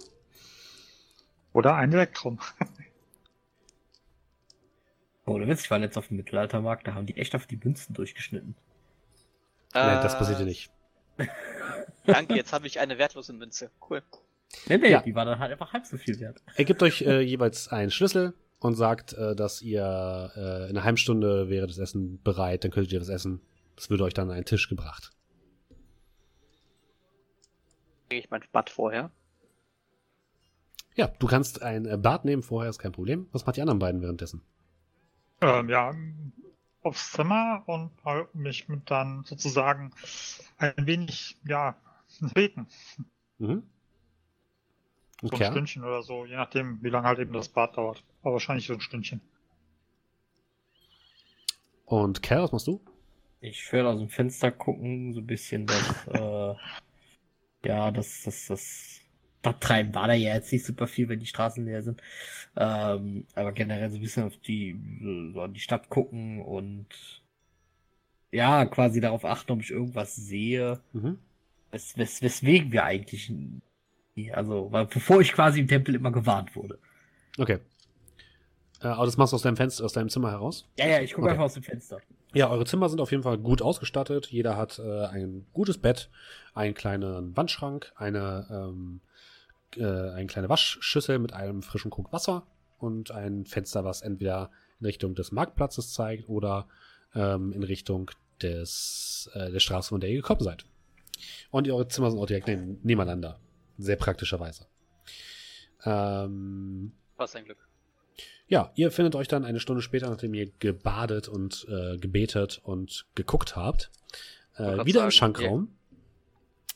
Oder 1.54 1.76
ein 1.76 1.92
Elektrum. 1.94 2.40
Oh, 5.24 5.38
du 5.38 5.48
Witz, 5.48 5.62
ich 5.64 5.72
war 5.72 5.78
letzt 5.78 5.98
auf 6.00 6.08
dem 6.08 6.18
Mittelaltermarkt, 6.18 6.88
da 6.88 6.96
haben 6.96 7.06
die 7.06 7.16
echt 7.16 7.36
auf 7.36 7.46
die 7.46 7.56
Münzen 7.56 7.94
durchgeschnitten. 7.94 8.56
Nein, 9.72 10.02
das 10.02 10.16
Äh, 10.16 10.18
passiert 10.18 10.38
hier 10.40 10.48
nicht. 10.48 10.72
Danke, 12.06 12.36
jetzt 12.36 12.52
habe 12.54 12.68
ich 12.68 12.80
eine 12.80 12.98
wertlose 12.98 13.34
Münze. 13.34 13.72
Cool. 13.90 14.02
Nee, 14.68 14.78
nee, 14.78 14.90
Ja. 14.92 15.02
die 15.02 15.16
war 15.16 15.26
dann 15.26 15.40
halt 15.40 15.52
einfach 15.52 15.72
halb 15.74 15.86
so 15.86 15.98
viel 15.98 16.20
wert. 16.20 16.42
Er 16.56 16.66
gibt 16.66 16.82
euch 16.84 17.02
äh, 17.04 17.22
jeweils 17.22 17.68
einen 17.70 17.92
Schlüssel 17.92 18.34
und 18.60 18.76
sagt, 18.76 19.14
äh, 19.14 19.36
dass 19.36 19.62
ihr 19.62 20.32
äh, 20.36 20.64
in 20.70 20.72
einer 20.78 20.84
halben 20.84 20.98
Stunde 20.98 21.50
wäre 21.50 21.68
das 21.68 21.78
Essen 21.78 22.22
bereit, 22.24 22.64
dann 22.64 22.72
könntet 22.72 22.92
ihr 22.94 23.02
was 23.02 23.10
essen. 23.10 23.42
Das 23.76 23.90
würde 23.90 24.04
euch 24.04 24.14
dann 24.14 24.30
an 24.30 24.36
einen 24.36 24.46
Tisch 24.46 24.68
gebracht. 24.68 25.12
Kriege 28.10 28.24
ich 28.24 28.30
mein 28.30 28.44
Bad 28.52 28.70
vorher. 28.70 29.12
Ja, 30.96 31.08
du 31.08 31.28
kannst 31.28 31.62
ein 31.62 31.86
äh, 31.86 31.98
Bad 31.98 32.26
nehmen, 32.26 32.44
vorher 32.44 32.70
ist 32.70 32.80
kein 32.80 32.92
Problem. 32.92 33.28
Was 33.32 33.46
macht 33.46 33.56
die 33.56 33.62
anderen 33.62 33.80
beiden 33.80 34.02
währenddessen? 34.02 34.42
Ähm, 35.40 35.70
ja, 35.70 35.96
aufs 36.84 37.12
Zimmer 37.12 37.64
und 37.68 37.92
mal 38.04 38.28
mich 38.34 38.68
mit 38.70 38.90
dann 38.90 39.24
sozusagen 39.26 39.92
ein 40.58 40.74
wenig, 40.86 41.38
ja, 41.46 41.76
beten. 42.34 42.68
Mhm. 43.40 43.62
So 45.24 45.36
Okay. 45.36 45.46
ein 45.46 45.52
Stündchen 45.52 45.84
oder 45.84 46.04
so, 46.04 46.26
je 46.26 46.36
nachdem, 46.36 46.84
wie 46.84 46.90
lange 46.90 47.08
halt 47.08 47.20
eben 47.20 47.34
das 47.34 47.50
Bad 47.50 47.76
dauert. 47.78 48.04
Aber 48.22 48.34
wahrscheinlich 48.34 48.68
so 48.68 48.74
ein 48.74 48.82
Stündchen. 48.82 49.22
Und 51.86 52.24
Cal, 52.24 52.42
was 52.44 52.52
machst 52.52 52.68
du? 52.68 52.82
Ich 53.42 53.72
werde 53.74 53.90
aus 53.90 54.00
dem 54.00 54.10
Fenster 54.10 54.52
gucken, 54.52 55.14
so 55.14 55.20
ein 55.20 55.28
bisschen 55.28 55.68
das, 55.68 56.08
äh, 56.08 56.56
ja, 57.66 57.92
das, 57.92 58.24
das, 58.24 58.48
das 58.48 59.01
Stadttreiben 59.42 59.94
war 59.96 60.08
da 60.08 60.14
ja 60.14 60.36
jetzt 60.36 60.52
nicht 60.52 60.66
super 60.66 60.86
viel, 60.88 61.10
wenn 61.10 61.20
die 61.20 61.26
Straßen 61.26 61.66
leer 61.66 61.82
sind. 61.82 62.02
Ähm, 62.56 63.26
aber 63.34 63.52
generell 63.54 63.90
so 63.90 63.98
ein 63.98 64.02
bisschen 64.02 64.24
auf 64.24 64.38
die, 64.38 64.80
so 65.34 65.42
an 65.42 65.54
die 65.54 65.60
Stadt 65.60 65.90
gucken 65.90 66.42
und 66.42 66.86
ja, 68.32 68.66
quasi 68.66 69.02
darauf 69.02 69.26
achten, 69.26 69.52
ob 69.52 69.62
ich 69.62 69.72
irgendwas 69.72 70.16
sehe, 70.16 70.80
Mhm. 70.94 71.18
wes, 71.72 71.98
wes, 71.98 72.22
weswegen 72.22 72.72
wir 72.72 72.84
eigentlich, 72.86 73.32
also, 74.32 74.72
weil, 74.72 74.86
bevor 74.86 75.22
ich 75.22 75.34
quasi 75.34 75.60
im 75.62 75.68
Tempel 75.68 75.96
immer 75.96 76.12
gewarnt 76.12 76.56
wurde. 76.56 76.78
Okay. 77.38 77.60
Äh, 78.82 78.88
aber 78.88 79.06
das 79.06 79.18
machst 79.18 79.34
du 79.34 79.36
aus 79.36 79.42
deinem 79.42 79.58
Fenster, 79.58 79.84
aus 79.84 79.94
deinem 79.94 80.10
Zimmer 80.10 80.32
heraus? 80.32 80.68
Ja, 80.78 80.88
ja, 80.88 81.02
ich 81.02 81.14
gucke 81.14 81.26
Okay. 81.26 81.32
einfach 81.34 81.46
aus 81.46 81.56
dem 81.56 81.64
Fenster. 81.64 82.00
Ja, 82.34 82.50
eure 82.50 82.66
Zimmer 82.66 82.88
sind 82.88 83.02
auf 83.02 83.12
jeden 83.12 83.24
Fall 83.24 83.38
gut 83.38 83.62
ausgestattet. 83.62 84.28
Jeder 84.28 84.56
hat 84.56 84.80
äh, 84.80 85.06
ein 85.08 85.46
gutes 85.52 85.78
Bett, 85.78 86.10
einen 86.54 86.74
kleinen 86.74 87.36
Wandschrank, 87.36 87.92
eine, 87.96 88.48
ähm, 88.50 89.02
äh, 89.78 90.12
eine 90.12 90.28
kleine 90.28 90.50
Waschschüssel 90.50 91.20
mit 91.20 91.34
einem 91.34 91.62
frischen 91.62 91.92
Krug 91.92 92.12
Wasser 92.12 92.48
und 92.78 93.12
ein 93.12 93.46
Fenster, 93.46 93.84
was 93.84 94.02
entweder 94.02 94.52
in 94.80 94.86
Richtung 94.86 95.16
des 95.16 95.32
Marktplatzes 95.32 95.94
zeigt 95.94 96.28
oder 96.28 96.68
ähm, 97.14 97.52
in 97.54 97.64
Richtung 97.64 98.12
des, 98.42 99.30
äh, 99.34 99.52
der 99.52 99.60
Straße, 99.60 99.90
von 99.90 100.02
der 100.02 100.10
ihr 100.10 100.18
gekommen 100.18 100.42
seid. 100.42 100.66
Und 101.52 101.70
eure 101.70 101.88
Zimmer 101.88 102.10
sind 102.10 102.20
auch 102.20 102.26
direkt 102.26 102.48
neben, 102.48 102.80
nebeneinander. 102.84 103.40
Sehr 103.78 103.96
praktischerweise. 103.96 104.68
Ähm, 105.86 106.94
Was 107.18 107.36
ein 107.36 107.46
Glück. 107.46 107.68
ja, 108.48 108.72
ihr 108.76 108.92
findet 108.92 109.16
euch 109.16 109.28
dann 109.28 109.46
eine 109.46 109.60
Stunde 109.60 109.82
später, 109.82 110.10
nachdem 110.10 110.34
ihr 110.34 110.52
gebadet 110.60 111.28
und 111.28 111.68
äh, 111.70 111.98
gebetet 111.98 112.60
und 112.64 113.06
geguckt 113.16 113.56
habt, 113.56 113.92
äh, 114.56 114.64
wieder 114.86 115.04
im 115.04 115.12
sagen, 115.12 115.12
Schankraum, 115.12 115.76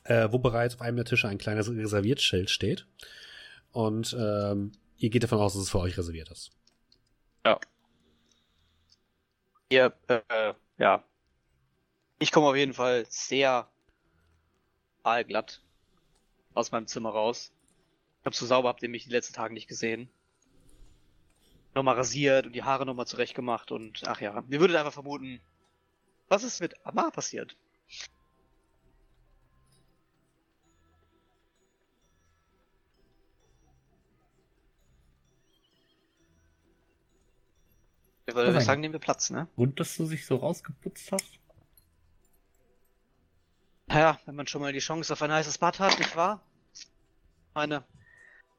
äh, 0.06 0.30
wo 0.32 0.40
bereits 0.40 0.76
auf 0.76 0.82
einem 0.82 0.98
der 0.98 1.06
Tische 1.06 1.28
ein 1.28 1.38
kleines 1.38 1.70
Reserviertschild 1.70 2.50
steht. 2.50 2.88
Und 3.72 4.16
ähm, 4.18 4.72
ihr 4.98 5.10
geht 5.10 5.24
davon 5.24 5.40
aus, 5.40 5.54
dass 5.54 5.64
es 5.64 5.70
für 5.70 5.80
euch 5.80 5.98
reserviert 5.98 6.32
ist. 6.32 6.52
Ihr, 9.70 9.94
äh, 10.08 10.54
ja. 10.78 11.04
Ich 12.20 12.32
komme 12.32 12.48
auf 12.48 12.56
jeden 12.56 12.74
Fall 12.74 13.06
sehr 13.10 13.68
aalglatt 15.04 15.62
aus 16.54 16.72
meinem 16.72 16.88
Zimmer 16.88 17.10
raus. 17.10 17.52
Ich 18.18 18.24
glaube, 18.24 18.36
so 18.38 18.46
sauber 18.46 18.70
habt 18.70 18.84
ihr 18.84 18.90
mich 18.90 19.04
die 19.04 19.12
letzten 19.12 19.34
Tage 19.34 19.54
nicht 19.54 19.68
gesehen. 19.68 20.10
Nochmal 21.74 21.96
rasiert 21.96 22.46
und 22.46 22.54
die 22.54 22.64
Haare 22.64 22.86
nochmal 22.86 23.08
zurecht 23.08 23.36
gemacht 23.36 23.72
und 23.72 24.08
ach 24.08 24.22
ja, 24.22 24.44
wir 24.48 24.60
würdet 24.60 24.78
einfach 24.78 24.94
vermuten, 24.94 25.42
was 26.30 26.44
ist 26.44 26.62
mit 26.62 26.86
Amar 26.86 27.12
passiert? 27.12 27.58
Ich 38.28 38.34
würde 38.34 38.54
Was 38.54 38.66
sagen, 38.66 38.82
nehmen 38.82 38.94
wir 38.94 39.00
Platz, 39.00 39.30
ne? 39.30 39.48
Und 39.56 39.80
dass 39.80 39.98
du 39.98 40.08
dich 40.08 40.26
so 40.26 40.38
rausgeputzt 40.38 41.12
hast? 41.12 41.40
Ja, 43.90 44.20
wenn 44.26 44.36
man 44.36 44.48
schon 44.48 44.62
mal 44.62 44.74
die 44.74 44.80
Chance 44.80 45.14
auf 45.14 45.22
ein 45.22 45.32
heißes 45.32 45.60
Bad 45.60 45.80
hat, 45.80 46.00
nicht 46.00 46.16
wahr? 46.16 46.42
Ich 46.74 46.88
meine, 47.54 47.84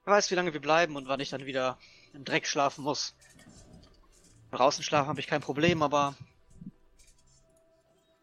wer 0.04 0.14
weiß, 0.14 0.30
wie 0.30 0.36
lange 0.36 0.52
wir 0.52 0.60
bleiben 0.60 0.94
und 0.94 1.08
wann 1.08 1.20
ich 1.20 1.30
dann 1.30 1.46
wieder 1.46 1.78
im 2.12 2.24
Dreck 2.24 2.46
schlafen 2.46 2.84
muss. 2.84 3.16
Draußen 4.52 4.84
schlafen 4.84 5.08
habe 5.08 5.20
ich 5.20 5.26
kein 5.26 5.40
Problem, 5.40 5.82
aber 5.82 6.14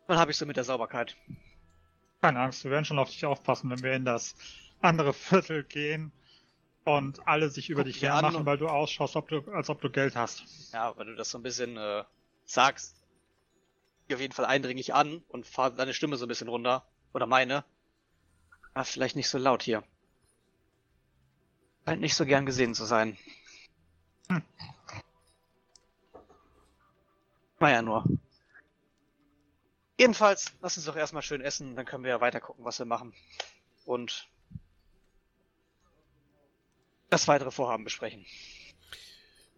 dann 0.07 0.17
habe 0.17 0.31
ich 0.31 0.37
so 0.37 0.45
mit 0.45 0.55
der 0.55 0.63
Sauberkeit. 0.63 1.17
Keine 2.21 2.39
Angst, 2.39 2.63
wir 2.63 2.71
werden 2.71 2.85
schon 2.85 2.99
auf 2.99 3.09
dich 3.09 3.25
aufpassen, 3.25 3.69
wenn 3.69 3.83
wir 3.83 3.93
in 3.93 4.05
das 4.05 4.35
andere 4.79 5.13
Viertel 5.13 5.63
gehen 5.65 6.13
und 6.85 7.27
alle 7.27 7.49
sich 7.49 7.69
über 7.69 7.83
Guck 7.83 7.93
dich 7.93 8.01
hermachen, 8.01 8.45
weil 8.45 8.57
du 8.57 8.67
ausschaust, 8.67 9.15
ob 9.15 9.27
du, 9.29 9.39
als 9.51 9.69
ob 9.69 9.81
du 9.81 9.89
Geld 9.89 10.15
hast. 10.15 10.43
Ja, 10.73 10.97
wenn 10.97 11.07
du 11.07 11.15
das 11.15 11.29
so 11.29 11.37
ein 11.37 11.43
bisschen 11.43 11.77
äh, 11.77 12.03
sagst, 12.45 13.03
auf 14.13 14.21
jeden 14.21 14.33
Fall 14.33 14.45
eindringlich 14.45 14.93
an 14.93 15.23
und 15.27 15.47
fahr 15.47 15.71
deine 15.71 15.93
Stimme 15.93 16.17
so 16.17 16.25
ein 16.25 16.27
bisschen 16.27 16.47
runter. 16.47 16.85
Oder 17.13 17.25
meine. 17.25 17.63
Ah, 18.73 18.83
vielleicht 18.83 19.15
nicht 19.15 19.29
so 19.29 19.37
laut 19.37 19.63
hier. 19.63 19.83
Scheint 21.85 22.01
nicht 22.01 22.15
so 22.15 22.25
gern 22.25 22.45
gesehen 22.45 22.73
zu 22.73 22.85
sein. 22.85 23.17
Hm. 24.29 24.43
War 27.59 27.69
ja 27.71 27.81
nur. 27.81 28.03
Jedenfalls, 29.99 30.53
lass 30.61 30.77
uns 30.77 30.85
doch 30.85 30.95
erstmal 30.95 31.21
schön 31.21 31.41
essen, 31.41 31.75
dann 31.75 31.85
können 31.85 32.03
wir 32.03 32.11
ja 32.11 32.21
weiter 32.21 32.41
gucken, 32.41 32.65
was 32.65 32.79
wir 32.79 32.85
machen. 32.85 33.13
Und 33.85 34.27
das 37.13 37.27
weitere 37.27 37.51
Vorhaben 37.51 37.83
besprechen. 37.83 38.25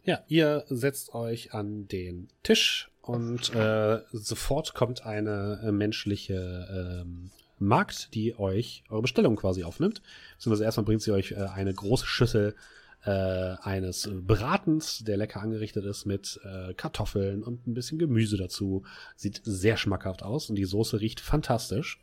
Ja, 0.03 0.23
ihr 0.27 0.65
setzt 0.67 1.15
euch 1.15 1.53
an 1.53 1.87
den 1.87 2.29
Tisch 2.43 2.91
und 3.01 3.53
äh, 3.55 4.01
sofort 4.11 4.75
kommt 4.75 5.05
eine 5.05 5.61
äh, 5.63 5.71
menschliche 5.71 7.03
ähm, 7.03 7.31
Magd, 7.57 8.13
die 8.13 8.37
euch 8.37 8.83
eure 8.89 9.01
Bestellung 9.01 9.35
quasi 9.35 9.63
aufnimmt. 9.63 10.01
Beziehungsweise 10.35 10.65
erstmal 10.65 10.85
bringt 10.85 11.01
sie 11.01 11.11
euch 11.11 11.31
äh, 11.31 11.35
eine 11.35 11.73
große 11.73 12.05
Schüssel 12.05 12.55
äh, 13.03 13.09
eines 13.09 14.09
Bratens, 14.11 15.03
der 15.03 15.17
lecker 15.17 15.41
angerichtet 15.41 15.85
ist 15.85 16.05
mit 16.05 16.39
äh, 16.43 16.73
Kartoffeln 16.73 17.43
und 17.43 17.65
ein 17.65 17.73
bisschen 17.73 17.97
Gemüse 17.97 18.37
dazu. 18.37 18.83
Sieht 19.15 19.41
sehr 19.43 19.77
schmackhaft 19.77 20.23
aus 20.23 20.49
und 20.49 20.55
die 20.55 20.65
Soße 20.65 20.99
riecht 20.99 21.19
fantastisch. 21.19 21.99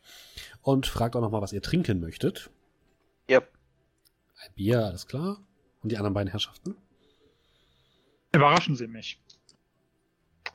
Und 0.60 0.86
fragt 0.86 1.14
auch 1.14 1.20
nochmal, 1.20 1.42
was 1.42 1.52
ihr 1.52 1.62
trinken 1.62 2.00
möchtet. 2.00 2.50
Yep. 3.28 3.48
Ein 4.44 4.52
Bier, 4.54 4.84
alles 4.84 5.06
klar. 5.06 5.38
Und 5.82 5.92
die 5.92 5.96
anderen 5.96 6.14
beiden 6.14 6.30
Herrschaften? 6.30 6.76
Überraschen 8.32 8.76
Sie 8.76 8.86
mich. 8.86 9.20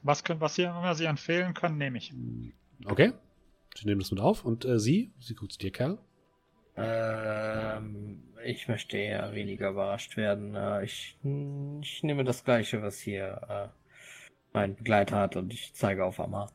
Was, 0.03 0.23
können, 0.23 0.41
was 0.41 0.55
Sie, 0.55 0.63
immer 0.63 0.95
Sie 0.95 1.05
empfehlen 1.05 1.53
können, 1.53 1.77
nehme 1.77 1.97
ich. 1.97 2.13
Okay. 2.85 3.13
Ich 3.75 3.85
nehme 3.85 4.01
das 4.01 4.11
mit 4.11 4.19
auf. 4.19 4.45
Und 4.45 4.65
äh, 4.65 4.79
Sie? 4.79 5.11
Sie 5.19 5.35
guckt 5.35 5.53
zu 5.53 5.59
dir, 5.59 5.71
Kerl. 5.71 5.97
Ähm, 6.75 8.23
ich 8.43 8.67
möchte 8.67 8.97
eher 8.97 9.33
weniger 9.33 9.69
überrascht 9.69 10.17
werden. 10.17 10.55
Äh, 10.55 10.85
ich, 10.85 11.17
ich 11.81 12.03
nehme 12.03 12.23
das 12.23 12.43
gleiche, 12.43 12.81
was 12.81 12.99
hier 12.99 13.41
äh, 13.49 13.67
mein 14.53 14.75
Begleiter 14.75 15.17
hat 15.17 15.35
und 15.35 15.53
ich 15.53 15.73
zeige 15.73 16.05
auf 16.05 16.19
Amma. 16.19 16.49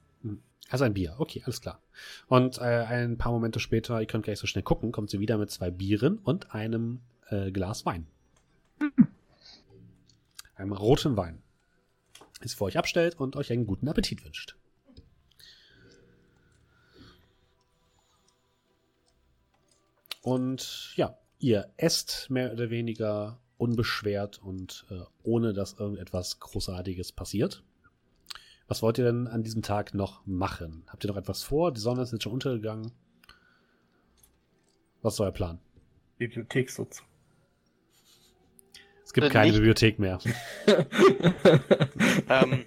Also 0.71 0.85
ein 0.85 0.95
Bier, 0.95 1.17
okay, 1.19 1.43
alles 1.45 1.61
klar. 1.61 1.83
Und 2.29 2.59
äh, 2.59 2.63
ein 2.63 3.19
paar 3.19 3.33
Momente 3.33 3.61
später, 3.61 4.01
ihr 4.01 4.07
könnt 4.07 4.25
gleich 4.25 4.39
so 4.39 4.47
schnell 4.47 4.63
gucken, 4.63 4.91
kommt 4.91 5.11
sie 5.11 5.21
wieder 5.21 5.37
mit 5.37 5.51
zwei 5.51 5.71
Bieren 5.71 6.19
und 6.19 6.55
einem 6.55 7.01
äh, 7.33 7.51
Glas 7.51 7.85
Wein. 7.87 8.07
Einem 10.55 10.73
roten 10.73 11.17
Wein. 11.17 11.43
Ist 12.41 12.55
vor 12.55 12.67
euch 12.67 12.79
abstellt 12.79 13.19
und 13.19 13.37
euch 13.37 13.53
einen 13.53 13.67
guten 13.67 13.89
Appetit 13.89 14.25
wünscht. 14.25 14.57
Und 20.23 20.93
ja, 20.97 21.19
ihr 21.39 21.73
esst 21.77 22.31
mehr 22.31 22.53
oder 22.53 22.71
weniger 22.71 23.41
unbeschwert 23.59 24.39
und 24.39 24.87
äh, 24.91 25.01
ohne 25.23 25.53
dass 25.53 25.75
irgendetwas 25.75 26.41
Großartiges 26.41 27.13
passiert. 27.13 27.63
Was 28.69 28.83
wollt 28.83 28.99
ihr 28.99 29.05
denn 29.05 29.27
an 29.27 29.43
diesem 29.43 29.63
Tag 29.63 29.95
noch 29.95 30.25
machen? 30.27 30.85
Habt 30.87 31.05
ihr 31.05 31.09
noch 31.09 31.17
etwas 31.17 31.43
vor? 31.43 31.73
Die 31.73 31.81
Sonne 31.81 32.03
ist 32.03 32.13
jetzt 32.13 32.23
schon 32.23 32.33
untergegangen. 32.33 32.93
Was 35.03 35.15
ist 35.15 35.21
euer 35.21 35.33
Plan? 35.33 35.59
Bibliothek 36.19 36.71
so 36.71 36.85
zu. 36.85 37.03
Es 39.13 39.15
gibt 39.15 39.27
Äh, 39.27 39.31
keine 39.31 39.47
nicht- 39.49 39.57
Bibliothek 39.57 39.99
mehr. 39.99 40.19
ähm, 42.31 42.65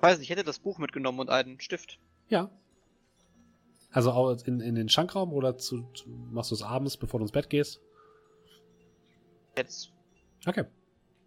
weiß 0.00 0.18
nicht, 0.18 0.24
ich 0.24 0.30
hätte 0.30 0.44
das 0.44 0.58
Buch 0.58 0.78
mitgenommen 0.78 1.20
und 1.20 1.28
einen 1.30 1.60
Stift. 1.60 1.98
Ja. 2.28 2.50
Also 3.92 4.12
au- 4.12 4.32
in, 4.32 4.60
in 4.60 4.74
den 4.74 4.88
Schankraum 4.88 5.32
oder 5.34 5.56
zu, 5.58 5.82
zu, 5.94 6.08
machst 6.08 6.50
du 6.50 6.54
es 6.54 6.62
abends, 6.62 6.96
bevor 6.96 7.20
du 7.20 7.24
ins 7.24 7.32
Bett 7.32 7.50
gehst? 7.50 7.80
Jetzt 9.56 9.92
Okay. 10.46 10.64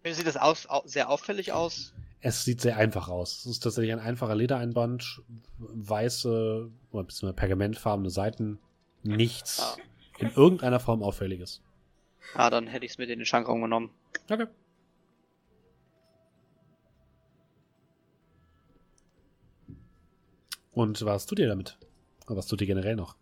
sieht 0.04 0.26
das 0.26 0.36
aus, 0.36 0.68
au, 0.68 0.82
sehr 0.84 1.08
auffällig 1.08 1.52
aus. 1.52 1.94
Es 2.20 2.44
sieht 2.44 2.60
sehr 2.60 2.76
einfach 2.76 3.06
aus. 3.08 3.38
Es 3.40 3.46
ist 3.46 3.60
tatsächlich 3.60 3.92
ein 3.92 4.00
einfacher 4.00 4.34
Ledereinband, 4.34 5.22
weiße 5.58 6.68
oder 6.90 7.04
beziehungsweise 7.04 7.34
pergamentfarbene 7.34 8.10
Seiten, 8.10 8.58
nichts 9.04 9.60
Ah. 9.60 9.76
in 10.18 10.30
irgendeiner 10.34 10.80
Form 10.80 11.02
auffälliges. 11.02 11.62
Ah, 12.34 12.50
dann 12.50 12.66
hätte 12.66 12.84
ich 12.86 12.92
es 12.92 12.98
mit 12.98 13.10
in 13.10 13.18
den 13.18 13.26
Schankraum 13.26 13.60
genommen. 13.62 13.90
Okay. 14.30 14.46
Und 20.72 21.04
was 21.04 21.26
tut 21.26 21.38
ihr 21.40 21.48
damit? 21.48 21.76
Oder 22.26 22.36
was 22.36 22.46
tut 22.46 22.60
ihr 22.60 22.66
generell 22.66 22.94
noch? 22.94 23.16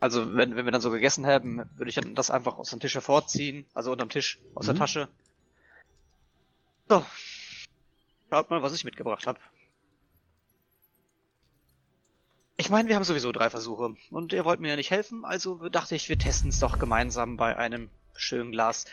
Also, 0.00 0.34
wenn, 0.34 0.54
wenn 0.56 0.64
wir 0.64 0.72
dann 0.72 0.80
so 0.80 0.90
gegessen 0.90 1.26
haben, 1.26 1.58
würde 1.76 1.88
ich 1.88 1.96
dann 1.96 2.14
das 2.14 2.30
einfach 2.30 2.56
aus 2.58 2.70
dem 2.70 2.80
Tisch 2.80 2.94
hervorziehen, 2.94 3.66
also 3.74 3.90
unterm 3.92 4.08
Tisch, 4.08 4.38
aus 4.54 4.66
der 4.66 4.74
Mhm. 4.74 4.78
Tasche. 4.78 5.08
So. 6.88 7.04
Schaut 8.30 8.50
mal, 8.50 8.62
was 8.62 8.74
ich 8.74 8.84
mitgebracht 8.84 9.26
habe. 9.26 9.38
Ich 12.60 12.70
meine, 12.70 12.88
wir 12.88 12.96
haben 12.96 13.04
sowieso 13.04 13.30
drei 13.30 13.50
Versuche 13.50 13.94
und 14.10 14.32
ihr 14.32 14.44
wollt 14.44 14.58
mir 14.58 14.70
ja 14.70 14.76
nicht 14.76 14.90
helfen, 14.90 15.24
also 15.24 15.68
dachte 15.68 15.94
ich, 15.94 16.08
wir 16.08 16.18
testen 16.18 16.50
es 16.50 16.58
doch 16.58 16.80
gemeinsam 16.80 17.36
bei 17.36 17.56
einem 17.56 17.88
schönen 18.16 18.50
Glas. 18.50 18.84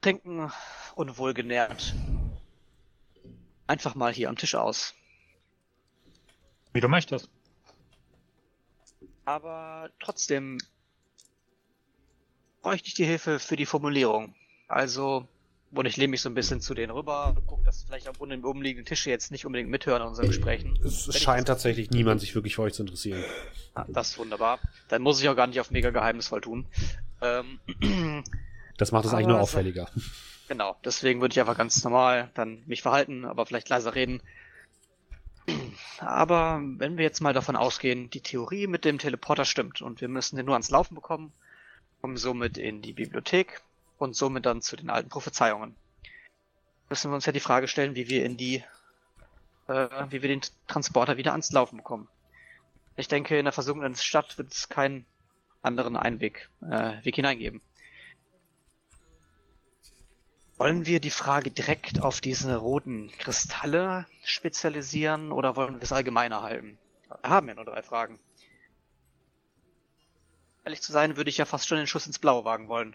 Trinken 0.00 0.50
und 0.94 1.18
wohlgenährt. 1.18 1.94
Einfach 3.66 3.94
mal 3.94 4.14
hier 4.14 4.30
am 4.30 4.36
Tisch 4.36 4.54
aus. 4.54 4.94
Wie 6.72 6.80
du 6.80 6.88
möchtest. 6.88 7.28
Aber 9.26 9.90
trotzdem 10.00 10.58
bräuchte 12.62 12.88
ich 12.88 12.94
die 12.94 13.04
Hilfe 13.04 13.40
für 13.40 13.56
die 13.56 13.66
Formulierung. 13.66 14.34
Also, 14.68 15.28
und 15.78 15.86
ich 15.86 15.96
lehne 15.96 16.10
mich 16.12 16.20
so 16.22 16.28
ein 16.28 16.34
bisschen 16.34 16.60
zu 16.60 16.74
denen 16.74 16.90
rüber, 16.92 17.36
guck, 17.46 17.64
dass 17.64 17.84
vielleicht 17.84 18.08
am 18.08 18.14
unten 18.18 18.44
umliegenden 18.44 18.86
Tische 18.86 19.10
jetzt 19.10 19.30
nicht 19.30 19.46
unbedingt 19.46 19.70
mithören 19.70 20.02
an 20.02 20.08
unseren 20.08 20.26
Gesprächen. 20.26 20.78
Es 20.84 21.08
Wenn 21.08 21.14
scheint 21.20 21.48
tatsächlich 21.48 21.90
niemand 21.90 22.20
sich 22.20 22.34
wirklich 22.34 22.56
für 22.56 22.62
euch 22.62 22.74
zu 22.74 22.82
interessieren. 22.82 23.22
Ah, 23.74 23.84
das 23.88 24.10
ist 24.10 24.18
wunderbar. 24.18 24.58
Dann 24.88 25.02
muss 25.02 25.20
ich 25.20 25.28
auch 25.28 25.36
gar 25.36 25.46
nicht 25.46 25.60
auf 25.60 25.70
mega 25.70 25.90
geheimnisvoll 25.90 26.40
tun. 26.40 26.66
Ähm, 27.20 27.58
Das 28.76 28.92
macht 28.92 29.04
es 29.04 29.12
eigentlich 29.14 29.28
nur 29.28 29.40
auffälliger. 29.40 29.88
genau, 30.48 30.76
deswegen 30.84 31.20
würde 31.20 31.32
ich 31.32 31.40
einfach 31.40 31.56
ganz 31.56 31.82
normal 31.84 32.30
dann 32.34 32.62
mich 32.66 32.82
verhalten, 32.82 33.24
aber 33.24 33.46
vielleicht 33.46 33.68
leiser 33.68 33.94
reden. 33.94 34.20
Aber 35.98 36.60
wenn 36.78 36.96
wir 36.96 37.04
jetzt 37.04 37.20
mal 37.20 37.32
davon 37.34 37.56
ausgehen, 37.56 38.10
die 38.10 38.20
Theorie 38.20 38.66
mit 38.66 38.84
dem 38.84 38.98
Teleporter 38.98 39.44
stimmt 39.44 39.82
und 39.82 40.00
wir 40.00 40.08
müssen 40.08 40.36
den 40.36 40.46
nur 40.46 40.54
ans 40.54 40.70
Laufen 40.70 40.94
bekommen, 40.94 41.32
kommen 42.00 42.16
somit 42.16 42.58
in 42.58 42.82
die 42.82 42.92
Bibliothek 42.92 43.60
und 43.98 44.16
somit 44.16 44.46
dann 44.46 44.62
zu 44.62 44.76
den 44.76 44.90
alten 44.90 45.08
Prophezeiungen. 45.08 45.76
Müssen 46.88 47.10
wir 47.10 47.14
uns 47.14 47.26
ja 47.26 47.32
die 47.32 47.40
Frage 47.40 47.68
stellen, 47.68 47.94
wie 47.94 48.08
wir 48.08 48.24
in 48.24 48.36
die, 48.36 48.62
äh, 49.68 49.88
wie 50.10 50.22
wir 50.22 50.28
den 50.28 50.42
Transporter 50.66 51.16
wieder 51.16 51.32
ans 51.32 51.52
Laufen 51.52 51.78
bekommen. 51.78 52.08
Ich 52.96 53.08
denke, 53.08 53.38
in 53.38 53.44
der 53.44 53.52
versunkenen 53.52 53.96
Stadt 53.96 54.38
wird 54.38 54.52
es 54.52 54.68
keinen 54.68 55.06
anderen 55.62 55.96
Einweg, 55.96 56.48
äh, 56.62 57.04
Weg 57.04 57.16
hineingeben. 57.16 57.60
Wollen 60.56 60.86
wir 60.86 61.00
die 61.00 61.10
Frage 61.10 61.50
direkt 61.50 62.00
auf 62.00 62.20
diese 62.20 62.56
roten 62.56 63.10
Kristalle 63.18 64.06
spezialisieren 64.22 65.32
oder 65.32 65.56
wollen 65.56 65.74
wir 65.74 65.82
es 65.82 65.92
allgemeiner 65.92 66.42
halten? 66.42 66.78
Wir 67.08 67.30
haben 67.30 67.48
ja 67.48 67.54
nur 67.54 67.64
drei 67.64 67.82
Fragen. 67.82 68.20
Ehrlich 70.64 70.80
zu 70.80 70.92
sein, 70.92 71.16
würde 71.16 71.28
ich 71.28 71.38
ja 71.38 71.44
fast 71.44 71.66
schon 71.66 71.78
den 71.78 71.88
Schuss 71.88 72.06
ins 72.06 72.20
Blaue 72.20 72.44
wagen 72.44 72.68
wollen. 72.68 72.94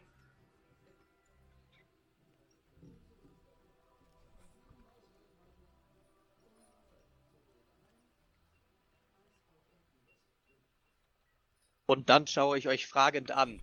Und 11.89 12.07
dann 12.07 12.27
schaue 12.27 12.55
ich 12.59 12.67
euch 12.67 12.85
fragend 12.85 13.31
an. 13.31 13.59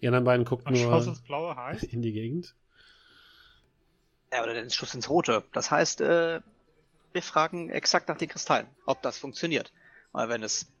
Ihr 0.00 0.08
anderen 0.08 0.24
beiden 0.24 0.44
guckt 0.44 0.66
Und 0.66 0.76
Schloss 0.76 1.04
nur 1.04 1.14
ins 1.14 1.22
Blaue 1.22 1.54
heißt. 1.54 1.84
in 1.84 2.02
die 2.02 2.10
Gegend. 2.10 2.56
Ja, 4.32 4.42
oder 4.42 4.52
den 4.54 4.68
Schuss 4.68 4.94
ins 4.94 5.08
Rote. 5.08 5.44
Das 5.52 5.70
heißt, 5.70 6.00
äh, 6.00 6.40
wir 7.12 7.22
fragen 7.22 7.70
exakt 7.70 8.08
nach 8.08 8.18
den 8.18 8.28
Kristallen, 8.28 8.66
ob 8.84 9.00
das 9.02 9.16
funktioniert. 9.16 9.72
Weil 10.10 10.28
wenn 10.28 10.42
es 10.42 10.72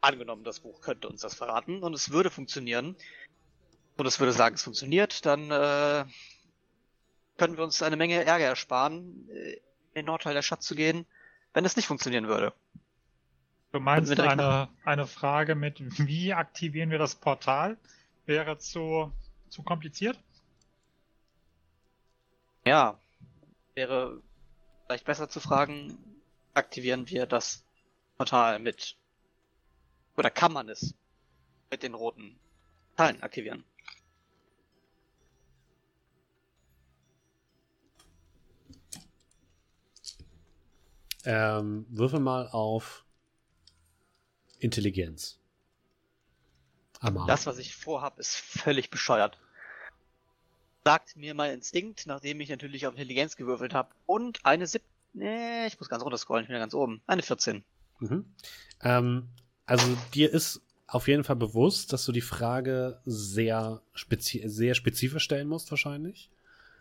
angenommen, 0.00 0.42
das 0.42 0.60
Buch 0.60 0.80
könnte 0.80 1.06
uns 1.06 1.20
das 1.20 1.34
verraten 1.34 1.82
und 1.82 1.92
es 1.92 2.12
würde 2.12 2.30
funktionieren 2.30 2.96
und 3.98 4.06
es 4.06 4.18
würde 4.20 4.32
sagen, 4.32 4.54
es 4.54 4.62
funktioniert, 4.62 5.26
dann 5.26 5.50
äh, 5.50 6.06
können 7.38 7.56
wir 7.56 7.64
uns 7.64 7.80
eine 7.82 7.96
Menge 7.96 8.24
Ärger 8.24 8.44
ersparen, 8.44 9.28
äh, 9.30 9.52
in 9.52 9.60
den 9.94 10.06
Nordteil 10.06 10.34
der 10.34 10.42
Stadt 10.42 10.62
zu 10.62 10.74
gehen, 10.74 11.06
wenn 11.54 11.64
es 11.64 11.76
nicht 11.76 11.86
funktionieren 11.86 12.28
würde. 12.28 12.52
Du 13.72 13.80
meinst 13.80 14.18
eine, 14.18 14.68
eine 14.84 15.06
Frage 15.06 15.54
mit, 15.54 15.80
wie 16.06 16.34
aktivieren 16.34 16.90
wir 16.90 16.98
das 16.98 17.14
Portal? 17.14 17.76
Wäre 18.26 18.58
zu, 18.58 19.12
zu 19.48 19.62
kompliziert? 19.62 20.18
Ja, 22.66 22.98
wäre 23.74 24.22
vielleicht 24.84 25.04
besser 25.04 25.28
zu 25.28 25.40
fragen, 25.40 25.98
aktivieren 26.54 27.08
wir 27.08 27.26
das 27.26 27.64
Portal 28.16 28.58
mit 28.58 28.96
oder 30.16 30.30
kann 30.30 30.52
man 30.52 30.68
es 30.68 30.94
mit 31.70 31.82
den 31.82 31.94
roten 31.94 32.38
Teilen 32.96 33.22
aktivieren? 33.22 33.64
Ähm, 41.30 41.84
würfel 41.90 42.20
mal 42.20 42.48
auf 42.48 43.04
Intelligenz. 44.60 45.38
Amar. 47.00 47.26
Das, 47.26 47.44
was 47.44 47.58
ich 47.58 47.76
vorhab, 47.76 48.18
ist 48.18 48.34
völlig 48.34 48.88
bescheuert. 48.88 49.38
Sagt 50.84 51.16
mir 51.16 51.34
mein 51.34 51.52
Instinkt, 51.52 52.06
nachdem 52.06 52.40
ich 52.40 52.48
natürlich 52.48 52.86
auf 52.86 52.94
Intelligenz 52.94 53.36
gewürfelt 53.36 53.74
habe. 53.74 53.90
Und 54.06 54.46
eine 54.46 54.66
sieb... 54.66 54.80
Nee, 55.12 55.66
ich 55.66 55.78
muss 55.78 55.90
ganz 55.90 56.02
runter 56.02 56.16
scrollen, 56.16 56.44
ich 56.44 56.48
bin 56.48 56.54
ja 56.54 56.60
ganz 56.60 56.72
oben. 56.72 57.02
Eine 57.06 57.20
14. 57.20 57.62
Mhm. 57.98 58.24
Ähm, 58.80 59.28
also 59.66 59.86
dir 60.14 60.32
ist 60.32 60.62
auf 60.86 61.08
jeden 61.08 61.24
Fall 61.24 61.36
bewusst, 61.36 61.92
dass 61.92 62.06
du 62.06 62.12
die 62.12 62.22
Frage 62.22 63.02
sehr, 63.04 63.82
spezi 63.92 64.44
sehr 64.46 64.74
spezifisch 64.74 65.24
stellen 65.24 65.48
musst 65.48 65.70
wahrscheinlich. 65.70 66.30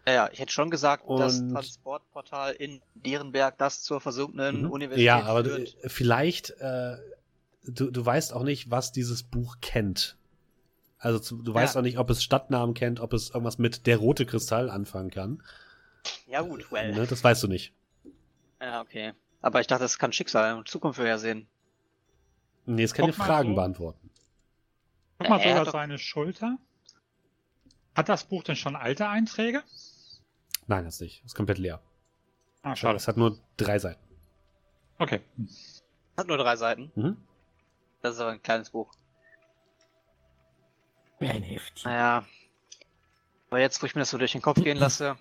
Ja, 0.07 0.29
ich 0.31 0.39
hätte 0.39 0.53
schon 0.53 0.69
gesagt, 0.69 1.03
das 1.09 1.39
Und- 1.39 1.51
Transportportal 1.51 2.53
in 2.53 2.81
Dierenberg, 2.95 3.57
das 3.57 3.81
zur 3.84 3.99
versunkenen 3.99 4.61
Mhm. 4.63 4.71
Universität 4.71 5.05
Ja, 5.05 5.23
aber 5.23 5.43
du, 5.43 5.49
führt. 5.49 5.75
vielleicht, 5.88 6.51
äh, 6.61 6.95
du, 7.65 7.91
du 7.91 8.05
weißt 8.05 8.31
auch 8.34 8.43
nicht, 8.43 8.71
was 8.71 8.93
dieses 8.93 9.23
Buch 9.23 9.57
kennt. 9.59 10.17
Also 10.97 11.19
zu, 11.19 11.41
du 11.43 11.53
weißt 11.53 11.75
Ja. 11.75 11.81
auch 11.81 11.84
nicht, 11.84 11.97
ob 11.97 12.09
es 12.09 12.23
Stadtnamen 12.23 12.73
kennt, 12.73 13.01
ob 13.01 13.11
es 13.11 13.29
irgendwas 13.31 13.57
mit 13.57 13.85
der 13.85 13.97
rote 13.97 14.25
Kristall 14.25 14.69
anfangen 14.69 15.09
kann. 15.11 15.43
Ja 16.25 16.41
gut, 16.41 16.71
well. 16.71 16.93
Ne, 16.93 17.05
das 17.05 17.21
weißt 17.23 17.43
du 17.43 17.47
nicht. 17.49 17.73
Ja, 18.61 18.79
okay. 18.81 19.13
Aber 19.41 19.59
ich 19.59 19.67
dachte, 19.67 19.84
das 19.84 19.99
kann 19.99 20.13
Schicksal 20.13 20.57
und 20.57 20.69
Zukunft 20.69 20.97
vorhersehen. 20.97 21.47
Nee, 22.65 22.84
es 22.84 22.93
kann 22.93 23.05
dir 23.05 23.11
Guck 23.11 23.19
mal 23.19 23.25
Fragen 23.25 23.49
so. 23.49 23.55
beantworten. 23.55 24.09
Guck 25.19 25.29
mal 25.29 25.39
so 25.39 25.45
hat 25.49 25.61
über 25.63 25.71
seine 25.71 25.97
Schulter. 25.99 26.57
Hat 27.93 28.07
das 28.09 28.23
Buch 28.23 28.43
denn 28.43 28.55
schon 28.55 28.75
alte 28.75 29.07
Einträge? 29.09 29.63
Nein, 30.68 30.85
das 30.85 30.99
nicht. 30.99 31.23
Das 31.23 31.31
ist 31.31 31.35
komplett 31.35 31.57
leer. 31.57 31.81
Ah, 32.61 32.76
schade. 32.76 32.98
Es 32.98 33.07
hat 33.07 33.18
nur 33.18 33.39
drei 33.56 33.80
Seiten. 33.80 34.02
Okay. 34.99 35.22
Hat 36.18 36.27
nur 36.27 36.38
drei 36.38 36.56
Seiten. 36.56 36.91
Mhm. 36.95 37.18
Das 38.02 38.15
ist 38.15 38.22
aber 38.22 38.31
ein 38.31 38.44
kleines 38.44 38.69
Buch. 38.72 38.91
Wie 41.19 41.30
ein 41.30 41.44
Heftchen. 41.44 41.89
Naja. 41.89 42.26
Aber 43.49 43.60
jetzt, 43.60 43.81
wo 43.81 43.85
ich 43.85 43.95
mir 43.95 44.02
das 44.02 44.10
so 44.10 44.18
durch 44.18 44.34
den 44.34 44.41
Kopf 44.41 44.61
gehen 44.61 44.77
lasse. 44.77 45.18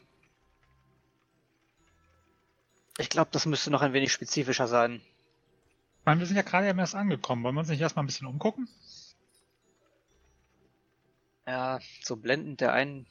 Ich 2.99 3.09
glaube, 3.09 3.31
das 3.33 3.47
müsste 3.47 3.71
noch 3.71 3.83
ein 3.83 3.93
wenig 3.93 4.13
spezifischer 4.13 4.67
sein. 4.67 5.01
Ich 6.01 6.07
meine, 6.07 6.21
wir 6.21 6.27
sind 6.27 6.37
ja 6.37 6.43
gerade 6.43 6.67
erst 6.67 6.95
angekommen. 6.95 7.45
Wollen 7.45 7.55
wir 7.55 7.61
uns 7.61 7.69
nicht 7.69 7.81
erstmal 7.81 8.05
ein 8.05 8.07
bisschen 8.07 8.27
umgucken? 8.27 8.69
Ja, 11.47 11.79
so 12.03 12.17
blendend 12.17 12.61
der 12.61 12.73
ein, 12.73 13.07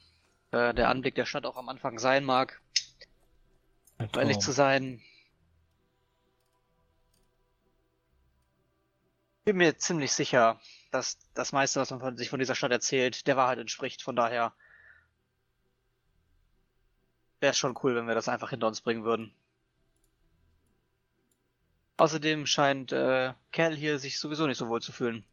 äh, 0.52 0.74
der 0.74 0.88
Anblick 0.88 1.14
der 1.14 1.26
Stadt 1.26 1.46
auch 1.46 1.56
am 1.56 1.68
Anfang 1.68 1.98
sein 1.98 2.24
mag. 2.24 2.60
Um 3.98 4.08
ehrlich 4.16 4.38
zu 4.38 4.52
sein. 4.52 5.00
Bin 9.44 9.56
mir 9.56 9.78
ziemlich 9.78 10.12
sicher, 10.12 10.60
dass 10.90 11.18
das 11.34 11.52
meiste, 11.52 11.80
was 11.80 11.90
man 11.90 12.00
von, 12.00 12.16
sich 12.16 12.28
von 12.28 12.38
dieser 12.38 12.54
Stadt 12.54 12.72
erzählt, 12.72 13.26
der 13.26 13.36
Wahrheit 13.36 13.58
entspricht. 13.58 14.02
Von 14.02 14.16
daher 14.16 14.52
wäre 17.40 17.52
es 17.52 17.58
schon 17.58 17.78
cool, 17.82 17.94
wenn 17.94 18.08
wir 18.08 18.14
das 18.14 18.28
einfach 18.28 18.50
hinter 18.50 18.66
uns 18.66 18.80
bringen 18.80 19.04
würden. 19.04 19.32
Außerdem 21.98 22.44
scheint 22.44 22.92
äh, 22.92 23.32
Kerl 23.52 23.74
hier 23.74 23.98
sich 23.98 24.18
sowieso 24.18 24.46
nicht 24.46 24.58
so 24.58 24.68
wohl 24.68 24.82
zu 24.82 24.92
fühlen. 24.92 25.24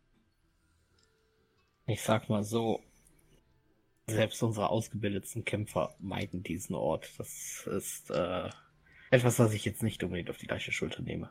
Ich 1.86 2.02
sag 2.02 2.30
mal 2.30 2.44
so, 2.44 2.82
selbst 4.08 4.42
unsere 4.44 4.70
ausgebildetsten 4.70 5.46
Kämpfer 5.46 5.96
meiden 6.00 6.44
diesen 6.44 6.76
Ort. 6.76 7.10
Das 7.18 7.68
ist 7.68 8.10
äh, 8.10 8.50
etwas, 9.12 9.40
was 9.40 9.54
ich 9.54 9.66
jetzt 9.66 9.84
nicht 9.84 10.04
unbedingt 10.04 10.30
auf 10.30 10.38
die 10.38 10.48
leichte 10.48 10.72
Schulter 10.72 11.02
nehme. 11.02 11.30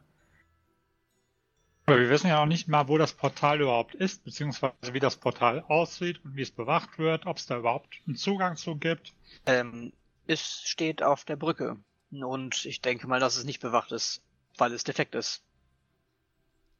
Aber 1.84 1.98
wir 1.98 2.10
wissen 2.10 2.28
ja 2.28 2.40
auch 2.40 2.46
nicht 2.46 2.68
mal, 2.68 2.88
wo 2.88 2.96
das 2.96 3.12
Portal 3.12 3.60
überhaupt 3.60 3.94
ist, 3.94 4.24
beziehungsweise 4.24 4.92
wie 4.92 5.00
das 5.00 5.16
Portal 5.16 5.64
aussieht 5.66 6.24
und 6.24 6.36
wie 6.36 6.42
es 6.42 6.52
bewacht 6.52 6.98
wird, 6.98 7.26
ob 7.26 7.38
es 7.38 7.46
da 7.46 7.58
überhaupt 7.58 8.00
einen 8.06 8.16
Zugang 8.16 8.56
zu 8.56 8.76
gibt. 8.76 9.12
Ähm, 9.46 9.92
es 10.26 10.62
steht 10.64 11.02
auf 11.02 11.24
der 11.24 11.36
Brücke. 11.36 11.76
Und 12.10 12.66
ich 12.66 12.80
denke 12.80 13.08
mal, 13.08 13.20
dass 13.20 13.36
es 13.36 13.44
nicht 13.44 13.60
bewacht 13.60 13.90
ist, 13.90 14.22
weil 14.58 14.72
es 14.72 14.84
defekt 14.84 15.14
ist. 15.14 15.42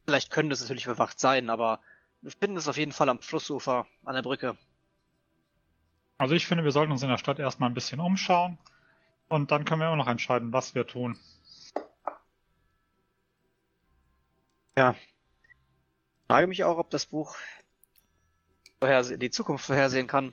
Vielleicht 0.05 0.31
könnte 0.31 0.53
es 0.53 0.61
natürlich 0.61 0.87
bewacht 0.87 1.19
sein, 1.19 1.51
aber 1.51 1.81
wir 2.21 2.31
finden 2.31 2.57
es 2.57 2.69
auf 2.69 2.77
jeden 2.77 2.93
Fall 2.93 3.09
am 3.09 3.19
Flussufer, 3.19 3.87
an 4.05 4.15
der 4.15 4.23
Brücke. 4.23 4.57
Also 6.23 6.37
ich 6.37 6.47
finde, 6.47 6.63
wir 6.63 6.71
sollten 6.71 6.93
uns 6.93 7.03
in 7.03 7.09
der 7.09 7.19
Stadt 7.19 7.41
erstmal 7.41 7.69
ein 7.69 7.75
bisschen 7.75 7.99
umschauen 7.99 8.57
und 9.29 9.51
dann 9.51 9.65
können 9.65 9.81
wir 9.81 9.89
immer 9.89 9.97
noch 9.97 10.07
entscheiden, 10.07 10.53
was 10.53 10.73
wir 10.73 10.87
tun. 10.87 11.19
Frage 16.29 16.47
mich 16.47 16.63
auch, 16.63 16.79
ob 16.79 16.91
das 16.91 17.07
Buch 17.07 17.37
die 18.81 19.31
Zukunft 19.33 19.67
vorhersehen 19.67 20.07
kann. 20.07 20.33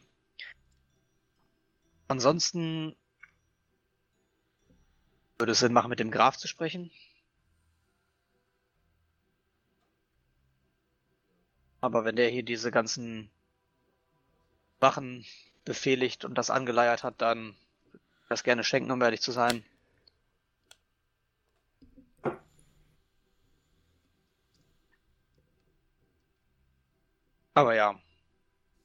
Ansonsten 2.07 2.95
würde 5.39 5.53
es 5.53 5.59
Sinn 5.59 5.73
machen, 5.73 5.89
mit 5.89 5.99
dem 5.99 6.11
Graf 6.11 6.37
zu 6.37 6.47
sprechen. 6.47 6.91
Aber 11.81 12.05
wenn 12.05 12.15
der 12.15 12.29
hier 12.29 12.43
diese 12.43 12.69
ganzen 12.69 13.31
Wachen 14.79 15.25
befehligt 15.65 16.25
und 16.25 16.35
das 16.35 16.49
angeleiert 16.49 17.03
hat, 17.03 17.21
dann 17.21 17.55
das 18.29 18.43
gerne 18.43 18.63
schenken, 18.63 18.91
um 18.91 19.01
ehrlich 19.01 19.21
zu 19.21 19.31
sein. 19.31 19.63
Aber 27.53 27.75
ja, 27.75 27.99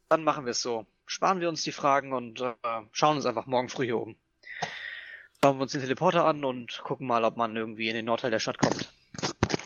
dann 0.08 0.24
machen 0.24 0.46
wir 0.46 0.50
es 0.50 0.62
so. 0.62 0.86
Sparen 1.06 1.40
wir 1.40 1.48
uns 1.48 1.62
die 1.62 1.72
Fragen 1.72 2.12
und 2.12 2.40
äh, 2.40 2.54
schauen 2.92 3.16
uns 3.16 3.26
einfach 3.26 3.46
morgen 3.46 3.68
früh 3.68 3.84
hier 3.84 3.98
um. 3.98 4.16
Schauen 5.42 5.58
wir 5.58 5.62
uns 5.62 5.72
den 5.72 5.82
Teleporter 5.82 6.24
an 6.24 6.44
und 6.44 6.80
gucken 6.82 7.06
mal, 7.06 7.22
ob 7.24 7.36
man 7.36 7.54
irgendwie 7.54 7.88
in 7.88 7.94
den 7.94 8.06
Nordteil 8.06 8.30
der 8.30 8.40
Stadt 8.40 8.58
kommt. 8.58 8.92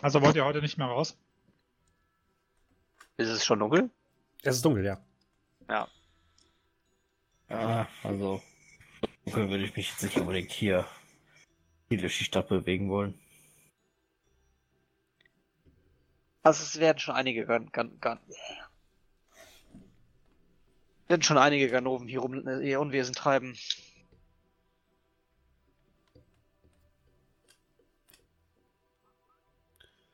Also 0.01 0.21
wollt 0.21 0.35
ihr 0.35 0.45
heute 0.45 0.61
nicht 0.61 0.77
mehr 0.77 0.87
raus? 0.87 1.17
Ist 3.17 3.29
es 3.29 3.45
schon 3.45 3.59
dunkel? 3.59 3.89
Es 4.43 4.57
ist 4.57 4.65
dunkel, 4.65 4.85
ja. 4.85 5.01
Ja, 5.69 5.87
also 7.49 8.41
dunkel 9.25 9.49
würde 9.49 9.65
ich 9.65 9.75
mich 9.75 9.89
jetzt 9.89 10.03
nicht 10.03 10.17
unbedingt 10.17 10.51
hier, 10.51 10.85
hier 11.89 11.99
durch 11.99 12.17
die 12.17 12.23
Stadt 12.23 12.47
bewegen 12.47 12.89
wollen. 12.89 13.19
Also 16.43 16.63
es 16.63 16.79
werden 16.79 16.99
schon 16.99 17.15
einige 17.15 17.45
Gan 17.45 17.71
Gan 17.71 17.99
Gan 17.99 18.19
werden 21.09 21.23
schon 21.23 21.37
einige 21.39 21.69
Ganoven 21.69 22.07
hier 22.07 22.19
rum 22.19 22.47
äh, 22.47 22.69
ihr 22.69 22.79
Unwesen 22.79 23.15
treiben. 23.15 23.57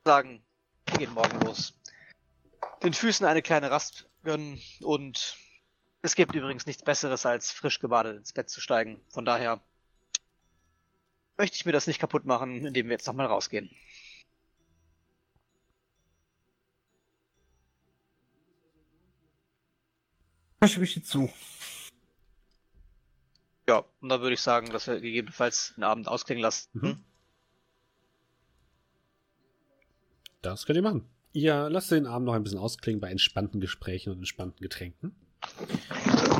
Sagen, 0.04 0.42
gehen 0.96 1.12
morgen 1.12 1.40
los. 1.40 1.78
Den 2.82 2.94
Füßen 2.94 3.26
eine 3.26 3.42
kleine 3.42 3.70
Rast 3.70 4.08
gönnen 4.22 4.60
und 4.80 5.36
es 6.02 6.14
gibt 6.14 6.34
übrigens 6.34 6.66
nichts 6.66 6.82
Besseres, 6.82 7.26
als 7.26 7.50
frisch 7.50 7.80
gebadet 7.80 8.16
ins 8.16 8.32
Bett 8.32 8.48
zu 8.48 8.60
steigen. 8.60 9.00
Von 9.08 9.24
daher 9.24 9.60
möchte 11.36 11.56
ich 11.56 11.66
mir 11.66 11.72
das 11.72 11.86
nicht 11.86 11.98
kaputt 11.98 12.24
machen, 12.24 12.64
indem 12.64 12.86
wir 12.86 12.92
jetzt 12.92 13.06
nochmal 13.06 13.26
rausgehen. 13.26 13.70
Ich 20.62 20.94
dir 20.94 21.02
zu. 21.02 21.30
Ja, 23.68 23.84
und 24.00 24.08
dann 24.08 24.20
würde 24.20 24.34
ich 24.34 24.40
sagen, 24.40 24.70
dass 24.70 24.86
wir 24.86 25.00
gegebenenfalls 25.00 25.74
den 25.76 25.84
Abend 25.84 26.08
ausklingen 26.08 26.42
lassen. 26.42 26.68
Mhm. 26.72 27.04
Das 30.42 30.66
könnt 30.66 30.76
ihr 30.76 30.82
machen. 30.82 31.08
Ihr 31.32 31.68
lasst 31.70 31.90
den 31.90 32.06
Abend 32.06 32.26
noch 32.26 32.34
ein 32.34 32.42
bisschen 32.42 32.58
ausklingen 32.58 33.00
bei 33.00 33.10
entspannten 33.10 33.60
Gesprächen 33.60 34.10
und 34.10 34.18
entspannten 34.18 34.60
Getränken. 34.62 35.14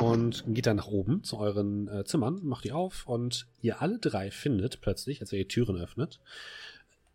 Und 0.01 0.43
geht 0.47 0.67
dann 0.67 0.77
nach 0.77 0.87
oben 0.87 1.23
zu 1.23 1.37
euren 1.37 1.87
äh, 1.87 2.03
Zimmern, 2.05 2.39
macht 2.43 2.63
die 2.63 2.71
auf 2.71 3.07
und 3.07 3.47
ihr 3.61 3.81
alle 3.81 3.99
drei 3.99 4.31
findet 4.31 4.81
plötzlich, 4.81 5.21
als 5.21 5.33
ihr 5.33 5.39
die 5.39 5.47
Türen 5.47 5.77
öffnet, 5.77 6.19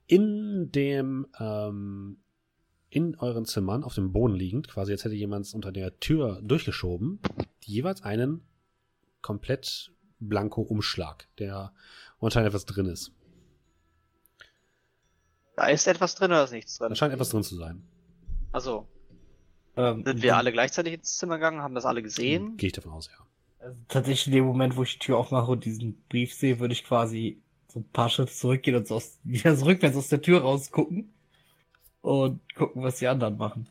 in 0.07 0.73
dem, 0.73 1.27
ähm, 1.39 2.19
in 2.91 3.17
euren 3.19 3.45
Zimmern 3.45 3.85
auf 3.85 3.95
dem 3.95 4.13
Boden 4.13 4.35
liegend, 4.35 4.69
quasi 4.69 4.93
als 4.93 5.05
hätte 5.05 5.15
jemand 5.15 5.47
es 5.47 5.55
unter 5.55 5.73
der 5.73 5.99
Tür 6.01 6.41
durchgeschoben, 6.43 7.21
jeweils 7.65 8.03
einen 8.03 8.43
komplett 9.23 9.93
blanko 10.19 10.63
Umschlag, 10.63 11.29
der 11.39 11.73
anscheinend 12.21 12.49
etwas 12.49 12.67
drin 12.67 12.87
ist. 12.87 13.13
Da 15.57 15.69
ist 15.69 15.87
etwas 15.87 16.15
drin 16.15 16.31
oder 16.31 16.45
ist 16.45 16.53
nichts 16.53 16.79
drin? 16.79 16.89
Da 16.89 16.95
scheint 16.95 17.13
etwas 17.13 17.31
drin 17.31 17.43
zu 17.43 17.57
sein. 17.57 17.83
Also, 18.53 18.89
Ähm, 19.77 20.05
sind 20.05 20.23
wir 20.23 20.37
alle 20.37 20.53
gleichzeitig 20.53 20.95
ins 20.95 21.17
Zimmer 21.17 21.37
gegangen, 21.37 21.63
haben 21.63 21.75
das 21.75 21.85
alle 21.85 22.03
gesehen? 22.03 22.57
Gehe 22.57 22.69
ich 22.69 22.73
davon 22.73 22.93
aus, 22.93 23.09
ja. 23.11 23.27
Also 23.59 23.77
tatsächlich 23.89 24.27
in 24.27 24.33
dem 24.33 24.45
Moment, 24.45 24.77
wo 24.77 24.83
ich 24.83 24.95
die 24.95 24.99
Tür 24.99 25.19
aufmache 25.19 25.51
und 25.51 25.65
diesen 25.65 26.03
Brief 26.09 26.35
sehe, 26.35 26.59
würde 26.59 26.75
ich 26.75 26.85
quasi 26.85 27.41
so 27.69 27.81
ein 27.81 27.89
paar 27.89 28.11
Schritte 28.11 28.33
zurückgehen 28.33 28.77
und 28.77 28.87
so 28.87 28.97
aus, 28.97 29.19
wieder 29.25 29.57
so 29.57 29.65
rückwärts 29.65 29.97
aus 29.97 30.09
der 30.09 30.21
Tür 30.21 30.43
rausgucken 30.43 31.13
und 32.03 32.41
gucken, 32.55 32.83
was 32.83 32.99
die 32.99 33.09
anderen 33.09 33.39
machen. 33.39 33.69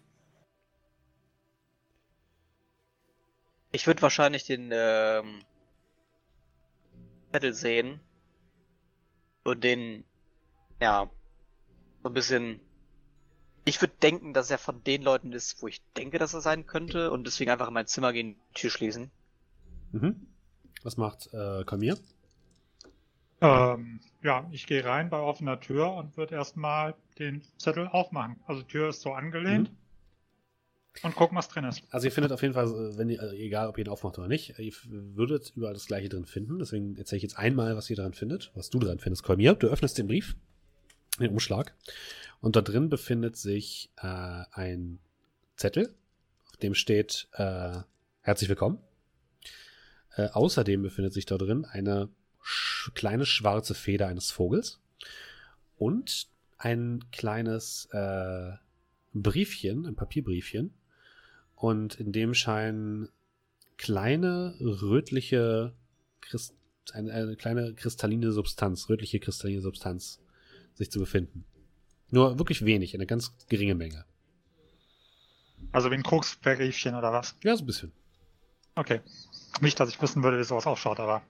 Ich 3.73 3.87
würde 3.87 4.01
wahrscheinlich 4.01 4.43
den 4.43 4.69
ähm, 4.73 5.43
Zettel 7.31 7.53
sehen 7.53 7.99
und 9.43 9.63
den, 9.63 10.03
ja, 10.81 11.09
so 12.03 12.09
ein 12.09 12.13
bisschen. 12.13 12.59
Ich 13.63 13.81
würde 13.81 13.93
denken, 14.01 14.33
dass 14.33 14.49
er 14.49 14.57
von 14.57 14.83
den 14.83 15.03
Leuten 15.03 15.33
ist, 15.33 15.61
wo 15.61 15.67
ich 15.67 15.81
denke, 15.95 16.17
dass 16.17 16.33
er 16.33 16.41
sein 16.41 16.65
könnte 16.65 17.11
und 17.11 17.25
deswegen 17.25 17.51
einfach 17.51 17.67
in 17.67 17.73
mein 17.73 17.87
Zimmer 17.87 18.11
gehen, 18.11 18.35
die 18.49 18.53
Tür 18.61 18.69
schließen. 18.69 19.11
Mhm. 19.91 20.27
Was 20.83 20.97
macht 20.97 21.29
äh, 21.33 21.63
Kamir? 21.63 21.97
Ähm, 23.41 23.99
ja, 24.23 24.47
ich 24.51 24.67
gehe 24.67 24.85
rein 24.85 25.09
bei 25.09 25.19
offener 25.19 25.59
Tür 25.59 25.93
und 25.93 26.15
würde 26.17 26.35
erstmal 26.35 26.95
den 27.17 27.43
Zettel 27.57 27.87
aufmachen. 27.87 28.39
Also 28.45 28.61
die 28.61 28.67
Tür 28.67 28.89
ist 28.89 29.01
so 29.01 29.13
angelehnt. 29.13 29.69
Mhm. 29.69 29.77
Und 31.03 31.15
gucken, 31.15 31.37
was 31.37 31.47
drin 31.47 31.63
ist. 31.63 31.83
Also 31.89 32.05
ihr 32.05 32.11
findet 32.11 32.33
auf 32.33 32.41
jeden 32.41 32.53
Fall, 32.53 32.67
äh, 32.67 32.97
wenn 32.97 33.09
ihr, 33.09 33.21
also 33.21 33.33
egal 33.33 33.67
ob 33.67 33.77
ihr 33.77 33.85
ihn 33.85 33.91
aufmacht 33.91 34.19
oder 34.19 34.27
nicht, 34.27 34.59
ihr 34.59 34.73
würdet 34.85 35.53
überall 35.55 35.73
das 35.73 35.85
gleiche 35.85 36.09
drin 36.09 36.25
finden. 36.25 36.59
Deswegen 36.59 36.97
erzähle 36.97 37.17
ich 37.17 37.23
jetzt 37.23 37.37
einmal, 37.37 37.75
was 37.75 37.89
ihr 37.89 37.95
dran 37.95 38.13
findet, 38.13 38.51
was 38.55 38.69
du 38.69 38.79
dran 38.79 38.99
findest. 38.99 39.23
Kolmir, 39.23 39.53
du 39.53 39.67
öffnest 39.67 39.97
den 39.97 40.07
Brief, 40.07 40.35
den 41.19 41.31
Umschlag, 41.31 41.73
und 42.41 42.55
da 42.55 42.61
drin 42.61 42.89
befindet 42.89 43.37
sich 43.37 43.91
äh, 43.97 44.43
ein 44.51 44.99
Zettel, 45.55 45.95
auf 46.49 46.57
dem 46.57 46.73
steht 46.75 47.29
äh, 47.33 47.79
Herzlich 48.23 48.49
willkommen. 48.49 48.77
Äh, 50.15 50.27
außerdem 50.27 50.83
befindet 50.83 51.11
sich 51.11 51.25
da 51.25 51.39
drin 51.39 51.65
eine 51.65 52.09
sch 52.43 52.91
kleine 52.93 53.25
schwarze 53.25 53.73
Feder 53.73 54.07
eines 54.07 54.29
Vogels 54.29 54.79
und 55.75 56.27
ein 56.59 57.03
kleines 57.11 57.87
äh, 57.93 58.51
Briefchen, 59.13 59.87
ein 59.87 59.95
Papierbriefchen. 59.95 60.71
Und 61.55 61.95
in 61.95 62.11
dem 62.11 62.35
scheinen 62.35 63.09
kleine 63.77 64.55
rötliche, 64.59 65.73
Christ 66.21 66.53
eine, 66.93 67.11
eine 67.11 67.35
kleine 67.35 67.73
kristalline 67.73 68.31
Substanz, 68.31 68.87
rötliche 68.87 69.19
kristalline 69.19 69.61
Substanz 69.61 70.19
sich 70.75 70.91
zu 70.91 70.99
befinden. 70.99 71.45
Nur 72.11 72.37
wirklich 72.37 72.63
wenig, 72.65 72.93
eine 72.93 73.05
ganz 73.05 73.35
geringe 73.47 73.75
Menge. 73.75 74.05
Also 75.71 75.89
wie 75.89 75.95
ein 75.95 76.03
Koksbriefchen 76.03 76.95
oder 76.95 77.13
was? 77.13 77.35
Ja, 77.43 77.55
so 77.55 77.63
ein 77.63 77.67
bisschen. 77.67 77.91
Okay. 78.75 79.01
Nicht, 79.61 79.79
dass 79.79 79.89
ich 79.89 80.01
wissen 80.01 80.23
würde, 80.23 80.37
wie 80.39 80.43
sowas 80.43 80.67
ausschaut, 80.67 80.99
aber. 80.99 81.21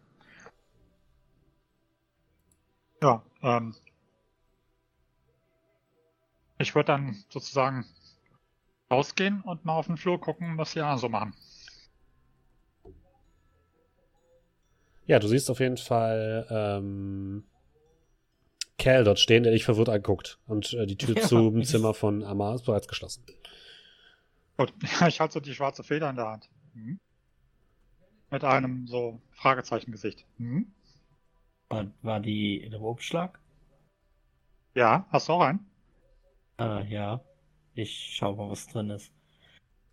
Ja, 3.02 3.24
ähm. 3.42 3.76
Ich 6.58 6.76
würde 6.76 6.88
dann 6.88 7.24
sozusagen 7.30 7.86
rausgehen 8.92 9.42
und 9.42 9.66
mal 9.66 9.74
auf 9.74 9.88
den 9.88 9.98
Flur 9.98 10.20
gucken, 10.20 10.58
was 10.58 10.74
die 10.74 10.82
anderen 10.82 11.00
so 11.00 11.10
machen. 11.10 11.34
Ja, 15.06 15.20
du 15.20 15.28
siehst 15.28 15.50
auf 15.50 15.60
jeden 15.60 15.78
Fall 15.78 16.48
ähm, 16.50 17.44
Cal 18.82 19.04
dort 19.04 19.20
stehen, 19.20 19.44
der 19.44 19.52
dich 19.54 19.64
verwirrt 19.64 19.90
anguckt. 19.90 20.40
Und 20.48 20.74
äh, 20.74 20.86
die 20.86 20.98
Tür 20.98 21.16
Ja, 21.16 21.22
zum 21.24 21.60
ich- 21.62 21.68
Zimmer 21.70 21.94
von 21.94 22.24
Amar 22.24 22.56
ist 22.56 22.66
bereits 22.66 22.88
geschlossen. 22.88 23.24
Gut, 24.58 24.74
ja, 25.00 25.08
ich 25.08 25.20
halte 25.20 25.34
so 25.36 25.40
die 25.40 25.54
schwarze 25.54 25.84
Feder 25.84 26.10
in 26.10 26.16
der 26.16 26.28
Hand. 26.28 26.50
Mhm. 26.74 27.00
Mit 28.30 28.44
einem 28.44 28.88
so 28.88 29.22
Fragezeichen-Gesicht. 29.32 30.26
Mhm. 30.38 30.72
War, 31.70 31.88
war 32.02 32.20
die 32.20 32.58
in 32.58 32.72
dem 32.72 32.82
Umschlag? 32.82 33.40
Ja, 34.74 35.06
hast 35.12 35.28
du 35.30 35.34
auch 35.34 35.42
einen? 35.42 35.66
Ah, 36.58 36.82
ja. 36.82 37.22
Ich 37.76 38.14
schau 38.16 38.36
mal, 38.36 38.50
was 38.50 38.68
drin 38.68 38.90
ist. 38.90 39.12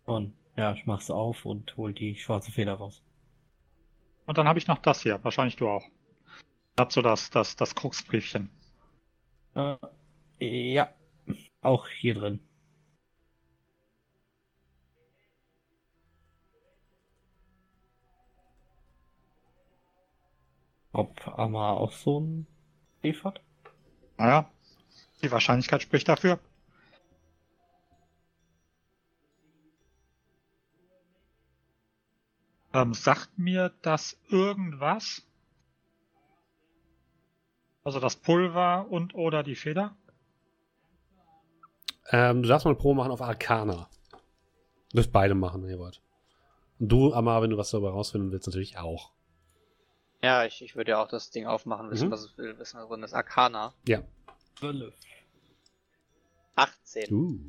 Und 0.05 0.33
ja, 0.55 0.73
ich 0.73 0.85
mach's 0.85 1.09
auf 1.11 1.45
und 1.45 1.75
hol 1.77 1.93
die 1.93 2.15
schwarze 2.15 2.51
Feder 2.51 2.73
raus. 2.73 3.01
Und 4.25 4.37
dann 4.37 4.47
habe 4.47 4.59
ich 4.59 4.67
noch 4.67 4.79
das 4.79 5.01
hier, 5.03 5.23
wahrscheinlich 5.23 5.55
du 5.55 5.67
auch. 5.69 5.85
Dazu 6.75 7.01
das, 7.01 7.29
das, 7.29 7.55
das 7.55 7.75
Kruxbriefchen. 7.75 8.49
Äh, 9.59 10.73
ja, 10.73 10.89
auch 11.61 11.87
hier 11.87 12.13
drin. 12.15 12.39
Ob 20.91 21.27
Amma 21.37 21.71
auch 21.71 21.91
so 21.91 22.17
einen 22.17 22.47
Brief 23.01 23.23
hat? 23.23 23.41
Naja, 24.17 24.49
die 25.21 25.31
Wahrscheinlichkeit 25.31 25.81
spricht 25.81 26.07
dafür. 26.07 26.39
Ähm, 32.73 32.93
sagt 32.93 33.37
mir 33.37 33.73
das 33.81 34.17
irgendwas? 34.29 35.28
Also 37.89 37.99
das 37.99 38.17
Pulver 38.17 38.85
und 38.91 39.15
oder 39.15 39.41
die 39.41 39.55
Feder? 39.55 39.95
Ähm, 42.11 42.43
du 42.43 42.47
darfst 42.47 42.63
mal 42.65 42.69
eine 42.69 42.77
Probe 42.79 42.97
machen 42.97 43.09
auf 43.11 43.19
Arcana. 43.19 43.89
Du 44.91 44.97
dürft 44.97 45.11
beide 45.11 45.33
machen, 45.33 45.63
wenn 45.63 45.71
ihr 45.71 45.79
wollt. 45.79 46.03
Und 46.77 46.89
du, 46.91 47.11
Amar, 47.15 47.41
wenn 47.41 47.49
du 47.49 47.57
was 47.57 47.71
darüber 47.71 47.89
rausfinden 47.89 48.31
willst, 48.31 48.45
natürlich 48.45 48.77
auch. 48.77 49.11
Ja, 50.21 50.45
ich, 50.45 50.61
ich 50.61 50.75
würde 50.75 50.91
ja 50.91 51.01
auch 51.03 51.07
das 51.07 51.31
Ding 51.31 51.47
aufmachen, 51.47 51.89
wissen, 51.89 52.09
Mhm. 52.09 52.11
was 52.11 52.25
es 52.25 52.37
will, 52.37 52.59
wissen, 52.59 52.79
was 52.79 52.87
drin 52.89 53.01
ist. 53.01 53.13
Arcana. 53.15 53.73
Ja. 53.87 54.03
Zwölf. 54.59 54.93
18. 56.57 57.11
Uh, 57.11 57.39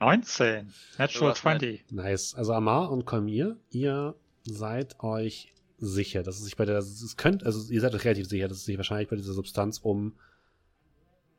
19. 0.00 0.72
Natural 0.96 1.34
Sowas 1.36 1.44
mit. 1.44 1.60
20. 1.60 1.90
nice. 1.90 2.34
Also 2.36 2.54
Amar 2.54 2.90
und 2.90 3.04
Kolmir, 3.04 3.58
ihr 3.68 4.14
seid 4.44 4.98
euch 5.00 5.52
sicher, 5.82 6.22
dass 6.22 6.36
es 6.36 6.44
sich 6.44 6.56
bei 6.56 6.64
der, 6.64 6.78
es 6.78 7.16
könnt, 7.16 7.44
also 7.44 7.70
ihr 7.70 7.80
seid 7.80 7.94
euch 7.94 8.04
relativ 8.04 8.28
sicher, 8.28 8.48
dass 8.48 8.58
es 8.58 8.64
sich 8.64 8.76
wahrscheinlich 8.76 9.08
bei 9.08 9.16
dieser 9.16 9.32
Substanz 9.32 9.78
um 9.78 10.14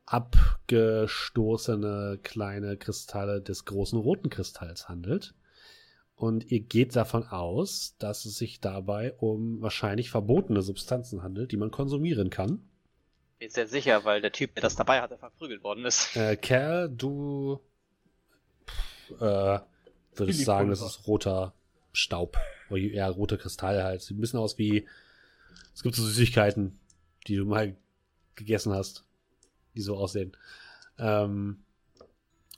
abgestoßene 0.06 2.18
kleine 2.22 2.76
Kristalle 2.76 3.40
des 3.40 3.64
großen 3.64 3.98
roten 3.98 4.28
Kristalls 4.28 4.88
handelt. 4.88 5.34
Und 6.14 6.52
ihr 6.52 6.60
geht 6.60 6.94
davon 6.94 7.26
aus, 7.26 7.96
dass 7.98 8.26
es 8.26 8.36
sich 8.36 8.60
dabei 8.60 9.14
um 9.14 9.62
wahrscheinlich 9.62 10.10
verbotene 10.10 10.62
Substanzen 10.62 11.22
handelt, 11.22 11.50
die 11.50 11.56
man 11.56 11.70
konsumieren 11.70 12.30
kann. 12.30 12.62
Bin 13.38 13.50
sehr 13.50 13.66
sicher, 13.66 14.04
weil 14.04 14.20
der 14.20 14.30
Typ, 14.30 14.54
der 14.54 14.62
das 14.62 14.76
dabei 14.76 15.00
hatte, 15.00 15.18
verprügelt 15.18 15.64
worden 15.64 15.86
ist. 15.86 16.14
Äh, 16.16 16.36
Kerl, 16.36 16.88
du 16.88 17.58
äh, 19.20 19.58
würdest 20.14 20.44
sagen, 20.44 20.70
das 20.70 20.82
ist 20.82 21.06
roter 21.06 21.54
Staub. 21.92 22.36
Oder 22.70 22.80
eher 22.80 23.10
roter 23.10 23.36
Kristall 23.36 23.82
halt. 23.82 24.02
Sieht 24.02 24.16
ein 24.16 24.20
bisschen 24.20 24.40
aus 24.40 24.58
wie. 24.58 24.86
Es 25.74 25.82
gibt 25.82 25.94
so 25.94 26.02
Süßigkeiten, 26.04 26.78
die 27.26 27.36
du 27.36 27.44
mal 27.44 27.76
gegessen 28.34 28.72
hast, 28.72 29.04
die 29.74 29.80
so 29.80 29.96
aussehen. 29.96 30.36
Ähm, 30.98 31.64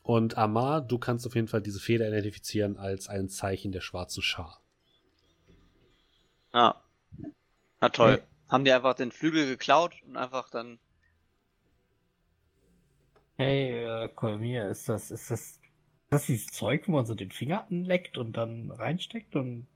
und 0.02 0.38
Amar, 0.38 0.82
du 0.82 0.98
kannst 0.98 1.26
auf 1.26 1.34
jeden 1.34 1.48
Fall 1.48 1.62
diese 1.62 1.80
Feder 1.80 2.06
identifizieren 2.08 2.76
als 2.76 3.08
ein 3.08 3.28
Zeichen 3.28 3.72
der 3.72 3.80
schwarzen 3.80 4.22
Schar. 4.22 4.60
Ja. 6.54 6.80
Na 7.80 7.88
toll. 7.88 8.22
Haben 8.48 8.64
die 8.64 8.72
einfach 8.72 8.94
den 8.94 9.10
Flügel 9.10 9.46
geklaut 9.46 9.94
und 10.06 10.16
einfach 10.16 10.48
dann. 10.48 10.78
Hey, 13.36 13.84
äh, 13.84 14.08
Kolmir, 14.08 14.68
ist 14.68 14.88
das, 14.88 15.10
ist 15.10 15.30
das, 15.30 15.40
ist 15.40 15.60
das 16.10 16.26
dieses 16.26 16.46
Zeug, 16.46 16.86
wo 16.86 16.92
man 16.92 17.04
so 17.04 17.14
den 17.14 17.30
Finger 17.30 17.66
anleckt 17.66 18.16
und 18.16 18.34
dann 18.36 18.70
reinsteckt 18.70 19.36
und 19.36 19.66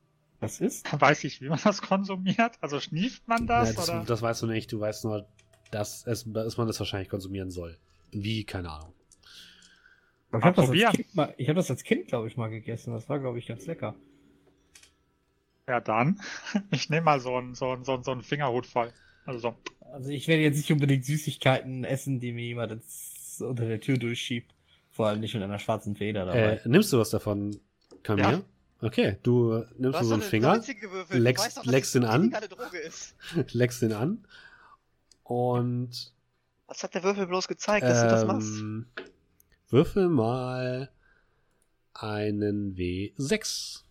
was 0.41 0.61
ist? 0.61 0.87
Weiß 1.01 1.25
ich, 1.25 1.41
wie 1.41 1.49
man 1.49 1.61
das 1.63 1.83
konsumiert? 1.83 2.53
Also 2.61 2.81
schnieft 2.81 3.27
man 3.29 3.47
das? 3.47 3.71
Ja, 3.71 3.75
das, 3.77 3.89
oder? 3.91 4.05
das 4.05 4.23
weißt 4.23 4.43
du 4.43 4.47
nicht, 4.47 4.73
du 4.73 4.81
weißt 4.81 5.05
nur, 5.05 5.27
dass, 5.71 6.07
es, 6.07 6.25
dass 6.27 6.57
man 6.57 6.67
das 6.67 6.79
wahrscheinlich 6.79 7.09
konsumieren 7.09 7.51
soll. 7.51 7.79
Wie, 8.11 8.45
keine 8.45 8.71
Ahnung. 8.71 8.93
Ich 10.33 10.45
habe 10.45 10.55
das, 10.55 10.69
hab 10.69 11.55
das 11.57 11.71
als 11.71 11.83
Kind, 11.83 12.07
glaube 12.07 12.29
ich, 12.29 12.37
mal 12.37 12.49
gegessen. 12.49 12.93
Das 12.93 13.09
war, 13.09 13.19
glaube 13.19 13.39
ich, 13.39 13.47
ganz 13.47 13.67
lecker. 13.67 13.95
Ja, 15.69 15.81
dann. 15.81 16.21
Ich 16.71 16.89
nehme 16.89 17.03
mal 17.03 17.21
so 17.21 17.37
einen, 17.37 17.55
so 17.55 17.71
einen, 17.71 17.85
so 17.85 17.95
einen, 17.95 18.05
so 18.05 18.13
einen 18.13 18.23
Fingerhut 18.23 18.67
voll. 18.67 18.93
Also 19.25 19.41
so. 19.41 19.55
Also 19.93 20.11
ich 20.11 20.29
werde 20.29 20.43
jetzt 20.43 20.57
nicht 20.57 20.71
unbedingt 20.73 21.05
Süßigkeiten 21.05 21.85
essen, 21.85 22.21
die 22.21 22.33
mir 22.33 22.45
jemand 22.45 22.73
jetzt 22.73 23.43
unter 23.43 23.67
der 23.67 23.81
Tür 23.81 23.97
durchschiebt. 23.97 24.55
Vor 24.91 25.07
allem 25.07 25.21
nicht 25.21 25.35
mit 25.35 25.43
einer 25.43 25.59
schwarzen 25.59 25.97
Feder 25.97 26.27
dabei. 26.27 26.61
Äh, 26.65 26.69
nimmst 26.69 26.93
du 26.93 26.99
was 26.99 27.11
davon, 27.11 27.57
Kamir? 28.03 28.25
Ja. 28.25 28.43
Okay, 28.83 29.19
du 29.23 29.65
nimmst 29.77 30.01
so 30.05 30.15
einen 30.15 30.23
Finger, 30.23 30.55
leckst- 31.11 31.65
leckst 31.67 31.95
ihn 31.95 32.05
an. 32.05 32.35
Leckst 33.53 33.83
den 33.83 33.93
an 33.93 34.27
und 35.25 36.13
Was 36.67 36.83
hat 36.83 36.95
der 36.95 37.03
Würfel 37.03 37.27
bloß 37.27 37.47
gezeigt, 37.49 37.85
dass 37.85 38.01
du 38.03 38.09
das 38.09 38.25
machst? 38.25 38.49
ähm, 38.59 38.87
würfel 39.69 40.09
mal 40.09 40.91
einen 41.93 42.75
W6. 42.75 43.83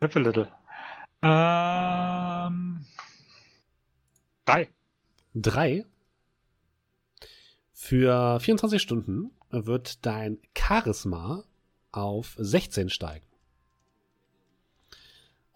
Little 0.00 0.22
Little. 0.22 0.52
Ähm. 1.22 2.84
Drei. 4.44 4.68
Drei. 5.34 5.84
Für 7.72 8.38
24 8.40 8.80
Stunden 8.82 9.30
wird 9.50 10.04
dein 10.04 10.38
Charisma 10.56 11.44
auf 11.92 12.34
16 12.38 12.90
steigen. 12.90 13.25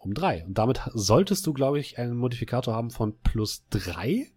Um 0.01 0.15
drei. 0.15 0.43
Und 0.45 0.57
damit 0.57 0.81
solltest 0.93 1.45
du, 1.45 1.53
glaube 1.53 1.79
ich, 1.79 1.99
einen 1.99 2.17
Modifikator 2.17 2.73
haben 2.73 2.89
von 2.89 3.17
plus 3.19 3.67
drei. 3.69 4.31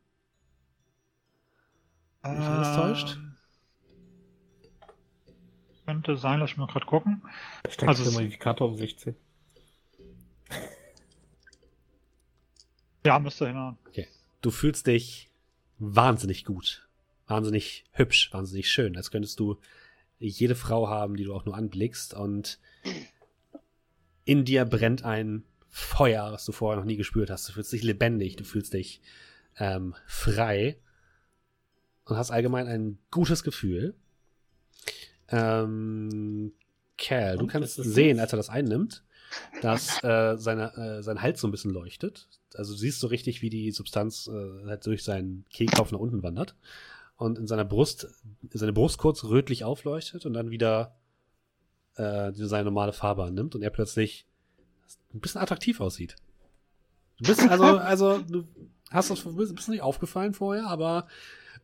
Wenn 2.22 2.38
mich 2.38 2.46
alles 2.46 2.76
täuscht. 2.76 3.16
Ähm, 3.16 3.30
Könnte 5.86 6.16
sein, 6.16 6.40
lass 6.40 6.50
mich 6.50 6.58
mal 6.58 6.66
gerade 6.66 6.86
gucken. 6.86 7.22
Steckt 7.68 7.88
also 7.88 8.04
der 8.04 8.12
Modifikator 8.12 8.68
um 8.68 8.76
16. 8.76 9.16
Ja, 13.06 13.18
müsste 13.18 13.46
hinhauen. 13.46 13.76
Okay. 13.88 14.08
Du 14.40 14.50
fühlst 14.50 14.86
dich 14.86 15.30
wahnsinnig 15.78 16.46
gut. 16.46 16.88
Wahnsinnig 17.26 17.84
hübsch, 17.90 18.32
wahnsinnig 18.32 18.70
schön. 18.70 18.96
Als 18.96 19.10
könntest 19.10 19.38
du 19.40 19.60
jede 20.18 20.54
Frau 20.54 20.88
haben, 20.88 21.16
die 21.16 21.24
du 21.24 21.34
auch 21.34 21.44
nur 21.44 21.54
anblickst. 21.54 22.14
Und 22.14 22.58
in 24.24 24.46
dir 24.46 24.64
brennt 24.64 25.04
ein 25.04 25.44
Feuer, 25.76 26.30
was 26.30 26.44
du 26.44 26.52
vorher 26.52 26.78
noch 26.78 26.86
nie 26.86 26.96
gespürt 26.96 27.30
hast. 27.30 27.48
Du 27.48 27.52
fühlst 27.52 27.72
dich 27.72 27.82
lebendig, 27.82 28.36
du 28.36 28.44
fühlst 28.44 28.74
dich 28.74 29.00
ähm, 29.58 29.96
frei 30.06 30.78
und 32.04 32.16
hast 32.16 32.30
allgemein 32.30 32.68
ein 32.68 32.98
gutes 33.10 33.42
Gefühl. 33.42 33.96
Ähm, 35.30 36.52
Cal, 36.96 37.38
du 37.38 37.48
kannst 37.48 37.74
sehen, 37.74 38.20
als 38.20 38.32
er 38.32 38.36
das 38.36 38.50
einnimmt, 38.50 39.02
dass 39.62 40.00
äh, 40.04 40.36
seine, 40.36 40.76
äh, 40.76 41.02
sein 41.02 41.20
Hals 41.20 41.40
so 41.40 41.48
ein 41.48 41.50
bisschen 41.50 41.72
leuchtet. 41.72 42.28
Also 42.54 42.74
du 42.74 42.78
siehst 42.78 43.00
so 43.00 43.08
richtig, 43.08 43.42
wie 43.42 43.50
die 43.50 43.72
Substanz 43.72 44.28
äh, 44.28 44.66
halt 44.66 44.86
durch 44.86 45.02
seinen 45.02 45.44
Kehlkopf 45.50 45.90
nach 45.90 45.98
unten 45.98 46.22
wandert 46.22 46.54
und 47.16 47.36
in 47.36 47.48
seiner 47.48 47.64
Brust, 47.64 48.06
seine 48.52 48.72
Brust 48.72 48.98
kurz 48.98 49.24
rötlich 49.24 49.64
aufleuchtet 49.64 50.24
und 50.24 50.34
dann 50.34 50.50
wieder 50.50 50.94
äh, 51.96 52.30
seine 52.32 52.66
normale 52.66 52.92
Farbe 52.92 53.24
annimmt 53.24 53.56
und 53.56 53.62
er 53.62 53.70
plötzlich 53.70 54.28
ein 55.12 55.20
bisschen 55.20 55.40
attraktiv 55.40 55.80
aussieht. 55.80 56.16
Du 57.18 57.28
bist 57.28 57.48
also, 57.48 57.64
also 57.78 58.18
du 58.18 58.46
hast 58.90 59.10
das 59.10 59.22
bist 59.22 59.68
nicht 59.68 59.82
aufgefallen 59.82 60.34
vorher, 60.34 60.66
aber 60.66 61.08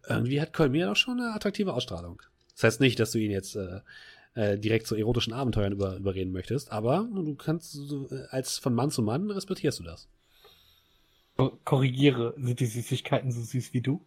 irgendwie 0.09 0.41
hat 0.41 0.53
Kolmir 0.53 0.87
doch 0.87 0.97
schon 0.97 1.21
eine 1.21 1.35
attraktive 1.35 1.75
Ausstrahlung. 1.75 2.23
Das 2.55 2.65
heißt 2.65 2.81
nicht, 2.81 2.99
dass 2.99 3.13
du 3.13 3.19
ihn 3.19 3.31
jetzt 3.31 3.57
äh, 3.57 3.81
äh, 4.35 4.59
direkt 4.59 4.87
zu 4.87 4.95
erotischen 4.95 5.33
Abenteuern 5.33 5.73
über, 5.73 5.97
überreden 5.97 6.33
möchtest, 6.33 6.73
aber 6.73 7.09
du 7.13 7.35
kannst 7.35 7.75
du, 7.75 8.09
äh, 8.11 8.27
als 8.31 8.59
von 8.59 8.75
Mann 8.75 8.91
zu 8.91 9.03
Mann 9.03 9.31
respektierst 9.31 9.79
du 9.81 9.85
das. 9.85 10.09
Korrigiere, 11.65 12.35
sind 12.37 12.61
die 12.61 12.67
Süßigkeiten 12.67 13.33
so 13.33 13.41
süß 13.41 13.73
wie 13.73 13.81
du? 13.81 14.05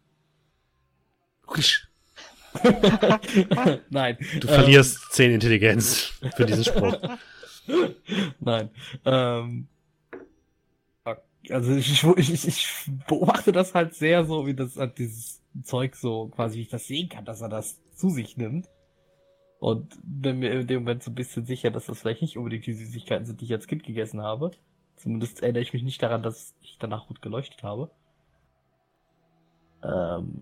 Nein. 3.90 4.18
Du 4.40 4.48
verlierst 4.48 4.98
ähm, 4.98 5.08
10 5.10 5.32
Intelligenz 5.32 6.14
für 6.36 6.46
diesen 6.46 6.64
Spruch. 6.64 7.00
Nein. 8.40 8.70
Ähm, 9.06 9.68
also 11.50 11.76
ich, 11.76 12.04
ich, 12.04 12.48
ich, 12.48 12.92
beobachte 13.08 13.52
das 13.52 13.74
halt 13.74 13.94
sehr 13.96 14.26
so, 14.26 14.48
wie 14.48 14.54
das 14.54 14.78
halt 14.78 14.98
dieses 14.98 15.42
Zeug 15.64 15.96
so, 15.96 16.28
quasi 16.30 16.58
wie 16.58 16.62
ich 16.62 16.70
das 16.70 16.88
sehen 16.88 17.10
kann, 17.10 17.26
dass 17.26 17.42
er 17.42 17.50
das 17.50 17.82
zu 17.96 18.10
sich 18.10 18.38
nimmt. 18.38 18.70
Und 19.60 19.98
bin 20.04 20.40
mir 20.40 20.52
in 20.52 20.68
dem 20.68 20.84
Moment 20.84 21.04
so 21.04 21.12
ein 21.12 21.16
bisschen 21.16 21.46
sicher, 21.46 21.72
dass 21.72 21.86
das 21.86 22.00
vielleicht 22.00 22.22
nicht 22.22 22.38
unbedingt 22.38 22.66
die 22.66 22.74
Süßigkeiten 22.74 23.26
sind, 23.26 23.40
die 23.40 23.46
ich 23.46 23.54
als 23.54 23.68
Kind 23.68 23.84
gegessen 23.84 24.22
habe. 24.22 24.52
Zumindest 24.98 25.42
erinnere 25.42 25.64
ich 25.64 25.74
mich 25.74 25.84
nicht 25.84 26.04
daran, 26.04 26.22
dass 26.24 26.54
ich 26.62 26.78
danach 26.80 27.08
gut 27.08 27.22
geleuchtet 27.22 27.64
habe. 27.64 27.90
Ähm, 29.84 30.42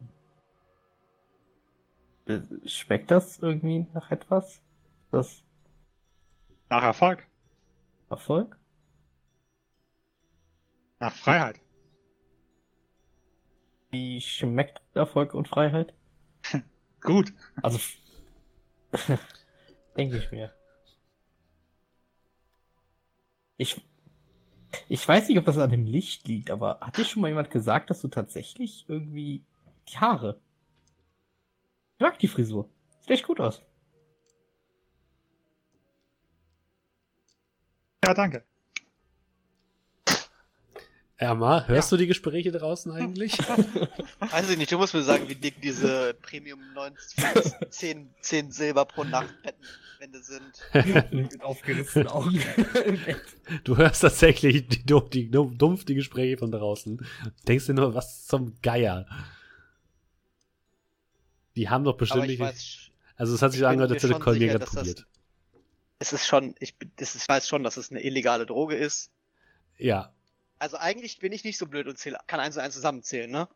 schmeckt 2.65 3.11
das 3.11 3.39
irgendwie 3.39 3.85
nach 3.93 4.11
etwas? 4.11 4.61
Das 5.11 5.43
nach 6.71 6.83
Erfolg. 6.83 7.27
Erfolg? 8.09 8.57
Nach 10.99 11.13
Freiheit. 11.13 11.59
Wie 13.89 14.21
schmeckt 14.21 14.81
Erfolg 14.93 15.33
und 15.33 15.49
Freiheit? 15.49 15.93
Gut. 17.01 17.33
Also, 17.61 17.77
denke 19.97 20.17
ich 20.17 20.31
mir. 20.31 20.53
Ich, 23.57 23.81
ich 24.87 25.05
weiß 25.05 25.27
nicht, 25.27 25.37
ob 25.37 25.45
das 25.45 25.57
an 25.57 25.71
dem 25.71 25.85
Licht 25.85 26.25
liegt, 26.27 26.51
aber 26.51 26.79
hat 26.79 26.97
dir 26.97 27.03
schon 27.03 27.21
mal 27.21 27.27
jemand 27.27 27.51
gesagt, 27.51 27.89
dass 27.89 27.99
du 27.99 28.07
tatsächlich 28.07 28.85
irgendwie 28.87 29.43
die 29.89 29.97
Haare. 29.97 30.39
Ich 31.97 32.01
mag 32.01 32.17
die 32.17 32.29
Frisur. 32.29 32.69
Sieht 33.01 33.11
echt 33.11 33.27
gut 33.27 33.41
aus. 33.41 33.61
Ja, 38.03 38.13
danke. 38.13 38.43
Erma, 41.17 41.65
hörst 41.67 41.91
ja. 41.91 41.97
du 41.97 42.01
die 42.01 42.07
Gespräche 42.07 42.51
draußen 42.51 42.91
eigentlich? 42.91 43.37
Weiß 44.19 44.49
ich 44.49 44.57
nicht, 44.57 44.71
du 44.71 44.79
musst 44.79 44.95
mir 44.95 45.03
sagen, 45.03 45.29
wie 45.29 45.35
dick 45.35 45.61
diese 45.61 46.15
Premium 46.15 46.59
19, 46.73 47.23
10, 47.69 48.09
10 48.21 48.51
Silber 48.51 48.85
pro 48.85 49.03
Nacht 49.03 49.31
Bettenwände 49.43 50.23
sind. 50.23 51.11
Mit 51.11 51.43
aufgerissenen 51.43 52.07
Augen 52.07 52.41
Du 53.63 53.77
hörst 53.77 54.01
tatsächlich 54.01 54.67
die, 54.67 54.83
die, 54.83 55.09
die, 55.09 55.29
dumpf 55.29 55.85
die 55.85 55.93
Gespräche 55.93 56.37
von 56.37 56.51
draußen. 56.51 57.05
Denkst 57.47 57.67
dir 57.67 57.75
nur, 57.75 57.93
was 57.93 58.25
zum 58.25 58.57
Geier. 58.63 59.05
Die 61.55 61.69
haben 61.69 61.83
doch 61.83 61.97
bestimmt 61.97 62.25
nicht. 62.25 62.39
Weiß, 62.39 62.89
also 63.15 63.35
es 63.35 63.43
hat 63.43 63.51
sich 63.51 63.63
angehört, 63.63 63.91
als 63.91 64.01
hätte 64.01 64.17
Colmier 64.17 64.47
gerade 64.47 64.65
probiert 64.65 65.05
es 66.01 66.13
ist 66.13 66.25
schon, 66.25 66.55
ich, 66.59 66.73
es 66.97 67.13
ist, 67.13 67.29
weiß 67.29 67.47
schon, 67.47 67.63
dass 67.63 67.77
es 67.77 67.91
eine 67.91 68.01
illegale 68.01 68.47
Droge 68.47 68.75
ist. 68.75 69.11
Ja. 69.77 70.11
Also 70.57 70.77
eigentlich 70.77 71.19
bin 71.19 71.31
ich 71.31 71.43
nicht 71.43 71.59
so 71.59 71.67
blöd 71.67 71.87
und 71.87 71.95
zähle, 71.95 72.17
kann 72.25 72.39
eins 72.39 72.57
und 72.57 72.63
eins 72.63 72.73
zusammenzählen, 72.73 73.29
ne? 73.29 73.47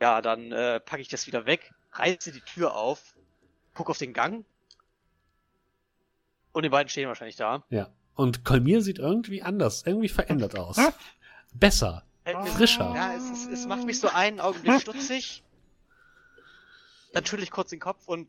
Ja, 0.00 0.20
dann 0.20 0.50
äh, 0.50 0.80
packe 0.80 1.00
ich 1.00 1.06
das 1.06 1.28
wieder 1.28 1.46
weg, 1.46 1.72
reiße 1.92 2.32
die 2.32 2.40
Tür 2.40 2.74
auf, 2.74 3.14
guck 3.72 3.88
auf 3.88 3.98
den 3.98 4.14
Gang 4.14 4.44
und 6.50 6.64
die 6.64 6.68
beiden 6.68 6.88
stehen 6.88 7.06
wahrscheinlich 7.06 7.36
da. 7.36 7.64
Ja. 7.70 7.90
Und 8.16 8.44
Kolmir 8.44 8.82
sieht 8.82 8.98
irgendwie 8.98 9.42
anders, 9.42 9.84
irgendwie 9.86 10.08
verändert 10.08 10.58
aus. 10.58 10.76
Besser, 11.52 12.04
frischer. 12.56 12.92
Ja, 12.96 13.14
es, 13.14 13.30
ist, 13.30 13.46
es 13.48 13.66
macht 13.66 13.84
mich 13.84 14.00
so 14.00 14.08
einen 14.08 14.40
Augenblick 14.40 14.80
stutzig. 14.80 15.44
Natürlich 17.12 17.52
kurz 17.52 17.70
den 17.70 17.78
Kopf 17.78 18.08
und 18.08 18.28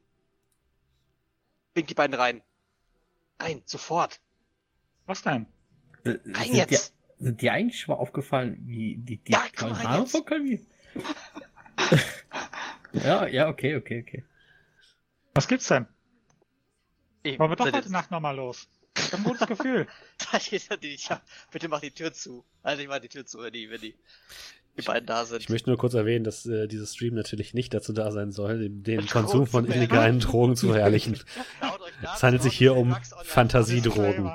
Wink 1.76 1.88
die 1.88 1.94
beiden 1.94 2.16
rein. 2.16 2.42
Rein, 3.40 3.62
sofort. 3.66 4.20
Was 5.06 5.22
denn? 5.22 5.46
Äh, 6.04 6.18
rein 6.26 6.46
sind 6.46 6.56
jetzt. 6.56 6.94
Die, 7.20 7.24
sind 7.26 7.42
dir 7.42 7.54
eigentlich 7.54 7.80
schon 7.80 7.96
mal 7.96 8.02
aufgefallen, 8.02 8.58
wie 8.66 8.98
die, 8.98 9.18
die 9.18 9.32
ja, 9.32 9.44
komm 9.56 9.78
Haare 9.82 10.08
von 10.08 10.26
Calvi? 10.26 10.66
ja, 12.94 13.28
ja, 13.28 13.48
okay, 13.48 13.76
okay, 13.76 14.02
okay. 14.02 14.24
Was 15.34 15.48
gibt's 15.48 15.68
denn? 15.68 15.88
Ich, 17.24 17.40
Wollen 17.40 17.52
wir 17.52 17.56
doch 17.56 17.72
heute 17.72 17.92
Nacht 17.92 18.12
nochmal 18.12 18.36
los? 18.36 18.68
Ich 18.98 19.12
hab 19.12 19.20
ein 19.20 19.24
gutes 19.24 19.48
Gefühl. 19.48 19.88
bitte 21.52 21.68
mach 21.68 21.82
die 21.82 21.92
Tür 21.92 22.14
zu. 22.14 22.46
Also 22.64 22.82
ich 22.82 22.88
mach 22.88 23.00
die 23.00 23.10
Tür 23.10 23.26
zu, 23.26 23.40
wenn 23.40 23.52
die, 23.52 23.70
wenn 23.70 23.82
die 23.82 23.96
die 24.78 24.82
beiden 24.82 25.06
da 25.06 25.26
sind. 25.26 25.42
Ich 25.42 25.50
möchte 25.50 25.70
nur 25.70 25.78
kurz 25.78 25.94
erwähnen, 25.94 26.24
dass 26.24 26.46
äh, 26.46 26.68
dieses 26.68 26.94
Stream 26.94 27.14
natürlich 27.14 27.54
nicht 27.54 27.74
dazu 27.74 27.94
da 27.94 28.12
sein 28.12 28.32
soll, 28.32 28.60
den, 28.60 28.84
den 28.84 29.08
Konsum 29.08 29.48
von 29.48 29.66
illegalen 29.66 30.20
Drogen 30.20 30.56
zu 30.56 30.68
verherrlichen. 30.68 31.20
es 32.04 32.24
handelt 32.24 32.44
sich 32.44 32.58
hier 32.58 32.76
um 32.76 32.96
Fantasiedrogen. 33.24 34.32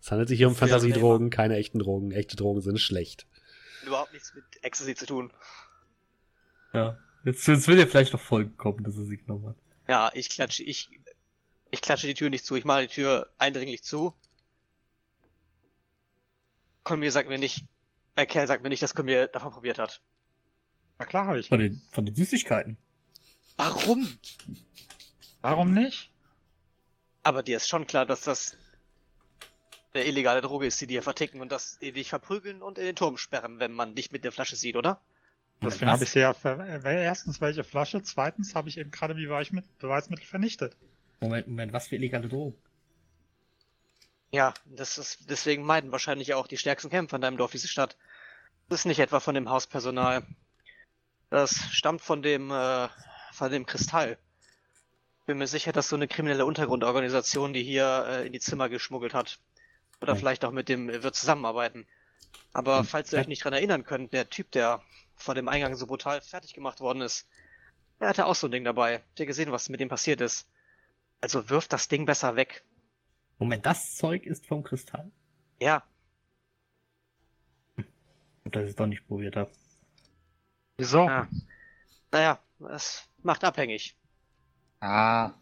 Es 0.00 0.10
handelt 0.10 0.28
sich 0.28 0.38
hier 0.38 0.48
um 0.48 0.54
Fantasiedrogen, 0.54 1.30
keine 1.30 1.56
echten 1.56 1.78
Drogen. 1.78 2.12
Echte 2.12 2.36
Drogen 2.36 2.60
sind 2.60 2.78
schlecht. 2.78 3.26
Überhaupt 3.84 4.12
nichts 4.12 4.34
mit 4.34 4.44
Ecstasy 4.62 4.94
zu 4.94 5.06
tun. 5.06 5.32
Ja. 6.72 6.98
Jetzt, 7.24 7.46
jetzt 7.46 7.68
will 7.68 7.76
dir 7.76 7.86
vielleicht 7.86 8.12
noch 8.12 8.20
Folgen 8.20 8.56
kommen, 8.56 8.82
dass 8.84 8.96
er 8.96 9.04
sich 9.04 9.20
genommen 9.20 9.48
hat. 9.48 9.56
Ja, 9.88 10.10
ich 10.14 10.28
klatsche, 10.28 10.62
ich, 10.62 10.90
ich 11.70 11.80
klatsche 11.80 12.06
die 12.06 12.14
Tür 12.14 12.30
nicht 12.30 12.44
zu. 12.44 12.56
Ich 12.56 12.64
mache 12.64 12.82
die 12.82 12.94
Tür 12.94 13.30
eindringlich 13.38 13.82
zu. 13.82 14.14
Komm, 16.84 17.00
mir 17.00 17.12
sagt 17.12 17.28
mir 17.28 17.38
nicht, 17.38 17.64
der 18.16 18.26
Kerl 18.26 18.46
sagt 18.46 18.62
mir 18.62 18.68
nicht, 18.68 18.82
dass 18.82 18.94
Kumir 18.94 19.26
davon 19.26 19.52
probiert 19.52 19.78
hat. 19.78 20.00
Na 20.98 21.06
klar 21.06 21.26
habe 21.26 21.40
ich. 21.40 21.48
Von 21.48 21.58
den, 21.58 21.82
von 21.90 22.06
den 22.06 22.14
Süßigkeiten. 22.14 22.76
Warum? 23.56 24.08
Warum 25.40 25.74
nicht? 25.74 26.10
Aber 27.22 27.42
dir 27.42 27.56
ist 27.56 27.68
schon 27.68 27.86
klar, 27.86 28.06
dass 28.06 28.22
das 28.22 28.56
eine 29.94 30.04
illegale 30.04 30.40
Droge 30.40 30.66
ist, 30.66 30.80
die 30.80 30.86
dir 30.86 31.02
verticken 31.02 31.40
und 31.40 31.52
dass 31.52 31.78
die 31.78 31.92
dich 31.92 32.08
verprügeln 32.08 32.62
und 32.62 32.78
in 32.78 32.84
den 32.84 32.96
Turm 32.96 33.18
sperren, 33.18 33.58
wenn 33.58 33.72
man 33.72 33.94
dich 33.94 34.10
mit 34.10 34.24
der 34.24 34.32
Flasche 34.32 34.56
sieht, 34.56 34.76
oder? 34.76 35.00
Deswegen 35.60 35.90
habe 35.90 36.02
ich 36.02 36.14
ja 36.14 36.34
erstens 36.84 37.40
welche 37.40 37.62
Flasche, 37.62 38.02
zweitens 38.02 38.54
habe 38.54 38.68
ich 38.68 38.78
eben 38.78 38.90
gerade 38.90 39.14
Beweismittel 39.14 40.26
vernichtet. 40.26 40.76
Moment, 41.20 41.46
Moment, 41.46 41.72
was 41.72 41.88
für 41.88 41.96
illegale 41.96 42.28
Drogen? 42.28 42.56
Ja, 44.32 44.54
das 44.64 44.96
ist, 44.96 45.28
deswegen 45.28 45.62
meiden 45.62 45.92
wahrscheinlich 45.92 46.32
auch 46.32 46.46
die 46.46 46.56
stärksten 46.56 46.88
Kämpfer 46.88 47.16
in 47.16 47.22
deinem 47.22 47.36
Dorf 47.36 47.52
diese 47.52 47.68
Stadt. 47.68 47.98
Das 48.70 48.80
ist 48.80 48.84
nicht 48.86 48.98
etwa 48.98 49.20
von 49.20 49.34
dem 49.34 49.50
Hauspersonal. 49.50 50.26
Das 51.28 51.54
stammt 51.70 52.00
von 52.00 52.22
dem, 52.22 52.50
äh, 52.50 52.88
von 53.32 53.52
dem 53.52 53.66
Kristall. 53.66 54.18
Bin 55.26 55.36
mir 55.36 55.46
sicher, 55.46 55.72
dass 55.72 55.90
so 55.90 55.96
eine 55.96 56.08
kriminelle 56.08 56.46
Untergrundorganisation, 56.46 57.52
die 57.52 57.62
hier 57.62 58.06
äh, 58.08 58.26
in 58.26 58.32
die 58.32 58.40
Zimmer 58.40 58.70
geschmuggelt 58.70 59.12
hat. 59.12 59.38
Oder 60.00 60.14
hm. 60.14 60.20
vielleicht 60.20 60.46
auch 60.46 60.50
mit 60.50 60.70
dem 60.70 60.88
äh, 60.88 61.02
wird 61.02 61.14
zusammenarbeiten. 61.14 61.86
Aber 62.54 62.78
hm. 62.78 62.84
falls 62.86 63.12
ihr 63.12 63.18
euch 63.18 63.28
nicht 63.28 63.44
dran 63.44 63.52
erinnern 63.52 63.84
könnt, 63.84 64.14
der 64.14 64.30
Typ, 64.30 64.50
der 64.52 64.82
vor 65.14 65.34
dem 65.34 65.48
Eingang 65.48 65.76
so 65.76 65.86
brutal 65.86 66.22
fertig 66.22 66.54
gemacht 66.54 66.80
worden 66.80 67.02
ist, 67.02 67.28
der 68.00 68.08
hatte 68.08 68.24
auch 68.24 68.34
so 68.34 68.48
ein 68.48 68.50
Ding 68.50 68.64
dabei. 68.64 68.94
Habt 68.94 69.20
ihr 69.20 69.26
gesehen, 69.26 69.52
was 69.52 69.68
mit 69.68 69.80
dem 69.80 69.90
passiert 69.90 70.22
ist? 70.22 70.48
Also 71.20 71.50
wirft 71.50 71.74
das 71.74 71.88
Ding 71.88 72.06
besser 72.06 72.34
weg. 72.34 72.64
Moment, 73.42 73.66
das 73.66 73.96
Zeug 73.96 74.24
ist 74.24 74.46
vom 74.46 74.62
Kristall? 74.62 75.10
Ja. 75.60 75.82
Und 78.44 78.54
dass 78.54 78.62
ich 78.62 78.70
es 78.70 78.76
doch 78.76 78.86
nicht 78.86 79.04
probiert 79.08 79.34
habe. 79.34 79.50
Wieso? 80.76 81.06
Ja. 81.06 81.28
Naja, 82.12 82.38
es 82.70 83.08
macht 83.24 83.42
abhängig. 83.42 83.96
Ah. 84.78 85.32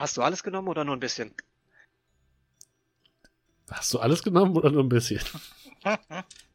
Hast 0.00 0.16
du 0.16 0.22
alles 0.22 0.42
genommen 0.42 0.66
oder 0.66 0.84
nur 0.84 0.96
ein 0.96 1.00
bisschen? 1.00 1.32
Hast 3.70 3.94
du 3.94 4.00
alles 4.00 4.24
genommen 4.24 4.56
oder 4.56 4.70
nur 4.70 4.82
ein 4.82 4.88
bisschen? 4.88 5.20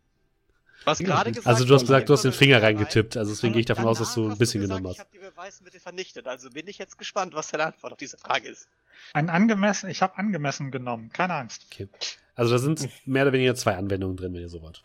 Was 0.85 0.99
gerade 0.99 1.31
gesagt 1.31 1.47
Also 1.47 1.65
du 1.65 1.73
hast 1.75 1.81
gesagt, 1.81 2.09
du 2.09 2.13
hast 2.13 2.23
den 2.23 2.31
Finger 2.31 2.61
reingetippt, 2.61 3.15
also 3.15 3.31
deswegen 3.31 3.53
gehe 3.53 3.59
ich 3.61 3.65
davon 3.67 3.85
aus, 3.85 3.99
dass 3.99 4.13
du 4.15 4.29
ein 4.29 4.37
bisschen 4.37 4.61
du 4.61 4.67
genommen 4.67 4.83
gesagt, 4.83 4.99
hast. 4.99 5.13
Ich 5.13 5.19
habe 5.19 5.29
die 5.29 5.35
Beweismittel 5.35 5.79
vernichtet, 5.79 6.27
also 6.27 6.49
bin 6.49 6.67
ich 6.67 6.77
jetzt 6.79 6.97
gespannt, 6.97 7.33
was 7.33 7.49
deine 7.49 7.65
Antwort 7.67 7.93
auf 7.93 7.99
diese 7.99 8.17
Frage 8.17 8.47
ist. 8.47 8.67
Ein 9.13 9.29
angemessen, 9.29 9.89
ich 9.89 10.01
habe 10.01 10.17
angemessen 10.17 10.71
genommen, 10.71 11.11
keine 11.13 11.35
Angst. 11.35 11.65
Okay. 11.71 11.87
Also 12.35 12.51
da 12.53 12.57
sind 12.59 12.89
mehr 13.05 13.23
oder 13.23 13.33
weniger 13.33 13.55
zwei 13.55 13.75
Anwendungen 13.75 14.17
drin, 14.17 14.33
wenn 14.33 14.41
ihr 14.41 14.49
so 14.49 14.61
wollt. 14.61 14.83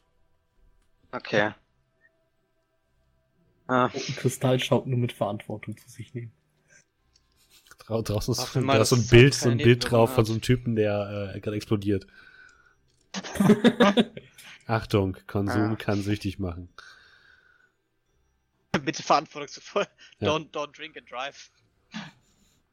Okay. 1.12 1.52
Ah, 3.68 3.86
Ein 3.86 4.16
Kristall 4.16 4.60
schaut 4.60 4.86
nur 4.86 4.98
mit 4.98 5.12
Verantwortung 5.12 5.76
zu 5.76 5.88
sich 5.88 6.14
nehmen. 6.14 6.32
Drau 7.78 8.02
draußen 8.02 8.32
ist, 8.32 8.54
da 8.54 8.76
ist 8.78 8.88
so 8.88 8.96
ein 8.96 9.06
Bild, 9.06 9.34
so 9.34 9.48
ein 9.48 9.58
Bild 9.58 9.90
drauf 9.90 10.10
von 10.10 10.18
hat. 10.18 10.26
so 10.26 10.32
einem 10.32 10.42
Typen, 10.42 10.76
der 10.76 11.32
äh, 11.34 11.40
gerade 11.40 11.56
explodiert. 11.56 12.06
Achtung, 14.66 15.16
Konsum 15.26 15.72
Ah. 15.72 15.76
kann 15.76 16.02
süchtig 16.02 16.38
machen. 16.38 16.68
bitte 18.84 19.02
verantwortungsvoll. 19.02 19.86
Ja. 20.20 20.28
Don't, 20.28 20.50
don't 20.50 20.76
drink 20.76 20.96
and 20.96 21.10
drive. 21.10 21.50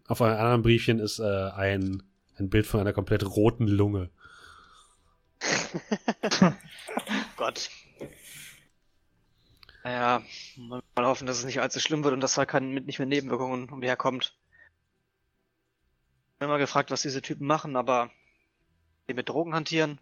Auf 0.08 0.22
einem 0.22 0.38
anderen 0.38 0.62
Briefchen 0.62 1.00
ist 1.00 1.20
äh, 1.20 1.50
ein, 1.52 2.04
ein 2.38 2.50
Bild 2.50 2.68
von 2.68 2.80
einer 2.80 2.94
komplett 2.94 3.24
roten 3.26 3.68
Lunge. 3.68 4.10
Gott. 7.38 7.70
Naja, 9.84 10.22
mal 10.58 10.82
hoffen, 11.06 11.28
dass 11.28 11.40
es 11.40 11.46
nicht 11.46 11.60
allzu 11.62 11.80
schlimm 11.80 12.04
wird 12.04 12.14
und 12.14 12.22
dass 12.22 12.36
da 12.36 12.46
kein, 12.46 12.72
mit, 12.74 12.86
nicht 12.86 13.00
mehr 13.00 13.06
Nebenwirkungen 13.06 13.70
umherkommt. 13.70 14.38
Ich 16.34 16.40
bin 16.40 16.48
immer 16.48 16.58
gefragt, 16.58 16.92
was 16.92 17.02
diese 17.02 17.22
Typen 17.22 17.48
machen, 17.48 17.76
aber 17.76 18.10
die 19.10 19.14
mit 19.14 19.28
Drogen 19.30 19.54
hantieren. 19.54 20.00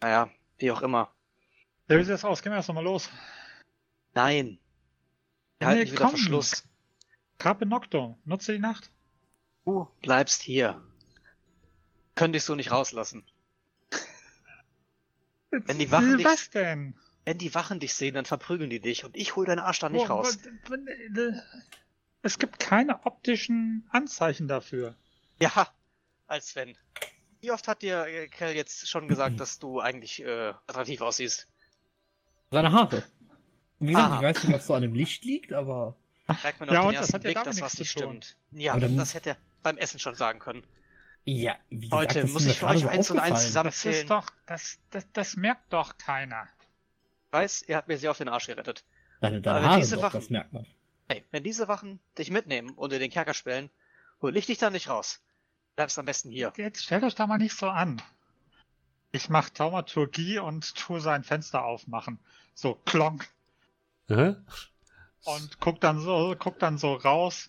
Naja, 0.00 0.30
wie 0.58 0.70
auch 0.70 0.82
immer. 0.82 1.12
Ja, 1.88 1.98
wie 1.98 2.02
sieht 2.04 2.12
das 2.14 2.24
aus? 2.24 2.42
Gehen 2.42 2.52
wir 2.52 2.56
erst 2.56 2.72
mal 2.72 2.82
los. 2.84 3.08
Nein. 4.14 4.58
Wir 5.58 5.66
Nee, 5.66 5.66
halten 5.66 5.80
dich 5.82 5.92
wieder 5.92 6.02
komm. 6.04 6.10
Verschluss. 6.10 6.64
Carpe 7.38 7.66
Nocturne, 7.66 8.18
nutze 8.24 8.52
die 8.52 8.58
Nacht. 8.58 8.90
Du 9.64 9.88
bleibst 10.02 10.42
hier. 10.42 10.82
Können 12.14 12.32
dich 12.32 12.44
so 12.44 12.54
nicht 12.54 12.70
rauslassen. 12.70 13.24
Wenn 15.50 15.78
die 15.78 15.90
Wachen 15.90 16.16
dich- 16.18 16.26
Was 16.26 16.50
denn? 16.50 16.94
Wenn 17.24 17.38
die 17.38 17.54
Wachen 17.54 17.80
dich 17.80 17.94
sehen, 17.94 18.14
dann 18.14 18.24
verprügeln 18.24 18.70
die 18.70 18.80
dich 18.80 19.04
und 19.04 19.14
ich 19.16 19.36
hol 19.36 19.44
deinen 19.46 19.58
Arsch 19.60 19.78
da 19.78 19.88
nicht 19.88 20.08
Wo- 20.08 20.14
raus. 20.14 20.38
Es 22.22 22.38
gibt 22.38 22.58
keine 22.58 23.04
optischen 23.06 23.86
Anzeichen 23.90 24.48
dafür. 24.48 24.96
Ja, 25.38 25.68
als 26.26 26.54
wenn. 26.56 26.76
Wie 27.40 27.50
oft 27.50 27.66
hat 27.68 27.82
dir 27.82 28.06
äh, 28.06 28.28
Kell 28.28 28.54
jetzt 28.54 28.88
schon 28.88 29.08
gesagt, 29.08 29.38
dass 29.40 29.58
du 29.58 29.80
eigentlich 29.80 30.22
äh, 30.22 30.48
attraktiv 30.66 31.00
aussiehst? 31.00 31.46
Seine 32.50 32.72
Haare. 32.72 33.04
Wie 33.78 33.92
gesagt, 33.92 34.08
Aha. 34.10 34.16
ich 34.16 34.22
weiß 34.22 34.44
nicht, 34.44 34.54
ob 34.54 34.60
es 34.60 34.66
so 34.66 34.74
an 34.74 34.82
dem 34.82 34.94
Licht 34.94 35.24
liegt, 35.24 35.52
aber 35.52 35.96
Merkt 36.42 36.60
man 36.60 36.68
auf 36.68 36.74
Ja, 36.74 36.80
den 36.82 36.88
und 36.88 36.94
das 36.94 37.00
ersten 37.02 37.14
hat 37.14 37.24
ja 37.24 37.30
Blick, 37.32 37.44
dass 37.44 37.60
was 37.60 37.78
nicht 37.78 37.90
stimmt. 37.90 38.36
Ja, 38.52 38.78
dann- 38.78 38.96
das 38.96 39.14
hätte 39.14 39.30
er 39.30 39.36
beim 39.62 39.76
Essen 39.78 39.98
schon 39.98 40.14
sagen 40.14 40.38
können. 40.38 40.62
ja, 41.24 41.56
wie 41.70 41.88
gesagt, 41.88 41.92
Leute, 42.14 42.20
das 42.22 42.30
muss 42.32 42.46
ich 42.46 42.58
für 42.58 42.66
euch 42.66 42.80
so 42.80 42.88
eins 42.88 43.10
und 43.10 43.18
eins 43.18 43.42
zusammenzählen? 43.46 43.94
Das 43.94 44.00
ist 44.02 44.10
doch, 44.10 44.36
das, 44.46 44.78
das, 44.90 45.06
das 45.12 45.36
merkt 45.36 45.72
doch 45.72 45.96
keiner. 45.98 46.46
Ich 47.26 47.32
weiß, 47.32 47.62
ihr 47.68 47.76
habt 47.76 47.88
mir 47.88 47.98
sehr 47.98 48.10
auf 48.10 48.18
den 48.18 48.28
Arsch 48.28 48.46
gerettet. 48.46 48.84
Deine, 49.20 49.40
deine 49.40 49.58
Aber 49.58 49.66
Haare 49.68 49.80
diese 49.80 49.96
doch, 49.96 50.02
Wachen- 50.04 50.20
das 50.20 50.30
merkt 50.30 50.52
man. 50.52 50.66
Hey, 51.08 51.24
wenn 51.30 51.42
diese 51.42 51.66
Wachen 51.68 52.00
dich 52.18 52.30
mitnehmen 52.30 52.70
und 52.70 52.92
in 52.92 53.00
den 53.00 53.10
Kerker 53.10 53.34
sperren, 53.34 53.70
hol 54.22 54.36
ich 54.36 54.46
dich 54.46 54.58
da 54.58 54.70
nicht 54.70 54.88
raus. 54.88 55.20
Bleibst 55.80 55.98
am 55.98 56.04
besten 56.04 56.30
hier. 56.30 56.52
Jetzt 56.58 56.84
stellt 56.84 57.04
euch 57.04 57.14
da 57.14 57.26
mal 57.26 57.38
nicht 57.38 57.56
so 57.56 57.66
an. 57.66 58.02
Ich 59.12 59.30
mach 59.30 59.48
Taumaturgie 59.48 60.38
und 60.38 60.74
tu 60.74 60.98
sein 60.98 61.24
Fenster 61.24 61.64
aufmachen. 61.64 62.18
So, 62.52 62.74
klonk. 62.84 63.26
Hä? 64.08 64.34
Und 65.24 65.58
guck 65.58 65.80
dann 65.80 65.98
so, 65.98 66.36
guck 66.38 66.58
dann 66.58 66.76
so 66.76 66.92
raus. 66.96 67.48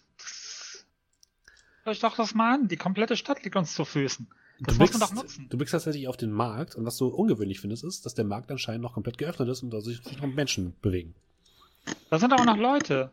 Schaut 1.84 1.88
euch 1.91 1.99
doch 1.99 2.16
das 2.16 2.34
mal 2.34 2.53
an. 2.53 2.70
Die 2.70 2.78
komplette 2.78 3.18
Stadt 3.18 3.44
liegt 3.44 3.58
uns 3.58 3.74
zu 3.74 3.84
Füßen. 3.84 4.26
Das 4.62 4.76
Du 4.78 4.80
muss 4.80 4.94
man 4.94 4.99
blickst, 4.99 5.02
doch 5.02 5.12
nutzen. 5.12 5.49
du 5.49 5.58
blickst 5.58 5.74
tatsächlich 5.74 6.08
auf 6.08 6.16
den 6.16 6.32
Markt 6.32 6.76
und 6.76 6.86
was 6.86 6.95
du 6.95 7.08
ungewöhnlich 7.10 7.60
findest, 7.60 7.84
ist, 7.84 8.06
dass 8.06 8.14
der 8.14 8.24
Markt 8.24 8.49
anscheinend 8.49 8.82
noch 8.84 8.94
komplett 8.94 9.18
geöffnet 9.18 9.49
ist 9.49 9.62
und 9.62 9.72
da 9.72 9.82
sich 9.82 10.02
sich 10.03 10.22
noch 10.22 10.28
Menschen 10.28 10.74
bewegen. 10.82 11.16
Da 12.10 12.18
sind 12.18 12.32
aber 12.32 12.45
noch 12.45 12.56
Leute. 12.56 13.12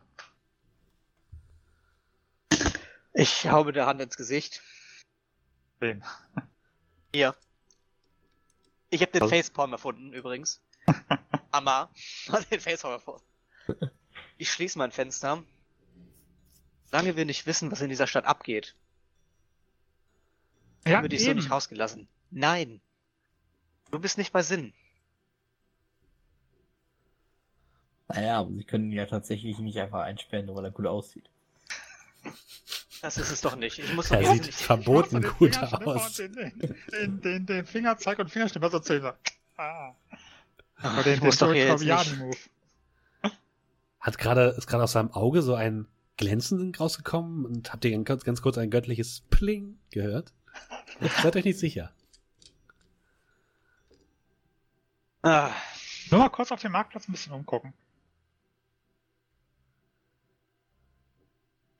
Ich 3.13 3.51
hau 3.51 3.65
mit 3.65 3.75
der 3.75 3.85
Hand 3.85 3.99
ins 3.99 4.15
Gesicht. 4.15 4.61
Wem? 5.79 6.03
Hier. 7.13 7.35
Ich 8.89 9.01
habe 9.01 9.11
den 9.11 9.21
Was? 9.21 9.29
Facepalm 9.29 9.71
erfunden, 9.71 10.13
übrigens. 10.13 10.61
Amma 11.51 11.89
hat 12.29 12.51
den 12.51 12.59
Facepalm 12.59 12.93
erfunden. 12.93 13.23
Ich 14.37 14.51
schließe 14.51 14.77
mein 14.77 14.91
Fenster. 14.91 15.43
Solange 16.85 17.15
wir 17.15 17.25
nicht 17.25 17.45
wissen, 17.45 17.71
was 17.71 17.81
in 17.81 17.89
dieser 17.89 18.07
Stadt 18.07 18.25
abgeht, 18.25 18.75
Ja, 20.85 20.97
haben 20.97 21.03
wir 21.03 21.09
dich 21.09 21.23
so 21.23 21.33
nicht 21.33 21.51
rausgelassen. 21.51 22.07
Nein. 22.31 22.81
Du 23.91 23.99
bist 23.99 24.17
nicht 24.17 24.33
bei 24.33 24.41
Sinn. 24.41 24.73
Naja, 28.07 28.39
aber 28.39 28.51
sie 28.51 28.63
können 28.63 28.91
ihn 28.91 28.97
ja 28.97 29.05
tatsächlich 29.05 29.59
nicht 29.59 29.77
einfach 29.77 30.01
einsperren, 30.01 30.47
nur 30.47 30.55
weil 30.55 30.65
er 30.65 30.71
gut 30.71 30.87
aussieht. 30.87 31.29
Das 33.01 33.17
ist 33.17 33.31
es 33.31 33.41
doch 33.41 33.55
nicht. 33.55 33.79
Ich 33.79 33.93
muss 33.93 34.11
Er 34.11 34.21
doch 34.21 34.33
sieht 34.33 34.41
wesentlich- 34.47 34.55
verboten 34.65 35.23
Ich 35.23 35.37
gut 35.37 35.57
aus. 35.61 36.13
Den, 36.15 36.33
den, 36.33 37.21
den, 37.21 37.45
den 37.45 37.65
Fingerzeig 37.65 38.19
und 38.19 38.29
Fingerschnipper 38.29 38.69
so 38.69 38.79
zählen. 38.79 39.13
Ah. 39.57 39.93
Oder 40.81 41.03
den, 41.03 41.13
ich 41.15 41.21
muss 41.21 41.37
doch 41.37 41.53
jetzt 41.53 41.81
nicht. 41.81 42.49
Hat 43.99 44.17
gerade, 44.17 44.49
ist 44.57 44.67
gerade 44.67 44.83
aus 44.83 44.93
seinem 44.93 45.11
Auge 45.11 45.41
so 45.41 45.55
ein 45.55 45.85
Glänzen 46.17 46.73
rausgekommen 46.75 47.45
und 47.45 47.71
habt 47.73 47.83
ihr 47.85 47.97
ganz, 48.03 48.23
ganz 48.23 48.41
kurz 48.41 48.57
ein 48.57 48.69
göttliches 48.69 49.21
Pling 49.29 49.77
gehört? 49.91 50.33
Seid 51.21 51.35
euch 51.35 51.45
nicht 51.45 51.59
sicher. 51.59 51.91
Ah, 55.21 55.51
Nur 56.11 56.19
mal 56.21 56.29
kurz 56.29 56.51
auf 56.51 56.61
dem 56.61 56.71
Marktplatz 56.71 57.07
ein 57.07 57.11
bisschen 57.11 57.33
umgucken. 57.33 57.73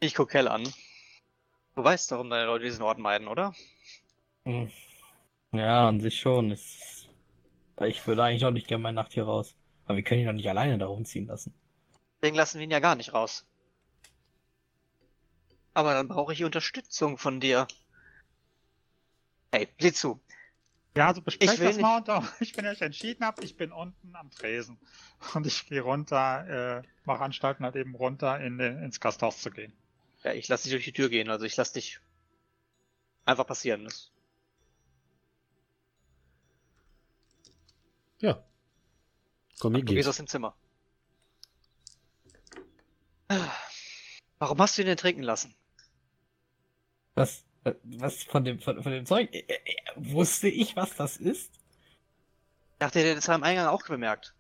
ich 0.02 0.16
guck 0.16 0.30
Kell 0.30 0.48
an. 0.48 0.64
Du 1.80 1.86
weißt, 1.86 2.12
warum 2.12 2.30
deine 2.30 2.46
Leute 2.46 2.66
diesen 2.66 2.82
Ort 2.82 3.00
meiden, 3.00 3.30
oder? 3.30 3.56
Hm. 4.44 4.70
Ja, 5.54 5.88
an 5.88 6.02
sich 6.02 6.20
schon. 6.20 6.52
Es, 6.52 7.08
ich 7.80 8.06
würde 8.06 8.22
eigentlich 8.22 8.44
auch 8.44 8.52
nicht 8.52 8.68
gerne 8.68 8.84
meine 8.84 8.96
Nacht 8.96 9.14
hier 9.14 9.24
raus. 9.24 9.56
Aber 9.86 9.96
wir 9.96 10.04
können 10.04 10.20
ihn 10.20 10.28
doch 10.28 10.34
nicht 10.34 10.50
alleine 10.50 10.78
da 10.78 10.88
rumziehen 10.88 11.26
lassen. 11.28 11.54
Deswegen 12.18 12.36
lassen 12.36 12.60
wir 12.60 12.66
ihn 12.66 12.72
ja 12.72 12.82
gar 12.82 12.96
nicht 12.96 13.14
raus. 13.14 13.46
Aber 15.74 15.94
dann 15.94 16.10
brauche 16.10 16.34
ich 16.34 16.44
Unterstützung 16.44 17.18
von 17.18 17.40
dir. 17.40 17.66
Hey, 19.54 19.70
sieh 19.80 19.94
zu. 19.94 20.20
Ja, 20.98 21.08
also 21.08 21.22
besprecht 21.22 21.54
Ich 21.54 21.60
das 21.62 21.78
mal 21.78 22.00
unter 22.00 22.18
euch, 22.42 22.58
wenn 22.58 22.66
ihr 22.66 22.72
euch 22.72 22.82
entschieden 22.82 23.24
habt. 23.24 23.42
Ich 23.42 23.56
bin 23.56 23.72
unten 23.72 24.18
am 24.18 24.30
Tresen. 24.32 24.78
Und 25.34 25.48
ich 25.48 25.66
gehe 25.68 25.80
runter, 25.80 26.80
äh, 26.80 26.88
mache 27.06 27.24
Anstalten 27.24 27.64
halt 27.64 27.78
eben 27.78 27.96
runter 27.96 28.38
in 28.42 28.58
den, 28.58 28.84
ins 28.84 29.00
Gasthaus 29.00 29.42
zu 29.42 29.50
gehen. 29.50 29.72
Ja, 30.24 30.34
ich 30.34 30.48
lass 30.48 30.64
dich 30.64 30.72
durch 30.72 30.86
die 30.86 30.94
Tür 30.94 31.10
gehen, 31.10 31.30
also 31.30 31.46
ich 31.46 31.56
lass 31.56 31.72
dich 31.72 32.00
einfach 33.26 33.48
passieren. 33.48 33.86
Das 33.86 34.12
Ja. 38.20 38.44
Komm, 39.60 39.76
hier 39.76 39.86
du 39.86 39.94
gehst 39.94 40.10
aus 40.10 40.18
dem 40.18 40.28
Zimmer. 40.28 40.56
Warum 44.40 44.60
hast 44.60 44.78
du 44.78 44.82
ihn 44.82 44.88
denn 44.88 44.98
trinken 44.98 45.24
lassen? 45.24 45.54
Was, 47.16 47.44
äh, 47.66 47.74
was 47.84 48.24
von 48.24 48.44
dem, 48.44 48.60
von, 48.60 48.82
von 48.82 48.92
dem 48.92 49.06
Zeug? 49.06 49.30
Äh, 49.34 49.40
äh, 49.40 49.66
wusste 49.96 50.48
ich, 50.48 50.76
was 50.76 50.96
das 50.96 51.18
ist? 51.18 51.52
Ich 52.74 52.80
dachte, 52.80 53.02
der 53.02 53.12
hat 53.12 53.18
es 53.18 53.30
am 53.30 53.44
Eingang 53.44 53.68
auch 53.68 53.86
bemerkt. 53.86 54.34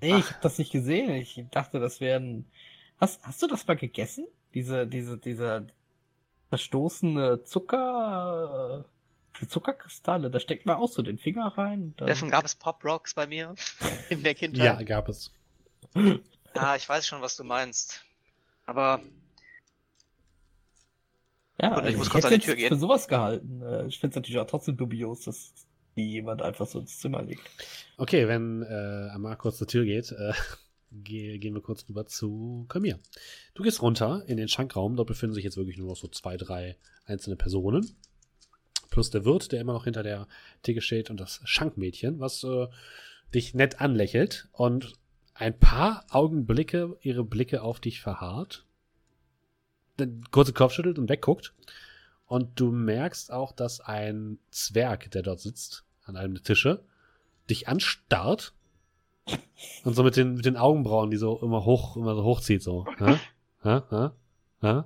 Nee, 0.00 0.18
ich 0.18 0.30
habe 0.30 0.40
das 0.42 0.58
nicht 0.58 0.72
gesehen. 0.72 1.10
Ich 1.12 1.40
dachte, 1.52 1.78
das 1.78 2.00
wären. 2.00 2.44
Hast, 3.02 3.20
hast 3.24 3.42
du 3.42 3.48
das 3.48 3.66
mal 3.66 3.74
gegessen? 3.76 4.28
Diese, 4.54 4.86
diese, 4.86 5.18
dieser 5.18 5.66
verstoßene 6.50 7.42
Zucker, 7.42 8.84
äh, 8.86 9.38
die 9.40 9.48
Zuckerkristalle, 9.48 10.30
da 10.30 10.38
steckt 10.38 10.66
man 10.66 10.76
auch 10.76 10.88
so 10.88 11.02
den 11.02 11.18
Finger 11.18 11.46
rein. 11.58 11.94
Dann, 11.96 12.06
Steffen, 12.06 12.30
gab 12.30 12.44
es 12.44 12.54
Pop 12.54 12.84
Rocks 12.84 13.14
bei 13.14 13.26
mir 13.26 13.56
in 14.08 14.22
der 14.22 14.34
Ja, 14.34 14.36
Kindheit? 14.38 14.86
gab 14.86 15.08
es. 15.08 15.32
Ja, 16.54 16.76
ich 16.76 16.88
weiß 16.88 17.06
schon, 17.06 17.22
was 17.22 17.34
du 17.36 17.42
meinst. 17.44 18.04
Aber 18.66 19.00
Ja, 21.60 21.78
Und 21.78 21.88
ich 21.88 21.96
muss 21.96 22.06
ich 22.06 22.12
kurz 22.12 22.24
hätte 22.26 22.34
an 22.34 22.40
die 22.40 22.46
Tür 22.46 22.54
gehen. 22.54 22.68
für 22.68 22.76
sowas 22.76 23.08
gehalten. 23.08 23.62
Äh, 23.62 23.86
Ich 23.86 23.98
finde 23.98 24.12
es 24.12 24.16
natürlich 24.16 24.38
auch 24.38 24.46
trotzdem 24.46 24.76
dubios, 24.76 25.22
dass 25.22 25.52
die 25.96 26.08
jemand 26.12 26.40
einfach 26.42 26.66
so 26.68 26.78
ins 26.78 27.00
Zimmer 27.00 27.22
legt. 27.22 27.42
Okay, 27.96 28.28
wenn 28.28 28.62
äh, 28.62 29.08
Amar 29.12 29.36
kurz 29.36 29.58
zur 29.58 29.66
Tür 29.66 29.84
geht, 29.84 30.12
äh, 30.12 30.34
gehen 30.92 31.54
wir 31.54 31.62
kurz 31.62 31.88
rüber 31.88 32.06
zu 32.06 32.66
Kamir. 32.68 32.98
Du 33.54 33.62
gehst 33.62 33.82
runter 33.82 34.24
in 34.26 34.36
den 34.36 34.48
Schankraum. 34.48 34.96
Dort 34.96 35.08
befinden 35.08 35.34
sich 35.34 35.44
jetzt 35.44 35.56
wirklich 35.56 35.78
nur 35.78 35.88
noch 35.88 35.96
so 35.96 36.08
zwei, 36.08 36.36
drei 36.36 36.76
einzelne 37.04 37.36
Personen. 37.36 37.96
Plus 38.90 39.10
der 39.10 39.24
Wirt, 39.24 39.52
der 39.52 39.60
immer 39.60 39.72
noch 39.72 39.84
hinter 39.84 40.02
der 40.02 40.28
Theke 40.62 40.82
steht 40.82 41.10
und 41.10 41.18
das 41.18 41.40
Schankmädchen, 41.44 42.20
was 42.20 42.44
äh, 42.44 42.66
dich 43.34 43.54
nett 43.54 43.80
anlächelt 43.80 44.48
und 44.52 44.92
ein 45.34 45.58
paar 45.58 46.04
Augenblicke, 46.10 46.96
ihre 47.00 47.24
Blicke 47.24 47.62
auf 47.62 47.80
dich 47.80 48.00
verharrt. 48.00 48.66
Dann 49.96 50.22
kurze 50.30 50.52
Kopf 50.52 50.74
schüttelt 50.74 50.98
und 50.98 51.08
wegguckt. 51.08 51.54
Und 52.26 52.60
du 52.60 52.70
merkst 52.70 53.32
auch, 53.32 53.52
dass 53.52 53.80
ein 53.80 54.38
Zwerg, 54.50 55.10
der 55.10 55.22
dort 55.22 55.40
sitzt, 55.40 55.84
an 56.04 56.16
einem 56.16 56.42
Tische, 56.42 56.84
dich 57.48 57.68
anstarrt 57.68 58.54
und 59.84 59.94
so 59.94 60.02
mit 60.02 60.16
den, 60.16 60.34
mit 60.34 60.44
den 60.44 60.56
Augenbrauen, 60.56 61.10
die 61.10 61.16
so 61.16 61.38
immer 61.42 61.64
hoch, 61.64 61.96
immer 61.96 62.14
so 62.14 62.24
hochzieht, 62.24 62.62
so. 62.62 62.86
Hä? 62.98 63.18
Hä? 63.62 63.80
Hä? 63.90 64.08
Hä? 64.60 64.82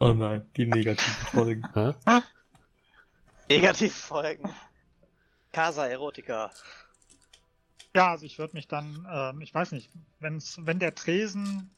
Oh 0.00 0.12
nein, 0.12 0.42
die 0.56 0.66
negativen 0.66 1.26
Folgen. 1.26 1.62
Hä? 1.74 1.92
Negativ 3.48 3.94
folgen. 3.94 4.50
Casa 5.52 5.86
Erotica. 5.86 6.50
Ja, 7.94 8.10
also 8.12 8.24
ich 8.24 8.38
würde 8.38 8.54
mich 8.56 8.66
dann, 8.68 9.06
ähm, 9.10 9.40
ich 9.42 9.54
weiß 9.54 9.72
nicht, 9.72 9.90
wenn's, 10.18 10.58
wenn 10.62 10.78
der 10.78 10.94
Tresen 10.94 11.70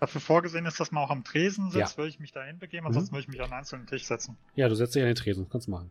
dafür 0.00 0.20
vorgesehen 0.20 0.64
ist, 0.64 0.80
dass 0.80 0.90
man 0.92 1.04
auch 1.04 1.10
am 1.10 1.24
Tresen 1.24 1.70
sitzt, 1.70 1.92
Ja. 1.92 1.96
würde 1.98 2.08
ich 2.08 2.20
mich 2.20 2.32
dahin 2.32 2.58
begeben, 2.58 2.84
Mhm. 2.84 2.88
ansonsten 2.88 3.12
würde 3.14 3.22
ich 3.22 3.28
mich 3.28 3.40
an 3.40 3.46
einen 3.46 3.52
einzelnen 3.54 3.86
Tisch 3.86 4.04
setzen. 4.04 4.36
Ja, 4.54 4.68
du 4.68 4.74
setzt 4.74 4.94
dich 4.94 5.02
an 5.02 5.08
den 5.08 5.16
Tresen, 5.16 5.48
kannst 5.50 5.66
du 5.66 5.72
machen. 5.72 5.90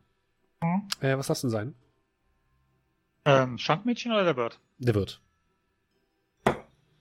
Mhm. 0.61 0.87
Äh, 1.01 1.17
was 1.17 1.29
hast 1.29 1.43
du 1.43 1.47
denn 1.47 1.51
sein? 1.51 1.75
Ähm, 3.27 3.57
Schankmädchen 3.57 4.11
oder 4.11 4.23
der 4.23 4.35
Wirt? 4.37 4.59
Der 4.79 4.95
Wirt. 4.95 5.21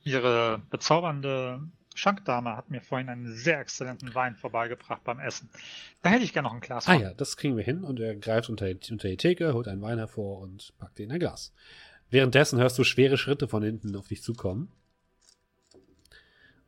Ihre 0.02 0.60
bezaubernde 0.70 1.60
Schankdame 1.94 2.56
hat 2.56 2.70
mir 2.70 2.80
vorhin 2.80 3.08
einen 3.08 3.34
sehr 3.34 3.58
exzellenten 3.60 4.14
Wein 4.14 4.36
vorbeigebracht 4.36 5.02
beim 5.04 5.18
Essen. 5.18 5.48
Da 6.02 6.10
hätte 6.10 6.24
ich 6.24 6.32
gerne 6.32 6.48
noch 6.48 6.54
ein 6.54 6.60
Glas 6.60 6.86
Ah 6.88 6.92
von. 6.92 7.02
ja, 7.02 7.14
das 7.14 7.36
kriegen 7.36 7.56
wir 7.56 7.64
hin 7.64 7.82
und 7.84 7.98
er 8.00 8.14
greift 8.16 8.50
unter, 8.50 8.72
die- 8.72 8.92
unter 8.92 9.08
die 9.08 9.16
Theke, 9.16 9.54
holt 9.54 9.66
einen 9.68 9.82
Wein 9.82 9.98
hervor 9.98 10.40
und 10.40 10.74
packt 10.78 10.98
ihn 11.00 11.06
in 11.06 11.12
ein 11.12 11.18
Glas. 11.20 11.52
Währenddessen 12.10 12.58
hörst 12.60 12.78
du 12.78 12.84
schwere 12.84 13.16
Schritte 13.18 13.48
von 13.48 13.62
hinten 13.62 13.96
auf 13.96 14.08
dich 14.08 14.22
zukommen. 14.22 14.70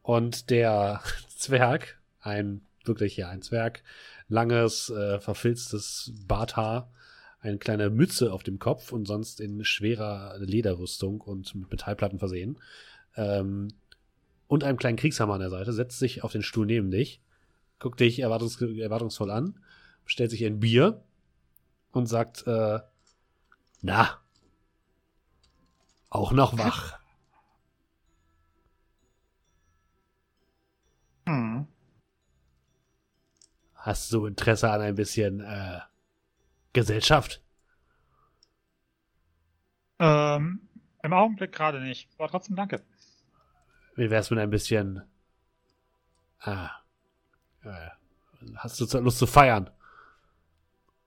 Und 0.03 0.51
der 0.51 1.01
Zwerg, 1.37 1.99
ein 2.21 2.63
wirklich 2.85 3.17
ja 3.17 3.29
ein 3.29 3.43
Zwerg, 3.43 3.83
langes, 4.29 4.89
äh, 4.91 5.21
verfilztes 5.21 6.13
Barthaar, 6.27 6.91
eine 7.41 7.59
kleine 7.59 7.91
Mütze 7.91 8.33
auf 8.33 8.43
dem 8.43 8.59
Kopf 8.59 8.93
und 8.93 9.07
sonst 9.07 9.41
in 9.41 9.65
schwerer 9.65 10.37
Lederrüstung 10.39 11.21
und 11.21 11.55
mit 11.55 11.71
Metallplatten 11.71 12.19
versehen. 12.19 12.59
Ähm, 13.17 13.69
und 14.49 14.65
einem 14.65 14.79
kleinen 14.79 14.97
Kriegshammer 14.97 15.35
an 15.35 15.41
der 15.41 15.51
Seite, 15.51 15.73
setzt 15.73 15.99
sich 15.99 16.25
auf 16.25 16.33
den 16.33 16.43
Stuhl 16.43 16.67
neben 16.67 16.91
dich, 16.91 17.21
guckt 17.79 18.01
dich 18.01 18.21
erwartungs 18.21 18.61
erwartungsvoll 18.61 19.31
an, 19.31 19.61
bestellt 20.05 20.31
sich 20.31 20.45
ein 20.45 20.61
Bier 20.61 21.03
und 21.93 22.07
sagt, 22.07 22.47
äh, 22.47 22.81
na, 23.83 24.19
auch 26.11 26.33
noch 26.33 26.59
wach. 26.59 26.99
Hm. 31.27 31.67
Hast 33.75 34.13
du 34.13 34.27
Interesse 34.27 34.71
an 34.71 34.81
ein 34.81 34.95
bisschen 34.95 35.41
äh, 35.41 35.81
Gesellschaft? 36.73 37.43
Ähm, 39.99 40.69
Im 41.03 41.13
Augenblick 41.13 41.53
gerade 41.53 41.81
nicht, 41.81 42.09
aber 42.19 42.29
trotzdem 42.29 42.57
danke. 42.57 42.83
Wie 43.97 44.11
wär's 44.11 44.31
mit 44.31 44.39
ein 44.39 44.51
bisschen 44.51 45.03
ah, 46.41 46.71
äh, 47.65 47.89
hast 48.57 48.81
du 48.81 48.99
Lust 48.99 49.19
zu 49.19 49.27
feiern? 49.27 49.71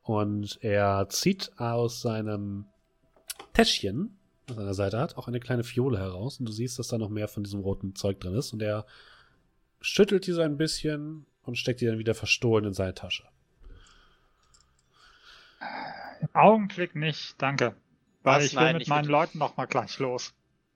Und 0.01 0.57
er 0.61 1.07
zieht 1.09 1.57
aus 1.57 2.01
seinem 2.01 2.65
Täschchen, 3.53 4.17
das 4.47 4.57
er 4.57 4.61
an 4.61 4.65
der 4.65 4.73
Seite 4.73 4.99
hat, 4.99 5.15
auch 5.17 5.27
eine 5.27 5.39
kleine 5.39 5.63
Fiole 5.63 5.99
heraus 5.99 6.39
und 6.39 6.47
du 6.47 6.51
siehst, 6.51 6.79
dass 6.79 6.88
da 6.88 6.97
noch 6.97 7.09
mehr 7.09 7.27
von 7.27 7.43
diesem 7.43 7.61
roten 7.61 7.95
Zeug 7.95 8.19
drin 8.19 8.33
ist 8.33 8.51
und 8.51 8.61
er 8.61 8.85
schüttelt 9.79 10.27
die 10.27 10.31
so 10.31 10.41
ein 10.41 10.57
bisschen 10.57 11.25
und 11.43 11.57
steckt 11.57 11.81
die 11.81 11.85
dann 11.85 11.99
wieder 11.99 12.15
verstohlen 12.15 12.65
in 12.65 12.73
seine 12.73 12.93
Tasche. 12.93 13.23
Im 16.21 16.29
Augenblick 16.35 16.95
nicht, 16.95 17.35
danke. 17.41 17.75
Weil 18.23 18.38
Was? 18.38 18.45
ich 18.45 18.55
will 18.55 18.63
Nein, 18.63 18.73
mit 18.75 18.83
ich 18.83 18.88
meinen 18.89 19.07
würd- 19.07 19.11
Leuten 19.11 19.38
noch 19.39 19.57
mal 19.57 19.65
gleich 19.65 19.97
los. 19.99 20.33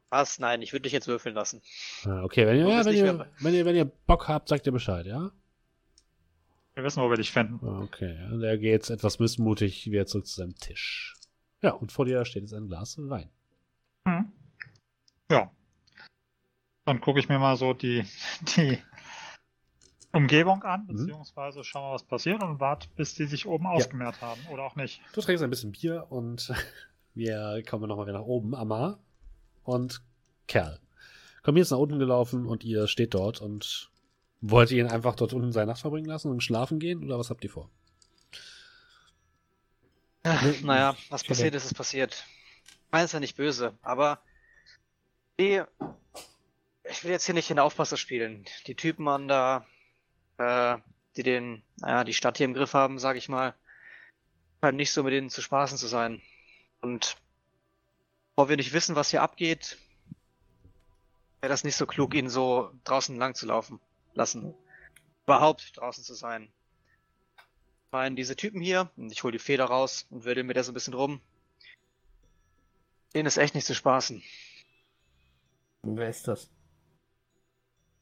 Was? 0.10 0.40
Nein, 0.40 0.62
ich 0.62 0.72
würde 0.74 0.84
dich 0.84 0.94
jetzt 0.94 1.08
würfeln 1.08 1.36
lassen. 1.36 1.62
Ah, 2.06 2.24
okay, 2.24 2.46
wenn 2.48 2.58
ihr, 2.58 2.68
ja, 2.68 2.86
wenn, 2.86 2.96
ihr, 2.96 3.14
mehr- 3.14 3.30
wenn, 3.40 3.54
ihr, 3.54 3.66
wenn 3.66 3.76
ihr 3.76 3.86
Bock 3.86 4.28
habt, 4.28 4.50
sagt 4.50 4.66
ihr 4.66 4.72
Bescheid, 4.72 5.06
ja? 5.06 5.32
Wir 6.74 6.84
wissen, 6.84 7.02
wo 7.02 7.10
wir 7.10 7.18
dich 7.18 7.32
finden. 7.32 7.60
Ah, 7.66 7.82
Okay, 7.84 8.18
und 8.32 8.44
er 8.44 8.58
geht 8.58 8.72
jetzt 8.72 8.90
etwas 8.90 9.20
missmutig 9.20 9.86
wieder 9.92 10.06
zurück 10.06 10.28
zu 10.28 10.36
seinem 10.36 10.56
Tisch. 10.56 11.16
Ja, 11.62 11.72
und 11.72 11.92
vor 11.92 12.06
dir 12.06 12.26
steht 12.26 12.44
jetzt 12.44 12.54
ein 12.54 12.68
Glas 12.68 12.98
Wein. 12.98 13.30
Hm. 14.08 14.32
Ja. 15.32 15.52
Dann 16.86 17.02
gucke 17.02 17.20
ich 17.20 17.30
mir 17.30 17.40
mal 17.40 17.56
so 17.58 17.74
die, 17.74 18.04
die 18.58 18.78
Umgebung 20.16 20.64
an, 20.64 20.82
Mhm. 20.84 20.88
beziehungsweise 20.88 21.64
schauen 21.64 21.90
wir, 21.90 21.94
was 21.94 22.04
passiert 22.04 22.42
und 22.42 22.60
warte, 22.60 22.88
bis 22.96 23.14
die 23.16 23.26
sich 23.26 23.46
oben 23.46 23.68
ausgemehrt 23.68 24.22
haben. 24.22 24.42
Oder 24.52 24.64
auch 24.64 24.76
nicht. 24.76 25.02
Du 25.14 25.22
trinkst 25.22 25.44
ein 25.44 25.50
bisschen 25.50 25.72
Bier 25.74 26.06
und 26.10 26.52
wir 27.14 27.64
kommen 27.70 27.88
nochmal 27.88 28.08
wieder 28.08 28.18
nach 28.20 28.26
oben. 28.26 28.56
Amar 28.56 29.00
und 29.64 30.02
Kerl. 30.48 30.80
Kommen 31.44 31.58
jetzt 31.58 31.72
nach 31.72 31.78
unten 31.78 32.00
gelaufen 32.00 32.46
und 32.46 32.64
ihr 32.64 32.88
steht 32.88 33.14
dort 33.14 33.42
und 33.42 33.92
wollt 34.42 34.72
ihr 34.72 34.84
ihn 34.84 34.90
einfach 34.92 35.16
dort 35.16 35.34
unten 35.34 35.52
seine 35.52 35.68
Nacht 35.68 35.82
verbringen 35.82 36.08
lassen 36.08 36.30
und 36.32 36.42
schlafen 36.42 36.80
gehen 36.80 37.04
oder 37.04 37.18
was 37.20 37.30
habt 37.30 37.44
ihr 37.44 37.50
vor? 37.50 37.70
Äh, 40.24 40.36
naja, 40.64 40.96
was 41.10 41.22
Okay. 41.22 41.30
passiert 41.30 41.56
ist, 41.56 41.66
ist 41.66 41.76
passiert. 41.76 42.26
Ich 42.86 42.92
meine 42.92 43.06
es 43.06 43.12
ja 43.12 43.20
nicht 43.20 43.36
böse, 43.38 43.78
aber 43.82 44.20
ich 45.38 45.60
will 47.04 47.12
jetzt 47.12 47.26
hier 47.26 47.36
nicht 47.36 47.50
den 47.50 47.60
Aufpasser 47.60 47.98
spielen. 47.98 48.46
Die 48.68 48.76
Typen 48.76 49.08
an 49.08 49.28
da, 49.28 49.66
äh, 50.38 50.78
die 51.16 51.24
den, 51.24 51.64
naja, 51.78 52.04
die 52.04 52.14
Stadt 52.14 52.38
hier 52.38 52.46
im 52.46 52.54
Griff 52.54 52.74
haben, 52.74 53.00
sag 53.00 53.16
ich 53.18 53.30
mal, 53.30 53.54
scheinen 54.62 54.78
nicht 54.78 54.92
so 54.92 55.04
mit 55.04 55.14
denen 55.14 55.30
zu 55.30 55.42
spaßen 55.42 55.78
zu 55.78 55.88
sein. 55.88 56.22
Und 56.82 57.18
bevor 58.36 58.50
wir 58.50 58.58
nicht 58.58 58.74
wissen, 58.74 58.96
was 58.96 59.12
hier 59.12 59.22
abgeht, 59.22 59.78
wäre 61.42 61.52
das 61.52 61.64
nicht 61.64 61.76
so 61.76 61.86
klug, 61.86 62.14
ihn 62.14 62.30
so 62.30 62.72
draußen 62.84 63.16
lang 63.18 63.36
zu 63.36 63.46
laufen 63.46 63.80
lassen. 64.14 64.54
Überhaupt 65.26 65.78
draußen 65.78 66.04
zu 66.04 66.14
sein. 66.14 66.52
Ich 67.38 67.92
meine, 67.92 68.16
diese 68.16 68.36
Typen 68.36 68.62
hier, 68.62 68.90
und 68.98 69.12
ich 69.12 69.24
hole 69.24 69.32
die 69.32 69.40
Feder 69.40 69.66
raus 69.66 70.06
und 70.10 70.26
würde 70.26 70.44
mit 70.44 70.56
der 70.58 70.64
so 70.64 70.72
ein 70.72 70.74
bisschen 70.74 70.94
rum. 70.94 71.22
Denen 73.14 73.28
ist 73.28 73.38
echt 73.38 73.56
nicht 73.56 73.66
zu 73.66 73.74
spaßen. 73.74 74.22
Wer 75.84 76.10
ist 76.10 76.28
das? 76.28 76.50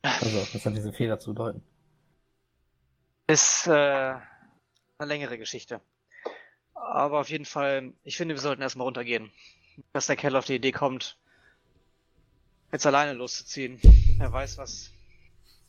Also, 0.06 0.54
was 0.54 0.66
hat 0.66 0.76
diese 0.76 0.92
Fehler 0.92 1.18
zu 1.18 1.34
bedeuten? 1.34 1.64
Ist 3.28 3.68
äh, 3.68 3.72
eine 3.72 4.22
längere 5.00 5.38
Geschichte. 5.38 5.82
Aber 6.74 7.22
auf 7.22 7.30
jeden 7.30 7.46
Fall, 7.46 7.94
ich 8.04 8.18
finde, 8.18 8.36
wir 8.36 8.42
sollten 8.42 8.62
erstmal 8.62 8.86
runtergehen. 8.86 9.32
Dass 9.92 10.08
der 10.08 10.16
Kerl 10.16 10.36
auf 10.36 10.46
die 10.46 10.56
Idee 10.56 10.72
kommt, 10.72 11.18
jetzt 12.72 12.86
alleine 12.86 13.14
loszuziehen. 13.14 13.80
Wer 14.18 14.32
weiß, 14.32 14.58
was 14.58 14.92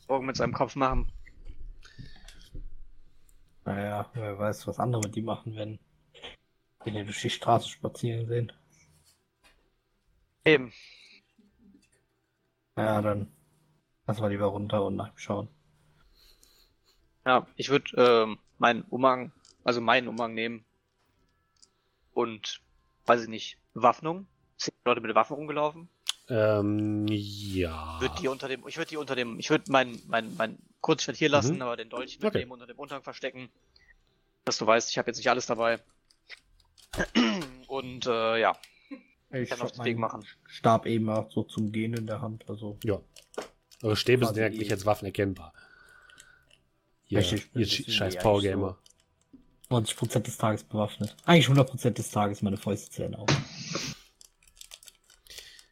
morgen 0.07 0.25
mit 0.25 0.35
seinem 0.35 0.53
Kopf 0.53 0.75
machen. 0.75 1.11
Naja, 3.63 4.09
wer 4.13 4.37
weiß, 4.37 4.67
was 4.67 4.79
andere 4.79 5.01
mit 5.01 5.15
die 5.15 5.23
machen, 5.23 5.55
wenn 5.55 5.79
wir 6.83 6.93
den 6.93 7.05
durch 7.05 7.21
die 7.21 7.31
Straße 7.31 7.69
spazieren 7.69 8.27
sehen. 8.27 8.51
Eben. 10.43 10.71
Ja, 12.77 13.01
dann 13.01 13.31
lassen 14.05 14.21
wir 14.21 14.29
lieber 14.29 14.45
runter 14.45 14.83
und 14.83 14.97
nachschauen. 14.97 15.47
Ja, 17.25 17.47
ich 17.55 17.69
würde 17.69 17.91
ähm, 17.97 18.37
meinen 18.59 18.83
Umhang, 18.83 19.31
also 19.63 19.81
meinen 19.81 20.07
Umhang 20.07 20.33
nehmen 20.33 20.63
und, 22.13 22.61
weiß 23.05 23.23
ich 23.23 23.27
nicht, 23.29 23.57
Bewaffnung. 23.73 24.27
Sind 24.57 24.75
Leute 24.85 25.01
mit 25.01 25.13
Waffen 25.15 25.35
rumgelaufen? 25.35 25.89
Ähm, 26.29 27.05
ja. 27.09 27.97
Würde 27.99 28.15
die 28.21 28.27
unter 28.27 28.47
dem, 28.47 28.67
ich 28.67 28.77
würde 28.77 28.89
die 28.89 28.97
unter 28.97 29.15
dem, 29.15 29.39
ich 29.39 29.49
würde 29.49 29.65
mein, 29.71 29.99
mein, 30.07 30.35
mein 30.37 30.57
Kurzschwert 30.81 31.17
hier 31.17 31.29
lassen, 31.29 31.55
Mhm. 31.55 31.61
aber 31.63 31.77
den 31.77 31.89
Dolch 31.89 32.17
Okay. 32.17 32.25
mitnehmen 32.25 32.51
unter 32.51 32.67
dem 32.67 32.77
Umhang 32.79 33.03
verstecken. 33.03 33.49
Dass 34.45 34.57
du 34.57 34.65
weißt, 34.67 34.89
ich 34.91 34.97
habe 34.97 35.09
jetzt 35.09 35.17
nicht 35.17 35.29
alles 35.29 35.47
dabei. 35.47 35.79
Und 37.67 38.05
äh, 38.05 38.39
ja, 38.39 38.55
Ich 39.31 39.49
kann 39.49 39.61
auf 39.61 39.71
den 39.73 39.83
Weg 39.83 39.97
machen. 39.97 40.23
Stab 40.47 40.85
eben 40.85 41.09
auch 41.09 41.29
so 41.31 41.43
zum 41.43 41.71
Gehen 41.71 41.93
in 41.93 42.07
der 42.07 42.21
Hand, 42.21 42.47
also 42.47 42.77
Ja. 42.83 43.01
Eure 43.83 43.97
Stäbe 43.97 44.25
sind 44.25 44.37
ja 44.37 44.47
nicht 44.49 44.71
als 44.71 44.85
Waffen 44.85 45.05
erkennbar. 45.05 45.53
Ihr, 47.07 47.23
ihr 47.53 47.67
scheiß 47.67 48.13
die 48.13 48.19
Power 48.19 48.39
eigentlich 48.39 48.51
Gamer. 48.51 48.77
90% 49.69 50.19
des 50.19 50.37
Tages 50.37 50.63
bewaffnet. 50.63 51.15
Eigentlich 51.25 51.47
100% 51.47 51.91
des 51.91 52.11
Tages 52.11 52.41
meine 52.41 52.57
Fäuste 52.57 52.91
zählen 52.91 53.15
auch. 53.15 53.27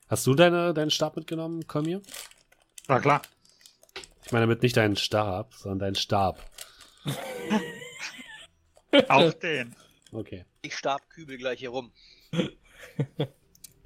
Hast 0.08 0.28
du 0.28 0.36
deine, 0.36 0.74
deinen 0.74 0.92
Stab 0.92 1.16
mitgenommen, 1.16 1.66
Kolmir? 1.68 2.02
Na 2.88 3.00
klar. 3.00 3.22
Ich 4.26 4.32
meine 4.32 4.44
damit 4.44 4.64
nicht 4.64 4.78
deinen 4.78 4.96
Stab, 4.96 5.54
sondern 5.56 5.80
deinen 5.80 5.96
Stab. 5.96 6.40
Auch 9.10 9.34
den. 9.34 9.76
Okay. 10.12 10.46
Ich 10.62 10.78
starb 10.78 11.10
Kübel 11.10 11.38
gleich 11.38 11.60
hier 11.60 11.70
rum. 11.70 11.92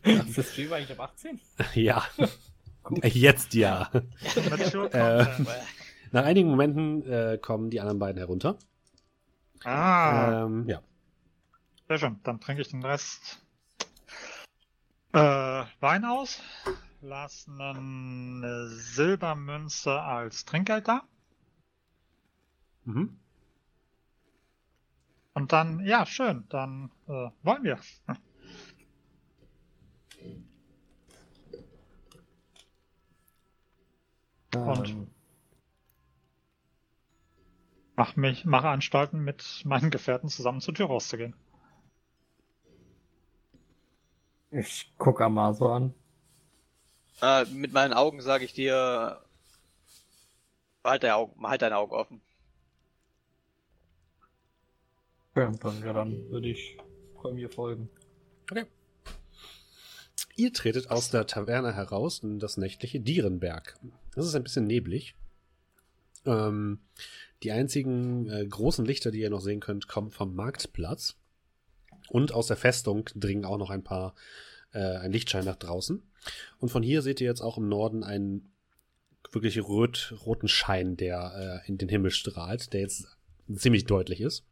Ist 0.03 0.37
das 0.37 0.51
Stream 0.51 0.73
eigentlich 0.73 0.99
ab 0.99 1.11
18? 1.11 1.39
Ja. 1.73 2.05
Jetzt 3.03 3.53
ja. 3.53 3.89
Äh. 4.91 5.25
Nach 6.11 6.23
einigen 6.25 6.49
Momenten 6.49 7.03
äh, 7.09 7.37
kommen 7.41 7.69
die 7.69 7.79
anderen 7.81 7.99
beiden 7.99 8.17
herunter. 8.17 8.57
Ah, 9.63 10.43
Ähm, 10.45 10.67
ja. 10.67 10.81
sehr 11.87 11.97
schön. 11.97 12.19
Dann 12.23 12.39
trinke 12.39 12.61
ich 12.61 12.69
den 12.69 12.83
Rest 12.83 13.41
äh, 15.13 15.63
Wein 15.79 16.05
aus. 16.05 16.41
Lassen 17.01 17.61
eine 17.61 18.67
Silbermünze 18.69 20.01
als 20.01 20.45
Trinkgeld 20.45 20.87
da. 20.87 21.03
Mhm. 22.85 23.17
Und 25.33 25.51
dann, 25.51 25.85
ja, 25.85 26.05
schön, 26.07 26.45
dann 26.49 26.91
äh, 27.07 27.29
wollen 27.43 27.63
wir. 27.63 27.79
Und? 34.55 35.07
Mach 37.97 38.15
mich, 38.15 38.45
mache 38.45 38.69
Anstalten, 38.69 39.23
mit 39.23 39.63
meinen 39.65 39.89
Gefährten 39.89 40.29
zusammen 40.29 40.61
zur 40.61 40.75
Tür 40.75 40.85
rauszugehen. 40.85 41.35
ich 44.51 44.93
gucke 44.97 45.25
Amaso 45.25 45.71
an. 45.71 45.93
Äh, 47.21 47.45
mit 47.45 47.73
meinen 47.73 47.93
Augen 47.93 48.21
sage 48.21 48.45
ich 48.45 48.53
dir, 48.53 49.19
halt 50.83 51.03
deine 51.03 51.15
Augen, 51.15 51.47
halt 51.47 51.61
deine 51.63 51.77
Augen 51.77 51.93
offen. 51.93 52.21
Ja, 55.35 55.51
dann, 55.51 55.83
ja, 55.83 55.93
dann 55.93 56.29
würde 56.29 56.49
ich 56.49 56.77
mir 57.33 57.49
folgen. 57.49 57.89
Ihr 60.37 60.53
tretet 60.53 60.91
aus 60.91 61.09
der 61.09 61.27
Taverne 61.27 61.73
heraus 61.73 62.19
in 62.19 62.39
das 62.39 62.57
nächtliche 62.57 62.99
Dierenberg. 62.99 63.77
Das 64.15 64.25
ist 64.25 64.35
ein 64.35 64.43
bisschen 64.43 64.67
neblig. 64.67 65.15
Ähm, 66.25 66.79
die 67.43 67.51
einzigen 67.51 68.29
äh, 68.29 68.45
großen 68.45 68.85
Lichter, 68.85 69.11
die 69.11 69.19
ihr 69.19 69.29
noch 69.29 69.41
sehen 69.41 69.59
könnt, 69.59 69.87
kommen 69.87 70.11
vom 70.11 70.35
Marktplatz. 70.35 71.15
Und 72.09 72.31
aus 72.31 72.47
der 72.47 72.57
Festung 72.57 73.09
dringen 73.15 73.45
auch 73.45 73.57
noch 73.57 73.69
ein 73.69 73.83
paar, 73.83 74.15
äh, 74.71 74.79
ein 74.79 75.11
Lichtschein 75.11 75.45
nach 75.45 75.57
draußen. 75.57 76.01
Und 76.59 76.69
von 76.69 76.83
hier 76.83 77.01
seht 77.01 77.21
ihr 77.21 77.27
jetzt 77.27 77.41
auch 77.41 77.57
im 77.57 77.67
Norden 77.67 78.03
einen 78.03 78.51
wirklich 79.31 79.61
rot, 79.61 80.15
roten 80.25 80.47
Schein, 80.47 80.95
der 80.95 81.63
äh, 81.65 81.67
in 81.67 81.77
den 81.77 81.89
Himmel 81.89 82.11
strahlt, 82.11 82.73
der 82.73 82.81
jetzt 82.81 83.07
ziemlich 83.53 83.85
deutlich 83.85 84.21
ist. 84.21 84.45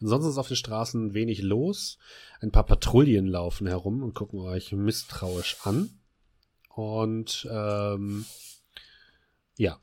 Ansonsten 0.00 0.30
ist 0.30 0.38
auf 0.38 0.48
den 0.48 0.56
Straßen 0.56 1.14
wenig 1.14 1.40
los. 1.42 1.98
Ein 2.40 2.52
paar 2.52 2.66
Patrouillen 2.66 3.26
laufen 3.26 3.66
herum 3.66 4.02
und 4.02 4.14
gucken 4.14 4.40
euch 4.40 4.72
misstrauisch 4.72 5.56
an. 5.62 5.90
Und 6.68 7.48
ähm, 7.50 8.24
ja. 9.56 9.80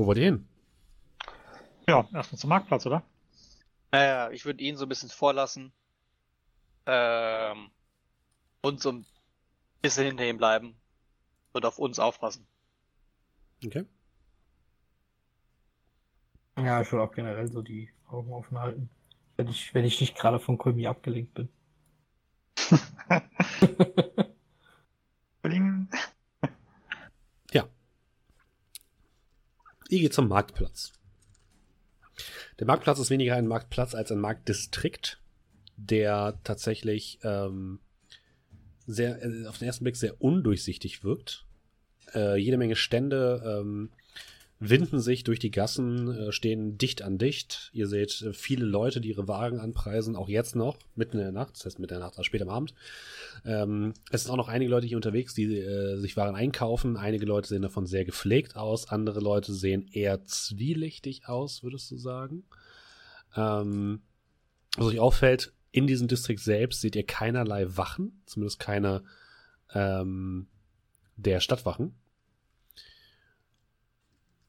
Wo 0.00 0.06
wollt 0.06 0.16
ihr 0.16 0.24
hin? 0.24 0.48
Ja, 1.86 2.08
erstmal 2.14 2.38
zum 2.38 2.48
Marktplatz, 2.48 2.86
oder? 2.86 3.02
Naja, 3.92 4.30
ich 4.30 4.46
würde 4.46 4.64
ihn 4.64 4.78
so 4.78 4.86
ein 4.86 4.88
bisschen 4.88 5.10
vorlassen. 5.10 5.72
Ähm, 6.86 7.70
und 8.62 8.80
so 8.80 8.92
ein 8.92 9.04
bisschen 9.82 10.06
hinter 10.06 10.24
ihm 10.24 10.38
bleiben. 10.38 10.74
Und 11.52 11.66
auf 11.66 11.78
uns 11.78 11.98
aufpassen. 11.98 12.46
Okay. 13.62 13.84
Ja, 16.56 16.80
ich 16.80 16.90
würde 16.90 17.04
auch 17.04 17.12
generell 17.12 17.52
so 17.52 17.60
die 17.60 17.90
Augen 18.08 18.32
offen 18.32 18.58
halten. 18.58 18.88
Wenn 19.36 19.48
ich, 19.48 19.74
wenn 19.74 19.84
ich 19.84 20.00
nicht 20.00 20.16
gerade 20.16 20.40
von 20.40 20.56
Kulmi 20.56 20.86
abgelenkt 20.86 21.34
bin. 21.34 21.50
Bling. 25.42 25.90
Ihr 29.90 29.98
geht 29.98 30.14
zum 30.14 30.28
Marktplatz. 30.28 30.92
Der 32.60 32.66
Marktplatz 32.68 33.00
ist 33.00 33.10
weniger 33.10 33.34
ein 33.34 33.48
Marktplatz 33.48 33.96
als 33.96 34.12
ein 34.12 34.20
Marktdistrikt, 34.20 35.20
der 35.76 36.38
tatsächlich 36.44 37.18
ähm, 37.24 37.80
sehr, 38.86 39.20
äh, 39.20 39.46
auf 39.46 39.58
den 39.58 39.66
ersten 39.66 39.82
Blick 39.82 39.96
sehr 39.96 40.22
undurchsichtig 40.22 41.02
wirkt. 41.02 41.44
Äh, 42.14 42.36
jede 42.36 42.56
Menge 42.56 42.76
Stände 42.76 43.42
ähm, 43.44 43.90
winden 44.60 45.00
sich 45.00 45.24
durch 45.24 45.38
die 45.38 45.50
Gassen, 45.50 46.14
äh, 46.14 46.32
stehen 46.32 46.76
dicht 46.76 47.00
an 47.00 47.16
dicht. 47.16 47.70
Ihr 47.72 47.88
seht 47.88 48.20
äh, 48.20 48.34
viele 48.34 48.66
Leute, 48.66 49.00
die 49.00 49.08
ihre 49.08 49.26
Wagen 49.26 49.58
anpreisen, 49.58 50.14
auch 50.14 50.28
jetzt 50.28 50.54
noch, 50.54 50.78
mitten 50.94 51.16
in 51.16 51.24
der 51.24 51.32
Nacht, 51.32 51.56
das 51.56 51.64
heißt 51.64 51.78
mitten 51.78 51.94
in 51.94 52.00
der 52.00 52.06
Nacht, 52.06 52.18
also 52.18 52.24
spät 52.24 52.42
am 52.42 52.50
Abend. 52.50 52.74
Ähm, 53.46 53.94
es 54.10 54.22
sind 54.22 54.30
auch 54.30 54.36
noch 54.36 54.48
einige 54.48 54.70
Leute 54.70 54.86
hier 54.86 54.98
unterwegs, 54.98 55.32
die 55.32 55.58
äh, 55.58 55.96
sich 55.96 56.16
Waren 56.18 56.36
einkaufen. 56.36 56.98
Einige 56.98 57.24
Leute 57.24 57.48
sehen 57.48 57.62
davon 57.62 57.86
sehr 57.86 58.04
gepflegt 58.04 58.54
aus, 58.54 58.88
andere 58.88 59.20
Leute 59.20 59.54
sehen 59.54 59.88
eher 59.92 60.24
zwielichtig 60.24 61.26
aus, 61.26 61.62
würdest 61.62 61.90
du 61.90 61.96
sagen. 61.96 62.44
Ähm, 63.34 64.02
was 64.76 64.88
euch 64.88 65.00
auffällt, 65.00 65.54
in 65.72 65.86
diesem 65.86 66.06
Distrikt 66.06 66.40
selbst 66.40 66.82
seht 66.82 66.96
ihr 66.96 67.06
keinerlei 67.06 67.76
Wachen, 67.76 68.20
zumindest 68.26 68.60
keine 68.60 69.04
ähm, 69.72 70.48
der 71.16 71.40
Stadtwachen. 71.40 71.94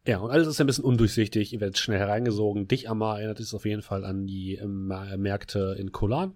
Ja, 0.08 0.18
und 0.18 0.32
alles 0.32 0.48
ist 0.48 0.60
ein 0.60 0.68
bisschen 0.68 0.84
undurchsichtig. 0.84 1.54
Ihr 1.54 1.60
werdet 1.62 1.78
schnell 1.78 2.00
hereingesogen. 2.00 2.68
Dich, 2.68 2.90
Amar, 2.90 3.18
erinnert 3.20 3.40
es 3.40 3.54
auf 3.54 3.66
jeden 3.66 3.84
Fall 3.84 4.04
an 4.04 4.26
die 4.26 4.56
ähm, 4.56 4.88
Märkte 5.18 5.76
in 5.78 5.92
Kolan. 5.92 6.34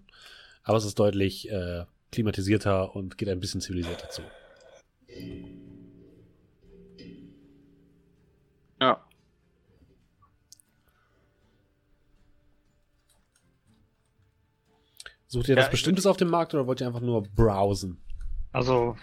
Aber 0.64 0.78
es 0.78 0.86
ist 0.86 1.00
deutlich 1.00 1.50
äh, 1.50 1.86
klimatisierter 2.12 2.96
und 2.96 3.18
geht 3.18 3.28
ein 3.30 3.40
bisschen 3.40 3.62
zivilisierter 3.62 4.10
zu. 4.10 4.22
Ja. 8.80 9.04
Sucht 15.28 15.50
ihr 15.50 15.56
Ja, 15.56 15.60
was 15.62 15.66
ich 15.68 15.72
Bestimmtes 15.72 16.06
auf 16.06 16.18
dem 16.18 16.30
Markt 16.30 16.54
oder 16.54 16.68
wollt 16.68 16.82
ihr 16.82 16.88
einfach 16.88 17.02
nur 17.02 17.24
browsen? 17.24 18.00
Also, 18.52 18.96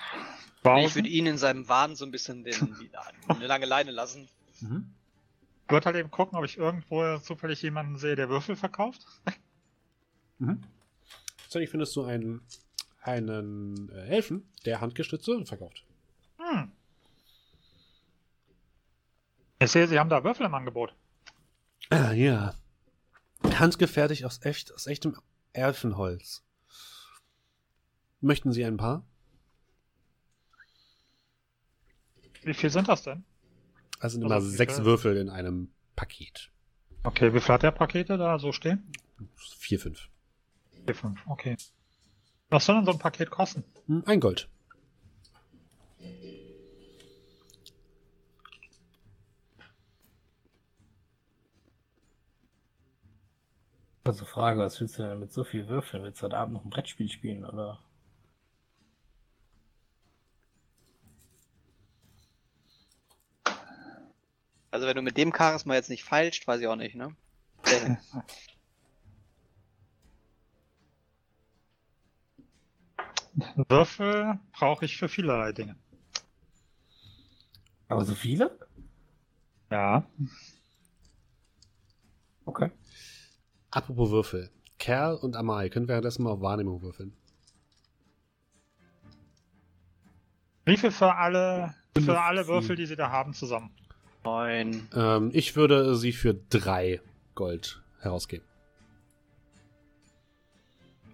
Ich 0.56 0.62
Bausen. 0.62 0.94
würde 0.94 1.08
ihn 1.08 1.26
in 1.26 1.36
seinem 1.38 1.68
Wahn 1.68 1.96
so 1.96 2.04
ein 2.04 2.10
bisschen 2.10 2.44
den, 2.44 2.76
die, 2.80 2.90
eine 3.28 3.46
lange 3.46 3.66
Leine 3.66 3.90
lassen. 3.90 4.28
Mhm. 4.62 4.94
würde 5.68 5.86
halt 5.86 5.96
eben 5.96 6.10
gucken, 6.10 6.38
ob 6.38 6.44
ich 6.44 6.56
irgendwo 6.56 7.18
zufällig 7.18 7.60
jemanden 7.62 7.98
sehe, 7.98 8.16
der 8.16 8.28
Würfel 8.28 8.56
verkauft. 8.56 9.06
Mhm. 10.38 10.60
Tatsächlich 11.44 11.70
findest 11.70 11.94
du 11.94 12.02
einen, 12.02 12.40
einen 13.02 13.90
äh, 13.90 14.08
Elfen, 14.08 14.50
der 14.64 14.80
Handgestütze 14.80 15.44
verkauft. 15.46 15.84
Hm. 16.38 16.72
Ich 19.60 19.70
sehe, 19.70 19.86
Sie 19.86 20.00
haben 20.00 20.10
da 20.10 20.24
Würfel 20.24 20.46
im 20.46 20.54
Angebot. 20.54 20.96
Ah, 21.90 22.10
ja. 22.10 22.54
Handgefertigt 23.44 24.24
aus, 24.24 24.44
echt, 24.44 24.74
aus 24.74 24.88
echtem 24.88 25.16
Elfenholz. 25.52 26.42
Möchten 28.20 28.50
Sie 28.50 28.64
ein 28.64 28.78
paar? 28.78 29.04
Wie 32.42 32.54
viel 32.54 32.70
sind 32.70 32.88
das 32.88 33.04
denn? 33.04 33.24
Also 34.02 34.14
sind 34.14 34.22
immer 34.26 34.40
sechs 34.40 34.74
viel? 34.76 34.84
Würfel 34.84 35.16
in 35.16 35.28
einem 35.30 35.70
Paket. 35.94 36.50
Okay, 37.04 37.32
wie 37.32 37.40
viel 37.40 37.54
hat 37.54 37.62
der 37.62 37.70
Pakete 37.70 38.18
da 38.18 38.38
so 38.40 38.50
stehen? 38.52 38.90
Vier, 39.36 39.78
fünf. 39.78 40.08
Vier, 40.84 40.94
fünf, 40.94 41.20
okay. 41.28 41.56
Was 42.50 42.66
soll 42.66 42.74
denn 42.76 42.84
so 42.84 42.90
ein 42.90 42.98
Paket 42.98 43.30
kosten? 43.30 43.62
Hm, 43.86 44.02
Ein 44.06 44.18
Gold. 44.18 44.48
Also 54.04 54.24
Frage, 54.24 54.58
was 54.60 54.80
willst 54.80 54.98
du 54.98 55.02
denn 55.04 55.20
mit 55.20 55.32
so 55.32 55.44
viel 55.44 55.68
Würfeln? 55.68 56.02
Willst 56.02 56.20
du 56.20 56.24
heute 56.24 56.36
Abend 56.38 56.54
noch 56.54 56.64
ein 56.64 56.70
Brettspiel 56.70 57.08
spielen, 57.08 57.44
oder? 57.44 57.78
Also 64.72 64.86
wenn 64.86 64.96
du 64.96 65.02
mit 65.02 65.18
dem 65.18 65.32
Charisma 65.36 65.74
jetzt 65.74 65.90
nicht 65.90 66.02
feilst, 66.02 66.48
weiß 66.48 66.62
ich 66.62 66.66
auch 66.66 66.76
nicht, 66.76 66.96
ne? 66.96 67.14
Würfel 73.68 74.40
brauche 74.52 74.86
ich 74.86 74.96
für 74.96 75.08
vielerlei 75.08 75.52
Dinge. 75.52 75.76
Aber 77.88 78.06
so 78.06 78.14
viele? 78.14 78.58
Ja. 79.70 80.06
Okay. 82.46 82.70
Apropos 83.70 84.10
Würfel. 84.10 84.50
Kerl 84.78 85.16
und 85.16 85.36
Amal 85.36 85.68
können 85.68 85.88
währenddessen 85.88 86.22
mal 86.22 86.30
auf 86.30 86.40
Wahrnehmung 86.40 86.80
würfeln. 86.80 87.14
Wie 90.64 90.78
viel 90.78 90.90
für 90.90 91.14
alle, 91.14 91.74
für 91.94 92.00
15. 92.00 92.16
alle 92.16 92.46
Würfel, 92.46 92.76
die 92.76 92.86
sie 92.86 92.96
da 92.96 93.10
haben, 93.10 93.34
zusammen? 93.34 93.70
Neun. 94.24 94.88
Ähm, 94.94 95.30
ich 95.32 95.56
würde 95.56 95.96
sie 95.96 96.12
für 96.12 96.34
drei 96.34 97.00
Gold 97.34 97.82
herausgeben. 98.00 98.46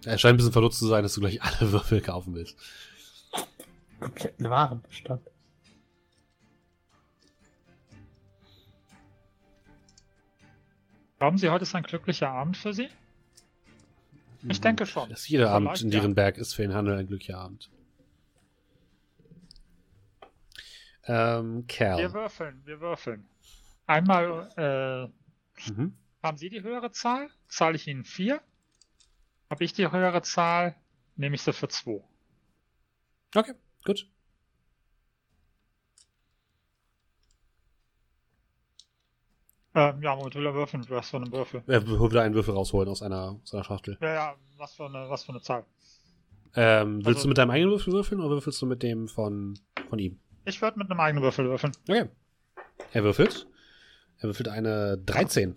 Er 0.05 0.17
scheint 0.17 0.35
ein 0.35 0.37
bisschen 0.37 0.53
verdutzt 0.53 0.79
zu 0.79 0.87
sein, 0.87 1.03
dass 1.03 1.13
du 1.13 1.21
gleich 1.21 1.41
alle 1.41 1.71
Würfel 1.71 2.01
kaufen 2.01 2.35
willst. 2.35 2.57
Kompletten 3.99 4.49
Warenbestand. 4.49 5.21
Glauben 11.17 11.37
Sie, 11.37 11.49
heute 11.49 11.63
ist 11.63 11.75
ein 11.75 11.83
glücklicher 11.83 12.29
Abend 12.29 12.55
für 12.55 12.73
Sie? 12.73 12.87
Ich 14.47 14.61
denke 14.61 14.85
schon. 14.85 15.09
Dass 15.09 15.27
jeder 15.27 15.51
Abend 15.51 15.81
in 15.81 15.91
ja. 15.91 15.99
Dierenberg 15.99 16.37
ist 16.37 16.53
für 16.53 16.61
den 16.61 16.73
Handel 16.73 16.97
ein 16.97 17.07
glücklicher 17.07 17.37
Abend. 17.37 17.69
Ähm, 21.11 21.55
Wir 21.57 21.65
Kerl. 21.65 22.13
würfeln, 22.13 22.61
wir 22.65 22.79
würfeln. 22.81 23.27
Einmal, 23.87 24.47
äh, 24.55 25.71
Mhm. 25.71 25.97
haben 26.21 26.37
Sie 26.37 26.49
die 26.49 26.61
höhere 26.61 26.91
Zahl? 26.91 27.29
Zahle 27.47 27.75
ich 27.77 27.87
Ihnen 27.87 28.03
vier? 28.05 28.41
Habe 29.49 29.63
ich 29.63 29.73
die 29.73 29.89
höhere 29.91 30.21
Zahl? 30.21 30.75
Nehme 31.15 31.33
ich 31.35 31.41
sie 31.41 31.51
für 31.51 31.67
zwei. 31.67 32.03
Okay, 33.35 33.53
gut. 33.83 34.07
Ähm, 39.75 40.01
ja, 40.01 40.17
womit 40.17 40.35
will 40.35 40.45
er 40.45 40.53
würfeln? 40.53 40.83
Was 40.89 41.09
für 41.09 41.17
eine 41.17 41.31
Würfel? 41.31 41.63
Er 41.67 41.85
will 41.87 41.99
wieder 41.99 42.23
einen 42.23 42.33
Würfel 42.35 42.53
rausholen 42.53 42.89
aus 42.89 43.01
einer, 43.01 43.39
aus 43.43 43.53
einer 43.53 43.63
Schachtel. 43.63 43.97
Ja, 44.01 44.13
ja, 44.13 44.35
was 44.57 44.73
für 44.75 44.85
eine, 44.85 45.09
was 45.09 45.23
für 45.23 45.31
eine 45.31 45.41
Zahl? 45.41 45.65
Ähm, 46.55 46.97
willst 47.05 47.07
Also- 47.19 47.23
du 47.23 47.27
mit 47.29 47.37
deinem 47.37 47.51
eigenen 47.51 47.71
Würfel 47.71 47.93
würfeln 47.93 48.19
oder 48.21 48.31
würfelst 48.31 48.61
du 48.61 48.65
mit 48.65 48.81
dem 48.81 49.07
von, 49.07 49.57
von 49.89 49.99
ihm? 49.99 50.19
Ich 50.45 50.61
würde 50.61 50.79
mit 50.79 50.89
einem 50.89 50.99
eigenen 50.99 51.23
Würfel 51.23 51.45
würfeln. 51.45 51.73
Okay. 51.87 52.09
Er 52.93 53.03
würfelt. 53.03 53.47
Er 54.17 54.29
würfelt 54.29 54.49
eine 54.49 54.97
13. 54.97 55.55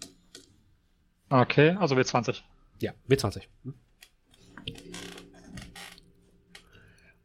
Okay, 1.30 1.70
also 1.78 1.96
W20. 1.96 2.42
Ja, 2.80 2.92
W20. 3.08 3.42
Hm. 3.64 3.74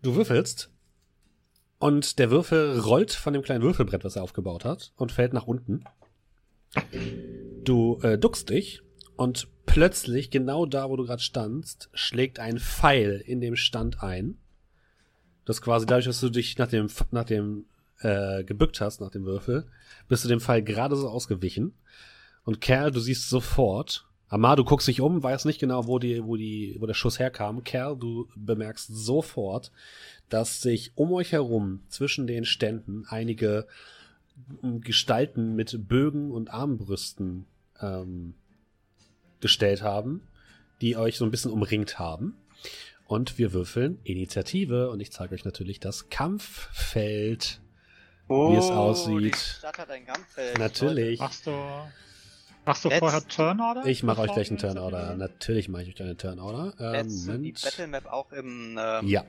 Du 0.02 0.16
würfelst 0.16 0.72
und 1.80 2.18
der 2.18 2.32
Würfel 2.32 2.80
rollt 2.80 3.12
von 3.12 3.34
dem 3.34 3.42
kleinen 3.42 3.64
Würfelbrett, 3.64 4.04
was 4.04 4.16
er 4.16 4.24
aufgebaut 4.24 4.66
hat, 4.66 4.94
und 4.96 5.12
fällt 5.12 5.34
nach 5.34 5.46
unten. 5.46 5.84
Du 7.64 8.00
äh, 8.02 8.18
duckst 8.18 8.50
dich 8.50 8.82
und 9.16 9.48
plötzlich, 9.66 10.32
genau 10.32 10.66
da, 10.66 10.90
wo 10.90 10.96
du 10.96 11.06
gerade 11.06 11.22
standst, 11.22 11.90
schlägt 11.94 12.40
ein 12.40 12.58
Pfeil 12.60 13.22
in 13.26 13.42
dem 13.42 13.56
Stand 13.56 14.02
ein. 14.02 14.40
Das 15.48 15.62
quasi 15.62 15.86
dadurch, 15.86 16.06
dass 16.06 16.20
du 16.20 16.30
dich 16.30 16.58
nach 16.58 16.68
dem, 16.68 16.90
nach 17.12 17.24
dem 17.24 17.64
äh, 18.02 18.44
gebückt 18.44 18.82
hast, 18.82 19.00
nach 19.00 19.12
dem 19.12 19.24
Würfel, 19.24 19.66
bist 20.10 20.26
du 20.26 20.28
dem 20.28 20.42
Pfeil 20.42 20.62
gerade 20.62 20.98
so 20.98 21.08
ausgewichen. 21.08 21.74
Und 22.44 22.60
Kerl, 22.60 22.92
du 22.92 23.00
siehst 23.00 23.30
sofort, 23.30 24.06
Amar, 24.28 24.58
du 24.58 24.66
guckst 24.66 24.90
dich 24.90 25.00
um, 25.00 25.24
weißt 25.24 25.46
nicht 25.46 25.62
genau, 25.62 25.88
wo, 25.88 26.00
die, 26.00 26.22
wo, 26.22 26.36
die, 26.36 26.76
wo 26.80 26.86
der 26.86 26.94
Schuss 26.94 27.18
herkam. 27.18 27.64
Kerl, 27.64 27.96
du 27.96 28.28
bemerkst 28.36 28.90
sofort, 28.94 29.72
dass 30.28 30.62
sich 30.62 30.92
um 30.96 31.14
euch 31.14 31.32
herum 31.32 31.80
zwischen 31.88 32.28
den 32.28 32.44
Ständen 32.44 33.06
einige 33.08 33.68
Gestalten 34.82 35.56
mit 35.56 35.88
Bögen 35.88 36.32
und 36.32 36.52
Armbrüsten 36.52 37.46
ähm, 37.80 38.34
gestellt 39.40 39.82
haben, 39.82 40.24
die 40.82 40.98
euch 40.98 41.18
so 41.18 41.24
ein 41.24 41.32
bisschen 41.32 41.52
umringt 41.52 42.00
haben. 42.00 42.36
Und 43.08 43.38
wir 43.38 43.54
würfeln 43.54 44.00
Initiative 44.04 44.90
und 44.90 45.00
ich 45.00 45.12
zeige 45.12 45.34
euch 45.34 45.46
natürlich 45.46 45.80
das 45.80 46.10
Kampffeld. 46.10 47.62
Oh, 48.28 48.52
Wie 48.52 48.58
es 48.58 48.70
aussieht. 48.70 49.34
Die 49.36 49.58
Stadt 49.60 49.78
hat 49.78 49.90
ein 49.90 50.06
Kampffeld. 50.06 50.58
Natürlich. 50.60 51.20
Machst 51.20 51.48
du, 51.48 51.52
machst 52.66 52.84
du 52.84 52.90
vorher 52.90 53.26
Turnorder? 53.26 53.86
Ich 53.86 54.04
mache 54.04 54.20
euch 54.22 54.34
gleich 54.34 54.50
einen 54.50 54.58
Turnorder. 54.58 55.16
Natürlich 55.16 55.70
mache 55.70 55.84
ich 55.84 55.90
euch 55.90 56.02
einen 56.02 56.18
Turnorder. 56.18 56.74
Ähm, 56.80 57.08
Letzte, 57.08 57.32
die 57.32 57.38
Moment. 57.38 57.62
Battlemap 57.64 58.06
auch 58.08 58.32
im. 58.34 58.78
Ähm, 58.78 59.08
Ja, 59.08 59.24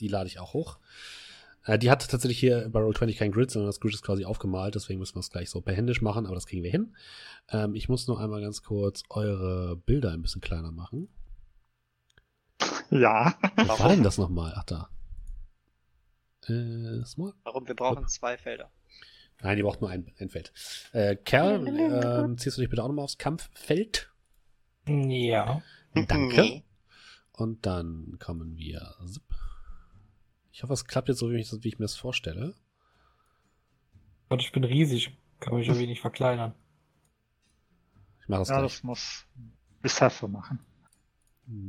die 0.00 0.08
lade 0.08 0.28
ich 0.28 0.38
auch 0.38 0.54
hoch. 0.54 0.78
Äh, 1.66 1.78
die 1.78 1.90
hat 1.90 2.08
tatsächlich 2.10 2.38
hier 2.38 2.70
bei 2.70 2.80
Roll20 2.80 3.18
kein 3.18 3.32
Grid, 3.32 3.50
sondern 3.50 3.68
das 3.68 3.80
Grid 3.80 3.92
ist 3.92 4.02
quasi 4.02 4.24
aufgemalt, 4.24 4.74
deswegen 4.74 4.98
müssen 4.98 5.16
wir 5.16 5.20
es 5.20 5.30
gleich 5.30 5.50
so 5.50 5.60
per 5.60 5.74
händisch 5.74 6.00
machen, 6.00 6.24
aber 6.24 6.34
das 6.34 6.46
kriegen 6.46 6.62
wir 6.62 6.70
hin. 6.70 6.96
Ähm, 7.50 7.74
ich 7.74 7.90
muss 7.90 8.08
nur 8.08 8.18
einmal 8.18 8.40
ganz 8.40 8.62
kurz 8.62 9.02
eure 9.10 9.76
Bilder 9.76 10.10
ein 10.12 10.22
bisschen 10.22 10.40
kleiner 10.40 10.72
machen. 10.72 11.08
Ja. 12.90 13.34
Wo 13.56 13.68
war 13.68 13.78
Warum? 13.78 13.88
denn 13.88 14.02
das 14.02 14.18
nochmal? 14.18 14.52
Ach, 14.56 14.64
da. 14.64 14.88
Äh, 16.46 17.04
small? 17.04 17.34
Warum? 17.44 17.66
Wir 17.66 17.74
brauchen 17.74 18.06
zwei 18.08 18.36
Felder. 18.36 18.70
Nein, 19.40 19.56
die 19.56 19.62
braucht 19.62 19.80
nur 19.80 19.90
ein, 19.90 20.12
ein 20.18 20.28
Feld. 20.28 20.52
Äh, 20.92 21.16
Kerl, 21.16 21.66
ähm, 21.66 22.38
ziehst 22.38 22.56
du 22.56 22.60
dich 22.60 22.70
bitte 22.70 22.82
auch 22.82 22.88
nochmal 22.88 23.04
aufs 23.04 23.18
Kampffeld? 23.18 24.12
Ja. 24.86 25.62
Danke. 25.94 26.62
Und 27.32 27.66
dann 27.66 28.18
kommen 28.20 28.56
wir. 28.56 28.94
Ich 30.52 30.62
hoffe, 30.62 30.74
es 30.74 30.84
klappt 30.84 31.08
jetzt 31.08 31.18
so, 31.18 31.30
wie 31.30 31.38
ich, 31.38 31.50
wie 31.50 31.68
ich 31.68 31.78
mir 31.78 31.84
das 31.84 31.96
vorstelle. 31.96 32.54
Und 34.28 34.40
ich 34.42 34.52
bin 34.52 34.64
riesig. 34.64 35.16
Kann 35.40 35.54
mich 35.54 35.66
irgendwie 35.66 35.88
nicht 35.88 36.00
verkleinern. 36.00 36.54
Ich 38.20 38.28
mache 38.28 38.42
das 38.42 38.48
ja, 38.50 38.58
gleich. 38.58 38.72
das 38.72 38.82
muss 38.84 39.26
Bissefe 39.80 40.28
machen. 40.28 40.60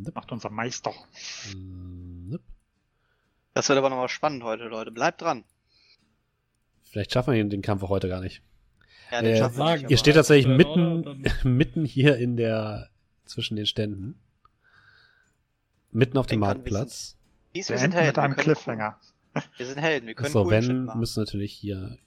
Zip. 0.04 0.16
Macht 0.16 0.32
unser 0.32 0.50
Meister. 0.50 0.94
Zip. 1.14 2.42
Das 3.54 3.70
wird 3.70 3.78
aber 3.78 3.90
nochmal 3.90 4.10
spannend 4.10 4.44
heute, 4.44 4.64
Leute. 4.66 4.92
Bleibt 4.92 5.22
dran. 5.22 5.44
Vielleicht 6.84 7.12
schaffen 7.14 7.34
wir 7.34 7.40
den, 7.44 7.50
den 7.50 7.62
Kampf 7.62 7.84
auch 7.84 7.90
heute 7.90 8.08
gar 8.08 8.22
nicht. 8.22 8.42
Ja, 9.12 9.22
Äh, 9.22 9.38
schaffen 9.38 9.58
wir 9.58 9.78
nicht, 9.78 9.90
Ihr 9.92 9.98
steht 9.98 10.16
tatsächlich 10.16 10.48
mitten, 10.56 11.08
Order, 11.08 11.16
mitten 11.44 11.86
hier 11.86 12.18
in 12.18 12.38
der, 12.38 12.90
zwischen 13.26 13.56
den 13.56 13.66
Ständen. 13.66 14.20
Mitten 15.92 16.18
auf 16.18 16.26
dem 16.26 16.36
Den 16.36 16.40
Marktplatz. 16.42 17.18
Wir 17.52 17.60
wir 17.60 17.78
sind 17.78 17.94
enden 17.94 17.98
Helden. 17.98 18.08
mit 18.08 18.18
einem 18.20 18.32
wir 18.32 18.36
können- 18.36 18.56
Cliffhanger. 18.56 19.00
Wir 19.58 19.66
sind 19.66 19.78
Helden. 19.80 20.08
Wir 20.08 20.16
können 20.16 20.32
So, 20.32 20.50
wenn, 20.50 20.86
müssen 20.96 21.20
natürlich 21.20 21.54
hier 21.54 21.98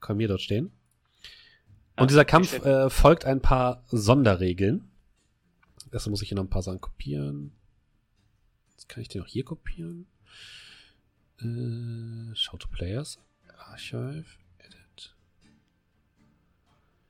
Kolmier 0.00 0.28
dort 0.28 0.40
stehen. 0.42 0.70
Ja, 1.96 2.02
Und 2.02 2.10
dieser 2.10 2.24
die 2.24 2.30
Kampf 2.30 2.64
äh, 2.64 2.88
folgt 2.90 3.24
ein 3.24 3.40
paar 3.40 3.82
Sonderregeln. 3.88 4.90
Deshalb 5.92 6.10
muss 6.10 6.22
ich 6.22 6.28
hier 6.28 6.36
noch 6.36 6.44
ein 6.44 6.50
paar 6.50 6.62
Sachen 6.62 6.80
kopieren. 6.80 7.52
Jetzt 8.70 8.88
kann 8.88 9.02
ich 9.02 9.08
den 9.08 9.22
auch 9.22 9.26
hier 9.26 9.44
kopieren. 9.44 10.06
Äh, 11.40 12.34
Show 12.34 12.56
to 12.56 12.68
Players. 12.68 13.18
Archive. 13.58 14.26
Edit. 14.58 15.16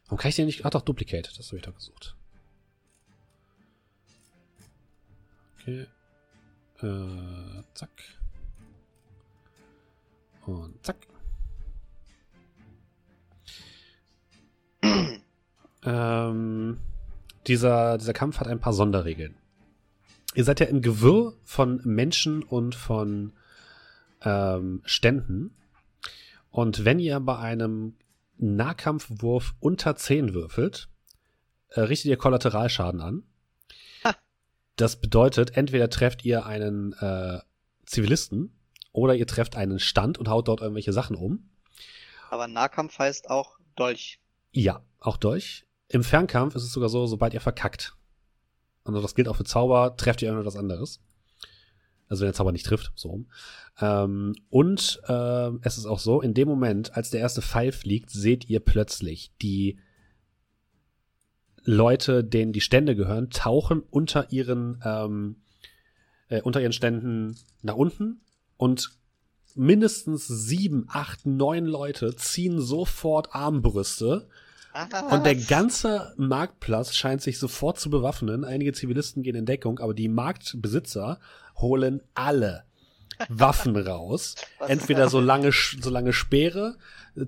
Warum 0.05 0.19
kann 0.19 0.28
ich 0.28 0.36
den 0.36 0.47
nicht? 0.47 0.65
Ach 0.65 0.70
doch, 0.70 0.82
Duplicate. 0.82 1.32
Das 1.36 1.48
habe 1.48 1.57
ich 1.57 1.62
doch 1.62 1.74
gesucht. 1.74 2.16
Okay. 5.55 5.86
Äh, 6.82 7.62
zack. 7.74 7.90
Und 10.47 10.85
zack. 10.85 10.97
Ähm, 15.89 16.81
dieser, 17.47 17.98
dieser 17.98 18.12
Kampf 18.12 18.40
hat 18.40 18.48
ein 18.48 18.60
paar 18.60 18.73
Sonderregeln. 18.73 19.36
Ihr 20.35 20.44
seid 20.44 20.60
ja 20.60 20.66
im 20.66 20.82
Gewirr 20.82 21.35
von 21.44 21.81
Menschen 21.85 22.43
und 22.43 22.74
von 22.74 23.32
ähm, 24.23 24.82
Ständen. 24.85 25.56
Und 26.51 26.85
wenn 26.85 26.98
ihr 26.98 27.18
bei 27.20 27.39
einem 27.39 27.97
Nahkampfwurf 28.39 29.55
unter 29.60 29.97
10 29.97 30.35
würfelt, 30.35 30.89
äh, 31.68 31.81
richtet 31.81 32.10
ihr 32.10 32.16
Kollateralschaden 32.16 33.01
an. 33.01 33.23
Das 34.77 35.01
bedeutet, 35.01 35.56
entweder 35.56 35.89
trefft 35.89 36.24
ihr 36.24 36.44
einen 36.44 36.93
äh, 37.01 37.40
Zivilisten 37.86 38.52
oder 38.93 39.14
ihr 39.14 39.27
trefft 39.27 39.56
einen 39.56 39.78
Stand 39.78 40.18
und 40.18 40.28
haut 40.28 40.48
dort 40.48 40.60
irgendwelche 40.60 40.93
Sachen 40.93 41.16
um. 41.16 41.48
Aber 42.28 42.47
Nahkampf 42.47 42.98
heißt 42.98 43.31
auch 43.31 43.59
Dolch. 43.74 44.20
Ja, 44.52 44.85
auch 45.01 45.16
durch. 45.16 45.65
Im 45.89 46.03
Fernkampf 46.03 46.55
ist 46.55 46.65
es 46.65 46.73
sogar 46.73 46.89
so, 46.89 47.07
sobald 47.07 47.35
ihr 47.35 47.41
verkackt. 47.41 47.97
Also 48.85 49.01
das 49.01 49.15
gilt 49.15 49.29
auch 49.29 49.37
für 49.37 49.45
Zauber, 49.45 49.97
trefft 49.97 50.23
ihr 50.23 50.29
irgendwas 50.29 50.57
anderes. 50.57 51.01
Also 52.09 52.21
wenn 52.21 52.29
der 52.29 52.35
Zauber 52.35 52.53
nicht 52.53 52.67
trifft, 52.67 52.93
so 52.95 53.09
rum. 53.09 53.27
Ähm, 53.81 54.35
und 54.49 55.01
ähm, 55.09 55.61
es 55.63 55.77
ist 55.77 55.87
auch 55.87 55.99
so, 55.99 56.21
in 56.21 56.35
dem 56.35 56.49
Moment, 56.49 56.97
als 56.97 57.11
der 57.11 57.21
erste 57.21 57.43
Pfeil 57.43 57.73
fliegt, 57.73 58.11
seht 58.11 58.49
ihr 58.49 58.61
plötzlich 58.61 59.33
die 59.43 59.79
Leute, 61.65 62.23
denen 62.23 62.53
die 62.53 62.61
Stände 62.61 62.95
gehören, 62.95 63.31
tauchen 63.31 63.81
unter 63.91 64.31
ihren, 64.31 64.81
ähm, 64.85 65.37
äh, 66.29 66.41
unter 66.43 66.61
ihren 66.61 66.73
Ständen 66.73 67.37
nach 67.63 67.75
unten 67.75 68.21
und 68.57 68.91
mindestens 69.57 70.29
sieben, 70.29 70.87
acht, 70.89 71.27
neun 71.27 71.67
Leute 71.67 72.15
ziehen 72.15 72.61
sofort 72.61 73.35
Armbrüste. 73.35 74.29
Und 75.11 75.24
der 75.24 75.36
ganze 75.36 76.12
Marktplatz 76.16 76.94
scheint 76.94 77.23
sich 77.23 77.39
sofort 77.39 77.78
zu 77.78 77.90
bewaffnen. 77.90 78.44
Einige 78.44 78.73
Zivilisten 78.73 79.23
gehen 79.23 79.36
in 79.36 79.47
Deckung, 79.47 79.78
aber 79.78 79.94
die 79.94 80.09
Marktbesitzer 80.09 81.19
holen 81.57 82.03
alle 82.15 82.65
Waffen 83.28 83.77
raus. 83.89 84.35
Entweder 84.66 85.09
so 85.09 85.20
lange, 85.20 85.51
so 85.53 85.90
lange 85.90 86.12
Speere, 86.12 86.77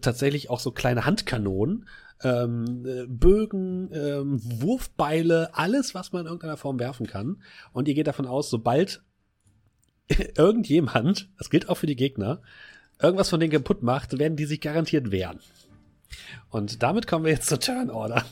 tatsächlich 0.01 0.51
auch 0.51 0.61
so 0.61 0.73
kleine 0.73 1.07
Handkanonen, 1.07 1.87
ähm, 2.23 3.07
Bögen, 3.09 3.91
ähm, 3.93 4.41
Wurfbeile, 4.43 5.55
alles, 5.55 5.95
was 5.95 6.12
man 6.12 6.23
in 6.23 6.27
irgendeiner 6.27 6.57
Form 6.57 6.79
werfen 6.79 7.07
kann. 7.07 7.43
Und 7.73 7.89
ihr 7.89 7.95
geht 7.95 8.09
davon 8.09 8.27
aus, 8.27 8.51
sobald 8.51 9.03
irgendjemand, 10.37 11.31
das 11.39 11.51
gilt 11.51 11.69
auch 11.69 11.77
für 11.77 11.87
die 11.87 11.97
Gegner, 11.97 12.43
irgendwas 13.01 13.31
von 13.31 13.41
denen 13.41 13.53
kaputt 13.53 13.83
macht, 13.83 14.19
werden 14.19 14.37
die 14.37 14.47
sich 14.47 14.61
garantiert 14.61 15.11
wehren. 15.11 15.41
Und 16.51 16.83
damit 16.83 17.07
kommen 17.07 17.25
wir 17.25 17.33
jetzt 17.33 17.49
zur 17.49 17.61
Turn 17.61 17.91
Order. 17.91 18.25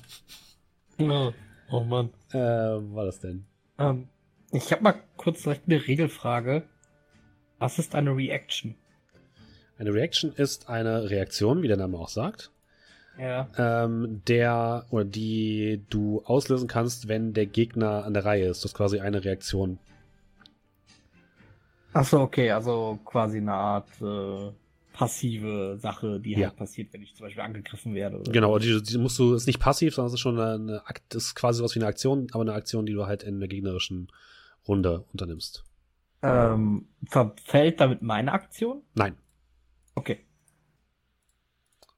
Oh, 0.98 1.32
oh 1.70 1.80
Mann. 1.80 2.10
Äh, 2.32 2.38
war 2.38 3.04
das 3.04 3.20
denn? 3.20 3.44
Ähm, 3.78 4.08
ich 4.52 4.72
habe 4.72 4.82
mal 4.82 4.94
kurz 5.16 5.42
direkt 5.42 5.68
eine 5.68 5.86
Regelfrage. 5.86 6.62
Was 7.58 7.78
ist 7.78 7.94
eine 7.94 8.16
Reaction? 8.16 8.74
Eine 9.78 9.92
Reaction 9.92 10.32
ist 10.32 10.68
eine 10.68 11.10
Reaktion, 11.10 11.62
wie 11.62 11.68
der 11.68 11.76
Name 11.76 11.98
auch 11.98 12.08
sagt. 12.08 12.50
Ja. 13.18 13.48
Ähm, 13.56 14.22
der 14.26 14.86
oder 14.90 15.04
die 15.04 15.82
du 15.88 16.22
auslösen 16.24 16.68
kannst, 16.68 17.08
wenn 17.08 17.32
der 17.32 17.46
Gegner 17.46 18.04
an 18.04 18.14
der 18.14 18.24
Reihe 18.24 18.46
ist. 18.46 18.64
Das 18.64 18.72
ist 18.72 18.76
quasi 18.76 19.00
eine 19.00 19.24
Reaktion. 19.24 19.78
Achso, 21.92 22.20
okay, 22.20 22.50
also 22.50 22.98
quasi 23.04 23.38
eine 23.38 23.54
Art 23.54 23.88
äh, 24.02 24.50
passive 24.96 25.76
Sache, 25.78 26.20
die 26.20 26.32
Ja. 26.32 26.48
halt 26.48 26.56
passiert, 26.56 26.92
wenn 26.92 27.02
ich 27.02 27.14
zum 27.14 27.26
Beispiel 27.26 27.42
angegriffen 27.42 27.94
werde. 27.94 28.18
Oder 28.18 28.32
Genau, 28.32 28.58
die, 28.58 28.82
die 28.82 28.98
musst 28.98 29.18
du, 29.18 29.34
ist 29.34 29.46
nicht 29.46 29.60
passiv, 29.60 29.94
sondern 29.94 30.08
es 30.08 30.14
ist 30.14 30.20
schon 30.20 30.40
eine, 30.40 30.54
eine 30.54 30.86
Akt, 30.86 31.14
ist 31.14 31.34
quasi 31.34 31.58
sowas 31.58 31.74
wie 31.74 31.80
eine 31.80 31.86
Aktion, 31.88 32.28
aber 32.32 32.40
eine 32.42 32.54
Aktion, 32.54 32.86
die 32.86 32.94
du 32.94 33.06
halt 33.06 33.22
in 33.22 33.38
der 33.38 33.48
gegnerischen 33.48 34.10
Runde 34.66 35.04
unternimmst. 35.12 35.64
Ähm, 36.22 36.88
verfällt 37.08 37.80
damit 37.80 38.00
meine 38.02 38.32
Aktion? 38.32 38.82
Nein. 38.94 39.16
Okay. 39.94 40.20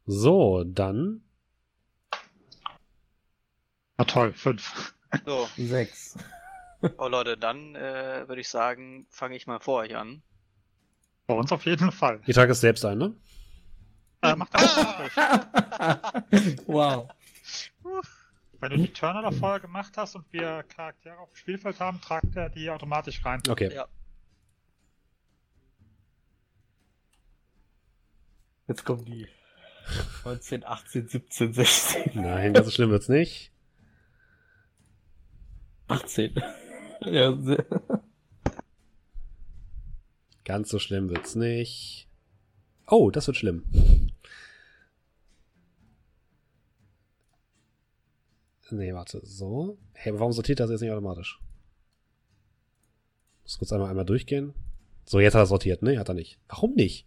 So, 0.07 0.65
dann 0.65 1.23
Na 3.97 4.05
toll, 4.05 4.33
fünf. 4.33 4.95
So, 5.25 5.49
Sechs. 5.57 6.17
oh 6.99 7.09
Leute, 7.09 7.37
dann 7.37 7.75
äh, 7.75 8.25
würde 8.29 8.41
ich 8.41 8.49
sagen, 8.49 9.07
fange 9.11 9.37
ich 9.37 9.47
mal 9.47 9.59
vor 9.61 9.81
euch 9.81 9.97
an. 9.97 10.23
Bei 11.29 11.35
uns 11.35 11.53
auf 11.53 11.67
jeden 11.67 11.93
Fall. 11.93 12.21
ihr 12.27 12.33
tragt 12.33 12.51
es 12.51 12.61
selbst 12.63 12.85
ein, 12.87 12.97
ne? 12.97 13.15
Äh, 14.23 14.35
macht 14.35 14.55
das 14.55 14.99
nicht. 14.99 16.67
wow. 16.67 17.07
Wenn 18.61 18.71
du 18.71 18.77
die 18.79 18.93
Turner 18.95 19.21
da 19.21 19.31
vorher 19.31 19.61
gemacht 19.61 19.93
hast 19.99 20.17
und 20.17 20.25
wir 20.33 20.63
Charaktere 20.75 21.19
auf 21.19 21.29
dem 21.31 21.37
Spielfeld 21.37 21.79
haben, 21.81 22.01
tragt 22.01 22.35
er 22.35 22.49
die 22.49 22.71
automatisch 22.71 23.23
rein. 23.27 23.43
Okay. 23.47 23.73
Ja. 23.75 23.87
Jetzt 28.67 28.87
kommen 28.87 29.05
die 29.05 29.29
19, 30.25 30.65
18, 30.65 31.09
17, 31.09 31.53
16, 31.53 32.11
Nein, 32.15 32.55
ganz 32.55 32.67
so 32.67 32.73
schlimm 32.73 32.89
wird's 32.91 33.09
nicht. 33.11 33.53
18. 35.89 36.43
ja, 37.03 37.37
se- 37.37 37.67
Ganz 40.49 40.71
so 40.71 40.79
schlimm 40.79 41.11
wird's 41.11 41.35
nicht. 41.35 42.09
Oh, 42.87 43.11
das 43.11 43.27
wird 43.27 43.37
schlimm. 43.37 43.65
Nee, 48.71 48.95
warte, 48.95 49.21
so. 49.25 49.77
Hey, 49.93 50.15
warum 50.15 50.33
sortiert 50.33 50.61
das 50.61 50.71
jetzt 50.71 50.81
nicht 50.81 50.91
automatisch? 50.91 51.39
Muss 53.43 53.59
kurz 53.59 53.75
einmal 53.75 53.91
einmal 53.91 54.07
durchgehen. 54.07 54.55
So, 55.05 55.21
jetzt 55.21 55.35
hat 55.35 55.43
er 55.43 55.47
sortiert, 55.47 55.83
ne? 55.83 55.99
Hat 55.99 56.09
er 56.09 56.15
nicht. 56.15 56.39
Warum 56.49 56.75
nicht? 56.75 57.07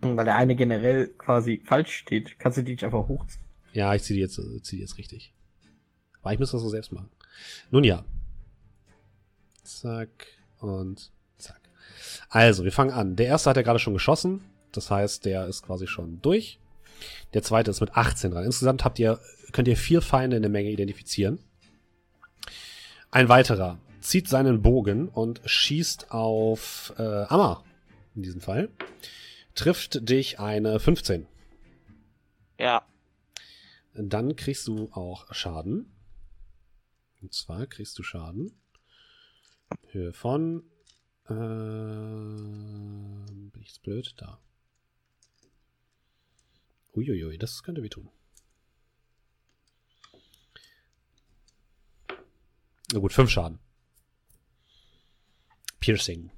weil 0.00 0.24
der 0.24 0.36
eine 0.36 0.56
generell 0.56 1.08
quasi 1.08 1.62
falsch 1.62 1.94
steht. 1.94 2.38
Kannst 2.38 2.56
du 2.56 2.62
die 2.62 2.72
nicht 2.72 2.84
einfach 2.84 3.06
hochziehen? 3.06 3.44
Ja, 3.74 3.94
ich 3.94 4.02
ziehe 4.02 4.14
die 4.14 4.22
jetzt, 4.22 4.40
zieh 4.64 4.76
die 4.76 4.82
jetzt 4.82 4.96
richtig. 4.96 5.34
Aber 6.22 6.32
ich 6.32 6.38
muss 6.38 6.52
das 6.52 6.62
so 6.62 6.70
selbst 6.70 6.90
machen. 6.90 7.10
Nun 7.70 7.84
ja. 7.84 8.02
Zack 9.62 10.26
und. 10.58 11.12
Also, 12.28 12.64
wir 12.64 12.72
fangen 12.72 12.92
an. 12.92 13.16
Der 13.16 13.26
erste 13.26 13.50
hat 13.50 13.56
ja 13.56 13.62
gerade 13.62 13.78
schon 13.78 13.94
geschossen. 13.94 14.42
Das 14.72 14.90
heißt, 14.90 15.24
der 15.24 15.46
ist 15.46 15.62
quasi 15.62 15.86
schon 15.86 16.20
durch. 16.22 16.58
Der 17.34 17.42
zweite 17.42 17.70
ist 17.70 17.80
mit 17.80 17.96
18 17.96 18.30
dran. 18.30 18.44
Insgesamt 18.44 18.84
habt 18.84 18.98
ihr, 18.98 19.20
könnt 19.52 19.68
ihr 19.68 19.76
vier 19.76 20.02
Feinde 20.02 20.36
in 20.36 20.42
der 20.42 20.50
Menge 20.50 20.70
identifizieren. 20.70 21.38
Ein 23.10 23.28
weiterer 23.28 23.78
zieht 24.00 24.28
seinen 24.28 24.62
Bogen 24.62 25.08
und 25.08 25.40
schießt 25.44 26.12
auf 26.12 26.92
äh, 26.98 27.02
Amma. 27.02 27.64
In 28.14 28.22
diesem 28.22 28.40
Fall. 28.40 28.70
Trifft 29.54 30.08
dich 30.08 30.38
eine 30.38 30.78
15. 30.78 31.26
Ja. 32.58 32.86
Dann 33.94 34.36
kriegst 34.36 34.68
du 34.68 34.90
auch 34.92 35.32
Schaden. 35.34 35.92
Und 37.22 37.32
zwar 37.32 37.66
kriegst 37.66 37.98
du 37.98 38.02
Schaden. 38.02 38.52
Höhe 39.90 40.12
von. 40.12 40.62
Äh, 41.28 41.34
bin 43.50 43.60
ich 43.60 43.68
jetzt 43.68 43.82
blöd? 43.82 44.14
Da. 44.16 44.38
Uiuiui, 46.94 47.36
das 47.38 47.62
könnte 47.62 47.82
wehtun. 47.82 48.08
Na 52.92 53.00
gut, 53.00 53.12
fünf 53.12 53.30
Schaden. 53.30 53.58
Piercing. 55.80 56.30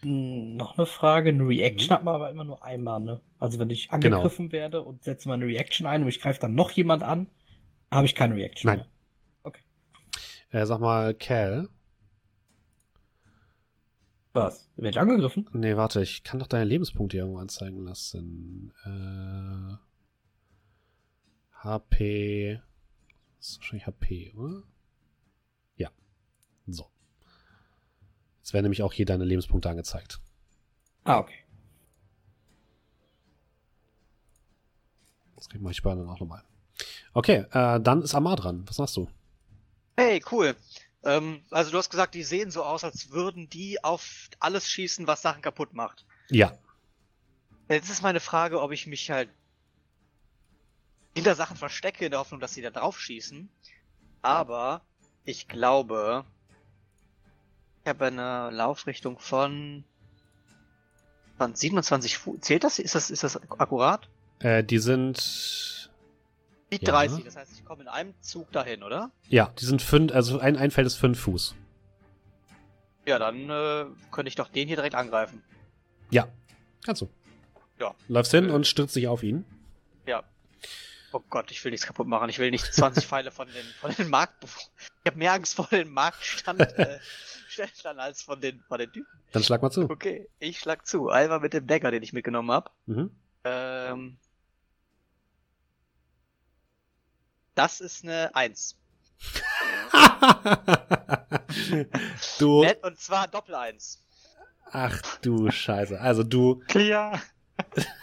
Hm, 0.00 0.56
Noch 0.56 0.78
eine 0.78 0.86
Frage. 0.86 1.28
Eine 1.30 1.46
Reaction 1.46 1.90
hat 1.90 2.04
man 2.04 2.14
aber 2.14 2.30
immer 2.30 2.44
nur 2.44 2.64
einmal, 2.64 3.00
ne? 3.00 3.20
Also 3.38 3.58
wenn 3.58 3.70
ich 3.70 3.90
angegriffen 3.90 4.52
werde 4.52 4.82
und 4.82 5.04
setze 5.04 5.28
mal 5.28 5.34
eine 5.34 5.46
Reaction 5.46 5.86
ein 5.86 6.02
und 6.02 6.08
ich 6.08 6.20
greife 6.20 6.40
dann 6.40 6.54
noch 6.54 6.70
jemand 6.70 7.02
an, 7.02 7.28
habe 7.90 8.06
ich 8.06 8.14
keine 8.14 8.34
Reaction 8.34 8.68
Nein. 8.68 8.78
mehr. 8.78 8.88
Äh, 10.50 10.64
sag 10.66 10.80
mal, 10.80 11.12
Cal. 11.14 11.68
Was? 14.40 14.68
Werde 14.76 14.90
ich 14.90 15.00
angegriffen? 15.00 15.48
Nee, 15.52 15.76
warte, 15.76 16.02
ich 16.02 16.22
kann 16.22 16.38
doch 16.38 16.46
deine 16.46 16.64
Lebenspunkte 16.64 17.16
irgendwo 17.16 17.38
anzeigen 17.38 17.84
lassen. 17.84 18.72
Äh, 18.84 19.76
HP. 21.62 22.60
Das 23.38 23.48
ist 23.48 23.58
wahrscheinlich 23.58 23.86
HP, 23.86 24.32
oder? 24.36 24.62
Ja. 25.76 25.90
So. 26.66 26.86
Jetzt 28.38 28.52
werden 28.52 28.64
nämlich 28.64 28.82
auch 28.82 28.92
hier 28.92 29.06
deine 29.06 29.24
Lebenspunkte 29.24 29.68
angezeigt. 29.68 30.20
Ah, 31.04 31.18
okay. 31.18 31.44
Das 35.36 35.48
mache 35.60 35.72
ich 35.72 35.82
bei 35.82 35.92
anderen 35.92 36.10
auch 36.10 36.20
nochmal. 36.20 36.42
Okay, 37.12 37.44
äh, 37.52 37.80
dann 37.80 38.02
ist 38.02 38.14
Amar 38.14 38.36
dran. 38.36 38.64
Was 38.66 38.78
machst 38.78 38.96
du? 38.96 39.08
Hey, 39.96 40.22
cool. 40.30 40.54
Ähm, 41.08 41.40
also 41.50 41.70
du 41.70 41.78
hast 41.78 41.88
gesagt, 41.88 42.14
die 42.14 42.22
sehen 42.22 42.50
so 42.50 42.62
aus, 42.62 42.84
als 42.84 43.10
würden 43.10 43.48
die 43.48 43.82
auf 43.82 44.28
alles 44.40 44.68
schießen, 44.68 45.06
was 45.06 45.22
Sachen 45.22 45.40
kaputt 45.40 45.72
macht. 45.72 46.04
Ja. 46.28 46.52
Jetzt 47.70 47.88
ist 47.88 48.02
meine 48.02 48.20
Frage, 48.20 48.60
ob 48.60 48.72
ich 48.72 48.86
mich 48.86 49.10
halt 49.10 49.30
hinter 51.14 51.34
Sachen 51.34 51.56
verstecke, 51.56 52.04
in 52.04 52.10
der 52.10 52.20
Hoffnung, 52.20 52.40
dass 52.40 52.52
sie 52.52 52.60
da 52.60 52.70
drauf 52.70 53.00
schießen. 53.00 53.48
Aber 54.20 54.82
ich 55.24 55.48
glaube, 55.48 56.26
ich 57.82 57.88
habe 57.88 58.06
eine 58.06 58.50
Laufrichtung 58.50 59.18
von, 59.18 59.84
von 61.38 61.54
27 61.54 62.18
Fuß. 62.18 62.40
Zählt 62.42 62.64
das? 62.64 62.78
Ist 62.78 62.94
das, 62.94 63.10
ist 63.10 63.24
das 63.24 63.36
akkurat? 63.52 64.08
Äh, 64.40 64.62
die 64.62 64.78
sind. 64.78 65.77
Die 66.70 66.76
Ja. 66.84 66.90
30, 66.92 67.24
das 67.24 67.36
heißt, 67.36 67.52
ich 67.54 67.64
komme 67.64 67.82
in 67.82 67.88
einem 67.88 68.14
Zug 68.20 68.52
dahin, 68.52 68.82
oder? 68.82 69.10
Ja, 69.28 69.52
die 69.58 69.64
sind 69.64 69.80
fünf, 69.80 70.12
also 70.12 70.38
ein, 70.38 70.56
ein 70.56 70.70
Feld 70.70 70.86
ist 70.86 70.96
fünf 70.96 71.18
Fuß. 71.20 71.54
Ja, 73.06 73.18
dann 73.18 73.48
äh, 73.48 73.86
könnte 74.10 74.28
ich 74.28 74.34
doch 74.34 74.48
den 74.48 74.66
hier 74.68 74.76
direkt 74.76 74.94
angreifen. 74.94 75.42
Ja, 76.10 76.28
kannst 76.84 77.02
du. 77.02 77.08
Ja. 77.80 77.94
Läufst 78.08 78.32
hin 78.32 78.50
Äh. 78.50 78.52
und 78.52 78.66
stürzt 78.66 78.94
dich 78.96 79.08
auf 79.08 79.22
ihn. 79.22 79.44
Ja. 80.06 80.22
Oh 81.12 81.20
Gott, 81.30 81.50
ich 81.50 81.64
will 81.64 81.70
nichts 81.70 81.86
kaputt 81.86 82.06
machen. 82.06 82.28
Ich 82.28 82.38
will 82.38 82.50
nicht 82.50 82.66
20 82.66 83.06
Pfeile 83.08 83.30
von 83.30 83.48
den, 83.48 83.64
von 83.80 83.94
den 83.94 84.10
Markt. 84.10 84.44
Ich 84.44 85.06
habe 85.06 85.16
mehr 85.18 85.32
Angst 85.32 85.54
vor 85.54 85.66
den 85.70 85.88
Marktstand 85.90 86.60
äh, 86.78 86.98
als 87.96 88.22
von 88.22 88.40
den, 88.42 88.60
von 88.68 88.78
den 88.78 88.92
Typen. 88.92 89.08
Dann 89.32 89.42
schlag 89.42 89.62
mal 89.62 89.70
zu. 89.70 89.88
Okay, 89.88 90.28
ich 90.38 90.58
schlag 90.58 90.86
zu. 90.86 91.08
Einmal 91.08 91.40
mit 91.40 91.54
dem 91.54 91.66
Dagger, 91.66 91.90
den 91.90 92.02
ich 92.02 92.12
mitgenommen 92.12 92.50
habe. 92.50 92.70
Mhm. 92.86 93.10
Ähm, 93.44 94.18
das 97.58 97.80
ist 97.80 98.04
eine 98.04 98.32
1. 98.36 98.76
du. 102.38 102.64
Und 102.82 103.00
zwar 103.00 103.26
Doppel 103.26 103.56
1. 103.56 104.00
Ach 104.70 105.02
du 105.22 105.50
Scheiße. 105.50 106.00
Also 106.00 106.22
du. 106.22 106.62
Clear. 106.68 107.20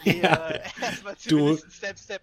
ja, 0.04 0.52
du, 1.28 1.56
Step, 1.56 1.98
Step, 1.98 2.20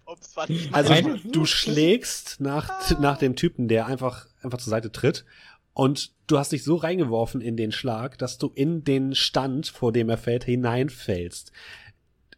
also 0.70 0.94
du 1.24 1.44
schlägst 1.44 2.40
nach, 2.40 2.96
nach 3.00 3.18
dem 3.18 3.34
Typen, 3.34 3.66
der 3.66 3.86
einfach, 3.86 4.28
einfach 4.40 4.58
zur 4.58 4.70
Seite 4.70 4.92
tritt. 4.92 5.24
Und 5.72 6.12
du 6.28 6.38
hast 6.38 6.52
dich 6.52 6.62
so 6.62 6.76
reingeworfen 6.76 7.40
in 7.40 7.56
den 7.56 7.72
Schlag, 7.72 8.16
dass 8.18 8.38
du 8.38 8.52
in 8.54 8.84
den 8.84 9.16
Stand, 9.16 9.66
vor 9.66 9.90
dem 9.90 10.08
er 10.08 10.18
fällt, 10.18 10.44
hineinfällst. 10.44 11.50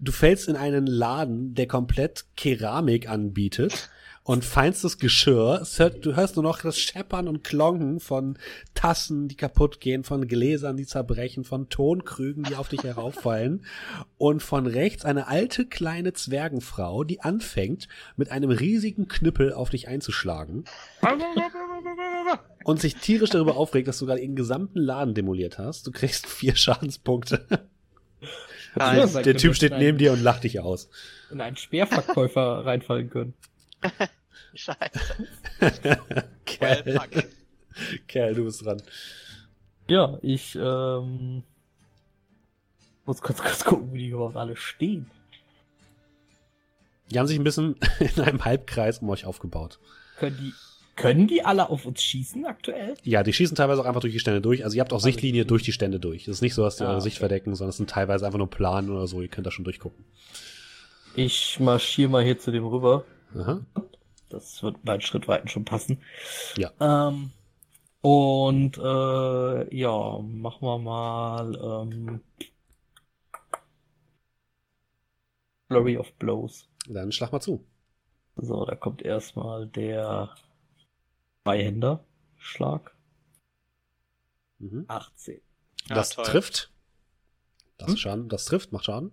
Du 0.00 0.10
fällst 0.10 0.48
in 0.48 0.56
einen 0.56 0.86
Laden, 0.86 1.54
der 1.54 1.66
komplett 1.66 2.24
Keramik 2.36 3.10
anbietet 3.10 3.90
und 4.26 4.44
feinstes 4.44 4.98
Geschirr. 4.98 5.64
Du 6.02 6.16
hörst 6.16 6.34
nur 6.34 6.42
noch 6.42 6.60
das 6.60 6.80
Scheppern 6.80 7.28
und 7.28 7.44
Klonken 7.44 8.00
von 8.00 8.36
Tassen, 8.74 9.28
die 9.28 9.36
kaputt 9.36 9.80
gehen, 9.80 10.02
von 10.02 10.26
Gläsern, 10.26 10.76
die 10.76 10.84
zerbrechen, 10.84 11.44
von 11.44 11.68
Tonkrügen, 11.68 12.42
die 12.42 12.56
auf 12.56 12.68
dich 12.68 12.82
herauffallen. 12.82 13.64
Und 14.18 14.42
von 14.42 14.66
rechts 14.66 15.04
eine 15.04 15.28
alte 15.28 15.64
kleine 15.64 16.12
Zwergenfrau, 16.12 17.04
die 17.04 17.20
anfängt, 17.20 17.86
mit 18.16 18.32
einem 18.32 18.50
riesigen 18.50 19.06
Knüppel 19.06 19.52
auf 19.52 19.70
dich 19.70 19.86
einzuschlagen. 19.86 20.64
und 22.64 22.80
sich 22.80 22.96
tierisch 22.96 23.30
darüber 23.30 23.56
aufregt, 23.56 23.86
dass 23.86 24.00
du 24.00 24.06
gerade 24.06 24.20
den 24.22 24.34
gesamten 24.34 24.80
Laden 24.80 25.14
demoliert 25.14 25.56
hast. 25.58 25.86
Du 25.86 25.92
kriegst 25.92 26.26
vier 26.26 26.56
Schadenspunkte. 26.56 27.46
Nein, 28.74 29.08
der 29.22 29.36
Typ 29.36 29.54
steht 29.54 29.78
neben 29.78 29.98
dir 29.98 30.12
und 30.12 30.20
lacht 30.20 30.42
dich 30.42 30.58
aus. 30.58 30.90
In 31.30 31.40
einen 31.40 31.56
Speerverkäufer 31.56 32.66
reinfallen 32.66 33.08
können. 33.08 33.34
Scheiße. 34.54 35.28
Kerl. 36.44 36.86
Well, 36.86 37.00
Kerl, 38.06 38.34
du 38.34 38.44
bist 38.44 38.64
dran. 38.64 38.82
Ja, 39.88 40.18
ich 40.22 40.56
ähm, 40.60 41.42
muss 43.04 43.20
kurz, 43.20 43.42
kurz 43.42 43.64
gucken, 43.64 43.92
wie 43.92 43.98
die 43.98 44.08
überhaupt 44.08 44.36
alle 44.36 44.56
stehen. 44.56 45.10
Die 47.10 47.18
haben 47.18 47.26
sich 47.26 47.38
ein 47.38 47.44
bisschen 47.44 47.76
in 48.00 48.22
einem 48.22 48.44
Halbkreis 48.44 48.98
um 48.98 49.08
euch 49.10 49.24
aufgebaut. 49.24 49.78
Können 50.18 50.36
die, 50.40 50.52
können 50.96 51.28
die 51.28 51.44
alle 51.44 51.68
auf 51.68 51.86
uns 51.86 52.02
schießen 52.02 52.46
aktuell? 52.46 52.94
Ja, 53.04 53.22
die 53.22 53.32
schießen 53.32 53.54
teilweise 53.54 53.80
auch 53.80 53.86
einfach 53.86 54.00
durch 54.00 54.14
die 54.14 54.18
Stände 54.18 54.40
durch. 54.40 54.64
Also 54.64 54.76
ihr 54.76 54.80
habt 54.80 54.92
auch 54.92 54.96
also 54.96 55.04
Sichtlinie 55.04 55.44
durch 55.44 55.62
die 55.62 55.72
Stände 55.72 56.00
durch. 56.00 56.22
Es 56.22 56.36
ist 56.36 56.42
nicht 56.42 56.54
so, 56.54 56.62
dass 56.62 56.76
die 56.76 56.84
ah, 56.84 56.88
eure 56.88 56.96
okay. 56.96 57.04
Sicht 57.04 57.18
verdecken, 57.18 57.54
sondern 57.54 57.70
es 57.70 57.76
sind 57.76 57.90
teilweise 57.90 58.26
einfach 58.26 58.38
nur 58.38 58.50
Planen 58.50 58.90
oder 58.90 59.06
so. 59.06 59.20
Ihr 59.22 59.28
könnt 59.28 59.46
da 59.46 59.50
schon 59.50 59.64
durchgucken. 59.64 60.04
Ich 61.14 61.60
marschiere 61.60 62.10
mal 62.10 62.24
hier 62.24 62.38
zu 62.38 62.50
dem 62.50 62.66
rüber. 62.66 63.04
Aha. 63.34 63.64
Das 64.28 64.62
wird 64.62 64.84
bei 64.84 65.00
Schrittweiten 65.00 65.48
schon 65.48 65.64
passen. 65.64 66.02
Ja. 66.56 66.72
Ähm, 66.80 67.30
und 68.00 68.78
äh, 68.78 69.76
ja, 69.76 70.18
machen 70.18 70.62
wir 70.62 70.78
mal 70.78 71.54
ähm, 71.56 72.20
Flurry 75.68 75.96
of 75.98 76.12
Blows. 76.14 76.68
Dann 76.88 77.12
schlag 77.12 77.32
mal 77.32 77.40
zu. 77.40 77.64
So, 78.36 78.64
da 78.64 78.74
kommt 78.74 79.02
erstmal 79.02 79.66
der 79.66 80.34
Beihänder-Schlag. 81.44 82.94
Mhm. 84.58 84.84
18. 84.88 85.40
Das 85.88 86.16
ja, 86.16 86.22
trifft. 86.22 86.70
Das, 87.78 87.88
hm? 87.88 87.96
Schaden, 87.96 88.28
das 88.28 88.44
trifft, 88.44 88.72
macht 88.72 88.84
Schaden. 88.84 89.12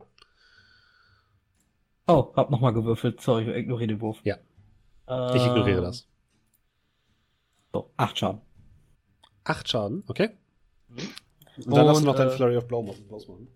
Oh, 2.07 2.33
hab 2.35 2.49
nochmal 2.49 2.73
gewürfelt. 2.73 3.21
Sorry, 3.21 3.49
ich 3.49 3.55
ignoriere 3.55 3.87
den 3.87 4.01
Wurf. 4.01 4.19
Ja. 4.23 4.37
Äh, 5.07 5.37
ich 5.37 5.45
ignoriere 5.45 5.81
das. 5.81 6.07
So, 7.71 7.91
acht 7.97 8.17
Schaden. 8.17 8.41
Acht 9.43 9.69
Schaden, 9.69 10.03
okay. 10.07 10.31
Mhm. 10.89 11.09
Und 11.65 11.75
dann 11.75 11.87
hast 11.87 12.01
du 12.01 12.05
noch 12.05 12.15
deinen 12.15 12.29
äh, 12.29 12.35
Flurry 12.35 12.57
of 12.57 12.67
Blow 12.67 12.81
machen. 12.81 13.47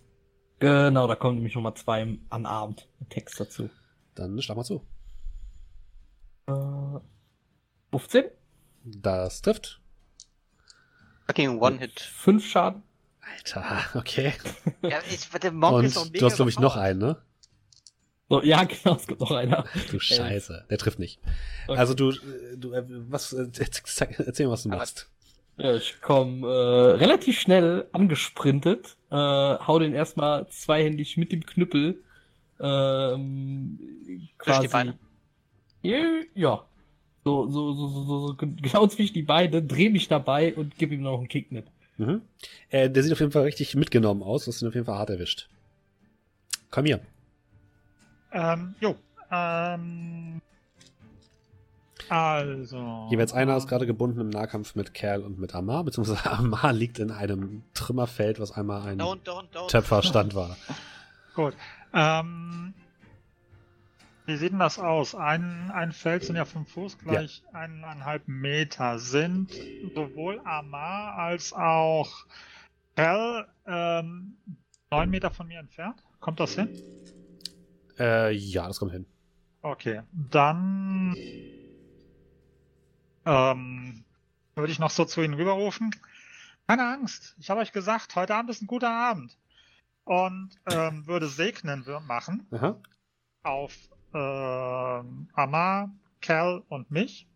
Genau, 0.60 1.07
da 1.07 1.15
kommen 1.15 1.36
nämlich 1.36 1.56
nochmal 1.56 1.76
zwei 1.76 2.18
anarmt 2.30 2.88
Text 3.10 3.40
dazu. 3.40 3.69
Dann 4.15 4.41
schlag 4.41 4.57
mal 4.57 4.64
zu. 4.64 4.86
Äh, 6.48 6.99
15? 7.91 8.26
Das 8.84 9.41
trifft. 9.41 9.82
Fucking 11.28 11.60
One-Hit. 11.61 11.99
Fünf 11.99 12.45
Schaden. 12.45 12.84
Alter, 13.36 13.82
okay. 13.99 14.34
ja, 14.82 14.99
ich, 15.11 15.30
der 15.30 15.52
Monk 15.52 15.76
Und 15.78 15.86
ist 15.86 15.98
auch 15.98 16.06
mega 16.06 16.19
du 16.19 16.26
hast, 16.26 16.38
glaube 16.38 16.49
ich, 16.49 16.60
noch 16.60 16.78
einen, 16.78 16.99
ne? 16.99 17.18
So, 18.30 18.44
ja, 18.44 18.64
genau, 18.84 18.95
es 18.95 19.08
gibt 19.08 19.22
noch 19.22 19.32
einer. 19.32 19.66
Du 19.91 19.99
Scheiße, 19.99 20.66
der 20.70 20.78
trifft 20.78 20.99
nicht. 20.99 21.20
Okay. 21.68 21.80
Also 21.80 21.94
du, 21.94 22.14
du, 22.56 22.74
äh, 22.74 22.84
was, 22.88 23.34
äh, 23.34 23.48
erzähl 24.26 24.48
mal, 24.48 24.54
was 24.54 24.64
du 24.64 24.70
machst. 24.70 25.10
Ja, 25.58 25.76
ich 25.76 26.02
komme 26.02 26.48
äh, 26.48 26.95
relativ 26.98 27.40
schnell 27.40 27.88
angesprintet, 27.91 28.95
äh, 29.10 29.16
hau 29.16 29.80
den 29.80 29.94
erstmal 29.94 30.48
zweihändig 30.49 31.18
mit 31.18 31.32
dem 31.32 31.45
Knüppel 31.45 32.04
ähm, 32.60 33.80
quasi. 34.38 34.68
die 34.68 34.72
Beine. 34.72 34.99
Ja, 35.82 36.66
so, 37.24 37.49
so, 37.49 37.74
so, 37.74 37.88
so, 37.88 38.28
so, 38.28 38.36
genau 38.36 38.88
zwischen 38.88 39.14
die 39.14 39.24
Beine, 39.24 39.64
dreh 39.64 39.90
mich 39.90 40.08
dabei 40.08 40.54
und 40.54 40.78
gib 40.78 40.91
ihm 40.91 41.02
noch 41.02 41.18
einen 41.18 41.28
Kick 41.28 41.52
mit. 41.52 41.66
Mhm. 41.98 42.22
Äh, 42.70 42.90
der 42.90 43.02
sieht 43.02 43.12
auf 43.12 43.20
jeden 43.20 43.32
Fall 43.32 43.44
richtig 43.44 43.74
mitgenommen 43.76 44.22
aus, 44.22 44.45
du 44.45 44.52
hast 44.52 44.62
ihn 44.62 44.68
auf 44.68 44.76
jeden 44.76 44.86
Fall 44.86 44.98
hart 44.98 45.10
erwischt. 45.10 45.49
Komm 46.70 46.86
hier. 46.86 47.02
Ähm, 48.32 48.76
jo. 48.80 48.95
Ähm, 49.32 50.41
also. 52.10 53.08
Jeweils 53.10 53.34
einer 53.34 53.58
ist 53.58 53.68
gerade 53.68 53.86
gebunden 53.86 54.22
im 54.22 54.30
Nahkampf 54.30 54.76
mit 54.76 54.94
Kerl 54.94 55.24
und 55.24 55.40
mit 55.40 55.54
Amar, 55.54 55.84
beziehungsweise 55.84 56.30
Amar 56.32 56.74
liegt 56.74 56.99
in 56.99 57.12
einem 57.12 57.64
Trümmerfeld, 57.74 58.40
was 58.40 58.52
einmal 58.52 58.82
ein 58.84 58.99
don't, 58.99 59.24
don't, 59.24 59.49
don't. 59.52 59.70
Töpferstand 59.70 60.36
war. 60.36 60.56
Gut. 61.36 61.54
Ähm, 61.94 62.74
wie 64.26 64.36
sieht 64.36 64.52
denn 64.52 64.60
das 64.60 64.80
aus? 64.80 65.16
Ein, 65.16 65.72
ein 65.72 65.91
Feld 65.91 66.24
sind 66.24 66.36
ja 66.36 66.45
fünf 66.45 66.70
Fuß 66.72 66.98
gleich 66.99 67.44
ja. 67.54 67.60
eineinhalb 67.60 68.28
Meter. 68.28 68.99
Sind 68.99 69.52
sowohl 69.95 70.41
Amar 70.44 71.18
als 71.18 71.54
auch 71.54 72.26
Kerl 72.95 73.48
ähm, 73.66 74.38
neun 74.91 75.10
Meter 75.10 75.32
von 75.32 75.48
mir 75.48 75.60
entfernt? 75.60 76.04
Kommt 76.20 76.40
das 76.40 76.56
hin? 76.56 76.70
Äh, 77.99 78.32
ja, 78.32 78.68
das 78.68 78.80
kommt 78.80 78.91
hin. 78.91 79.06
Okay, 79.61 80.02
dann 80.14 81.15
ähm, 83.26 84.06
würde 84.56 84.72
ich 84.72 84.80
noch 84.80 84.91
so 84.91 85.06
zu 85.06 85.22
Ihnen 85.22 85.34
rüberrufen. 85.34 85.91
Keine 86.68 86.88
Angst, 86.88 87.36
ich 87.40 87.49
habe 87.49 87.61
euch 87.61 87.72
gesagt, 87.72 88.15
heute 88.15 88.36
Abend 88.36 88.49
ist 88.49 88.61
ein 88.61 88.68
guter 88.68 88.91
Abend. 88.91 89.38
Und 90.03 90.52
ähm, 90.72 91.06
würde 91.06 91.28
segnen 91.28 91.86
machen 92.06 92.48
Aha. 92.52 92.80
auf 93.44 93.74
äh, 94.14 94.18
Amar, 95.34 95.91
Cal 96.22 96.64
und 96.69 96.91
mich. 96.91 97.28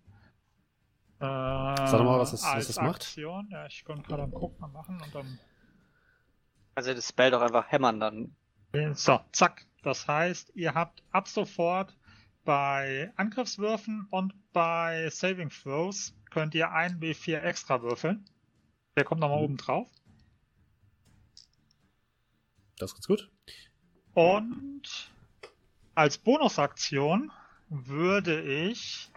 Äh, 1.19 1.25
Sag 1.25 1.91
doch 1.91 2.03
mal, 2.05 2.19
was 2.19 2.31
das, 2.31 2.43
was 2.43 2.67
das 2.67 2.77
macht. 2.77 3.03
Aktion. 3.03 3.49
Ja, 3.51 3.65
ich 3.65 3.83
kann 3.83 4.01
gerade 4.03 4.31
gucken, 4.31 4.59
mal 4.61 4.67
machen 4.67 5.01
und 5.01 5.13
dann. 5.13 5.39
Also 6.73 6.93
das 6.93 7.09
Spell 7.09 7.31
doch 7.31 7.41
einfach 7.41 7.69
hämmern 7.69 7.99
dann. 7.99 8.35
So, 8.93 9.19
zack. 9.33 9.65
Das 9.81 10.07
heißt, 10.07 10.51
ihr 10.55 10.73
habt 10.73 11.03
ab 11.11 11.27
sofort 11.27 11.95
bei 12.43 13.11
Angriffswürfen 13.15 14.07
und 14.09 14.33
bei 14.53 15.09
Saving 15.09 15.49
Throws 15.49 16.13
könnt 16.29 16.55
ihr 16.55 16.71
ein 16.71 16.99
W4 16.99 17.39
extra 17.39 17.81
würfeln. 17.81 18.25
Der 18.95 19.03
kommt 19.03 19.21
nochmal 19.21 19.39
mhm. 19.39 19.43
oben 19.45 19.57
drauf. 19.57 19.89
Das 22.77 22.93
ist 22.93 23.07
gut. 23.07 23.29
Und 24.13 25.11
als 25.95 26.17
Bonusaktion 26.17 27.31
würde 27.69 28.41
ich 28.41 29.09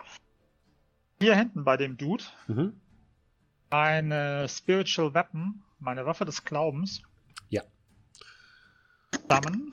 hier 1.18 1.34
hinten 1.34 1.64
bei 1.64 1.76
dem 1.76 1.96
Dude 1.96 2.24
mhm. 2.46 2.78
eine 3.70 4.48
Spiritual 4.48 5.14
Weapon, 5.14 5.62
meine 5.78 6.06
Waffe 6.06 6.24
des 6.24 6.44
Glaubens, 6.44 7.02
ja. 7.48 7.62
sammeln 9.28 9.72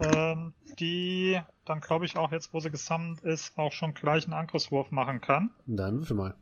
ähm, 0.00 0.52
die 0.78 1.40
dann 1.64 1.80
glaube 1.80 2.04
ich 2.04 2.16
auch 2.16 2.32
jetzt, 2.32 2.54
wo 2.54 2.60
sie 2.60 2.70
gesammelt 2.70 3.20
ist, 3.20 3.58
auch 3.58 3.72
schon 3.72 3.94
gleich 3.94 4.24
einen 4.24 4.34
Angriffswurf 4.34 4.90
machen 4.90 5.20
kann. 5.20 5.50
Dann 5.66 5.98
würfel 5.98 6.16
mal. 6.16 6.34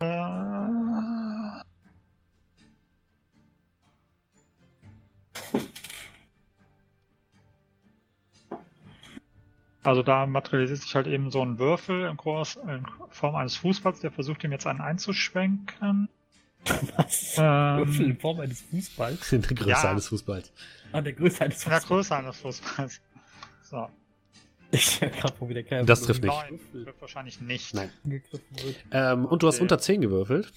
Äh... 0.00 0.98
Also 9.88 10.02
da 10.02 10.26
materialisiert 10.26 10.82
sich 10.82 10.94
halt 10.94 11.06
eben 11.06 11.30
so 11.30 11.40
ein 11.40 11.58
Würfel 11.58 12.04
in, 12.04 12.86
Form 13.08 13.36
eines 13.36 13.56
Fußballs, 13.56 14.00
der 14.00 14.10
versucht 14.10 14.44
ihm 14.44 14.52
jetzt 14.52 14.66
einen 14.66 14.82
einzuschwenken. 14.82 16.10
Was? 16.96 17.34
Ähm, 17.38 17.78
Würfel 17.78 18.06
in 18.06 18.18
Form 18.18 18.40
eines 18.40 18.62
Fußballs? 18.62 19.32
In 19.32 19.42
der 19.42 19.56
Größe 19.56 19.70
ja. 19.70 19.90
eines 19.90 20.08
Fußballs. 20.08 20.52
An 20.92 21.04
der 21.04 21.12
Größe 21.12 21.44
eines 21.44 21.62
Fußballs. 21.62 21.84
In 21.84 21.88
der 21.88 21.96
Größe 21.96 22.16
eines 22.16 22.36
Fußballs. 22.38 23.00
So. 23.62 23.88
Ich 24.70 25.00
höre 25.00 25.10
gerade, 25.10 25.34
wo 25.38 25.48
wieder 25.48 25.62
kein 25.62 25.86
Das 25.86 26.02
trifft 26.02 26.22
nicht. 26.22 26.32
Nein, 26.32 26.60
trifft 26.84 27.00
wahrscheinlich 27.00 27.40
nicht. 27.40 27.74
Nein. 27.74 27.90
Ähm, 28.90 29.24
und 29.24 29.42
du 29.42 29.46
hast 29.46 29.60
unter 29.60 29.78
10 29.78 30.02
gewürfelt. 30.02 30.52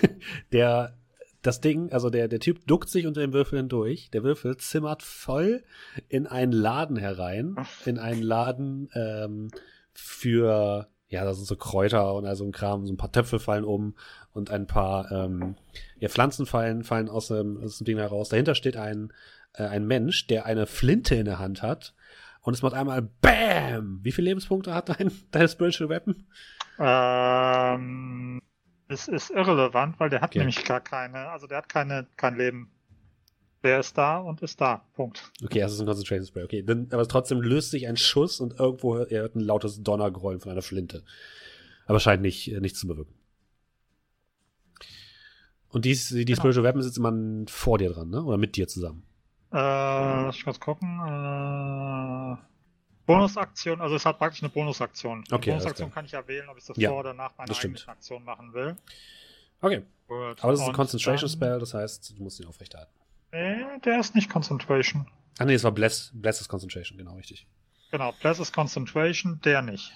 der 0.52 0.96
das 1.42 1.60
Ding, 1.60 1.92
also 1.92 2.10
der, 2.10 2.28
der 2.28 2.40
Typ 2.40 2.66
duckt 2.66 2.88
sich 2.88 3.06
unter 3.06 3.20
dem 3.20 3.32
Würfel 3.32 3.58
hindurch. 3.58 4.10
Der 4.10 4.24
Würfel 4.24 4.56
zimmert 4.56 5.02
voll 5.02 5.62
in 6.08 6.26
einen 6.26 6.52
Laden 6.52 6.96
herein. 6.96 7.56
In 7.84 7.98
einen 7.98 8.22
Laden 8.22 8.90
ähm, 8.94 9.50
für, 9.92 10.88
ja, 11.08 11.24
da 11.24 11.34
sind 11.34 11.46
so 11.46 11.56
Kräuter 11.56 12.14
und 12.14 12.26
also 12.26 12.44
ein 12.44 12.52
Kram. 12.52 12.86
So 12.86 12.92
ein 12.92 12.96
paar 12.96 13.12
Töpfe 13.12 13.38
fallen 13.38 13.64
um 13.64 13.94
und 14.32 14.50
ein 14.50 14.66
paar 14.66 15.10
ähm, 15.12 15.56
ja, 15.98 16.08
Pflanzen 16.08 16.46
fallen, 16.46 16.82
fallen 16.84 17.08
aus 17.08 17.28
dem, 17.28 17.58
aus 17.62 17.78
dem 17.78 17.84
Ding 17.84 17.98
heraus. 17.98 18.28
Dahinter 18.28 18.54
steht 18.54 18.76
ein, 18.76 19.12
äh, 19.54 19.64
ein 19.64 19.86
Mensch, 19.86 20.26
der 20.26 20.46
eine 20.46 20.66
Flinte 20.66 21.14
in 21.14 21.24
der 21.24 21.38
Hand 21.38 21.62
hat. 21.62 21.94
Und 22.40 22.54
es 22.54 22.62
macht 22.62 22.74
einmal 22.74 23.02
BAM! 23.02 24.00
Wie 24.02 24.12
viele 24.12 24.28
Lebenspunkte 24.28 24.74
hat 24.74 24.88
dein, 24.88 25.12
dein 25.30 25.48
Spiritual 25.48 25.90
Weapon? 25.90 26.26
Ähm, 26.78 28.40
es 28.88 29.08
ist 29.08 29.30
irrelevant, 29.30 29.98
weil 29.98 30.10
der 30.10 30.20
hat 30.20 30.30
okay. 30.30 30.40
nämlich 30.40 30.64
gar 30.64 30.80
keine, 30.80 31.28
also 31.28 31.46
der 31.46 31.58
hat 31.58 31.68
keine, 31.68 32.06
kein 32.16 32.36
Leben. 32.36 32.70
Der 33.66 33.80
ist 33.80 33.98
da 33.98 34.18
und 34.18 34.42
ist 34.42 34.60
da. 34.60 34.84
Punkt. 34.94 35.32
Okay, 35.42 35.58
das 35.58 35.72
ist 35.72 35.80
ein 35.80 35.86
Concentration 35.86 36.24
Spray. 36.24 36.44
Okay, 36.44 36.62
dann, 36.62 36.86
aber 36.92 37.08
trotzdem 37.08 37.40
löst 37.40 37.72
sich 37.72 37.88
ein 37.88 37.96
Schuss 37.96 38.38
und 38.38 38.60
irgendwo 38.60 38.94
hört, 38.94 39.10
er 39.10 39.22
hört 39.22 39.34
ein 39.34 39.40
lautes 39.40 39.82
Donnergrollen 39.82 40.38
von 40.38 40.52
einer 40.52 40.62
Flinte. 40.62 41.02
Aber 41.86 41.98
scheint 41.98 42.22
nicht, 42.22 42.52
äh, 42.52 42.60
nichts 42.60 42.78
zu 42.78 42.86
bewirken. 42.86 43.12
Und 45.70 45.84
dies, 45.84 46.10
die 46.10 46.24
genau. 46.24 46.38
Spiritual 46.38 46.62
Weapon 46.62 46.80
sitzt 46.80 46.96
immer 46.96 47.12
vor 47.48 47.78
dir 47.78 47.90
dran, 47.90 48.08
ne? 48.08 48.22
Oder 48.22 48.36
mit 48.36 48.54
dir 48.54 48.68
zusammen? 48.68 49.02
Äh, 49.52 49.56
lass 49.56 50.36
ich 50.36 50.44
kurz 50.44 50.60
gucken. 50.60 51.00
Äh, 51.00 52.36
Bonusaktion, 53.04 53.80
also 53.80 53.96
es 53.96 54.06
hat 54.06 54.18
praktisch 54.18 54.44
eine 54.44 54.50
Bonusaktion. 54.50 55.24
Okay, 55.28 55.50
Bonusaktion 55.50 55.90
kann 55.90 56.04
ich 56.04 56.12
ja 56.12 56.24
wählen, 56.28 56.48
ob 56.48 56.56
ich 56.56 56.66
das 56.66 56.76
ja, 56.76 56.90
vor 56.90 57.00
oder 57.00 57.14
nach 57.14 57.36
meiner 57.36 57.50
eigenen 57.50 57.88
Aktion 57.88 58.22
machen 58.22 58.52
will. 58.52 58.76
Okay. 59.60 59.82
Gut. 60.06 60.40
Aber 60.40 60.52
das 60.52 60.60
ist 60.60 60.68
ein 60.68 60.72
Concentration 60.72 61.28
dann, 61.28 61.36
Spell, 61.36 61.58
das 61.58 61.74
heißt, 61.74 62.14
du 62.16 62.22
musst 62.22 62.38
ihn 62.38 62.46
aufrechterhalten. 62.46 62.92
Nee, 63.36 63.78
der 63.84 64.00
ist 64.00 64.14
nicht 64.14 64.30
Concentration. 64.30 65.06
Ah 65.38 65.44
nee, 65.44 65.52
es 65.52 65.62
war 65.62 65.72
Bless, 65.72 66.10
Bless 66.14 66.40
is 66.40 66.48
Concentration, 66.48 66.96
genau, 66.96 67.16
richtig. 67.16 67.46
Genau, 67.90 68.12
Bless 68.12 68.40
is 68.40 68.50
Concentration, 68.50 69.40
der 69.44 69.60
nicht. 69.60 69.92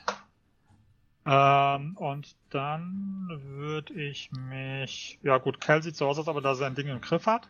Ähm, 1.24 1.96
und 1.96 2.36
dann 2.50 3.28
würde 3.44 3.94
ich 3.94 4.30
mich, 4.32 5.18
ja 5.22 5.38
gut, 5.38 5.58
Cal 5.58 5.82
sieht 5.82 5.96
so 5.96 6.06
aus, 6.06 6.18
als 6.18 6.28
ob 6.28 6.36
er 6.36 6.42
da 6.42 6.54
sein 6.54 6.74
Ding 6.74 6.88
im 6.88 7.00
Griff 7.00 7.26
hat. 7.26 7.48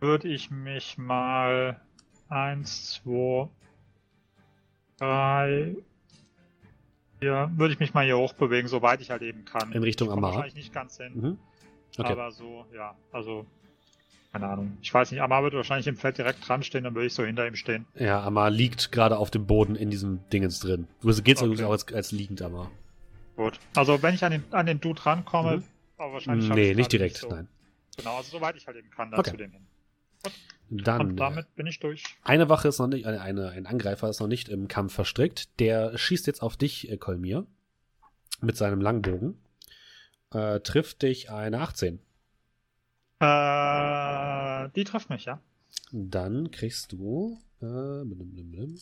Würde 0.00 0.28
ich 0.28 0.50
mich 0.50 0.98
mal 0.98 1.80
eins, 2.28 2.92
zwei, 2.92 3.48
drei, 4.98 5.74
ja, 7.22 7.50
würde 7.56 7.72
ich 7.72 7.80
mich 7.80 7.94
mal 7.94 8.04
hier 8.04 8.18
hochbewegen, 8.18 8.68
soweit 8.68 9.00
ich 9.00 9.10
halt 9.10 9.22
eben 9.22 9.46
kann. 9.46 9.72
In 9.72 9.82
Richtung 9.82 10.10
Amara? 10.10 10.34
Wahrscheinlich 10.34 10.54
nicht 10.54 10.72
ganz 10.74 10.98
hin. 10.98 11.12
Mhm. 11.14 11.38
Okay. 11.96 12.12
Aber 12.12 12.30
so, 12.30 12.66
ja, 12.74 12.94
also, 13.10 13.46
keine 14.32 14.46
Ahnung. 14.46 14.78
Ich 14.82 14.92
weiß 14.92 15.10
nicht, 15.10 15.20
Amar 15.20 15.42
wird 15.42 15.54
wahrscheinlich 15.54 15.86
im 15.86 15.96
Feld 15.96 16.18
direkt 16.18 16.46
dran 16.46 16.62
stehen, 16.62 16.84
dann 16.84 16.94
würde 16.94 17.06
ich 17.06 17.14
so 17.14 17.24
hinter 17.24 17.46
ihm 17.46 17.56
stehen. 17.56 17.86
Ja, 17.94 18.22
Amar 18.22 18.50
liegt 18.50 18.92
gerade 18.92 19.16
auf 19.16 19.30
dem 19.30 19.46
Boden 19.46 19.74
in 19.74 19.90
diesem 19.90 20.20
Dingens 20.30 20.60
drin. 20.60 20.86
Du 21.00 21.08
gehst 21.22 21.42
okay. 21.42 21.64
auch 21.64 21.70
als, 21.70 21.92
als 21.92 22.12
liegend, 22.12 22.42
Amar. 22.42 22.70
Gut. 23.36 23.58
Also, 23.74 24.02
wenn 24.02 24.14
ich 24.14 24.24
an 24.24 24.32
den, 24.32 24.44
an 24.50 24.66
den 24.66 24.80
Dude 24.80 25.04
rankomme, 25.04 25.58
mhm. 25.58 25.64
aber 25.96 26.12
wahrscheinlich. 26.14 26.48
Nee, 26.48 26.74
nicht 26.74 26.92
direkt, 26.92 27.14
nicht 27.14 27.22
so. 27.22 27.28
nein. 27.28 27.48
Genau, 27.96 28.16
also 28.16 28.38
soweit 28.38 28.56
ich 28.56 28.66
halt 28.66 28.76
eben 28.76 28.90
kann, 28.90 29.10
dann 29.10 29.20
okay. 29.20 29.30
zu 29.30 29.36
dem 29.36 29.52
hin. 29.52 29.66
Gut. 30.22 30.32
Dann, 30.70 31.00
Und 31.00 31.16
damit 31.16 31.54
bin 31.56 31.66
ich 31.66 31.80
durch. 31.80 32.04
Eine 32.22 32.48
Wache 32.48 32.68
ist 32.68 32.78
noch 32.78 32.88
nicht, 32.88 33.06
eine, 33.06 33.20
eine, 33.22 33.50
ein 33.50 33.66
Angreifer 33.66 34.08
ist 34.08 34.20
noch 34.20 34.26
nicht 34.26 34.48
im 34.48 34.68
Kampf 34.68 34.92
verstrickt. 34.92 35.58
Der 35.60 35.96
schießt 35.96 36.26
jetzt 36.26 36.42
auf 36.42 36.56
dich, 36.56 36.90
äh, 36.90 36.98
Kolmir, 36.98 37.46
mit 38.42 38.56
seinem 38.56 38.80
Langbogen. 38.80 39.38
Äh, 40.32 40.60
trifft 40.60 41.02
dich 41.02 41.30
eine 41.30 41.60
18. 41.60 42.00
Äh, 43.20 44.68
die 44.76 44.84
trifft 44.84 45.10
mich, 45.10 45.24
ja. 45.24 45.40
Dann 45.92 46.50
kriegst 46.50 46.92
du 46.92 47.38
äh, 47.60 48.04
blim, 48.04 48.30
blim, 48.30 48.50
blim. 48.50 48.78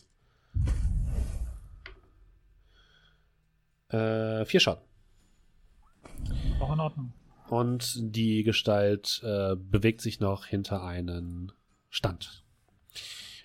Äh, 3.88 4.44
vier 4.44 4.60
Schaden. 4.60 4.82
Auch 6.60 6.72
in 6.72 6.80
Ordnung. 6.80 7.12
Und 7.48 7.96
die 7.98 8.42
Gestalt 8.42 9.20
äh, 9.24 9.54
bewegt 9.56 10.00
sich 10.00 10.20
noch 10.20 10.46
hinter 10.46 10.82
einen 10.82 11.52
Stand. 11.90 12.44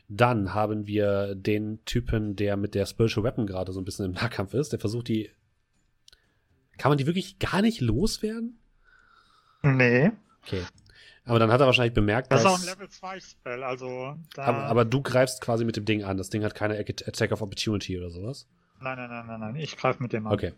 Dann 0.09 0.53
haben 0.53 0.88
wir 0.88 1.35
den 1.35 1.85
Typen, 1.85 2.35
der 2.35 2.57
mit 2.57 2.76
der 2.76 2.85
Spiritual 2.85 3.23
Weapon 3.23 3.47
gerade 3.47 3.72
so 3.72 3.80
ein 3.80 3.85
bisschen 3.85 4.05
im 4.05 4.11
Nahkampf 4.11 4.53
ist. 4.53 4.73
Der 4.73 4.80
versucht 4.80 5.07
die. 5.07 5.30
Kann 6.77 6.89
man 6.89 6.97
die 6.97 7.05
wirklich 7.05 7.39
gar 7.39 7.61
nicht 7.61 7.80
loswerden? 7.80 8.59
Nee. 9.61 10.11
Okay. 10.43 10.63
Aber 11.26 11.39
dann 11.39 11.52
hat 11.52 11.61
er 11.61 11.68
wahrscheinlich 11.68 11.93
bemerkt, 11.93 12.31
dass. 12.31 12.43
Das 12.43 12.53
ist 12.53 12.60
auch 12.60 12.68
ein 12.68 12.73
Level 12.73 12.89
2 12.89 13.19
Spell, 13.19 13.64
also. 13.64 14.18
Aber, 14.38 14.64
aber, 14.64 14.85
du 14.85 15.02
greifst 15.02 15.41
quasi 15.41 15.65
mit 15.65 15.77
dem 15.77 15.85
Ding 15.85 16.03
an. 16.03 16.18
Das 16.18 16.30
Ding 16.30 16.43
hat 16.43 16.56
keine 16.56 16.80
Attack 16.80 17.31
of 17.31 17.41
Opportunity 17.41 17.98
oder 17.98 18.10
sowas. 18.10 18.48
Nein, 18.80 18.98
nein, 18.98 19.10
nein, 19.10 19.27
nein, 19.27 19.39
nein. 19.39 19.56
Ich 19.56 19.77
greife 19.77 20.02
mit 20.02 20.14
dem 20.14 20.26
an. 20.26 20.34
Okay. 20.34 20.53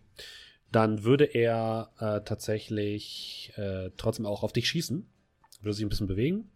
Dann 0.71 1.03
würde 1.03 1.25
er 1.25 1.91
äh, 1.99 2.21
tatsächlich 2.23 3.51
äh, 3.57 3.91
trotzdem 3.97 4.25
auch 4.25 4.43
auf 4.43 4.53
dich 4.53 4.67
schießen. 4.69 5.07
Würde 5.61 5.73
sich 5.73 5.85
ein 5.85 5.89
bisschen 5.89 6.07
bewegen 6.07 6.49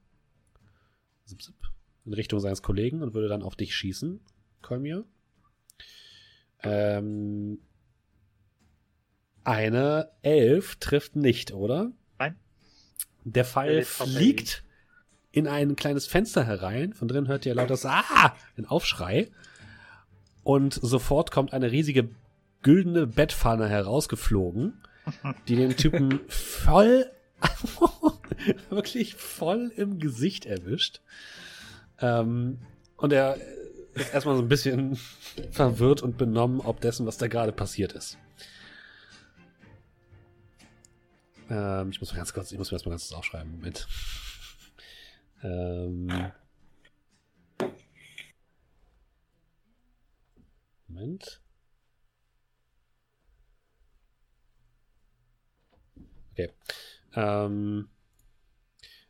in 2.07 2.13
Richtung 2.13 2.39
seines 2.39 2.61
Kollegen 2.61 3.01
und 3.01 3.13
würde 3.13 3.27
dann 3.27 3.43
auf 3.43 3.55
dich 3.55 3.75
schießen, 3.75 4.21
Kolmir. 4.61 5.03
Ähm, 6.63 7.59
eine 9.43 10.09
Elf 10.21 10.77
trifft 10.77 11.15
nicht, 11.15 11.53
oder? 11.53 11.91
Der 13.33 13.45
Pfeil 13.45 13.83
fliegt 13.83 14.63
in 15.31 15.47
ein 15.47 15.75
kleines 15.75 16.07
Fenster 16.07 16.45
herein. 16.45 16.93
Von 16.93 17.07
drin 17.07 17.27
hört 17.27 17.45
ihr 17.45 17.53
lautes 17.53 17.85
Ah! 17.85 18.35
Ein 18.57 18.65
Aufschrei. 18.65 19.29
Und 20.43 20.73
sofort 20.73 21.31
kommt 21.31 21.53
eine 21.53 21.71
riesige 21.71 22.09
güldene 22.61 23.05
Bettpfanne 23.05 23.67
herausgeflogen, 23.67 24.81
die 25.47 25.55
den 25.57 25.75
Typen 25.75 26.21
voll 26.27 27.11
wirklich 28.69 29.15
voll 29.15 29.71
im 29.75 29.99
Gesicht 29.99 30.45
erwischt. 30.45 31.01
Ähm, 31.99 32.59
und 32.95 33.11
er 33.13 33.37
ist 33.93 34.13
erstmal 34.13 34.35
so 34.35 34.41
ein 34.41 34.47
bisschen 34.47 34.97
verwirrt 35.51 36.01
und 36.01 36.17
benommen, 36.17 36.61
ob 36.61 36.81
dessen, 36.81 37.05
was 37.05 37.17
da 37.17 37.27
gerade 37.27 37.51
passiert 37.51 37.93
ist. 37.93 38.17
Ähm, 41.49 41.89
ich 41.91 41.99
muss 41.99 42.11
mal 42.11 42.17
ganz 42.17 42.33
kurz, 42.33 42.51
ich 42.51 42.57
muss 42.57 42.71
mir 42.71 42.75
erstmal 42.75 42.93
ganz 42.93 43.07
kurz 43.07 43.17
aufschreiben. 43.17 43.51
Moment. 43.51 43.87
Ähm, 45.43 46.31
Moment. 50.87 51.41
Okay. 56.31 56.51
Ähm, 57.15 57.89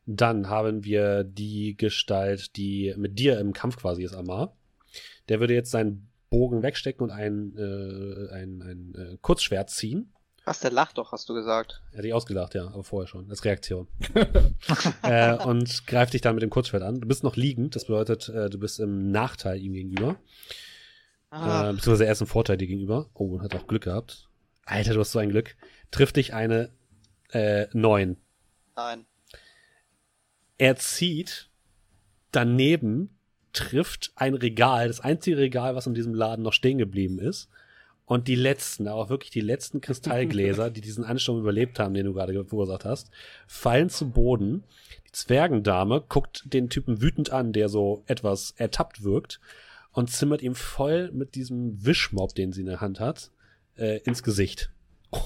dann 0.06 0.50
haben 0.50 0.84
wir 0.86 1.24
die 1.24 1.76
Gestalt, 1.76 2.56
die 2.56 2.94
mit 2.98 3.20
dir 3.20 3.40
im 3.40 3.54
Kampf 3.54 3.78
quasi 3.78 4.04
ist, 4.04 4.14
Amar. 4.14 4.56
Der 5.28 5.40
würde 5.40 5.54
jetzt 5.54 5.72
seinen 5.72 6.10
Bogen 6.30 6.64
wegstecken 6.64 7.04
und 7.04 7.12
ein, 7.12 7.58
äh, 7.58 8.34
ein, 8.34 8.62
ein 8.62 8.96
äh, 8.96 9.18
Kurzschwert 9.22 9.70
ziehen. 9.70 10.14
Was, 10.48 10.62
der 10.62 10.72
lacht 10.72 10.98
doch, 10.98 11.12
hast 11.12 11.28
du 11.28 11.34
gesagt. 11.34 11.82
Er 11.92 11.98
hat 11.98 12.06
dich 12.06 12.14
ausgelacht, 12.14 12.56
ja, 12.56 12.68
aber 12.68 12.82
vorher 12.86 13.06
schon, 13.06 13.30
als 13.30 13.44
Reaktion. 13.44 13.90
äh, 15.04 15.36
und 15.44 15.86
greift 15.88 16.14
dich 16.14 16.22
dann 16.22 16.36
mit 16.36 16.42
dem 16.42 16.50
Kurzschwert 16.50 16.84
an. 16.84 17.02
Du 17.02 17.08
bist 17.10 17.22
noch 17.26 17.36
liegend, 17.36 17.76
das 17.76 17.84
bedeutet, 17.84 18.30
äh, 18.30 18.50
du 18.50 18.58
bist 18.58 18.80
im 18.80 19.12
Nachteil 19.12 19.60
ihm 19.60 19.74
gegenüber. 19.74 20.16
Ah. 21.32 21.70
Äh, 21.70 21.74
beziehungsweise 21.74 22.06
er 22.06 22.14
ist 22.14 22.22
im 22.22 22.28
Vorteil 22.28 22.56
dir 22.56 22.68
gegenüber. 22.68 23.10
Oh, 23.14 23.42
hat 23.42 23.56
auch 23.56 23.68
Glück 23.68 23.84
gehabt. 23.84 24.30
Alter, 24.64 24.94
du 24.94 25.02
hast 25.02 25.12
so 25.12 25.20
ein 25.20 25.32
Glück. 25.32 25.58
Trifft 25.92 26.16
dich 26.16 26.34
eine 26.34 26.72
äh, 27.34 27.68
9. 27.74 28.16
Nein. 28.78 29.06
Er 30.58 30.78
zieht 30.78 31.50
daneben, 32.32 33.20
trifft 33.52 34.14
ein 34.16 34.34
Regal, 34.34 34.88
das 34.88 35.02
einzige 35.02 35.40
Regal, 35.40 35.76
was 35.76 35.88
in 35.88 35.94
diesem 35.94 36.14
Laden 36.14 36.44
noch 36.44 36.54
stehen 36.54 36.78
geblieben 36.78 37.20
ist. 37.20 37.50
Und 38.08 38.30
die 38.30 38.36
letzten, 38.36 38.88
aber 38.88 39.10
wirklich 39.10 39.32
die 39.32 39.42
letzten 39.42 39.82
Kristallgläser, 39.82 40.70
die 40.72 40.82
diesen 40.82 41.04
Ansturm 41.04 41.40
überlebt 41.40 41.78
haben, 41.78 41.94
den 41.94 42.06
du 42.06 42.14
gerade 42.14 42.46
verursacht 42.46 42.86
hast, 42.86 43.12
fallen 43.46 43.90
zu 43.90 44.10
Boden. 44.10 44.64
Die 45.08 45.12
Zwergendame 45.12 46.02
guckt 46.08 46.44
den 46.46 46.70
Typen 46.70 47.02
wütend 47.02 47.32
an, 47.32 47.52
der 47.52 47.68
so 47.68 48.04
etwas 48.08 48.52
ertappt 48.58 49.04
wirkt, 49.04 49.40
und 49.92 50.10
zimmert 50.10 50.42
ihm 50.42 50.56
voll 50.56 51.12
mit 51.12 51.36
diesem 51.36 51.86
Wischmob, 51.86 52.34
den 52.34 52.54
sie 52.54 52.62
in 52.62 52.68
der 52.68 52.82
Hand 52.82 53.00
hat, 53.00 53.32
äh, 53.78 54.00
ins 54.04 54.24
Gesicht. 54.24 54.72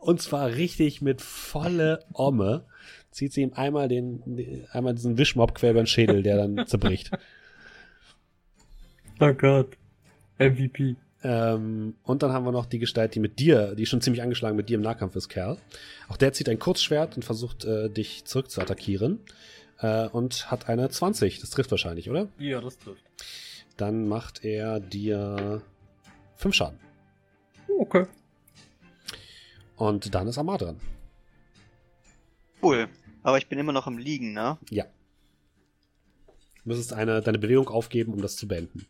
Und 0.00 0.20
zwar 0.20 0.50
richtig 0.50 1.02
mit 1.02 1.20
volle 1.20 2.04
Omme 2.12 2.64
zieht 3.10 3.32
sie 3.32 3.42
ihm 3.42 3.52
einmal 3.54 3.88
den, 3.88 4.66
einmal 4.72 4.94
diesen 4.94 5.18
Wischmob 5.18 5.54
quer 5.54 5.72
über 5.72 5.82
den 5.82 5.86
Schädel, 5.86 6.22
der 6.22 6.36
dann 6.36 6.66
zerbricht. 6.66 7.10
Oh 9.20 9.32
Gott. 9.34 9.76
MVP. 10.50 10.96
Ähm, 11.24 11.94
und 12.02 12.22
dann 12.22 12.32
haben 12.32 12.44
wir 12.44 12.52
noch 12.52 12.66
die 12.66 12.78
Gestalt, 12.78 13.14
die 13.14 13.20
mit 13.20 13.38
dir, 13.38 13.74
die 13.74 13.86
schon 13.86 14.00
ziemlich 14.00 14.22
angeschlagen 14.22 14.56
mit 14.56 14.68
dir 14.68 14.74
im 14.74 14.82
Nahkampf 14.82 15.14
ist, 15.14 15.28
Kerl. 15.28 15.56
Auch 16.08 16.16
der 16.16 16.32
zieht 16.32 16.48
ein 16.48 16.58
Kurzschwert 16.58 17.16
und 17.16 17.24
versucht, 17.24 17.64
äh, 17.64 17.88
dich 17.88 18.24
zurückzuattackieren. 18.24 19.20
Äh, 19.78 20.08
und 20.08 20.50
hat 20.50 20.68
eine 20.68 20.88
20. 20.88 21.40
Das 21.40 21.50
trifft 21.50 21.70
wahrscheinlich, 21.70 22.10
oder? 22.10 22.28
Ja, 22.38 22.60
das 22.60 22.78
trifft. 22.78 23.04
Dann 23.76 24.08
macht 24.08 24.44
er 24.44 24.80
dir 24.80 25.62
5 26.36 26.54
Schaden. 26.54 26.78
Okay. 27.78 28.06
Und 29.76 30.14
dann 30.14 30.28
ist 30.28 30.38
Amar 30.38 30.58
dran. 30.58 30.80
Cool. 32.62 32.88
Aber 33.22 33.38
ich 33.38 33.48
bin 33.48 33.58
immer 33.58 33.72
noch 33.72 33.86
im 33.86 33.98
Liegen, 33.98 34.32
ne? 34.32 34.58
Ja. 34.70 34.84
Du 36.24 36.68
müsstest 36.68 36.92
eine, 36.92 37.20
deine 37.20 37.38
Bewegung 37.38 37.68
aufgeben, 37.68 38.12
um 38.12 38.22
das 38.22 38.36
zu 38.36 38.46
beenden. 38.46 38.86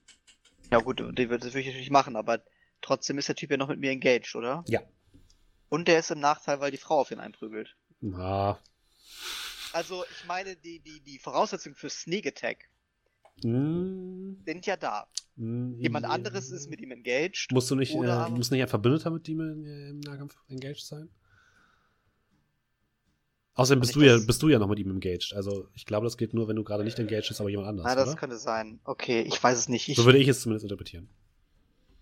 Ja 0.73 0.79
gut, 0.81 1.01
die 1.19 1.29
wird 1.31 1.45
das 1.45 1.53
will 1.55 1.61
ich 1.61 1.67
natürlich 1.69 1.91
machen, 1.91 2.17
aber 2.17 2.43
trotzdem 2.81 3.19
ist 3.19 3.29
der 3.29 3.37
Typ 3.37 3.51
ja 3.51 3.57
noch 3.57 3.69
mit 3.69 3.79
mir 3.79 3.91
engaged, 3.91 4.35
oder? 4.35 4.65
Ja. 4.67 4.81
Und 5.69 5.87
der 5.89 5.99
ist 6.01 6.11
im 6.11 6.21
Nachteil, 6.21 6.61
weil 6.61 6.71
die 6.71 6.77
Frau 6.79 7.01
auf 7.01 7.11
ihn 7.11 7.21
einprügelt. 7.21 7.77
Ah, 8.15 8.57
Also 9.73 10.05
ich 10.11 10.27
meine, 10.27 10.57
die, 10.57 10.81
die, 10.81 11.01
die 11.01 11.19
Voraussetzungen 11.19 11.75
für 11.75 11.89
Sneak 11.91 12.27
Attack 12.27 12.69
mm, 13.45 14.43
sind 14.45 14.67
ja 14.67 14.77
da. 14.77 15.07
mm, 15.37 15.79
Jemand 15.81 16.07
anderes 16.07 16.51
ist 16.51 16.69
mit 16.69 16.81
ihm 16.81 16.91
engaged. 16.91 17.53
Musst 17.53 17.71
du 17.71 17.75
nicht, 17.77 17.95
Oder 17.95 18.09
äh, 18.09 18.13
aber- 18.27 18.37
muss 18.37 18.51
nicht 18.51 18.63
ein 18.63 18.69
Verbündeter 18.69 19.11
mit 19.11 19.29
ihm 19.29 19.41
äh, 19.41 19.91
im 19.91 20.01
Nahkampf 20.01 20.37
engaged 20.49 20.85
sein? 20.85 21.09
Außerdem 23.55 23.81
bist 23.81 23.95
du, 23.95 24.01
ja, 24.01 24.19
bist 24.19 24.43
du 24.43 24.49
ja 24.49 24.59
noch 24.59 24.69
mit 24.69 24.79
ihm 24.79 24.91
engaged. 24.91 25.35
Also 25.35 25.69
ich 25.75 25.85
glaube, 25.85 26.07
das 26.07 26.17
geht 26.17 26.33
nur, 26.33 26.49
wenn 26.49 26.57
du 26.57 26.65
gerade 26.65 26.85
nicht 26.85 26.99
engaged 26.99 27.29
bist, 27.29 27.41
aber 27.41 27.51
jemand 27.51 27.69
anders, 27.69 27.85
Na, 27.87 27.95
das 27.95 28.09
oder? 28.09 28.17
könnte 28.17 28.37
sein. 28.39 28.81
Okay, 28.85 29.21
ich 29.21 29.43
weiß 29.43 29.59
es 29.59 29.69
nicht. 29.69 29.89
Ich, 29.89 29.97
So 29.97 30.07
würde 30.07 30.19
ich 30.19 30.29
es 30.29 30.41
zumindest 30.41 30.65
interpretieren. 30.65 31.09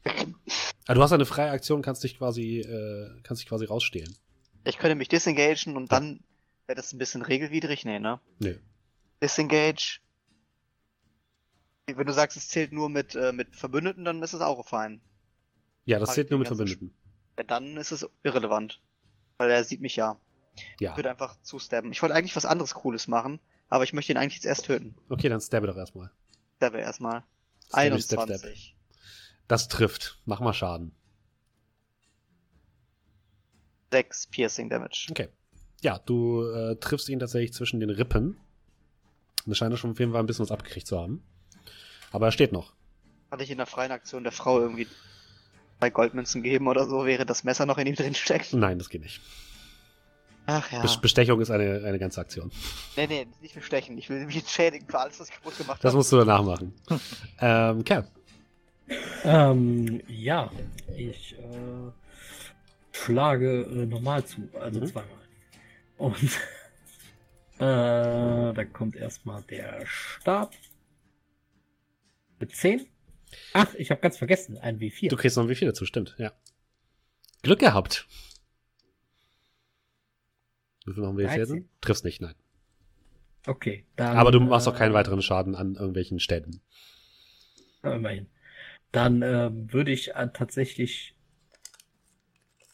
Aber 0.05 0.24
du 0.94 1.02
hast 1.02 1.12
eine 1.12 1.27
freie 1.27 1.51
Aktion, 1.51 1.82
kannst 1.82 2.05
dich 2.05 2.16
quasi, 2.18 2.60
äh, 2.60 3.10
kannst 3.24 3.43
dich 3.43 3.48
quasi 3.48 3.64
rausstehlen. 3.64 4.14
ich 4.64 4.78
könnte 4.78 4.94
mich 4.94 5.09
disengagen 5.09 5.77
und 5.77 5.90
dann 5.90 6.20
wäre 6.66 6.77
das 6.77 6.93
ein 6.93 6.98
bisschen 6.98 7.22
regelwidrig. 7.22 7.85
Nee, 7.85 7.98
ne? 7.98 8.20
Nö. 8.39 8.55
Disengage. 9.20 9.98
Wenn 11.86 12.06
du 12.06 12.12
sagst, 12.12 12.36
es 12.36 12.48
zählt 12.48 12.72
nur 12.72 12.89
mit, 12.89 13.16
äh, 13.16 13.32
mit 13.32 13.56
Verbündeten, 13.56 14.05
dann 14.05 14.22
ist 14.22 14.32
es 14.32 14.40
auch 14.40 14.66
fein. 14.68 15.01
Ja, 15.85 15.98
das 15.98 16.10
Frag 16.10 16.14
zählt 16.14 16.31
nur 16.31 16.39
mit 16.39 16.47
Verbündeten. 16.47 16.94
Ja, 17.36 17.43
dann 17.43 17.77
ist 17.77 17.90
es 17.90 18.09
irrelevant. 18.22 18.81
Weil 19.39 19.51
er 19.51 19.64
sieht 19.64 19.81
mich 19.81 19.97
ja. 19.97 20.16
Ja. 20.78 20.91
Ich 20.91 20.97
würde 20.97 21.11
einfach 21.11 21.37
zustabben. 21.43 21.93
Ich 21.93 22.03
wollte 22.03 22.15
eigentlich 22.15 22.37
was 22.37 22.45
anderes 22.45 22.74
Cooles 22.74 23.09
machen, 23.09 23.41
aber 23.69 23.85
ich 23.85 23.93
möchte 23.93 24.12
ihn 24.12 24.19
eigentlich 24.19 24.37
jetzt 24.37 24.47
erst 24.47 24.66
töten. 24.66 24.95
Okay, 25.09 25.28
dann 25.28 25.41
stabbe 25.41 25.66
doch 25.66 25.77
erstmal. 25.77 26.11
Stabbe 26.57 26.78
erstmal. 26.78 27.24
Stabby, 27.69 28.03
stab, 28.03 28.19
21. 28.20 28.74
stab. 28.74 28.99
Das 29.49 29.69
trifft. 29.69 30.20
Mach 30.27 30.41
mal 30.41 30.53
Schaden. 30.53 30.93
6 33.93 34.28
Piercing 34.28 34.70
Damage. 34.70 35.09
Okay. 35.11 35.28
Ja, 35.82 35.99
du 35.99 36.45
äh, 36.45 36.77
triffst 36.77 37.09
ihn 37.09 37.19
tatsächlich 37.19 37.53
zwischen 37.53 37.81
den 37.81 37.91
Rippen. 37.91 38.39
Das 39.47 39.59
scheint 39.59 39.73
er 39.73 39.77
schon 39.78 39.93
auf 39.93 39.99
jeden 39.99 40.12
Fall 40.12 40.20
ein 40.20 40.27
bisschen 40.27 40.45
was 40.45 40.53
abgekriegt 40.53 40.87
zu 40.87 40.99
haben. 40.99 41.24
Aber 42.12 42.27
er 42.27 42.32
steht 42.32 42.53
noch. 42.53 42.74
Hatte 43.31 43.43
ich 43.43 43.51
in 43.51 43.59
der 43.59 43.66
freien 43.66 43.93
Aktion 43.93 44.23
der 44.23 44.32
Frau 44.32 44.61
irgendwie 44.61 44.87
zwei 45.78 45.91
Goldmünzen 45.91 46.43
geben 46.43 46.69
oder 46.69 46.87
so, 46.87 47.07
wäre 47.07 47.24
das 47.24 47.43
Messer 47.45 47.65
noch 47.66 47.78
in 47.78 47.87
ihm 47.87 47.95
drin 47.95 48.15
steckt. 48.15 48.53
Nein, 48.53 48.78
das 48.78 48.91
geht 48.91 49.03
nicht. 49.03 49.20
Ach 50.46 50.72
ja. 50.72 50.82
Bes- 50.82 51.00
Bestechung 51.00 51.40
ist 51.40 51.50
eine, 51.50 51.84
eine 51.84 51.98
ganze 51.98 52.20
Aktion. 52.20 52.50
nee, 52.96 53.06
nee, 53.06 53.26
nicht 53.40 53.54
bestechen. 53.54 53.96
Ich 53.98 54.08
will 54.08 54.24
mich 54.26 54.36
entschädigen 54.36 54.86
für 54.88 54.98
alles, 54.98 55.20
was 55.20 55.28
ich 55.28 55.34
kaputt 55.34 55.56
gemacht 55.56 55.78
Das 55.84 55.90
habe. 55.90 55.98
musst 55.98 56.10
du 56.12 56.16
danach 56.18 56.42
machen. 56.42 56.74
ähm, 57.40 57.84
Kerl. 57.84 58.08
Ähm, 59.24 60.00
ja, 60.08 60.50
ich 60.96 61.38
äh, 61.38 61.92
schlage 62.92 63.62
äh, 63.62 63.86
normal 63.86 64.24
zu, 64.24 64.48
also 64.60 64.80
Mhm. 64.80 64.86
zweimal. 64.86 65.19
Und 65.98 66.16
äh, 67.59 68.52
da 68.54 68.64
kommt 68.72 68.96
erstmal 68.96 69.43
der 69.43 69.85
Stab. 69.86 70.52
Mit 72.40 72.56
10. 72.56 72.86
Ach, 73.52 73.72
ich 73.74 73.90
habe 73.90 74.01
ganz 74.01 74.16
vergessen, 74.16 74.59
ein 74.59 74.80
W4. 74.80 75.09
Du 75.10 75.16
kriegst 75.16 75.36
noch 75.36 75.48
wie 75.48 75.54
viel 75.54 75.69
dazu, 75.69 75.85
stimmt, 75.85 76.14
ja. 76.19 76.32
Glück 77.43 77.60
gehabt. 77.60 78.06
Wie 80.86 80.94
viel 80.94 81.02
machen 81.02 81.16
wir 81.16 81.24
jetzt? 81.24 81.36
13. 81.36 81.56
jetzt? 81.56 81.68
Triffst 81.80 82.04
nicht, 82.04 82.20
nein. 82.20 82.34
Okay, 83.46 83.84
dann. 83.96 84.16
Aber 84.16 84.32
du 84.32 84.40
machst 84.40 84.68
auch 84.68 84.76
keinen 84.76 84.92
äh, 84.92 84.94
weiteren 84.94 85.22
Schaden 85.22 85.54
an 85.54 85.74
irgendwelchen 85.74 86.20
Städten. 86.20 86.60
Immerhin. 87.82 88.26
Dann 88.92 89.22
ähm, 89.22 89.72
würde 89.72 89.92
ich 89.92 90.14
äh, 90.14 90.28
tatsächlich. 90.32 91.14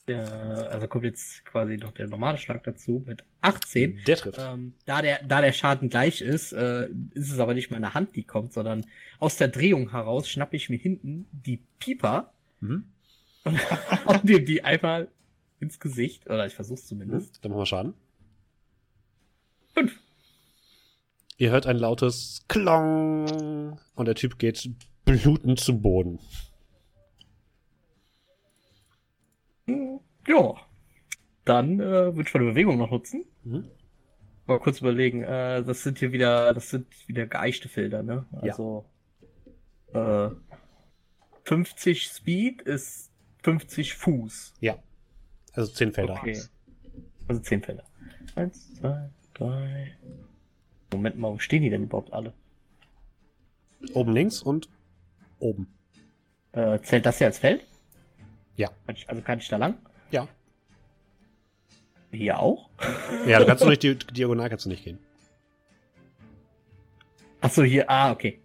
Äh, 0.08 0.14
also 0.14 0.88
kommt 0.88 1.04
jetzt 1.04 1.44
quasi 1.44 1.76
noch 1.76 1.92
der 1.92 2.08
normale 2.08 2.38
Schlag 2.38 2.64
dazu 2.64 3.04
mit 3.06 3.22
18. 3.42 4.00
Der 4.06 4.16
trifft. 4.16 4.38
Ähm, 4.40 4.74
da, 4.86 5.02
der, 5.02 5.22
da 5.22 5.40
der 5.40 5.52
Schaden 5.52 5.88
gleich 5.88 6.20
ist, 6.20 6.52
äh, 6.52 6.88
ist 7.14 7.32
es 7.32 7.38
aber 7.38 7.54
nicht 7.54 7.70
meine 7.70 7.94
Hand, 7.94 8.16
die 8.16 8.24
kommt, 8.24 8.52
sondern 8.52 8.86
aus 9.18 9.36
der 9.36 9.48
Drehung 9.48 9.90
heraus 9.90 10.28
schnappe 10.28 10.56
ich 10.56 10.68
mir 10.68 10.78
hinten 10.78 11.26
die 11.32 11.62
Pieper 11.78 12.32
Mhm. 12.60 12.84
und 13.44 13.70
hau 14.06 14.18
dir 14.18 14.44
die 14.44 14.64
einmal 14.64 15.08
ins 15.60 15.80
Gesicht. 15.80 16.26
Oder 16.26 16.46
ich 16.46 16.54
versuch's 16.54 16.86
zumindest. 16.86 17.44
Dann 17.44 17.50
machen 17.52 17.60
wir 17.60 17.66
Schaden. 17.66 17.94
Fünf. 19.74 19.98
Ihr 21.38 21.50
hört 21.50 21.66
ein 21.66 21.76
lautes 21.76 22.44
Klong 22.48 23.78
und 23.94 24.06
der 24.06 24.14
Typ 24.14 24.38
geht 24.38 24.70
blutend 25.04 25.60
zu 25.60 25.78
Boden. 25.80 26.18
Hm, 29.66 30.00
Ja. 30.26 30.54
Dann 31.44 31.78
äh, 31.78 31.84
würde 32.16 32.22
ich 32.22 32.34
meine 32.34 32.46
Bewegung 32.46 32.76
noch 32.78 32.90
nutzen. 32.90 33.24
Mhm. 33.44 33.70
Mal 34.46 34.58
kurz 34.58 34.80
überlegen, 34.80 35.22
äh, 35.22 35.62
das 35.62 35.82
sind 35.84 35.98
hier 35.98 36.10
wieder, 36.12 36.52
das 36.54 36.70
sind 36.70 36.86
wieder 37.08 37.26
geeichte 37.26 37.68
Felder, 37.68 38.02
ne? 38.02 38.26
Ja. 38.32 38.40
Also 38.40 38.84
äh, 39.92 40.30
50 41.44 42.04
Speed 42.04 42.62
ist 42.62 43.12
50 43.44 43.94
Fuß. 43.94 44.54
Ja. 44.60 44.76
Also 45.56 45.72
zehn 45.72 45.92
Felder. 45.92 46.14
Okay. 46.14 46.40
Also 47.28 47.40
10 47.40 47.62
Felder. 47.62 47.84
Eins, 48.34 48.74
zwei, 48.74 49.10
drei. 49.34 49.96
Moment 50.92 51.18
mal, 51.18 51.32
wo 51.32 51.38
stehen 51.38 51.62
die 51.62 51.70
denn 51.70 51.84
überhaupt 51.84 52.12
alle? 52.12 52.32
Oben 53.92 54.12
links 54.12 54.42
und 54.42 54.68
oben. 55.38 55.66
Äh, 56.52 56.80
zählt 56.80 57.04
das 57.04 57.18
hier 57.18 57.26
als 57.26 57.38
Feld? 57.38 57.64
Ja. 58.56 58.70
Also 58.86 59.22
kann 59.22 59.38
ich 59.38 59.48
da 59.48 59.56
lang? 59.56 59.76
Ja. 60.10 60.28
Hier 62.12 62.38
auch? 62.38 62.70
Ja, 63.26 63.38
du 63.38 63.46
kannst 63.46 63.62
nur 63.62 63.70
nicht 63.70 63.82
die 63.82 63.96
diagonal 63.96 64.48
kannst 64.48 64.64
du 64.64 64.70
nicht 64.70 64.84
gehen. 64.84 64.98
Achso, 67.40 67.62
hier, 67.62 67.90
ah, 67.90 68.12
okay. 68.12 68.40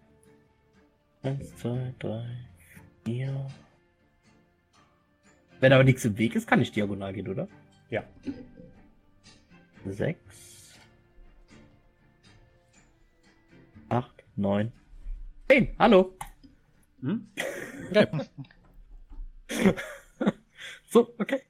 Eins, 1.23 1.55
zwei, 1.55 1.93
drei, 1.99 2.25
vier. 3.05 3.47
Wenn 5.61 5.73
aber 5.73 5.83
nichts 5.83 6.03
im 6.05 6.17
Weg 6.17 6.35
ist, 6.35 6.47
kann 6.47 6.59
ich 6.59 6.71
diagonal 6.71 7.13
gehen, 7.13 7.27
oder? 7.27 7.47
Ja. 7.91 8.03
Sechs. 9.85 10.79
Acht, 13.87 14.23
neun. 14.35 14.71
Zehn, 15.47 15.75
hallo. 15.77 16.17
Hm? 17.01 17.27
Okay. 17.89 18.07
So, 20.91 21.15
okay. 21.19 21.41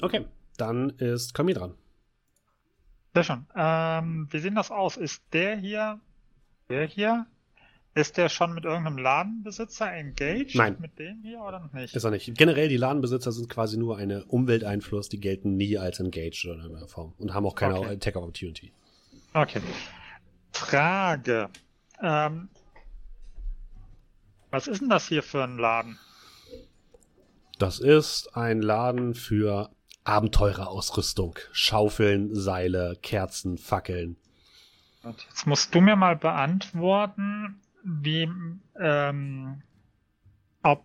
Okay. 0.00 0.26
Dann 0.56 0.90
ist 0.90 1.32
Kami 1.32 1.54
dran. 1.54 1.74
Sehr 3.14 3.22
schön. 3.22 3.46
Ähm, 3.54 4.26
wie 4.30 4.38
sieht 4.40 4.56
das 4.56 4.72
aus? 4.72 4.96
Ist 4.96 5.22
der 5.32 5.56
hier, 5.56 6.00
der 6.70 6.86
hier, 6.86 7.26
ist 7.94 8.16
der 8.16 8.28
schon 8.28 8.54
mit 8.54 8.64
irgendeinem 8.64 8.98
Ladenbesitzer 8.98 9.92
engaged? 9.92 10.54
Nein. 10.54 10.76
Mit 10.80 10.98
dem 10.98 11.22
hier 11.22 11.40
oder 11.40 11.58
noch 11.58 11.72
nicht? 11.72 11.94
Ist 11.94 12.04
er 12.04 12.10
nicht. 12.12 12.32
Generell, 12.38 12.68
die 12.68 12.76
Ladenbesitzer 12.76 13.32
sind 13.32 13.48
quasi 13.48 13.76
nur 13.76 13.98
eine 13.98 14.24
Umwelteinfluss, 14.26 15.08
die 15.08 15.18
gelten 15.20 15.56
nie 15.56 15.76
als 15.76 15.98
engaged 15.98 16.44
oder 16.44 16.54
in 16.54 16.60
irgendeiner 16.60 16.88
Form 16.88 17.14
und 17.18 17.34
haben 17.34 17.46
auch 17.46 17.56
keine 17.56 17.80
Okay. 17.80 17.94
Attack 17.94 18.16
of 18.16 18.22
Opportunity. 18.22 18.72
Okay. 19.34 19.60
Frage. 20.52 21.48
Ähm, 22.00 22.48
was 24.50 24.68
ist 24.68 24.80
denn 24.80 24.88
das 24.88 25.08
hier 25.08 25.22
für 25.22 25.42
ein 25.44 25.58
Laden? 25.58 25.98
Das 27.58 27.78
ist 27.78 28.36
ein 28.36 28.62
Laden 28.62 29.14
für 29.14 29.70
Abenteurerausrüstung. 30.04 31.38
Schaufeln, 31.52 32.34
Seile, 32.34 32.96
Kerzen, 33.02 33.58
Fackeln. 33.58 34.16
Jetzt 35.04 35.46
musst 35.46 35.74
du 35.74 35.80
mir 35.80 35.96
mal 35.96 36.16
beantworten, 36.16 37.60
wie, 37.82 38.28
ähm, 38.78 39.62
ob, 40.62 40.84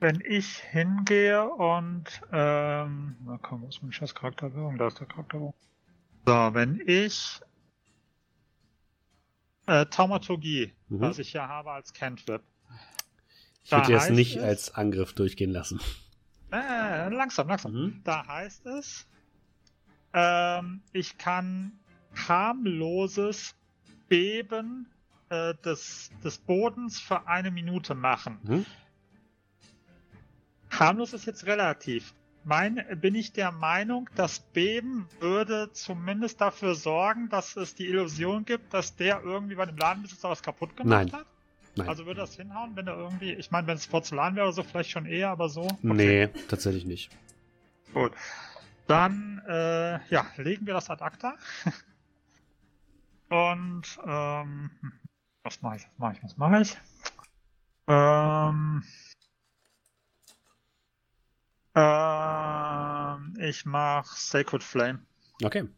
wenn 0.00 0.20
ich 0.26 0.56
hingehe 0.58 1.48
und, 1.48 2.04
ähm, 2.32 3.16
na 3.24 3.38
komm, 3.40 3.62
wo 3.62 3.68
ist 3.68 3.82
mein 3.82 3.92
scheiß 3.92 4.14
Charakterwirkung? 4.14 4.76
Da 4.78 4.88
ist 4.88 4.98
der 4.98 5.06
Charakterwirkung. 5.06 5.54
So, 6.26 6.32
wenn 6.54 6.82
ich 6.86 7.40
äh, 9.66 9.86
Taumaturgie, 9.86 10.72
Mhm. 10.88 11.00
was 11.02 11.18
ich 11.18 11.32
ja 11.32 11.46
habe 11.46 11.70
als 11.72 11.92
Cantrip. 11.92 12.42
Ich 13.64 13.70
würde 13.72 13.92
das 13.92 14.08
nicht 14.10 14.36
es- 14.36 14.42
als 14.42 14.74
Angriff 14.74 15.12
durchgehen 15.14 15.50
lassen. 15.50 15.78
Äh, 16.50 17.08
langsam, 17.10 17.48
langsam. 17.48 17.72
Mhm. 17.72 18.00
Da 18.04 18.26
heißt 18.26 18.64
es, 18.66 19.06
ähm, 20.14 20.82
ich 20.92 21.18
kann 21.18 21.78
harmloses 22.26 23.54
Beben 24.08 24.86
äh, 25.28 25.54
des, 25.64 26.10
des 26.24 26.38
Bodens 26.38 27.00
für 27.00 27.26
eine 27.26 27.50
Minute 27.50 27.94
machen. 27.94 28.38
Mhm. 28.42 28.66
Harmlos 30.70 31.12
ist 31.12 31.26
jetzt 31.26 31.46
relativ. 31.46 32.14
Mein, 32.44 32.82
bin 33.00 33.14
ich 33.14 33.32
der 33.32 33.52
Meinung, 33.52 34.08
das 34.14 34.40
Beben 34.40 35.06
würde 35.20 35.70
zumindest 35.72 36.40
dafür 36.40 36.74
sorgen, 36.74 37.28
dass 37.28 37.56
es 37.56 37.74
die 37.74 37.86
Illusion 37.86 38.44
gibt, 38.44 38.72
dass 38.72 38.96
der 38.96 39.22
irgendwie 39.22 39.56
bei 39.56 39.66
dem 39.66 39.76
Ladenbesitzer 39.76 40.30
was 40.30 40.42
kaputt 40.42 40.76
gemacht 40.76 41.10
Nein. 41.10 41.12
hat? 41.12 41.26
Nein. 41.76 41.88
Also 41.88 42.06
würde 42.06 42.20
das 42.20 42.34
hinhauen, 42.34 42.74
wenn 42.74 42.86
er 42.86 42.96
irgendwie, 42.96 43.32
ich 43.32 43.50
meine, 43.50 43.66
wenn 43.66 43.76
es 43.76 43.86
Porzellan 43.86 44.34
wäre 44.34 44.46
oder 44.46 44.54
so, 44.54 44.62
vielleicht 44.62 44.90
schon 44.90 45.06
eher, 45.06 45.30
aber 45.30 45.48
so. 45.48 45.62
Okay. 45.62 45.78
Nee, 45.82 46.28
tatsächlich 46.48 46.86
nicht. 46.86 47.10
Gut. 47.92 48.12
Dann, 48.86 49.42
äh, 49.46 50.00
ja, 50.08 50.26
legen 50.38 50.66
wir 50.66 50.74
das 50.74 50.88
ad 50.90 51.04
acta. 51.04 51.34
Und, 53.30 53.98
ähm, 54.06 54.70
was 55.42 55.60
mache 55.62 55.76
ich, 55.76 55.82
was 55.84 55.98
mache 55.98 56.12
ich, 56.16 56.22
was 56.22 56.36
mache 56.36 56.62
ich? 56.62 56.76
Ähm, 57.86 58.82
ähm, 61.74 63.34
ich 63.40 63.64
mache 63.64 64.08
Sacred 64.16 64.62
Flame. 64.62 65.00
Okay. 65.42 65.68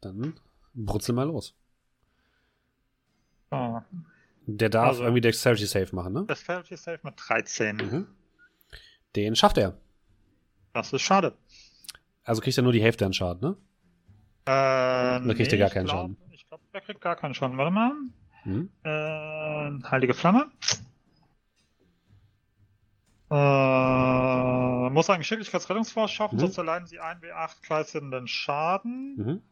Dann 0.00 0.34
brutzel 0.74 1.14
mal 1.14 1.26
los. 1.26 1.54
So, 3.50 3.82
Der 4.46 4.68
darf 4.70 4.88
Also- 4.88 5.02
irgendwie 5.04 5.20
Dexterity 5.20 5.66
Save 5.66 5.94
machen, 5.94 6.12
ne? 6.14 6.24
Dexterity 6.26 6.76
Save 6.76 6.98
mit 7.02 7.14
13. 7.16 7.76
Mhm. 7.76 8.06
Den 9.14 9.36
schafft 9.36 9.58
er. 9.58 9.76
Das 10.72 10.92
ist 10.92 11.02
schade. 11.02 11.36
Also 12.24 12.40
kriegt 12.40 12.56
er 12.56 12.62
nur 12.64 12.72
die 12.72 12.82
Hälfte 12.82 13.06
an 13.06 13.12
Schaden, 13.12 13.40
ne? 13.50 13.56
Äh, 14.44 15.26
Da 15.26 15.34
kriegt 15.34 15.52
er 15.52 15.58
gar 15.58 15.70
keinen 15.70 15.84
glaub, 15.84 15.96
Schaden. 16.10 16.16
Der 16.72 16.80
kriegt 16.80 17.00
gar 17.00 17.16
keinen 17.16 17.34
Schaden. 17.34 17.58
Warte 17.58 17.70
mal. 17.70 17.92
Mhm. 18.44 18.70
Äh, 18.84 19.88
heilige 19.90 20.14
Flamme. 20.14 20.50
Äh, 23.30 24.90
muss 24.90 25.08
einen 25.08 25.20
Geschicklichkeitsrettungsforce 25.20 26.10
schaffen, 26.10 26.36
Mhm. 26.36 26.40
sonst 26.40 26.58
erleiden 26.58 26.86
sie 26.86 27.00
1w8 27.00 27.62
kreisenden 27.62 28.28
Schaden. 28.28 29.16
Mhm. 29.16 29.42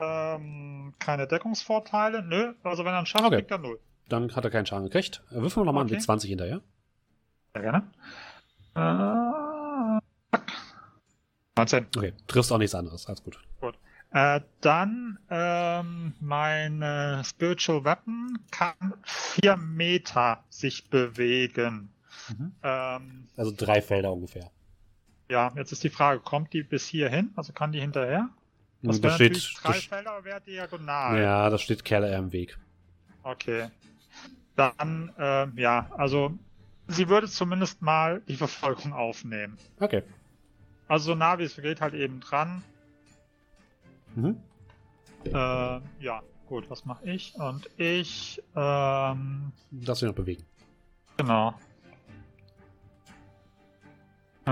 Ähm, 0.00 0.94
keine 0.98 1.26
Deckungsvorteile. 1.26 2.22
Nö, 2.22 2.54
also 2.62 2.84
wenn 2.84 2.92
er 2.92 2.98
einen 2.98 3.06
Schaden 3.06 3.26
Okay. 3.26 3.36
kriegt, 3.36 3.50
dann 3.50 3.62
null. 3.62 3.78
Dann 4.08 4.34
hat 4.34 4.44
er 4.44 4.50
keinen 4.50 4.66
Schaden 4.66 4.84
gekriegt. 4.84 5.22
Äh, 5.30 5.36
Würfeln 5.36 5.62
wir 5.62 5.66
nochmal 5.66 5.84
Okay. 5.84 5.94
mit 5.94 6.02
20 6.02 6.28
hinterher. 6.28 6.60
Sehr 7.54 7.62
gerne. 7.62 7.90
Äh, 8.74 10.00
zack. 10.36 10.52
19. 11.56 11.86
Okay, 11.96 12.12
triffst 12.26 12.50
auch 12.52 12.58
nichts 12.58 12.74
anderes. 12.74 13.06
Alles 13.06 13.22
gut. 13.22 13.38
Äh, 14.12 14.40
dann 14.60 15.18
ähm, 15.30 16.12
meine 16.20 17.22
Spiritual 17.24 17.84
Weapon 17.84 18.38
kann 18.50 18.94
4 19.04 19.56
Meter 19.56 20.44
sich 20.50 20.90
bewegen. 20.90 21.88
Mhm. 22.28 22.52
Ähm, 22.62 23.26
Also 23.36 23.52
drei 23.56 23.80
Felder 23.80 24.12
ungefähr. 24.12 24.50
ja, 25.30 25.50
jetzt 25.56 25.72
ist 25.72 25.82
die 25.82 25.88
Frage, 25.88 26.20
kommt 26.20 26.52
die 26.52 26.62
bis 26.62 26.86
hierhin? 26.86 27.32
Also 27.36 27.52
kann 27.54 27.72
die 27.72 27.80
hinterher? 27.80 28.28
Das 28.82 29.00
da 29.00 29.08
wäre 29.08 29.14
steht, 29.14 29.54
drei 29.62 29.72
Felder, 29.74 30.10
aber 30.12 30.24
wäre 30.24 30.40
diagonal. 30.40 31.20
ja, 31.22 31.48
da 31.48 31.56
steht 31.56 31.84
Kerl 31.84 32.04
eher 32.04 32.18
im 32.18 32.32
Weg. 32.32 32.58
Okay. 33.22 33.68
Dann, 34.56 35.12
ähm, 35.18 35.52
ja, 35.56 35.88
also 35.96 36.36
sie 36.88 37.08
würde 37.08 37.28
zumindest 37.28 37.80
mal 37.80 38.20
die 38.28 38.36
Verfolgung 38.36 38.92
aufnehmen. 38.92 39.56
Okay. 39.80 40.02
Also 40.88 41.12
so 41.12 41.14
nah 41.14 41.38
wie 41.38 41.44
es 41.44 41.56
geht 41.56 41.80
halt 41.80 41.94
eben 41.94 42.20
dran. 42.20 42.62
Mhm. 44.14 44.36
Äh, 45.24 45.32
ja, 46.00 46.22
gut, 46.46 46.68
was 46.70 46.84
mache 46.84 47.08
ich? 47.10 47.34
Und 47.36 47.68
ich, 47.78 48.42
ähm, 48.54 49.52
Darfst 49.70 50.02
du 50.02 50.06
noch 50.06 50.14
bewegen. 50.14 50.44
genau. 51.16 51.54
Äh, 54.44 54.50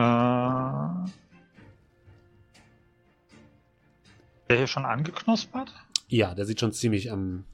der 4.48 4.56
hier 4.56 4.66
schon 4.66 4.84
angeknuspert? 4.84 5.72
Ja, 6.08 6.34
der 6.34 6.44
sieht 6.46 6.60
schon 6.60 6.72
ziemlich 6.72 7.10
am 7.10 7.44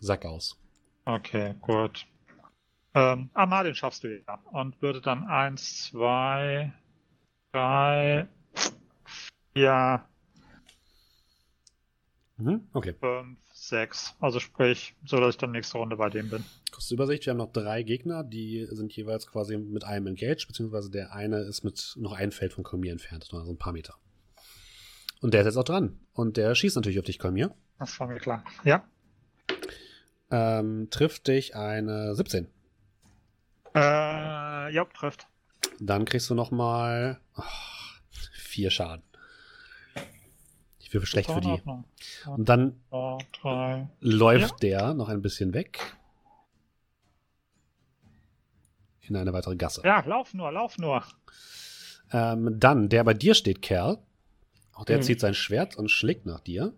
Sack 0.00 0.24
aus. 0.24 0.58
Okay, 1.04 1.54
gut. 1.60 2.06
Ähm, 2.94 3.30
ah, 3.34 3.46
Martin 3.46 3.74
schaffst 3.74 4.04
du 4.04 4.08
ja. 4.08 4.38
Und 4.52 4.80
würde 4.82 5.00
dann 5.00 5.24
eins, 5.26 5.84
zwei, 5.84 6.72
drei, 7.52 8.26
vier, 9.54 10.04
Mhm. 12.38 12.68
Okay. 12.74 12.94
fünf, 13.00 13.38
sechs. 13.52 14.14
Also 14.20 14.40
sprich, 14.40 14.94
so 15.04 15.18
dass 15.18 15.30
ich 15.30 15.38
dann 15.38 15.52
nächste 15.52 15.78
Runde 15.78 15.96
bei 15.96 16.10
dem 16.10 16.28
bin. 16.28 16.44
Kurze 16.70 16.94
Übersicht, 16.94 17.24
wir 17.24 17.30
haben 17.30 17.38
noch 17.38 17.52
drei 17.52 17.82
Gegner, 17.82 18.24
die 18.24 18.66
sind 18.70 18.94
jeweils 18.94 19.26
quasi 19.26 19.56
mit 19.56 19.84
einem 19.84 20.08
engaged, 20.08 20.46
beziehungsweise 20.46 20.90
der 20.90 21.14
eine 21.14 21.38
ist 21.38 21.64
mit 21.64 21.94
noch 21.96 22.12
ein 22.12 22.32
Feld 22.32 22.52
von 22.52 22.64
Kolmir 22.64 22.92
entfernt, 22.92 23.28
also 23.32 23.50
ein 23.50 23.58
paar 23.58 23.72
Meter. 23.72 23.94
Und 25.20 25.32
der 25.32 25.40
ist 25.40 25.46
jetzt 25.46 25.56
auch 25.56 25.64
dran. 25.64 25.98
Und 26.12 26.36
der 26.36 26.54
schießt 26.54 26.76
natürlich 26.76 26.98
auf 26.98 27.06
dich, 27.06 27.18
Kolmir. 27.18 27.54
Das 27.78 27.98
war 27.98 28.06
mir 28.06 28.18
klar. 28.18 28.44
Ja. 28.64 28.84
Ähm, 30.30 30.88
trifft 30.90 31.28
dich 31.28 31.56
eine 31.56 32.14
17. 32.14 32.48
Äh, 33.74 33.78
ja, 34.74 34.84
trifft. 34.94 35.26
Dann 35.80 36.04
kriegst 36.04 36.28
du 36.28 36.34
nochmal 36.34 37.20
vier 38.10 38.70
Schaden. 38.70 39.04
Ich 40.86 40.94
würfel 40.94 41.08
schlecht 41.08 41.28
für 41.32 41.40
die. 41.40 41.60
Und 42.26 42.48
dann 42.48 42.80
drei. 43.42 43.88
läuft 43.98 44.62
der 44.62 44.94
noch 44.94 45.08
ein 45.08 45.20
bisschen 45.20 45.52
weg. 45.52 45.80
In 49.02 49.16
eine 49.16 49.32
weitere 49.32 49.56
Gasse. 49.56 49.82
Ja, 49.84 50.00
lauf 50.06 50.32
nur, 50.32 50.52
lauf 50.52 50.78
nur. 50.78 51.02
Ähm, 52.12 52.60
dann, 52.60 52.88
der 52.88 53.02
bei 53.02 53.14
dir 53.14 53.34
steht, 53.34 53.62
Kerl. 53.62 53.98
Auch 54.74 54.84
der 54.84 54.98
Mhm. 54.98 55.02
zieht 55.02 55.18
sein 55.20 55.34
Schwert 55.34 55.76
und 55.76 55.90
schlägt 55.90 56.24
nach 56.24 56.38
dir. 56.40 56.72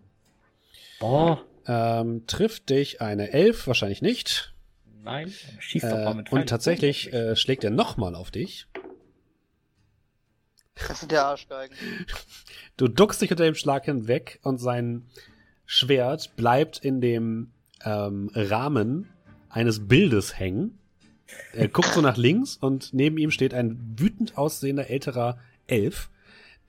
Oh, 1.01 1.37
Ähm, 1.67 2.25
trifft 2.25 2.69
dich 2.71 2.99
eine 3.01 3.31
Elf, 3.31 3.67
wahrscheinlich 3.67 4.01
nicht. 4.01 4.55
nein. 5.03 5.31
Schießt 5.59 5.85
doch 5.85 5.91
mal 5.97 6.11
Äh, 6.11 6.13
mit 6.15 6.29
Pfeilen. 6.29 6.41
und 6.41 6.49
tatsächlich 6.49 7.13
äh, 7.13 7.35
schlägt 7.35 7.63
er 7.63 7.69
nochmal 7.69 8.15
auf 8.15 8.31
dich. 8.31 8.65
Das 10.87 10.99
sind 10.99 11.11
der 11.11 11.25
Arschgeigen. 11.25 11.75
Du 12.77 12.87
duckst 12.87 13.21
dich 13.21 13.31
unter 13.31 13.43
dem 13.43 13.55
Schlag 13.55 13.85
hinweg 13.85 14.39
und 14.43 14.57
sein 14.59 15.05
Schwert 15.65 16.35
bleibt 16.35 16.79
in 16.79 17.01
dem 17.01 17.51
ähm, 17.83 18.31
Rahmen 18.33 19.09
eines 19.49 19.87
Bildes 19.87 20.39
hängen. 20.39 20.79
Er 21.53 21.67
guckt 21.67 21.93
so 21.93 22.01
nach 22.01 22.17
links 22.17 22.57
und 22.57 22.93
neben 22.93 23.17
ihm 23.17 23.31
steht 23.31 23.53
ein 23.53 23.95
wütend 23.97 24.37
aussehender 24.37 24.89
älterer 24.89 25.37
Elf, 25.67 26.09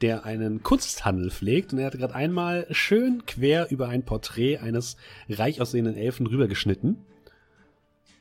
der 0.01 0.25
einen 0.25 0.63
Kunsthandel 0.63 1.31
pflegt. 1.31 1.73
Und 1.73 1.79
er 1.79 1.87
hat 1.87 1.99
gerade 1.99 2.15
einmal 2.15 2.67
schön 2.71 3.25
quer 3.27 3.71
über 3.71 3.89
ein 3.89 4.05
Porträt 4.05 4.59
eines 4.59 4.97
reich 5.29 5.61
aussehenden 5.61 5.97
Elfen 5.97 6.27
rübergeschnitten 6.27 6.99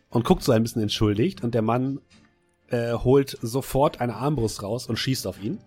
und 0.09 0.25
guckt 0.25 0.43
so 0.43 0.51
ein 0.51 0.63
bisschen 0.63 0.81
entschuldigt. 0.81 1.43
Und 1.43 1.55
der 1.55 1.61
Mann 1.61 1.99
äh, 2.69 2.93
holt 2.93 3.37
sofort 3.41 3.99
eine 4.01 4.15
Armbrust 4.15 4.63
raus 4.63 4.87
und 4.87 4.97
schießt 4.97 5.27
auf 5.27 5.41
ihn. 5.41 5.59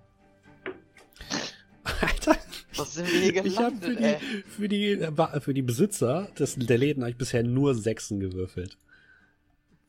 Alter, 2.03 2.37
Was 2.77 2.95
sind 2.95 3.11
wir 3.11 3.21
hier 3.21 3.45
ich 3.45 3.59
habe 3.59 3.77
für 3.77 3.95
gelandet, 3.95 3.99
die, 3.99 4.05
ey? 4.05 4.43
für, 4.45 4.69
die, 4.69 5.41
für 5.41 5.55
die 5.55 5.63
Besitzer 5.63 6.29
des, 6.39 6.57
der 6.57 6.79
Läden 6.79 7.03
habe 7.03 7.11
ich 7.11 7.17
bisher 7.17 7.43
nur 7.43 7.75
Sechsen 7.75 8.21
gewürfelt. 8.21 8.77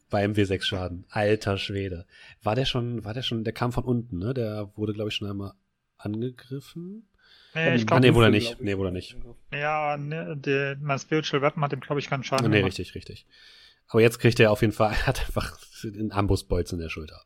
Beim 0.10 0.34
W6 0.34 0.62
Schaden. 0.64 1.06
Alter 1.10 1.58
Schwede. 1.58 2.06
War 2.44 2.56
der 2.56 2.66
schon, 2.66 3.04
war 3.04 3.14
der 3.14 3.24
schon, 3.24 3.44
der 3.44 3.54
kam 3.54 3.72
von 3.72 3.84
unten, 3.84 4.20
ne? 4.20 4.34
Der 4.34 4.72
wurde, 4.76 4.94
glaube 4.94 5.10
ich, 5.10 5.16
schon 5.16 5.28
einmal 5.28 5.54
angegriffen. 5.98 7.08
Nee, 7.56 7.76
ich 7.76 7.82
ah, 7.84 7.86
glaube, 7.86 8.02
nee, 8.02 8.14
wohl 8.14 8.24
er 8.24 8.28
Würfel, 8.28 8.32
nicht. 8.32 8.52
ich. 8.52 8.60
Nee, 8.60 8.78
wohl 8.78 8.88
er 8.88 8.92
nicht. 8.92 9.16
ja, 9.52 9.98
ne, 9.98 10.36
der, 10.38 10.78
mein 10.82 11.00
Spiritual 11.00 11.42
Weapon 11.42 11.64
hat 11.64 11.72
dem, 11.72 11.80
glaube 11.80 12.00
ich, 12.00 12.10
keinen 12.10 12.24
Schaden 12.24 12.50
nee, 12.50 12.58
gemacht. 12.58 12.78
richtig, 12.80 12.96
richtig. 12.96 13.26
Aber 13.88 14.02
jetzt 14.02 14.20
kriegt 14.20 14.40
er 14.40 14.52
auf 14.52 14.62
jeden 14.62 14.74
Fall, 14.74 14.92
er 14.92 15.06
hat 15.08 15.20
einfach 15.22 15.58
einen 15.84 16.12
Ambusbolzen 16.12 16.78
in 16.78 16.84
der 16.84 16.90
Schulter. 16.90 17.22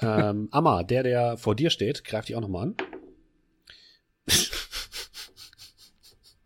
ähm, 0.00 0.48
Amma, 0.50 0.82
der, 0.82 1.02
der 1.02 1.36
vor 1.38 1.54
dir 1.56 1.70
steht, 1.70 2.04
greift 2.04 2.28
dich 2.28 2.36
auch 2.36 2.40
nochmal 2.40 2.68
an. 2.68 2.76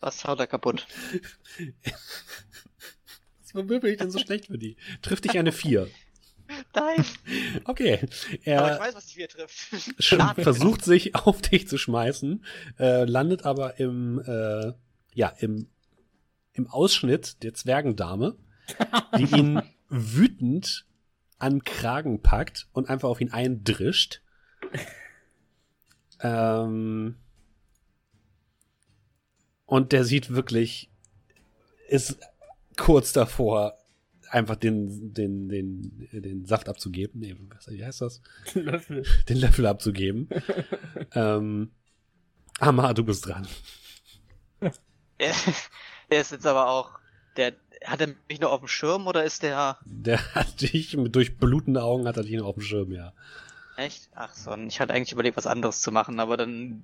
Was 0.00 0.25
haut 0.25 0.39
er 0.41 0.47
kaputt? 0.47 0.86
Was 3.52 3.68
würfel 3.68 3.91
ich 3.91 3.99
denn 3.99 4.10
so 4.10 4.18
schlecht 4.18 4.47
für 4.47 4.59
die? 4.59 4.76
Trifft 5.02 5.25
dich 5.25 5.39
eine 5.39 5.52
4. 5.52 5.89
Nein! 6.75 7.05
Okay. 7.65 7.99
Aber 8.00 8.09
ich 8.33 8.47
Er 8.47 8.81
weiß, 8.81 8.94
was 8.94 9.07
dich 9.07 9.15
hier 9.15 9.28
trifft. 9.28 9.57
sch- 9.73 9.94
Schade. 10.02 10.42
versucht 10.42 10.84
sich 10.84 11.15
auf 11.17 11.41
dich 11.42 11.68
zu 11.68 11.76
schmeißen, 11.78 12.44
äh, 12.78 13.05
landet 13.05 13.44
aber 13.44 13.78
im, 13.78 14.20
äh, 14.25 14.73
ja, 15.15 15.28
im, 15.39 15.68
im 16.52 16.67
Ausschnitt 16.68 17.42
der 17.42 17.55
Zwergendame 17.55 18.36
die 19.18 19.25
ihn 19.36 19.62
wütend 19.89 20.86
an 21.39 21.65
Kragen 21.65 22.23
packt 22.23 22.68
und 22.73 22.89
einfach 22.89 23.09
auf 23.09 23.20
ihn 23.20 23.33
eindrischt. 23.33 24.23
ähm, 26.20 27.17
und 29.70 29.92
der 29.92 30.02
sieht 30.02 30.31
wirklich, 30.31 30.90
ist 31.89 32.18
kurz 32.76 33.12
davor, 33.12 33.78
einfach 34.28 34.57
den, 34.57 35.15
den, 35.15 35.49
den, 35.49 36.08
den 36.10 36.44
Saft 36.44 36.68
abzugeben. 36.68 37.20
Nee, 37.20 37.36
wie 37.68 37.84
heißt 37.84 38.00
das? 38.00 38.20
Den 38.52 38.65
Löffel. 38.65 39.05
Den 39.28 39.36
Löffel 39.36 39.66
abzugeben. 39.66 40.28
ähm, 41.15 41.70
Amar, 42.58 42.94
du 42.94 43.05
bist 43.05 43.26
dran. 43.26 43.47
Er, 45.18 45.34
der 46.10 46.23
ist 46.23 46.32
jetzt 46.32 46.47
aber 46.47 46.70
auch. 46.70 46.99
Der, 47.36 47.52
hat 47.84 48.00
er 48.00 48.08
mich 48.26 48.40
noch 48.40 48.52
auf 48.52 48.60
dem 48.60 48.68
Schirm 48.68 49.07
oder 49.07 49.23
ist 49.23 49.42
der. 49.42 49.76
Der 49.84 50.34
hat 50.34 50.62
dich 50.62 50.97
mit 50.97 51.15
durch 51.15 51.36
blutende 51.36 51.82
Augen 51.82 52.08
hat 52.08 52.16
er 52.16 52.23
dich 52.23 52.39
noch 52.39 52.47
auf 52.47 52.55
dem 52.55 52.62
Schirm, 52.62 52.90
ja. 52.90 53.12
Echt? 53.76 54.08
Ach 54.15 54.32
so, 54.32 54.57
ich 54.57 54.81
hatte 54.81 54.94
eigentlich 54.94 55.12
überlegt, 55.12 55.36
was 55.36 55.47
anderes 55.47 55.82
zu 55.82 55.92
machen, 55.92 56.20
aber 56.20 56.39
dann 56.39 56.82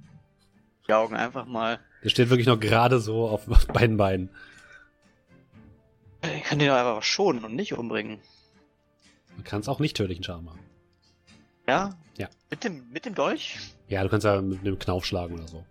die 0.87 0.93
Augen 0.93 1.17
einfach 1.17 1.47
mal. 1.47 1.81
Der 2.07 2.11
steht 2.11 2.31
wirklich 2.31 2.47
noch 2.47 2.61
gerade 2.61 3.01
so 3.01 3.27
auf, 3.27 3.49
auf 3.51 3.67
beiden 3.67 3.97
Beinen. 3.97 4.31
Ich 6.37 6.45
kann 6.45 6.61
den 6.61 6.71
einfach 6.71 7.03
schonen 7.03 7.45
und 7.45 7.57
nicht 7.57 7.73
umbringen. 7.73 8.21
Du 9.37 9.43
kannst 9.43 9.69
auch 9.69 9.81
nicht 9.81 9.97
tödlichen 9.97 10.23
Schaden 10.23 10.45
machen. 10.45 10.61
Ja? 11.67 11.99
Ja. 12.17 12.29
Mit 12.49 12.63
dem, 12.63 12.89
mit 12.93 13.07
dem 13.07 13.17
Dolch? 13.17 13.59
Ja, 13.89 14.05
du 14.05 14.09
kannst 14.09 14.25
ja 14.25 14.41
mit 14.41 14.61
einem 14.61 14.79
Knauf 14.79 15.05
schlagen 15.05 15.35
oder 15.35 15.49
so. 15.49 15.67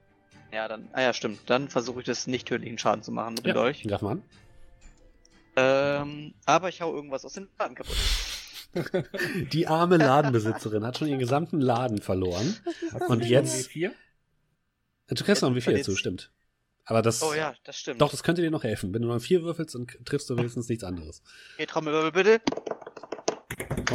Ja, 0.52 0.68
dann. 0.68 0.90
Ah 0.92 1.04
ja, 1.04 1.14
stimmt. 1.14 1.40
Dann 1.50 1.70
versuche 1.70 2.02
ich 2.02 2.06
das 2.06 2.28
nicht 2.28 2.50
tödlichen 2.50 2.78
Schaden 2.78 3.02
zu 3.02 3.14
machen 3.14 3.36
mit 3.36 3.46
dem 3.46 3.48
Ja, 3.48 3.54
Dolch. 3.54 3.84
greif 3.84 4.02
mal 4.02 4.12
an. 4.12 4.24
Ähm, 5.56 6.34
aber 6.46 6.68
ich 6.68 6.82
hau 6.82 6.94
irgendwas 6.94 7.24
aus 7.24 7.32
dem 7.32 7.48
Laden 7.58 7.76
kaputt. 7.76 7.96
Die 9.54 9.68
arme 9.68 9.96
Ladenbesitzerin 9.96 10.84
hat 10.86 10.98
schon 10.98 11.08
ihren 11.08 11.20
gesamten 11.20 11.62
Laden 11.62 12.02
verloren. 12.02 12.58
Hast 12.92 13.10
Und 13.10 13.24
jetzt- 13.24 13.70
schon 15.08 15.16
W4? 15.16 15.18
Du 15.18 15.24
kriegst 15.24 15.42
noch 15.42 15.50
ein 15.50 15.56
Jetzt- 15.56 15.68
W4 15.68 15.72
jetzt- 15.78 15.86
zu, 15.86 15.96
stimmt. 15.96 16.32
Aber 16.88 17.02
das. 17.02 17.24
Oh 17.24 17.34
ja, 17.34 17.56
das 17.64 17.78
stimmt. 17.78 18.00
Doch, 18.02 18.12
das 18.12 18.22
könnte 18.22 18.44
dir 18.44 18.52
noch 18.52 18.64
helfen. 18.64 18.94
Wenn 18.94 19.02
du 19.02 19.08
noch 19.08 19.16
ein 19.16 19.20
4 19.20 19.42
würfelst, 19.44 19.74
dann 19.74 19.88
triffst 20.06 20.30
du 20.30 20.38
wenigstens 20.38 20.70
nichts 20.70 20.84
anderes. 20.84 21.24
Okay, 21.56 21.66
Trommelwirbel 21.66 22.12
bitte. 22.12 22.42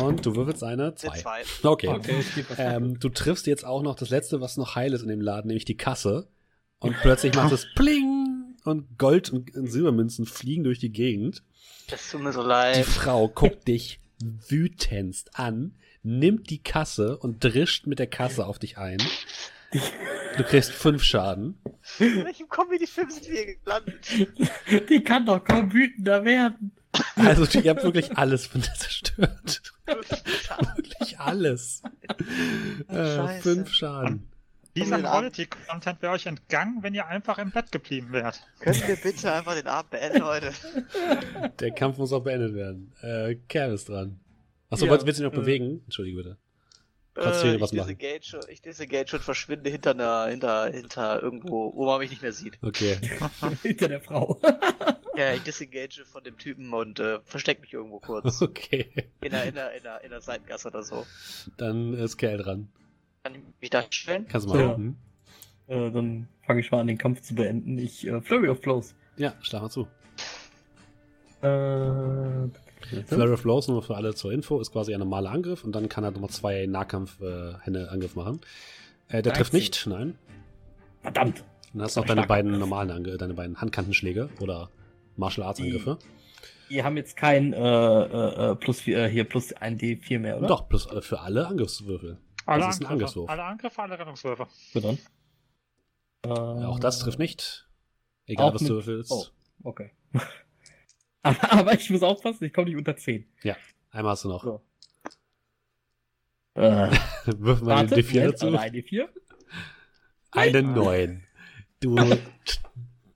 Und 0.00 0.24
du 0.26 0.34
würfelst 0.36 0.62
eine 0.64 0.84
Eine 0.84 0.94
2. 0.94 1.18
zwei. 1.20 1.42
Okay. 1.62 1.88
Okay, 1.88 2.24
Ähm, 2.58 2.98
du 2.98 3.08
triffst 3.08 3.46
jetzt 3.46 3.64
auch 3.64 3.82
noch 3.82 3.94
das 3.94 4.10
letzte, 4.10 4.40
was 4.40 4.56
noch 4.56 4.74
heil 4.74 4.92
ist 4.92 5.02
in 5.02 5.08
dem 5.08 5.20
Laden, 5.20 5.48
nämlich 5.48 5.64
die 5.64 5.76
Kasse. 5.76 6.28
Und 6.78 6.96
plötzlich 7.00 7.34
macht 7.34 7.52
es 7.52 7.66
Pling! 7.74 8.56
Und 8.64 8.98
Gold- 8.98 9.30
und 9.30 9.50
Silbermünzen 9.70 10.26
fliegen 10.26 10.64
durch 10.64 10.78
die 10.78 10.90
Gegend. 10.92 11.42
Das 11.88 12.10
tut 12.10 12.22
mir 12.22 12.32
so 12.32 12.42
Die 12.42 12.48
leid. 12.48 12.84
Frau 12.84 13.28
guckt 13.28 13.68
dich 13.68 14.00
wütendst 14.48 15.38
an, 15.38 15.74
nimmt 16.02 16.50
die 16.50 16.62
Kasse 16.62 17.16
und 17.18 17.42
drischt 17.42 17.86
mit 17.86 17.98
der 17.98 18.06
Kasse 18.06 18.44
auf 18.46 18.58
dich 18.58 18.76
ein. 18.78 18.98
Du 20.36 20.44
kriegst 20.44 20.70
fünf 20.72 21.02
Schaden. 21.02 21.58
In 21.98 22.24
welchem 22.24 22.48
Comedy-Film 22.48 23.10
sind 23.10 23.28
wir 23.28 23.56
gelandet? 23.56 24.06
Die 24.88 25.02
kann 25.02 25.26
doch 25.26 25.44
kaum 25.44 25.72
wütender 25.72 26.24
werden. 26.24 26.72
Also 27.16 27.58
ihr 27.58 27.70
habt 27.70 27.82
wirklich 27.82 28.16
alles 28.16 28.46
von 28.46 28.60
der 28.62 28.74
zerstört. 28.74 29.62
Wirklich 30.76 31.18
alles. 31.18 31.82
Äh, 32.88 33.40
fünf 33.40 33.72
Schaden. 33.72 34.30
Dieser 34.76 35.00
Quality-Content 35.00 36.00
wäre 36.00 36.12
euch 36.12 36.26
entgangen, 36.26 36.82
wenn 36.82 36.94
ihr 36.94 37.06
einfach 37.06 37.38
im 37.38 37.50
Bett 37.50 37.72
geblieben 37.72 38.12
wärt. 38.12 38.40
Können 38.60 38.80
wir 38.86 38.96
bitte 38.96 39.32
einfach 39.32 39.54
den 39.54 39.66
Abend 39.66 39.90
beenden 39.90 40.24
heute? 40.24 40.52
Der 41.58 41.72
Kampf 41.72 41.98
muss 41.98 42.12
auch 42.12 42.22
beendet 42.22 42.54
werden. 42.54 42.92
Äh, 43.02 43.34
Kerl 43.48 43.74
ist 43.74 43.88
dran. 43.88 44.20
Achso, 44.70 44.86
Ja, 44.86 44.92
willst, 44.92 45.06
willst 45.06 45.18
du 45.18 45.24
dich 45.24 45.32
noch 45.32 45.38
äh, 45.38 45.42
bewegen? 45.42 45.82
Entschuldige 45.84 46.16
bitte. 46.16 46.38
Kannst 47.22 47.44
du 47.44 47.48
Äh, 47.48 47.60
was 47.60 47.72
ich 47.72 47.78
machen? 47.78 47.96
disengage 47.98 48.36
und, 48.36 48.48
ich 48.48 48.62
disengage 48.62 49.16
und 49.16 49.22
verschwinde 49.22 49.70
hinter 49.70 49.90
einer, 49.90 50.26
hinter, 50.26 50.70
hinter 50.72 51.22
irgendwo, 51.22 51.72
wo 51.74 51.86
man 51.86 51.98
mich 52.00 52.10
nicht 52.10 52.22
mehr 52.22 52.32
sieht. 52.32 52.58
Okay. 52.62 52.98
Hinter 53.62 53.88
der 53.88 54.00
Frau. 54.00 54.40
Ja, 55.16 55.34
ich 55.34 55.42
disengage 55.42 56.04
von 56.06 56.24
dem 56.24 56.38
Typen 56.38 56.72
und 56.72 56.98
äh, 56.98 57.18
versteck 57.24 57.60
mich 57.60 57.74
irgendwo 57.74 57.98
kurz. 57.98 58.40
Okay. 58.40 58.88
In 59.20 59.32
der, 59.32 59.44
in 59.44 59.54
der, 59.54 59.76
in 59.76 59.82
der, 59.82 60.02
in 60.04 60.10
der 60.10 60.20
Seitengasse 60.22 60.68
oder 60.68 60.82
so. 60.82 61.04
Dann 61.58 61.92
ist 61.92 62.16
Kerl 62.16 62.38
dran. 62.38 62.68
Kann 63.24 63.34
ich 63.34 63.40
mich 63.60 63.68
da 63.70 63.84
stellen? 63.90 64.26
Kannst 64.28 64.46
du 64.46 64.54
mal. 64.54 64.60
Ja. 64.60 64.76
Hm? 64.76 64.96
äh, 65.66 65.90
dann 65.90 66.28
fange 66.46 66.60
ich 66.60 66.70
mal 66.70 66.80
an, 66.80 66.86
den 66.86 66.96
Kampf 66.96 67.20
zu 67.20 67.34
beenden. 67.34 67.76
Ich 67.76 68.06
äh, 68.06 68.20
Flurry 68.22 68.48
of 68.48 68.62
Blows. 68.62 68.94
Ja, 69.16 69.34
schlag 69.42 69.60
mal 69.62 69.68
zu. 69.68 69.88
Äh, 71.42 72.48
Flurry 73.06 73.32
of 73.32 73.42
Blows, 73.42 73.68
nur 73.68 73.82
für 73.82 73.96
alle 73.96 74.14
zur 74.14 74.32
Info, 74.32 74.60
ist 74.60 74.72
quasi 74.72 74.92
ein 74.94 75.00
normaler 75.00 75.30
Angriff 75.30 75.64
und 75.64 75.72
dann 75.72 75.88
kann 75.88 76.04
er 76.04 76.10
nochmal 76.10 76.30
zwei 76.30 76.66
Nahkampf-Hände-Angriff 76.66 78.16
machen. 78.16 78.40
Äh, 79.08 79.22
der 79.22 79.32
trifft 79.32 79.52
13. 79.52 79.60
nicht, 79.60 79.86
nein. 79.86 80.18
Verdammt. 81.02 81.44
Dann 81.72 81.82
hast 81.82 81.96
du 81.96 82.00
noch 82.00 82.06
deine 82.06 82.26
beiden 82.26 82.58
normalen 82.58 82.90
Ange 82.90 83.16
deine 83.16 83.34
beiden 83.34 83.60
Handkantenschläge 83.60 84.28
oder 84.40 84.70
Martial 85.16 85.46
Arts 85.46 85.60
Angriffe. 85.60 85.98
Wir 86.68 86.84
haben 86.84 86.96
jetzt 86.96 87.16
kein 87.16 87.52
äh, 87.52 87.58
äh, 87.58 88.52
äh, 88.52 88.56
plus 88.56 88.80
vier, 88.80 89.04
äh, 89.04 89.08
hier 89.10 89.24
plus 89.24 89.52
ein 89.52 89.78
D4 89.78 90.18
mehr, 90.18 90.38
oder? 90.38 90.46
Doch, 90.46 90.68
plus 90.68 90.86
äh, 90.86 91.00
für 91.02 91.20
alle 91.20 91.46
Angriffswürfel. 91.46 92.18
Alle 92.46 92.64
Das 92.64 92.74
ist 92.76 92.80
ein 92.80 92.86
Angriffe, 92.86 92.92
Angriffswurf. 92.92 93.30
alle 93.30 93.44
Angriffe, 93.44 93.82
alle 93.82 93.98
Rettungswürfe. 93.98 94.46
Dann. 94.74 94.98
Äh, 96.24 96.28
Auch 96.64 96.78
das 96.78 96.98
trifft 97.00 97.18
nicht. 97.18 97.68
Egal, 98.26 98.50
Auch 98.50 98.54
was 98.54 98.62
du 98.62 98.68
würfelst. 98.74 99.10
Oh, 99.10 99.24
okay. 99.64 99.90
Aber, 101.22 101.52
aber 101.52 101.74
ich 101.74 101.90
muss 101.90 102.02
aufpassen, 102.02 102.44
ich 102.44 102.52
komme 102.52 102.68
nicht 102.68 102.76
unter 102.76 102.96
10. 102.96 103.26
Einmal 103.90 104.12
hast 104.12 104.24
du 104.24 104.28
noch. 104.28 104.44
So. 104.44 104.60
Äh, 106.54 106.90
Wirf 107.26 107.62
mal 107.62 107.88
warte, 107.88 107.94
den 107.94 108.04
D4 108.04 108.14
Moment, 108.14 108.32
dazu. 108.34 108.46
oder 108.48 108.60
ein 108.60 108.72
D4? 108.74 109.08
Einen 110.32 110.74
neuen. 110.74 111.22
Du, 111.78 111.94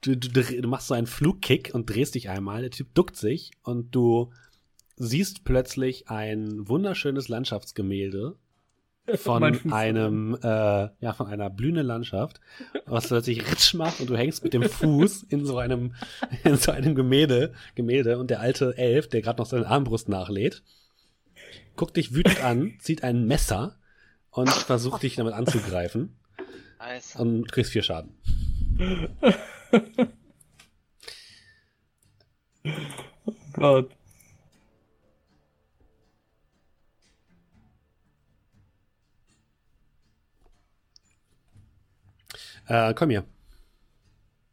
du, 0.02 0.16
du, 0.16 0.28
du 0.62 0.68
machst 0.68 0.86
so 0.86 0.94
einen 0.94 1.08
Flugkick 1.08 1.74
und 1.74 1.90
drehst 1.90 2.14
dich 2.14 2.28
einmal. 2.30 2.62
Der 2.62 2.70
Typ 2.70 2.94
duckt 2.94 3.16
sich 3.16 3.50
und 3.62 3.92
du 3.94 4.32
siehst 4.96 5.44
plötzlich 5.44 6.08
ein 6.08 6.68
wunderschönes 6.68 7.28
Landschaftsgemälde 7.28 8.36
von 9.16 9.72
einem, 9.72 10.36
äh, 10.42 10.88
ja, 11.00 11.12
von 11.12 11.26
einer 11.26 11.50
blühenden 11.50 11.86
Landschaft, 11.86 12.40
was 12.86 13.08
plötzlich 13.08 13.50
ritsch 13.50 13.74
macht 13.74 14.00
und 14.00 14.08
du 14.08 14.16
hängst 14.16 14.42
mit 14.42 14.54
dem 14.54 14.62
Fuß 14.62 15.24
in 15.24 15.44
so 15.44 15.58
einem, 15.58 15.94
in 16.44 16.56
so 16.56 16.72
einem 16.72 16.94
Gemälde, 16.94 17.52
Gemälde 17.74 18.18
und 18.18 18.30
der 18.30 18.40
alte 18.40 18.78
Elf, 18.78 19.08
der 19.08 19.20
gerade 19.20 19.40
noch 19.40 19.46
seine 19.46 19.66
Armbrust 19.66 20.08
nachlädt, 20.08 20.62
guckt 21.76 21.96
dich 21.96 22.14
wütend 22.14 22.42
an, 22.42 22.74
zieht 22.78 23.04
ein 23.04 23.26
Messer 23.26 23.76
und 24.30 24.48
versucht 24.50 25.02
dich 25.02 25.16
damit 25.16 25.34
anzugreifen 25.34 26.16
Nice. 26.78 27.16
und 27.16 27.52
kriegst 27.52 27.72
vier 27.72 27.82
Schaden. 27.82 28.14
Gott. 33.52 33.90
Äh, 42.66 42.94
komm 42.94 43.10
hier. 43.10 43.24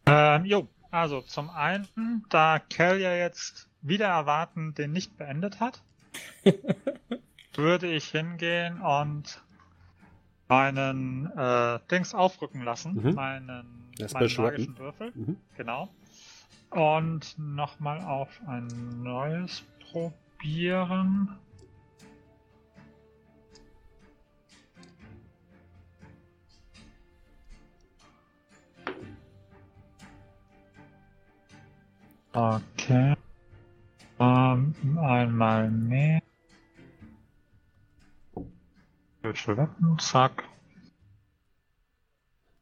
Ähm, 0.06 0.46
jo, 0.46 0.68
also 0.90 1.22
zum 1.22 1.50
einen, 1.50 2.26
da 2.30 2.60
Kel 2.60 3.00
ja 3.00 3.14
jetzt 3.16 3.70
wieder 3.82 4.08
erwarten 4.08 4.74
den 4.74 4.92
nicht 4.92 5.18
beendet 5.18 5.60
hat, 5.60 5.82
würde 7.54 7.88
ich 7.88 8.06
hingehen 8.10 8.82
und 8.82 9.42
meinen 10.48 11.32
äh, 11.38 11.80
Dings 11.90 12.14
aufrücken 12.14 12.64
lassen, 12.64 12.94
Mhm. 12.96 13.14
meinen, 13.14 13.92
Das 13.98 14.14
meinen 14.14 14.36
magischen 14.36 14.78
Würfel, 14.78 15.12
Mhm. 15.16 15.38
genau. 15.56 15.88
Und 16.72 17.36
nochmal 17.38 18.02
auf 18.02 18.30
ein 18.48 18.68
neues 19.02 19.64
probieren. 19.92 21.38
Okay. 32.34 33.16
Ähm, 34.20 34.76
einmal 35.00 35.70
mehr. 35.70 36.22
Würfelwetten, 39.22 40.00
zack. 40.00 40.44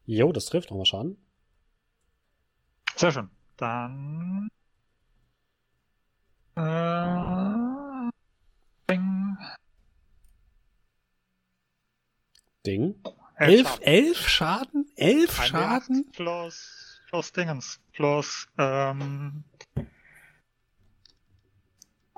Jo, 0.05 0.31
das 0.31 0.45
trifft 0.47 0.71
nochmal 0.71 0.85
Schaden. 0.85 1.17
Sehr 2.95 3.11
schön. 3.11 3.29
Dann. 3.57 4.49
Äh, 6.55 8.09
Ding. 8.89 9.37
Ding. 12.65 12.95
Elf 13.35 13.79
Elf, 13.79 13.79
elf 13.81 14.27
Schaden? 14.27 14.91
Elf 14.95 15.39
Ein 15.39 15.47
Schaden? 15.47 16.05
D8 16.11 16.11
Plus, 16.13 17.01
plus 17.09 17.31
Dingens. 17.31 17.79
Plus, 17.93 18.47
ähm, 18.57 19.45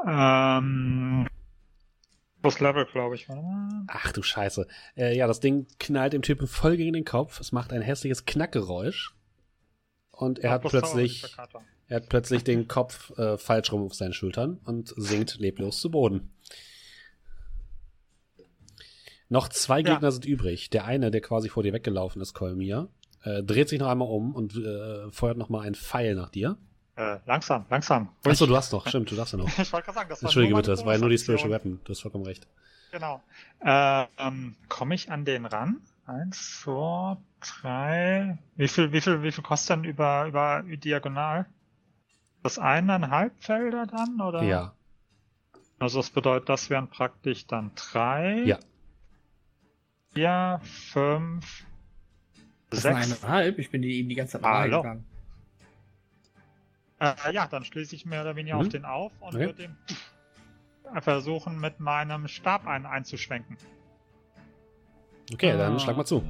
Ähm, 0.07 1.27
das 2.41 2.59
Level, 2.59 2.85
glaube 2.85 3.15
ich. 3.15 3.27
Ach 3.87 4.11
du 4.11 4.23
Scheiße. 4.23 4.67
Äh, 4.97 5.15
ja, 5.15 5.27
das 5.27 5.39
Ding 5.39 5.67
knallt 5.79 6.13
dem 6.13 6.21
Typen 6.23 6.47
voll 6.47 6.77
gegen 6.77 6.93
den 6.93 7.05
Kopf. 7.05 7.39
Es 7.39 7.51
macht 7.51 7.71
ein 7.71 7.81
hässliches 7.81 8.25
Knackgeräusch. 8.25 9.13
Und 10.11 10.39
er 10.39 10.49
Ja, 10.49 10.51
hat 10.55 10.63
plötzlich, 10.63 11.35
er 11.87 11.95
hat 11.97 12.09
plötzlich 12.09 12.43
den 12.43 12.67
Kopf 12.67 13.17
äh, 13.17 13.37
falsch 13.37 13.71
rum 13.71 13.83
auf 13.83 13.93
seinen 13.93 14.13
Schultern 14.13 14.59
und 14.65 14.93
sinkt 14.97 15.37
leblos 15.39 15.79
zu 15.79 15.89
Boden. 15.91 16.31
Noch 19.29 19.47
zwei 19.49 19.79
Ja. 19.79 19.93
Gegner 19.93 20.11
sind 20.11 20.25
übrig. 20.25 20.69
Der 20.71 20.85
eine, 20.85 21.09
der 21.09 21.21
quasi 21.21 21.47
vor 21.49 21.63
dir 21.63 21.73
weggelaufen 21.73 22.21
ist, 22.21 22.33
Kolmir, 22.33 22.89
äh, 23.23 23.41
dreht 23.43 23.69
sich 23.69 23.79
noch 23.79 23.87
einmal 23.87 24.09
um 24.09 24.35
und 24.35 24.55
äh, 24.57 25.09
feuert 25.11 25.37
noch 25.37 25.49
mal 25.49 25.61
einen 25.61 25.75
Pfeil 25.75 26.15
nach 26.15 26.29
dir. 26.29 26.57
Äh, 26.95 27.17
langsam, 27.25 27.65
langsam. 27.69 28.09
Achso, 28.25 28.45
du 28.45 28.55
hast 28.55 28.71
noch. 28.73 28.87
Stimmt, 28.87 29.11
du 29.11 29.15
darfst 29.15 29.33
ja 29.33 29.39
noch. 29.39 29.47
Ich 29.57 29.71
wollte 29.71 29.85
gerade 29.85 29.95
sagen, 29.99 30.09
das 30.09 30.21
war 30.21 30.27
Entschuldige 30.27 30.55
bitte, 30.55 30.71
das 30.71 30.85
war 30.85 30.93
ja 30.93 30.99
nur 30.99 31.09
die. 31.09 31.17
Spiritual 31.17 31.51
Weapon. 31.51 31.79
Du 31.83 31.91
hast 31.91 32.01
vollkommen 32.01 32.25
recht. 32.25 32.47
Genau. 32.91 33.21
Äh, 33.63 34.05
ähm, 34.17 34.55
Komme 34.67 34.95
ich 34.95 35.11
an 35.11 35.23
den 35.23 35.45
ran? 35.45 35.81
Eins, 36.05 36.59
zwei, 36.61 37.15
drei. 37.39 38.37
Wie 38.55 38.67
viel, 38.67 38.91
wie 38.91 38.99
viel, 38.99 39.23
wie 39.23 39.31
viel 39.31 39.43
kostet 39.43 39.77
denn 39.77 39.83
über, 39.85 40.25
über 40.25 40.63
diagonal? 40.63 41.45
Das 42.43 42.59
eineinhalb 42.59 43.33
Felder 43.41 43.85
dann, 43.85 44.19
oder? 44.19 44.43
Ja. 44.43 44.73
Also 45.79 45.99
das 45.99 46.09
bedeutet, 46.09 46.49
das 46.49 46.69
wären 46.69 46.89
praktisch 46.89 47.47
dann 47.47 47.71
drei. 47.75 48.43
Ja. 48.43 48.59
Vier, 50.13 50.59
fünf, 50.63 51.65
Das 52.69 52.81
sechs. 52.81 52.95
eineinhalb. 52.95 53.57
Ich 53.59 53.71
bin 53.71 53.81
die 53.81 53.97
eben 53.99 54.09
die 54.09 54.15
ganze 54.15 54.33
Zeit 54.33 54.43
Hallo. 54.43 54.83
Äh, 57.01 57.33
ja, 57.33 57.47
dann 57.47 57.65
schließe 57.65 57.95
ich 57.95 58.05
mehr 58.05 58.21
oder 58.21 58.35
weniger 58.35 58.55
Mhm. 58.57 58.61
auf 58.61 58.69
den 58.69 58.85
auf 58.85 59.11
und 59.21 59.33
Okay. 59.35 59.45
würde 59.47 59.53
den 59.63 59.75
versuchen, 61.01 61.59
mit 61.59 61.79
meinem 61.79 62.27
Stab 62.27 62.67
ein, 62.67 62.85
einzuschwenken. 62.85 63.57
Okay, 65.33 65.57
dann 65.57 65.75
Ah. 65.77 65.79
schlag 65.79 65.97
mal 65.97 66.05
zu. 66.05 66.23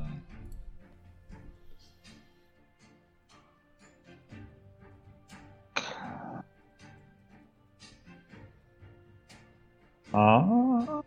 Ah. 10.13 11.03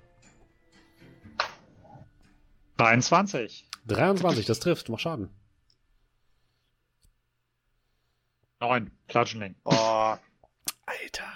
23. 2.76 3.66
23, 3.86 4.46
das 4.46 4.60
trifft, 4.60 4.88
mach 4.88 4.98
Schaden. 4.98 5.28
9. 8.60 8.90
Bludgeoning. 9.08 9.54
Oh, 9.64 10.14
Alter. 10.86 11.32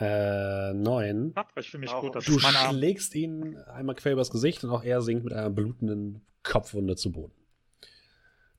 Äh, 0.00 0.72
9. 0.74 1.34
Ich 1.56 1.70
fühle 1.70 1.80
mich 1.80 1.90
Auch. 1.90 2.00
gut. 2.02 2.14
Das 2.14 2.24
Du 2.24 2.36
ist 2.36 2.42
meine 2.42 2.58
schlägst 2.70 3.14
ihn 3.14 3.56
einmal 3.58 3.94
quer 3.96 4.12
übers 4.12 4.30
Gesicht 4.30 4.62
und 4.64 4.70
auch 4.70 4.84
er 4.84 5.02
sinkt 5.02 5.24
mit 5.24 5.32
einer 5.32 5.50
blutenden 5.50 6.24
Kopfwunde 6.42 6.96
zu 6.96 7.10
Boden. 7.12 7.34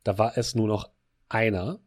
Da 0.03 0.17
war 0.17 0.37
es 0.37 0.55
nur 0.55 0.67
noch 0.67 0.89
einer, 1.29 1.79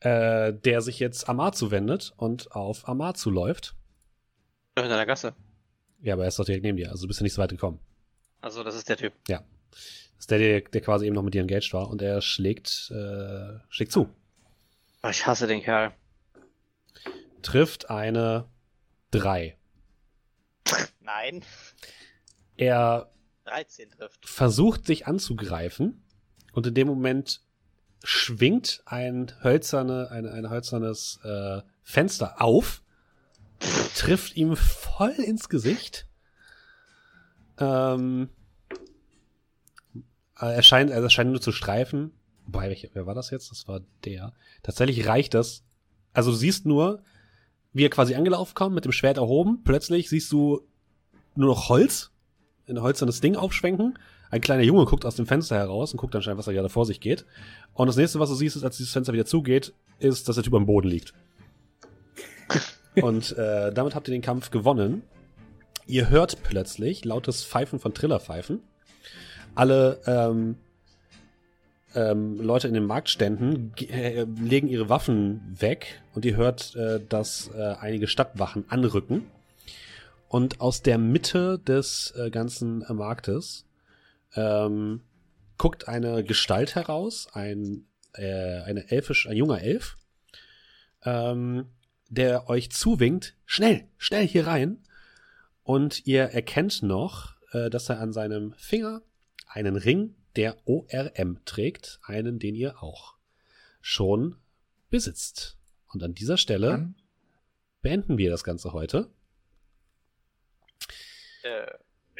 äh, 0.00 0.52
der 0.52 0.80
sich 0.80 0.98
jetzt 0.98 1.28
Amar 1.28 1.52
zuwendet 1.52 2.14
und 2.16 2.52
auf 2.52 2.88
Amar 2.88 3.14
zuläuft. 3.14 3.74
in 4.76 4.88
der 4.88 5.06
Gasse. 5.06 5.34
Ja, 6.00 6.14
aber 6.14 6.22
er 6.24 6.28
ist 6.28 6.38
doch 6.38 6.44
direkt 6.44 6.64
neben 6.64 6.76
dir, 6.76 6.90
also 6.90 7.02
du 7.02 7.08
bist 7.08 7.20
ja 7.20 7.24
nicht 7.24 7.32
so 7.34 7.42
weit 7.42 7.50
gekommen. 7.50 7.80
Also, 8.40 8.62
das 8.62 8.74
ist 8.76 8.88
der 8.88 8.96
Typ. 8.96 9.12
Das 9.26 9.42
ist 10.18 10.30
der, 10.30 10.38
der, 10.38 10.60
der 10.62 10.80
quasi 10.80 11.06
eben 11.06 11.14
noch 11.14 11.22
mit 11.22 11.34
dir 11.34 11.42
engaged 11.42 11.72
war 11.72 11.88
und 11.88 12.02
er 12.02 12.20
schlägt, 12.20 12.90
äh, 12.90 13.58
schlägt 13.68 13.92
zu. 13.92 14.08
Oh, 15.02 15.08
ich 15.08 15.26
hasse 15.26 15.46
den 15.46 15.62
Kerl. 15.62 15.92
Trifft 17.42 17.90
eine 17.90 18.48
3. 19.12 19.56
Nein. 21.00 21.44
Er 22.56 23.10
13 23.44 23.90
trifft. 23.90 24.28
versucht 24.28 24.86
sich 24.86 25.06
anzugreifen 25.06 26.02
und 26.52 26.66
in 26.66 26.74
dem 26.74 26.88
Moment 26.88 27.42
schwingt 28.02 28.82
ein, 28.86 29.32
hölzerne, 29.42 30.10
ein, 30.10 30.26
ein 30.26 30.50
hölzernes 30.50 31.20
äh, 31.24 31.60
Fenster 31.82 32.40
auf, 32.40 32.82
trifft 33.94 34.36
ihm 34.36 34.56
voll 34.56 35.12
ins 35.12 35.48
Gesicht. 35.48 36.06
Ähm, 37.58 38.28
äh, 38.28 38.35
er 40.38 40.62
scheint, 40.62 40.90
also 40.90 41.04
er 41.04 41.10
scheint 41.10 41.30
nur 41.30 41.40
zu 41.40 41.52
streifen. 41.52 42.12
Wobei, 42.46 42.76
wer 42.92 43.06
war 43.06 43.14
das 43.14 43.30
jetzt? 43.30 43.50
Das 43.50 43.66
war 43.66 43.80
der. 44.04 44.32
Tatsächlich 44.62 45.06
reicht 45.06 45.34
das. 45.34 45.64
Also 46.12 46.30
du 46.30 46.36
siehst 46.36 46.66
nur, 46.66 47.02
wie 47.72 47.84
er 47.84 47.90
quasi 47.90 48.14
angelaufen 48.14 48.54
kommt, 48.54 48.74
mit 48.74 48.84
dem 48.84 48.92
Schwert 48.92 49.18
erhoben. 49.18 49.62
Plötzlich 49.64 50.08
siehst 50.08 50.30
du 50.32 50.62
nur 51.34 51.48
noch 51.48 51.68
Holz, 51.68 52.10
ein 52.68 52.82
hölzernes 52.82 53.20
Ding 53.20 53.36
aufschwenken. 53.36 53.98
Ein 54.30 54.40
kleiner 54.40 54.62
Junge 54.62 54.86
guckt 54.86 55.04
aus 55.04 55.16
dem 55.16 55.26
Fenster 55.26 55.56
heraus 55.56 55.92
und 55.92 55.98
guckt 55.98 56.14
anscheinend, 56.14 56.38
was 56.38 56.46
da 56.46 56.52
gerade 56.52 56.68
vor 56.68 56.86
sich 56.86 57.00
geht. 57.00 57.24
Und 57.74 57.86
das 57.86 57.96
nächste, 57.96 58.18
was 58.18 58.28
du 58.28 58.34
siehst, 58.34 58.56
ist, 58.56 58.64
als 58.64 58.76
dieses 58.76 58.92
Fenster 58.92 59.12
wieder 59.12 59.26
zugeht, 59.26 59.72
ist, 59.98 60.28
dass 60.28 60.36
der 60.36 60.44
Typ 60.44 60.54
am 60.54 60.66
Boden 60.66 60.88
liegt. 60.88 61.14
und 63.02 63.36
äh, 63.36 63.72
damit 63.72 63.94
habt 63.94 64.08
ihr 64.08 64.12
den 64.12 64.22
Kampf 64.22 64.50
gewonnen. 64.50 65.02
Ihr 65.86 66.10
hört 66.10 66.42
plötzlich 66.42 67.04
lautes 67.04 67.44
Pfeifen 67.44 67.78
von 67.78 67.94
Trillerpfeifen. 67.94 68.60
Alle 69.56 70.00
ähm, 70.06 70.56
ähm, 71.94 72.38
Leute 72.40 72.68
in 72.68 72.74
den 72.74 72.84
Marktständen 72.84 73.72
äh, 73.88 74.24
legen 74.24 74.68
ihre 74.68 74.88
Waffen 74.90 75.56
weg 75.58 76.00
und 76.14 76.24
ihr 76.26 76.36
hört, 76.36 76.76
äh, 76.76 77.00
dass 77.08 77.50
äh, 77.56 77.74
einige 77.80 78.06
Stadtwachen 78.06 78.66
anrücken. 78.68 79.24
Und 80.28 80.60
aus 80.60 80.82
der 80.82 80.98
Mitte 80.98 81.58
des 81.58 82.12
äh, 82.16 82.30
ganzen 82.30 82.82
äh, 82.82 82.92
Marktes 82.92 83.64
ähm, 84.34 85.00
guckt 85.56 85.88
eine 85.88 86.22
Gestalt 86.22 86.74
heraus, 86.74 87.28
ein, 87.32 87.86
äh, 88.12 88.60
eine 88.60 88.90
elfisch, 88.90 89.26
ein 89.26 89.36
junger 89.36 89.62
Elf, 89.62 89.96
ähm, 91.04 91.66
der 92.10 92.50
euch 92.50 92.70
zuwinkt, 92.70 93.34
schnell, 93.46 93.84
schnell 93.96 94.26
hier 94.26 94.46
rein. 94.46 94.82
Und 95.62 96.06
ihr 96.06 96.24
erkennt 96.24 96.84
noch, 96.84 97.34
dass 97.52 97.88
er 97.88 97.98
an 97.98 98.12
seinem 98.12 98.54
Finger 98.56 99.02
einen 99.46 99.76
Ring 99.76 100.14
der 100.36 100.56
ORM 100.66 101.40
trägt, 101.44 101.98
einen, 102.02 102.38
den 102.38 102.54
ihr 102.54 102.82
auch 102.82 103.16
schon 103.80 104.36
besitzt. 104.90 105.56
Und 105.92 106.02
an 106.02 106.14
dieser 106.14 106.36
Stelle 106.36 106.68
Dann 106.68 106.94
beenden 107.80 108.18
wir 108.18 108.30
das 108.30 108.44
Ganze 108.44 108.72
heute. 108.72 109.10
Äh, 111.42 111.66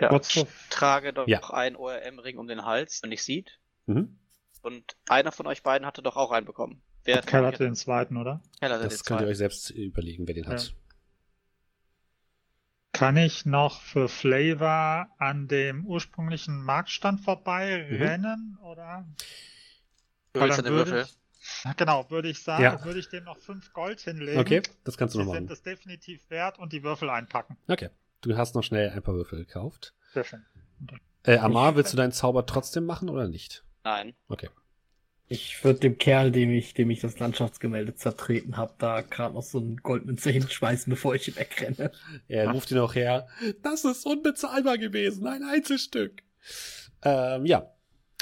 ja, 0.00 0.14
ich 0.20 0.46
trage 0.70 1.12
doch 1.12 1.26
Ja. 1.26 1.40
einen 1.50 1.76
ORM-Ring 1.76 2.38
um 2.38 2.46
den 2.46 2.64
Hals, 2.64 3.02
wenn 3.02 3.12
ich 3.12 3.22
sieht. 3.24 3.58
Mhm. 3.86 4.18
Und 4.62 4.96
einer 5.08 5.32
von 5.32 5.46
euch 5.46 5.62
beiden 5.62 5.86
hatte 5.86 6.02
doch 6.02 6.16
auch 6.16 6.30
einen 6.32 6.46
bekommen. 6.46 6.82
Wer 7.04 7.22
Kerl 7.22 7.46
hatte 7.46 7.64
den 7.64 7.74
zweiten, 7.76 8.16
oder? 8.16 8.42
Keller 8.58 8.74
hatte 8.74 8.84
Das 8.84 8.98
den 8.98 9.04
könnt 9.04 9.20
ihr 9.20 9.24
zweiten. 9.24 9.30
euch 9.30 9.38
selbst 9.38 9.70
überlegen, 9.70 10.26
wer 10.26 10.34
den 10.34 10.46
hat. 10.48 10.74
Kann 12.96 13.16
ich 13.16 13.44
noch 13.46 13.80
für 13.82 14.08
Flavor 14.08 15.08
an 15.18 15.48
dem 15.48 15.84
ursprünglichen 15.86 16.62
Marktstand 16.62 17.20
vorbei 17.20 17.86
Mhm. 17.90 17.96
rennen, 18.02 18.58
oder? 18.62 19.06
Du 20.32 20.40
willst 20.40 20.58
dann 20.58 20.64
würde 20.66 20.90
Würfel? 20.92 21.06
Ich, 21.42 21.76
genau, 21.76 22.10
würde 22.10 22.28
ich 22.28 22.42
sagen, 22.42 22.62
Ja. 22.62 22.84
würde 22.84 22.98
ich 22.98 23.08
dem 23.08 23.24
noch 23.24 23.38
fünf 23.38 23.72
Gold 23.72 24.00
hinlegen. 24.00 24.40
Okay, 24.40 24.62
das 24.84 24.96
kannst 24.96 25.14
du 25.14 25.18
Die 25.20 25.24
noch 25.26 25.32
sind 25.34 25.44
machen. 25.44 25.52
es 25.52 25.62
definitiv 25.62 26.28
wert 26.30 26.58
und 26.58 26.72
die 26.72 26.82
Würfel 26.82 27.10
einpacken. 27.10 27.56
Okay, 27.68 27.90
du 28.22 28.36
hast 28.36 28.54
noch 28.54 28.62
schnell 28.62 28.90
ein 28.90 29.02
paar 29.02 29.14
Würfel 29.14 29.38
gekauft. 29.44 29.94
Sehr 30.12 30.24
schön. 30.24 30.44
Äh, 31.24 31.38
Amar, 31.38 31.76
willst 31.76 31.92
du 31.92 31.96
deinen 31.96 32.12
Zauber 32.12 32.46
trotzdem 32.46 32.84
machen 32.86 33.08
oder 33.08 33.28
nicht? 33.28 33.64
Nein. 33.84 34.14
Okay. 34.28 34.48
Ich 35.28 35.64
würde 35.64 35.80
dem 35.80 35.98
Kerl, 35.98 36.30
dem 36.30 36.50
ich, 36.50 36.74
dem 36.74 36.88
ich 36.90 37.00
das 37.00 37.18
Landschaftsgemälde 37.18 37.96
zertreten 37.96 38.56
habe, 38.56 38.74
da 38.78 39.00
gerade 39.00 39.34
noch 39.34 39.42
so 39.42 39.58
ein 39.58 39.76
Goldmünze 39.78 40.30
hinschmeißen, 40.30 40.88
bevor 40.88 41.16
ich 41.16 41.26
ihm 41.28 41.36
wegrenne. 41.36 41.90
Er 42.28 42.50
ruft 42.50 42.70
ihn 42.70 42.78
auch 42.78 42.94
her. 42.94 43.26
Das 43.62 43.84
ist 43.84 44.06
unbezahlbar 44.06 44.78
gewesen, 44.78 45.26
ein 45.26 45.42
Einzelstück. 45.42 46.22
Ähm, 47.02 47.44
ja. 47.44 47.72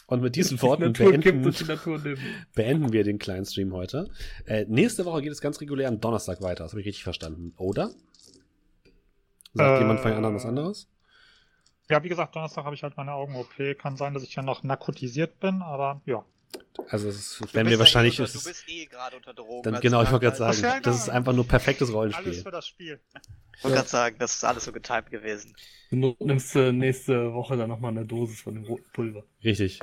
Und 0.07 0.23
mit 0.23 0.37
diesen 0.37 0.61
Worten 0.61 0.93
die 0.93 1.03
Natur 1.03 1.19
gibt 1.19 1.43
beenden, 1.43 2.19
beenden 2.55 2.93
wir 2.93 3.05
den 3.05 3.19
kleinen 3.19 3.47
Stream 3.47 3.73
heute. 3.73 4.11
Äh, 4.47 4.67
nächste 4.69 5.05
Woche 5.07 5.23
geht 5.23 5.33
es 5.33 5.41
ganz 5.41 5.61
regulär 5.61 5.89
am 5.89 6.01
Donnerstag 6.01 6.43
weiter. 6.43 6.65
Das 6.65 6.73
habe 6.73 6.81
ich 6.81 6.87
richtig 6.87 7.05
verstanden, 7.05 7.55
oder? 7.57 7.91
Sagt 9.55 9.79
Äh, 9.79 9.81
jemand 9.81 10.01
von 10.01 10.11
den 10.11 10.17
anderen 10.17 10.37
was 10.37 10.45
anderes? 10.45 10.89
Ja, 11.89 12.03
wie 12.03 12.09
gesagt, 12.09 12.35
Donnerstag 12.35 12.65
habe 12.65 12.75
ich 12.75 12.83
halt 12.83 12.97
meine 12.97 13.13
Augen-OP. 13.13 13.79
Kann 13.79 13.97
sein, 13.97 14.15
dass 14.15 14.23
ich 14.23 14.35
ja 14.35 14.43
noch 14.43 14.63
narkotisiert 14.63 15.41
bin, 15.41 15.63
aber 15.63 16.03
ja. 16.07 16.25
Also 16.89 17.07
das 17.07 17.39
Du 17.41 17.55
werden 17.55 17.67
wir 17.69 17.75
ja 17.75 17.79
wahrscheinlich. 17.79 18.19
Eh 18.19 18.23
es 18.25 18.35
unter, 18.35 18.45
du 18.45 18.51
ist- 18.51 18.65
bist 18.67 18.69
eh 18.69 18.87
gerade 18.87 19.17
unter 19.17 19.33
Drogen. 19.35 19.63
dann, 19.63 19.75
also 19.75 19.83
genau, 19.83 20.03
ich 20.03 20.11
wollte 20.11 20.25
gerade 20.27 20.37
sagen, 20.37 20.59
Ja, 20.63 20.81
das 20.81 20.97
ist 20.99 21.09
einfach 21.09 21.33
nur 21.33 21.47
perfektes 21.47 21.89
Alles 21.89 21.95
Rollenspiel. 21.97 22.35
für 22.35 22.51
das 22.51 22.67
Spiel. 22.67 23.01
Ich 23.57 23.63
wollte 23.63 23.77
gerade 23.77 23.89
sagen, 23.89 24.17
das 24.19 24.35
ist 24.35 24.45
alles 24.45 24.65
so 24.65 24.73
getimed 24.73 25.11
gewesen. 25.13 25.55
Du 25.93 26.17
nimmst 26.19 26.57
äh, 26.57 26.73
nächste 26.73 27.33
Woche 27.35 27.57
dann 27.57 27.69
nochmal 27.69 27.93
eine 27.93 28.05
Dosis 28.05 28.41
von 28.41 28.55
dem 28.55 28.65
roten 28.65 28.85
Pulver. 28.93 29.23
Richtig. 29.45 29.79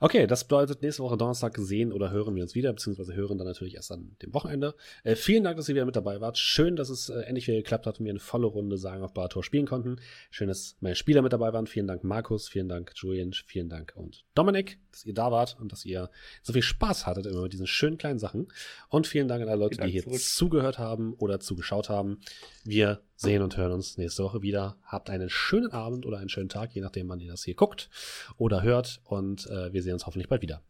Okay, 0.00 0.26
das 0.26 0.44
bedeutet, 0.44 0.82
nächste 0.82 1.02
Woche 1.02 1.16
Donnerstag 1.16 1.56
sehen 1.56 1.92
oder 1.94 2.10
hören 2.10 2.34
wir 2.34 2.42
uns 2.42 2.54
wieder, 2.54 2.70
beziehungsweise 2.74 3.14
hören 3.14 3.38
dann 3.38 3.46
natürlich 3.46 3.74
erst 3.76 3.90
an 3.90 4.16
dem 4.20 4.34
Wochenende. 4.34 4.74
Äh, 5.02 5.16
vielen 5.16 5.44
Dank, 5.44 5.56
dass 5.56 5.66
ihr 5.70 5.74
wieder 5.74 5.86
mit 5.86 5.96
dabei 5.96 6.20
wart. 6.20 6.36
Schön, 6.36 6.76
dass 6.76 6.90
es 6.90 7.08
äh, 7.08 7.20
endlich 7.22 7.46
wieder 7.46 7.56
geklappt 7.56 7.86
hat 7.86 7.98
und 8.00 8.04
wir 8.04 8.10
eine 8.10 8.20
volle 8.20 8.46
Runde 8.46 8.76
Sagen 8.76 9.02
auf 9.02 9.14
Barator 9.14 9.42
spielen 9.42 9.66
konnten. 9.66 9.96
Schön, 10.30 10.48
dass 10.48 10.76
meine 10.80 10.94
Spieler 10.96 11.22
mit 11.22 11.32
dabei 11.32 11.54
waren. 11.54 11.66
Vielen 11.66 11.86
Dank, 11.86 12.04
Markus. 12.04 12.48
Vielen 12.50 12.68
Dank, 12.68 12.92
Julian. 12.96 13.32
Vielen 13.32 13.70
Dank 13.70 13.94
und 13.96 14.26
Dominik, 14.34 14.78
dass 14.92 15.06
ihr 15.06 15.14
da 15.14 15.30
wart 15.32 15.56
und 15.58 15.72
dass 15.72 15.86
ihr 15.86 16.10
so 16.42 16.52
viel 16.52 16.62
Spaß 16.62 17.06
hattet 17.06 17.26
immer 17.26 17.42
mit 17.42 17.52
diesen 17.52 17.66
schönen 17.66 17.98
kleinen 17.98 18.18
Sachen. 18.18 18.48
Und 18.88 19.06
vielen 19.06 19.28
Dank 19.28 19.42
an 19.42 19.48
alle 19.48 19.60
Leute, 19.60 19.82
die 19.82 19.90
hier 19.90 20.02
zurück. 20.02 20.20
zugehört 20.20 20.78
haben 20.78 21.14
oder 21.14 21.40
zugeschaut 21.40 21.88
haben. 21.88 22.20
Wir 22.64 23.02
sehen 23.16 23.42
und 23.42 23.56
hören 23.56 23.72
uns 23.72 23.96
nächste 23.98 24.22
Woche 24.24 24.42
wieder. 24.42 24.76
Habt 24.84 25.10
einen 25.10 25.30
schönen 25.30 25.72
Abend 25.72 26.06
oder 26.06 26.18
einen 26.18 26.28
schönen 26.28 26.48
Tag, 26.48 26.74
je 26.74 26.80
nachdem, 26.80 27.08
wann 27.08 27.20
ihr 27.20 27.30
das 27.30 27.44
hier 27.44 27.54
guckt 27.54 27.88
oder 28.36 28.62
hört. 28.62 29.00
Und 29.04 29.46
äh, 29.46 29.72
wir 29.72 29.82
sehen 29.82 29.94
uns 29.94 30.06
hoffentlich 30.06 30.28
bald 30.28 30.42
wieder. 30.42 30.62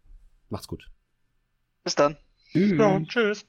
Macht's 0.49 0.68
gut. 0.68 0.91
Bis 1.85 1.94
dann. 1.94 2.17
Tschüss. 2.52 2.78
Ja, 2.78 3.01
tschüss. 3.07 3.47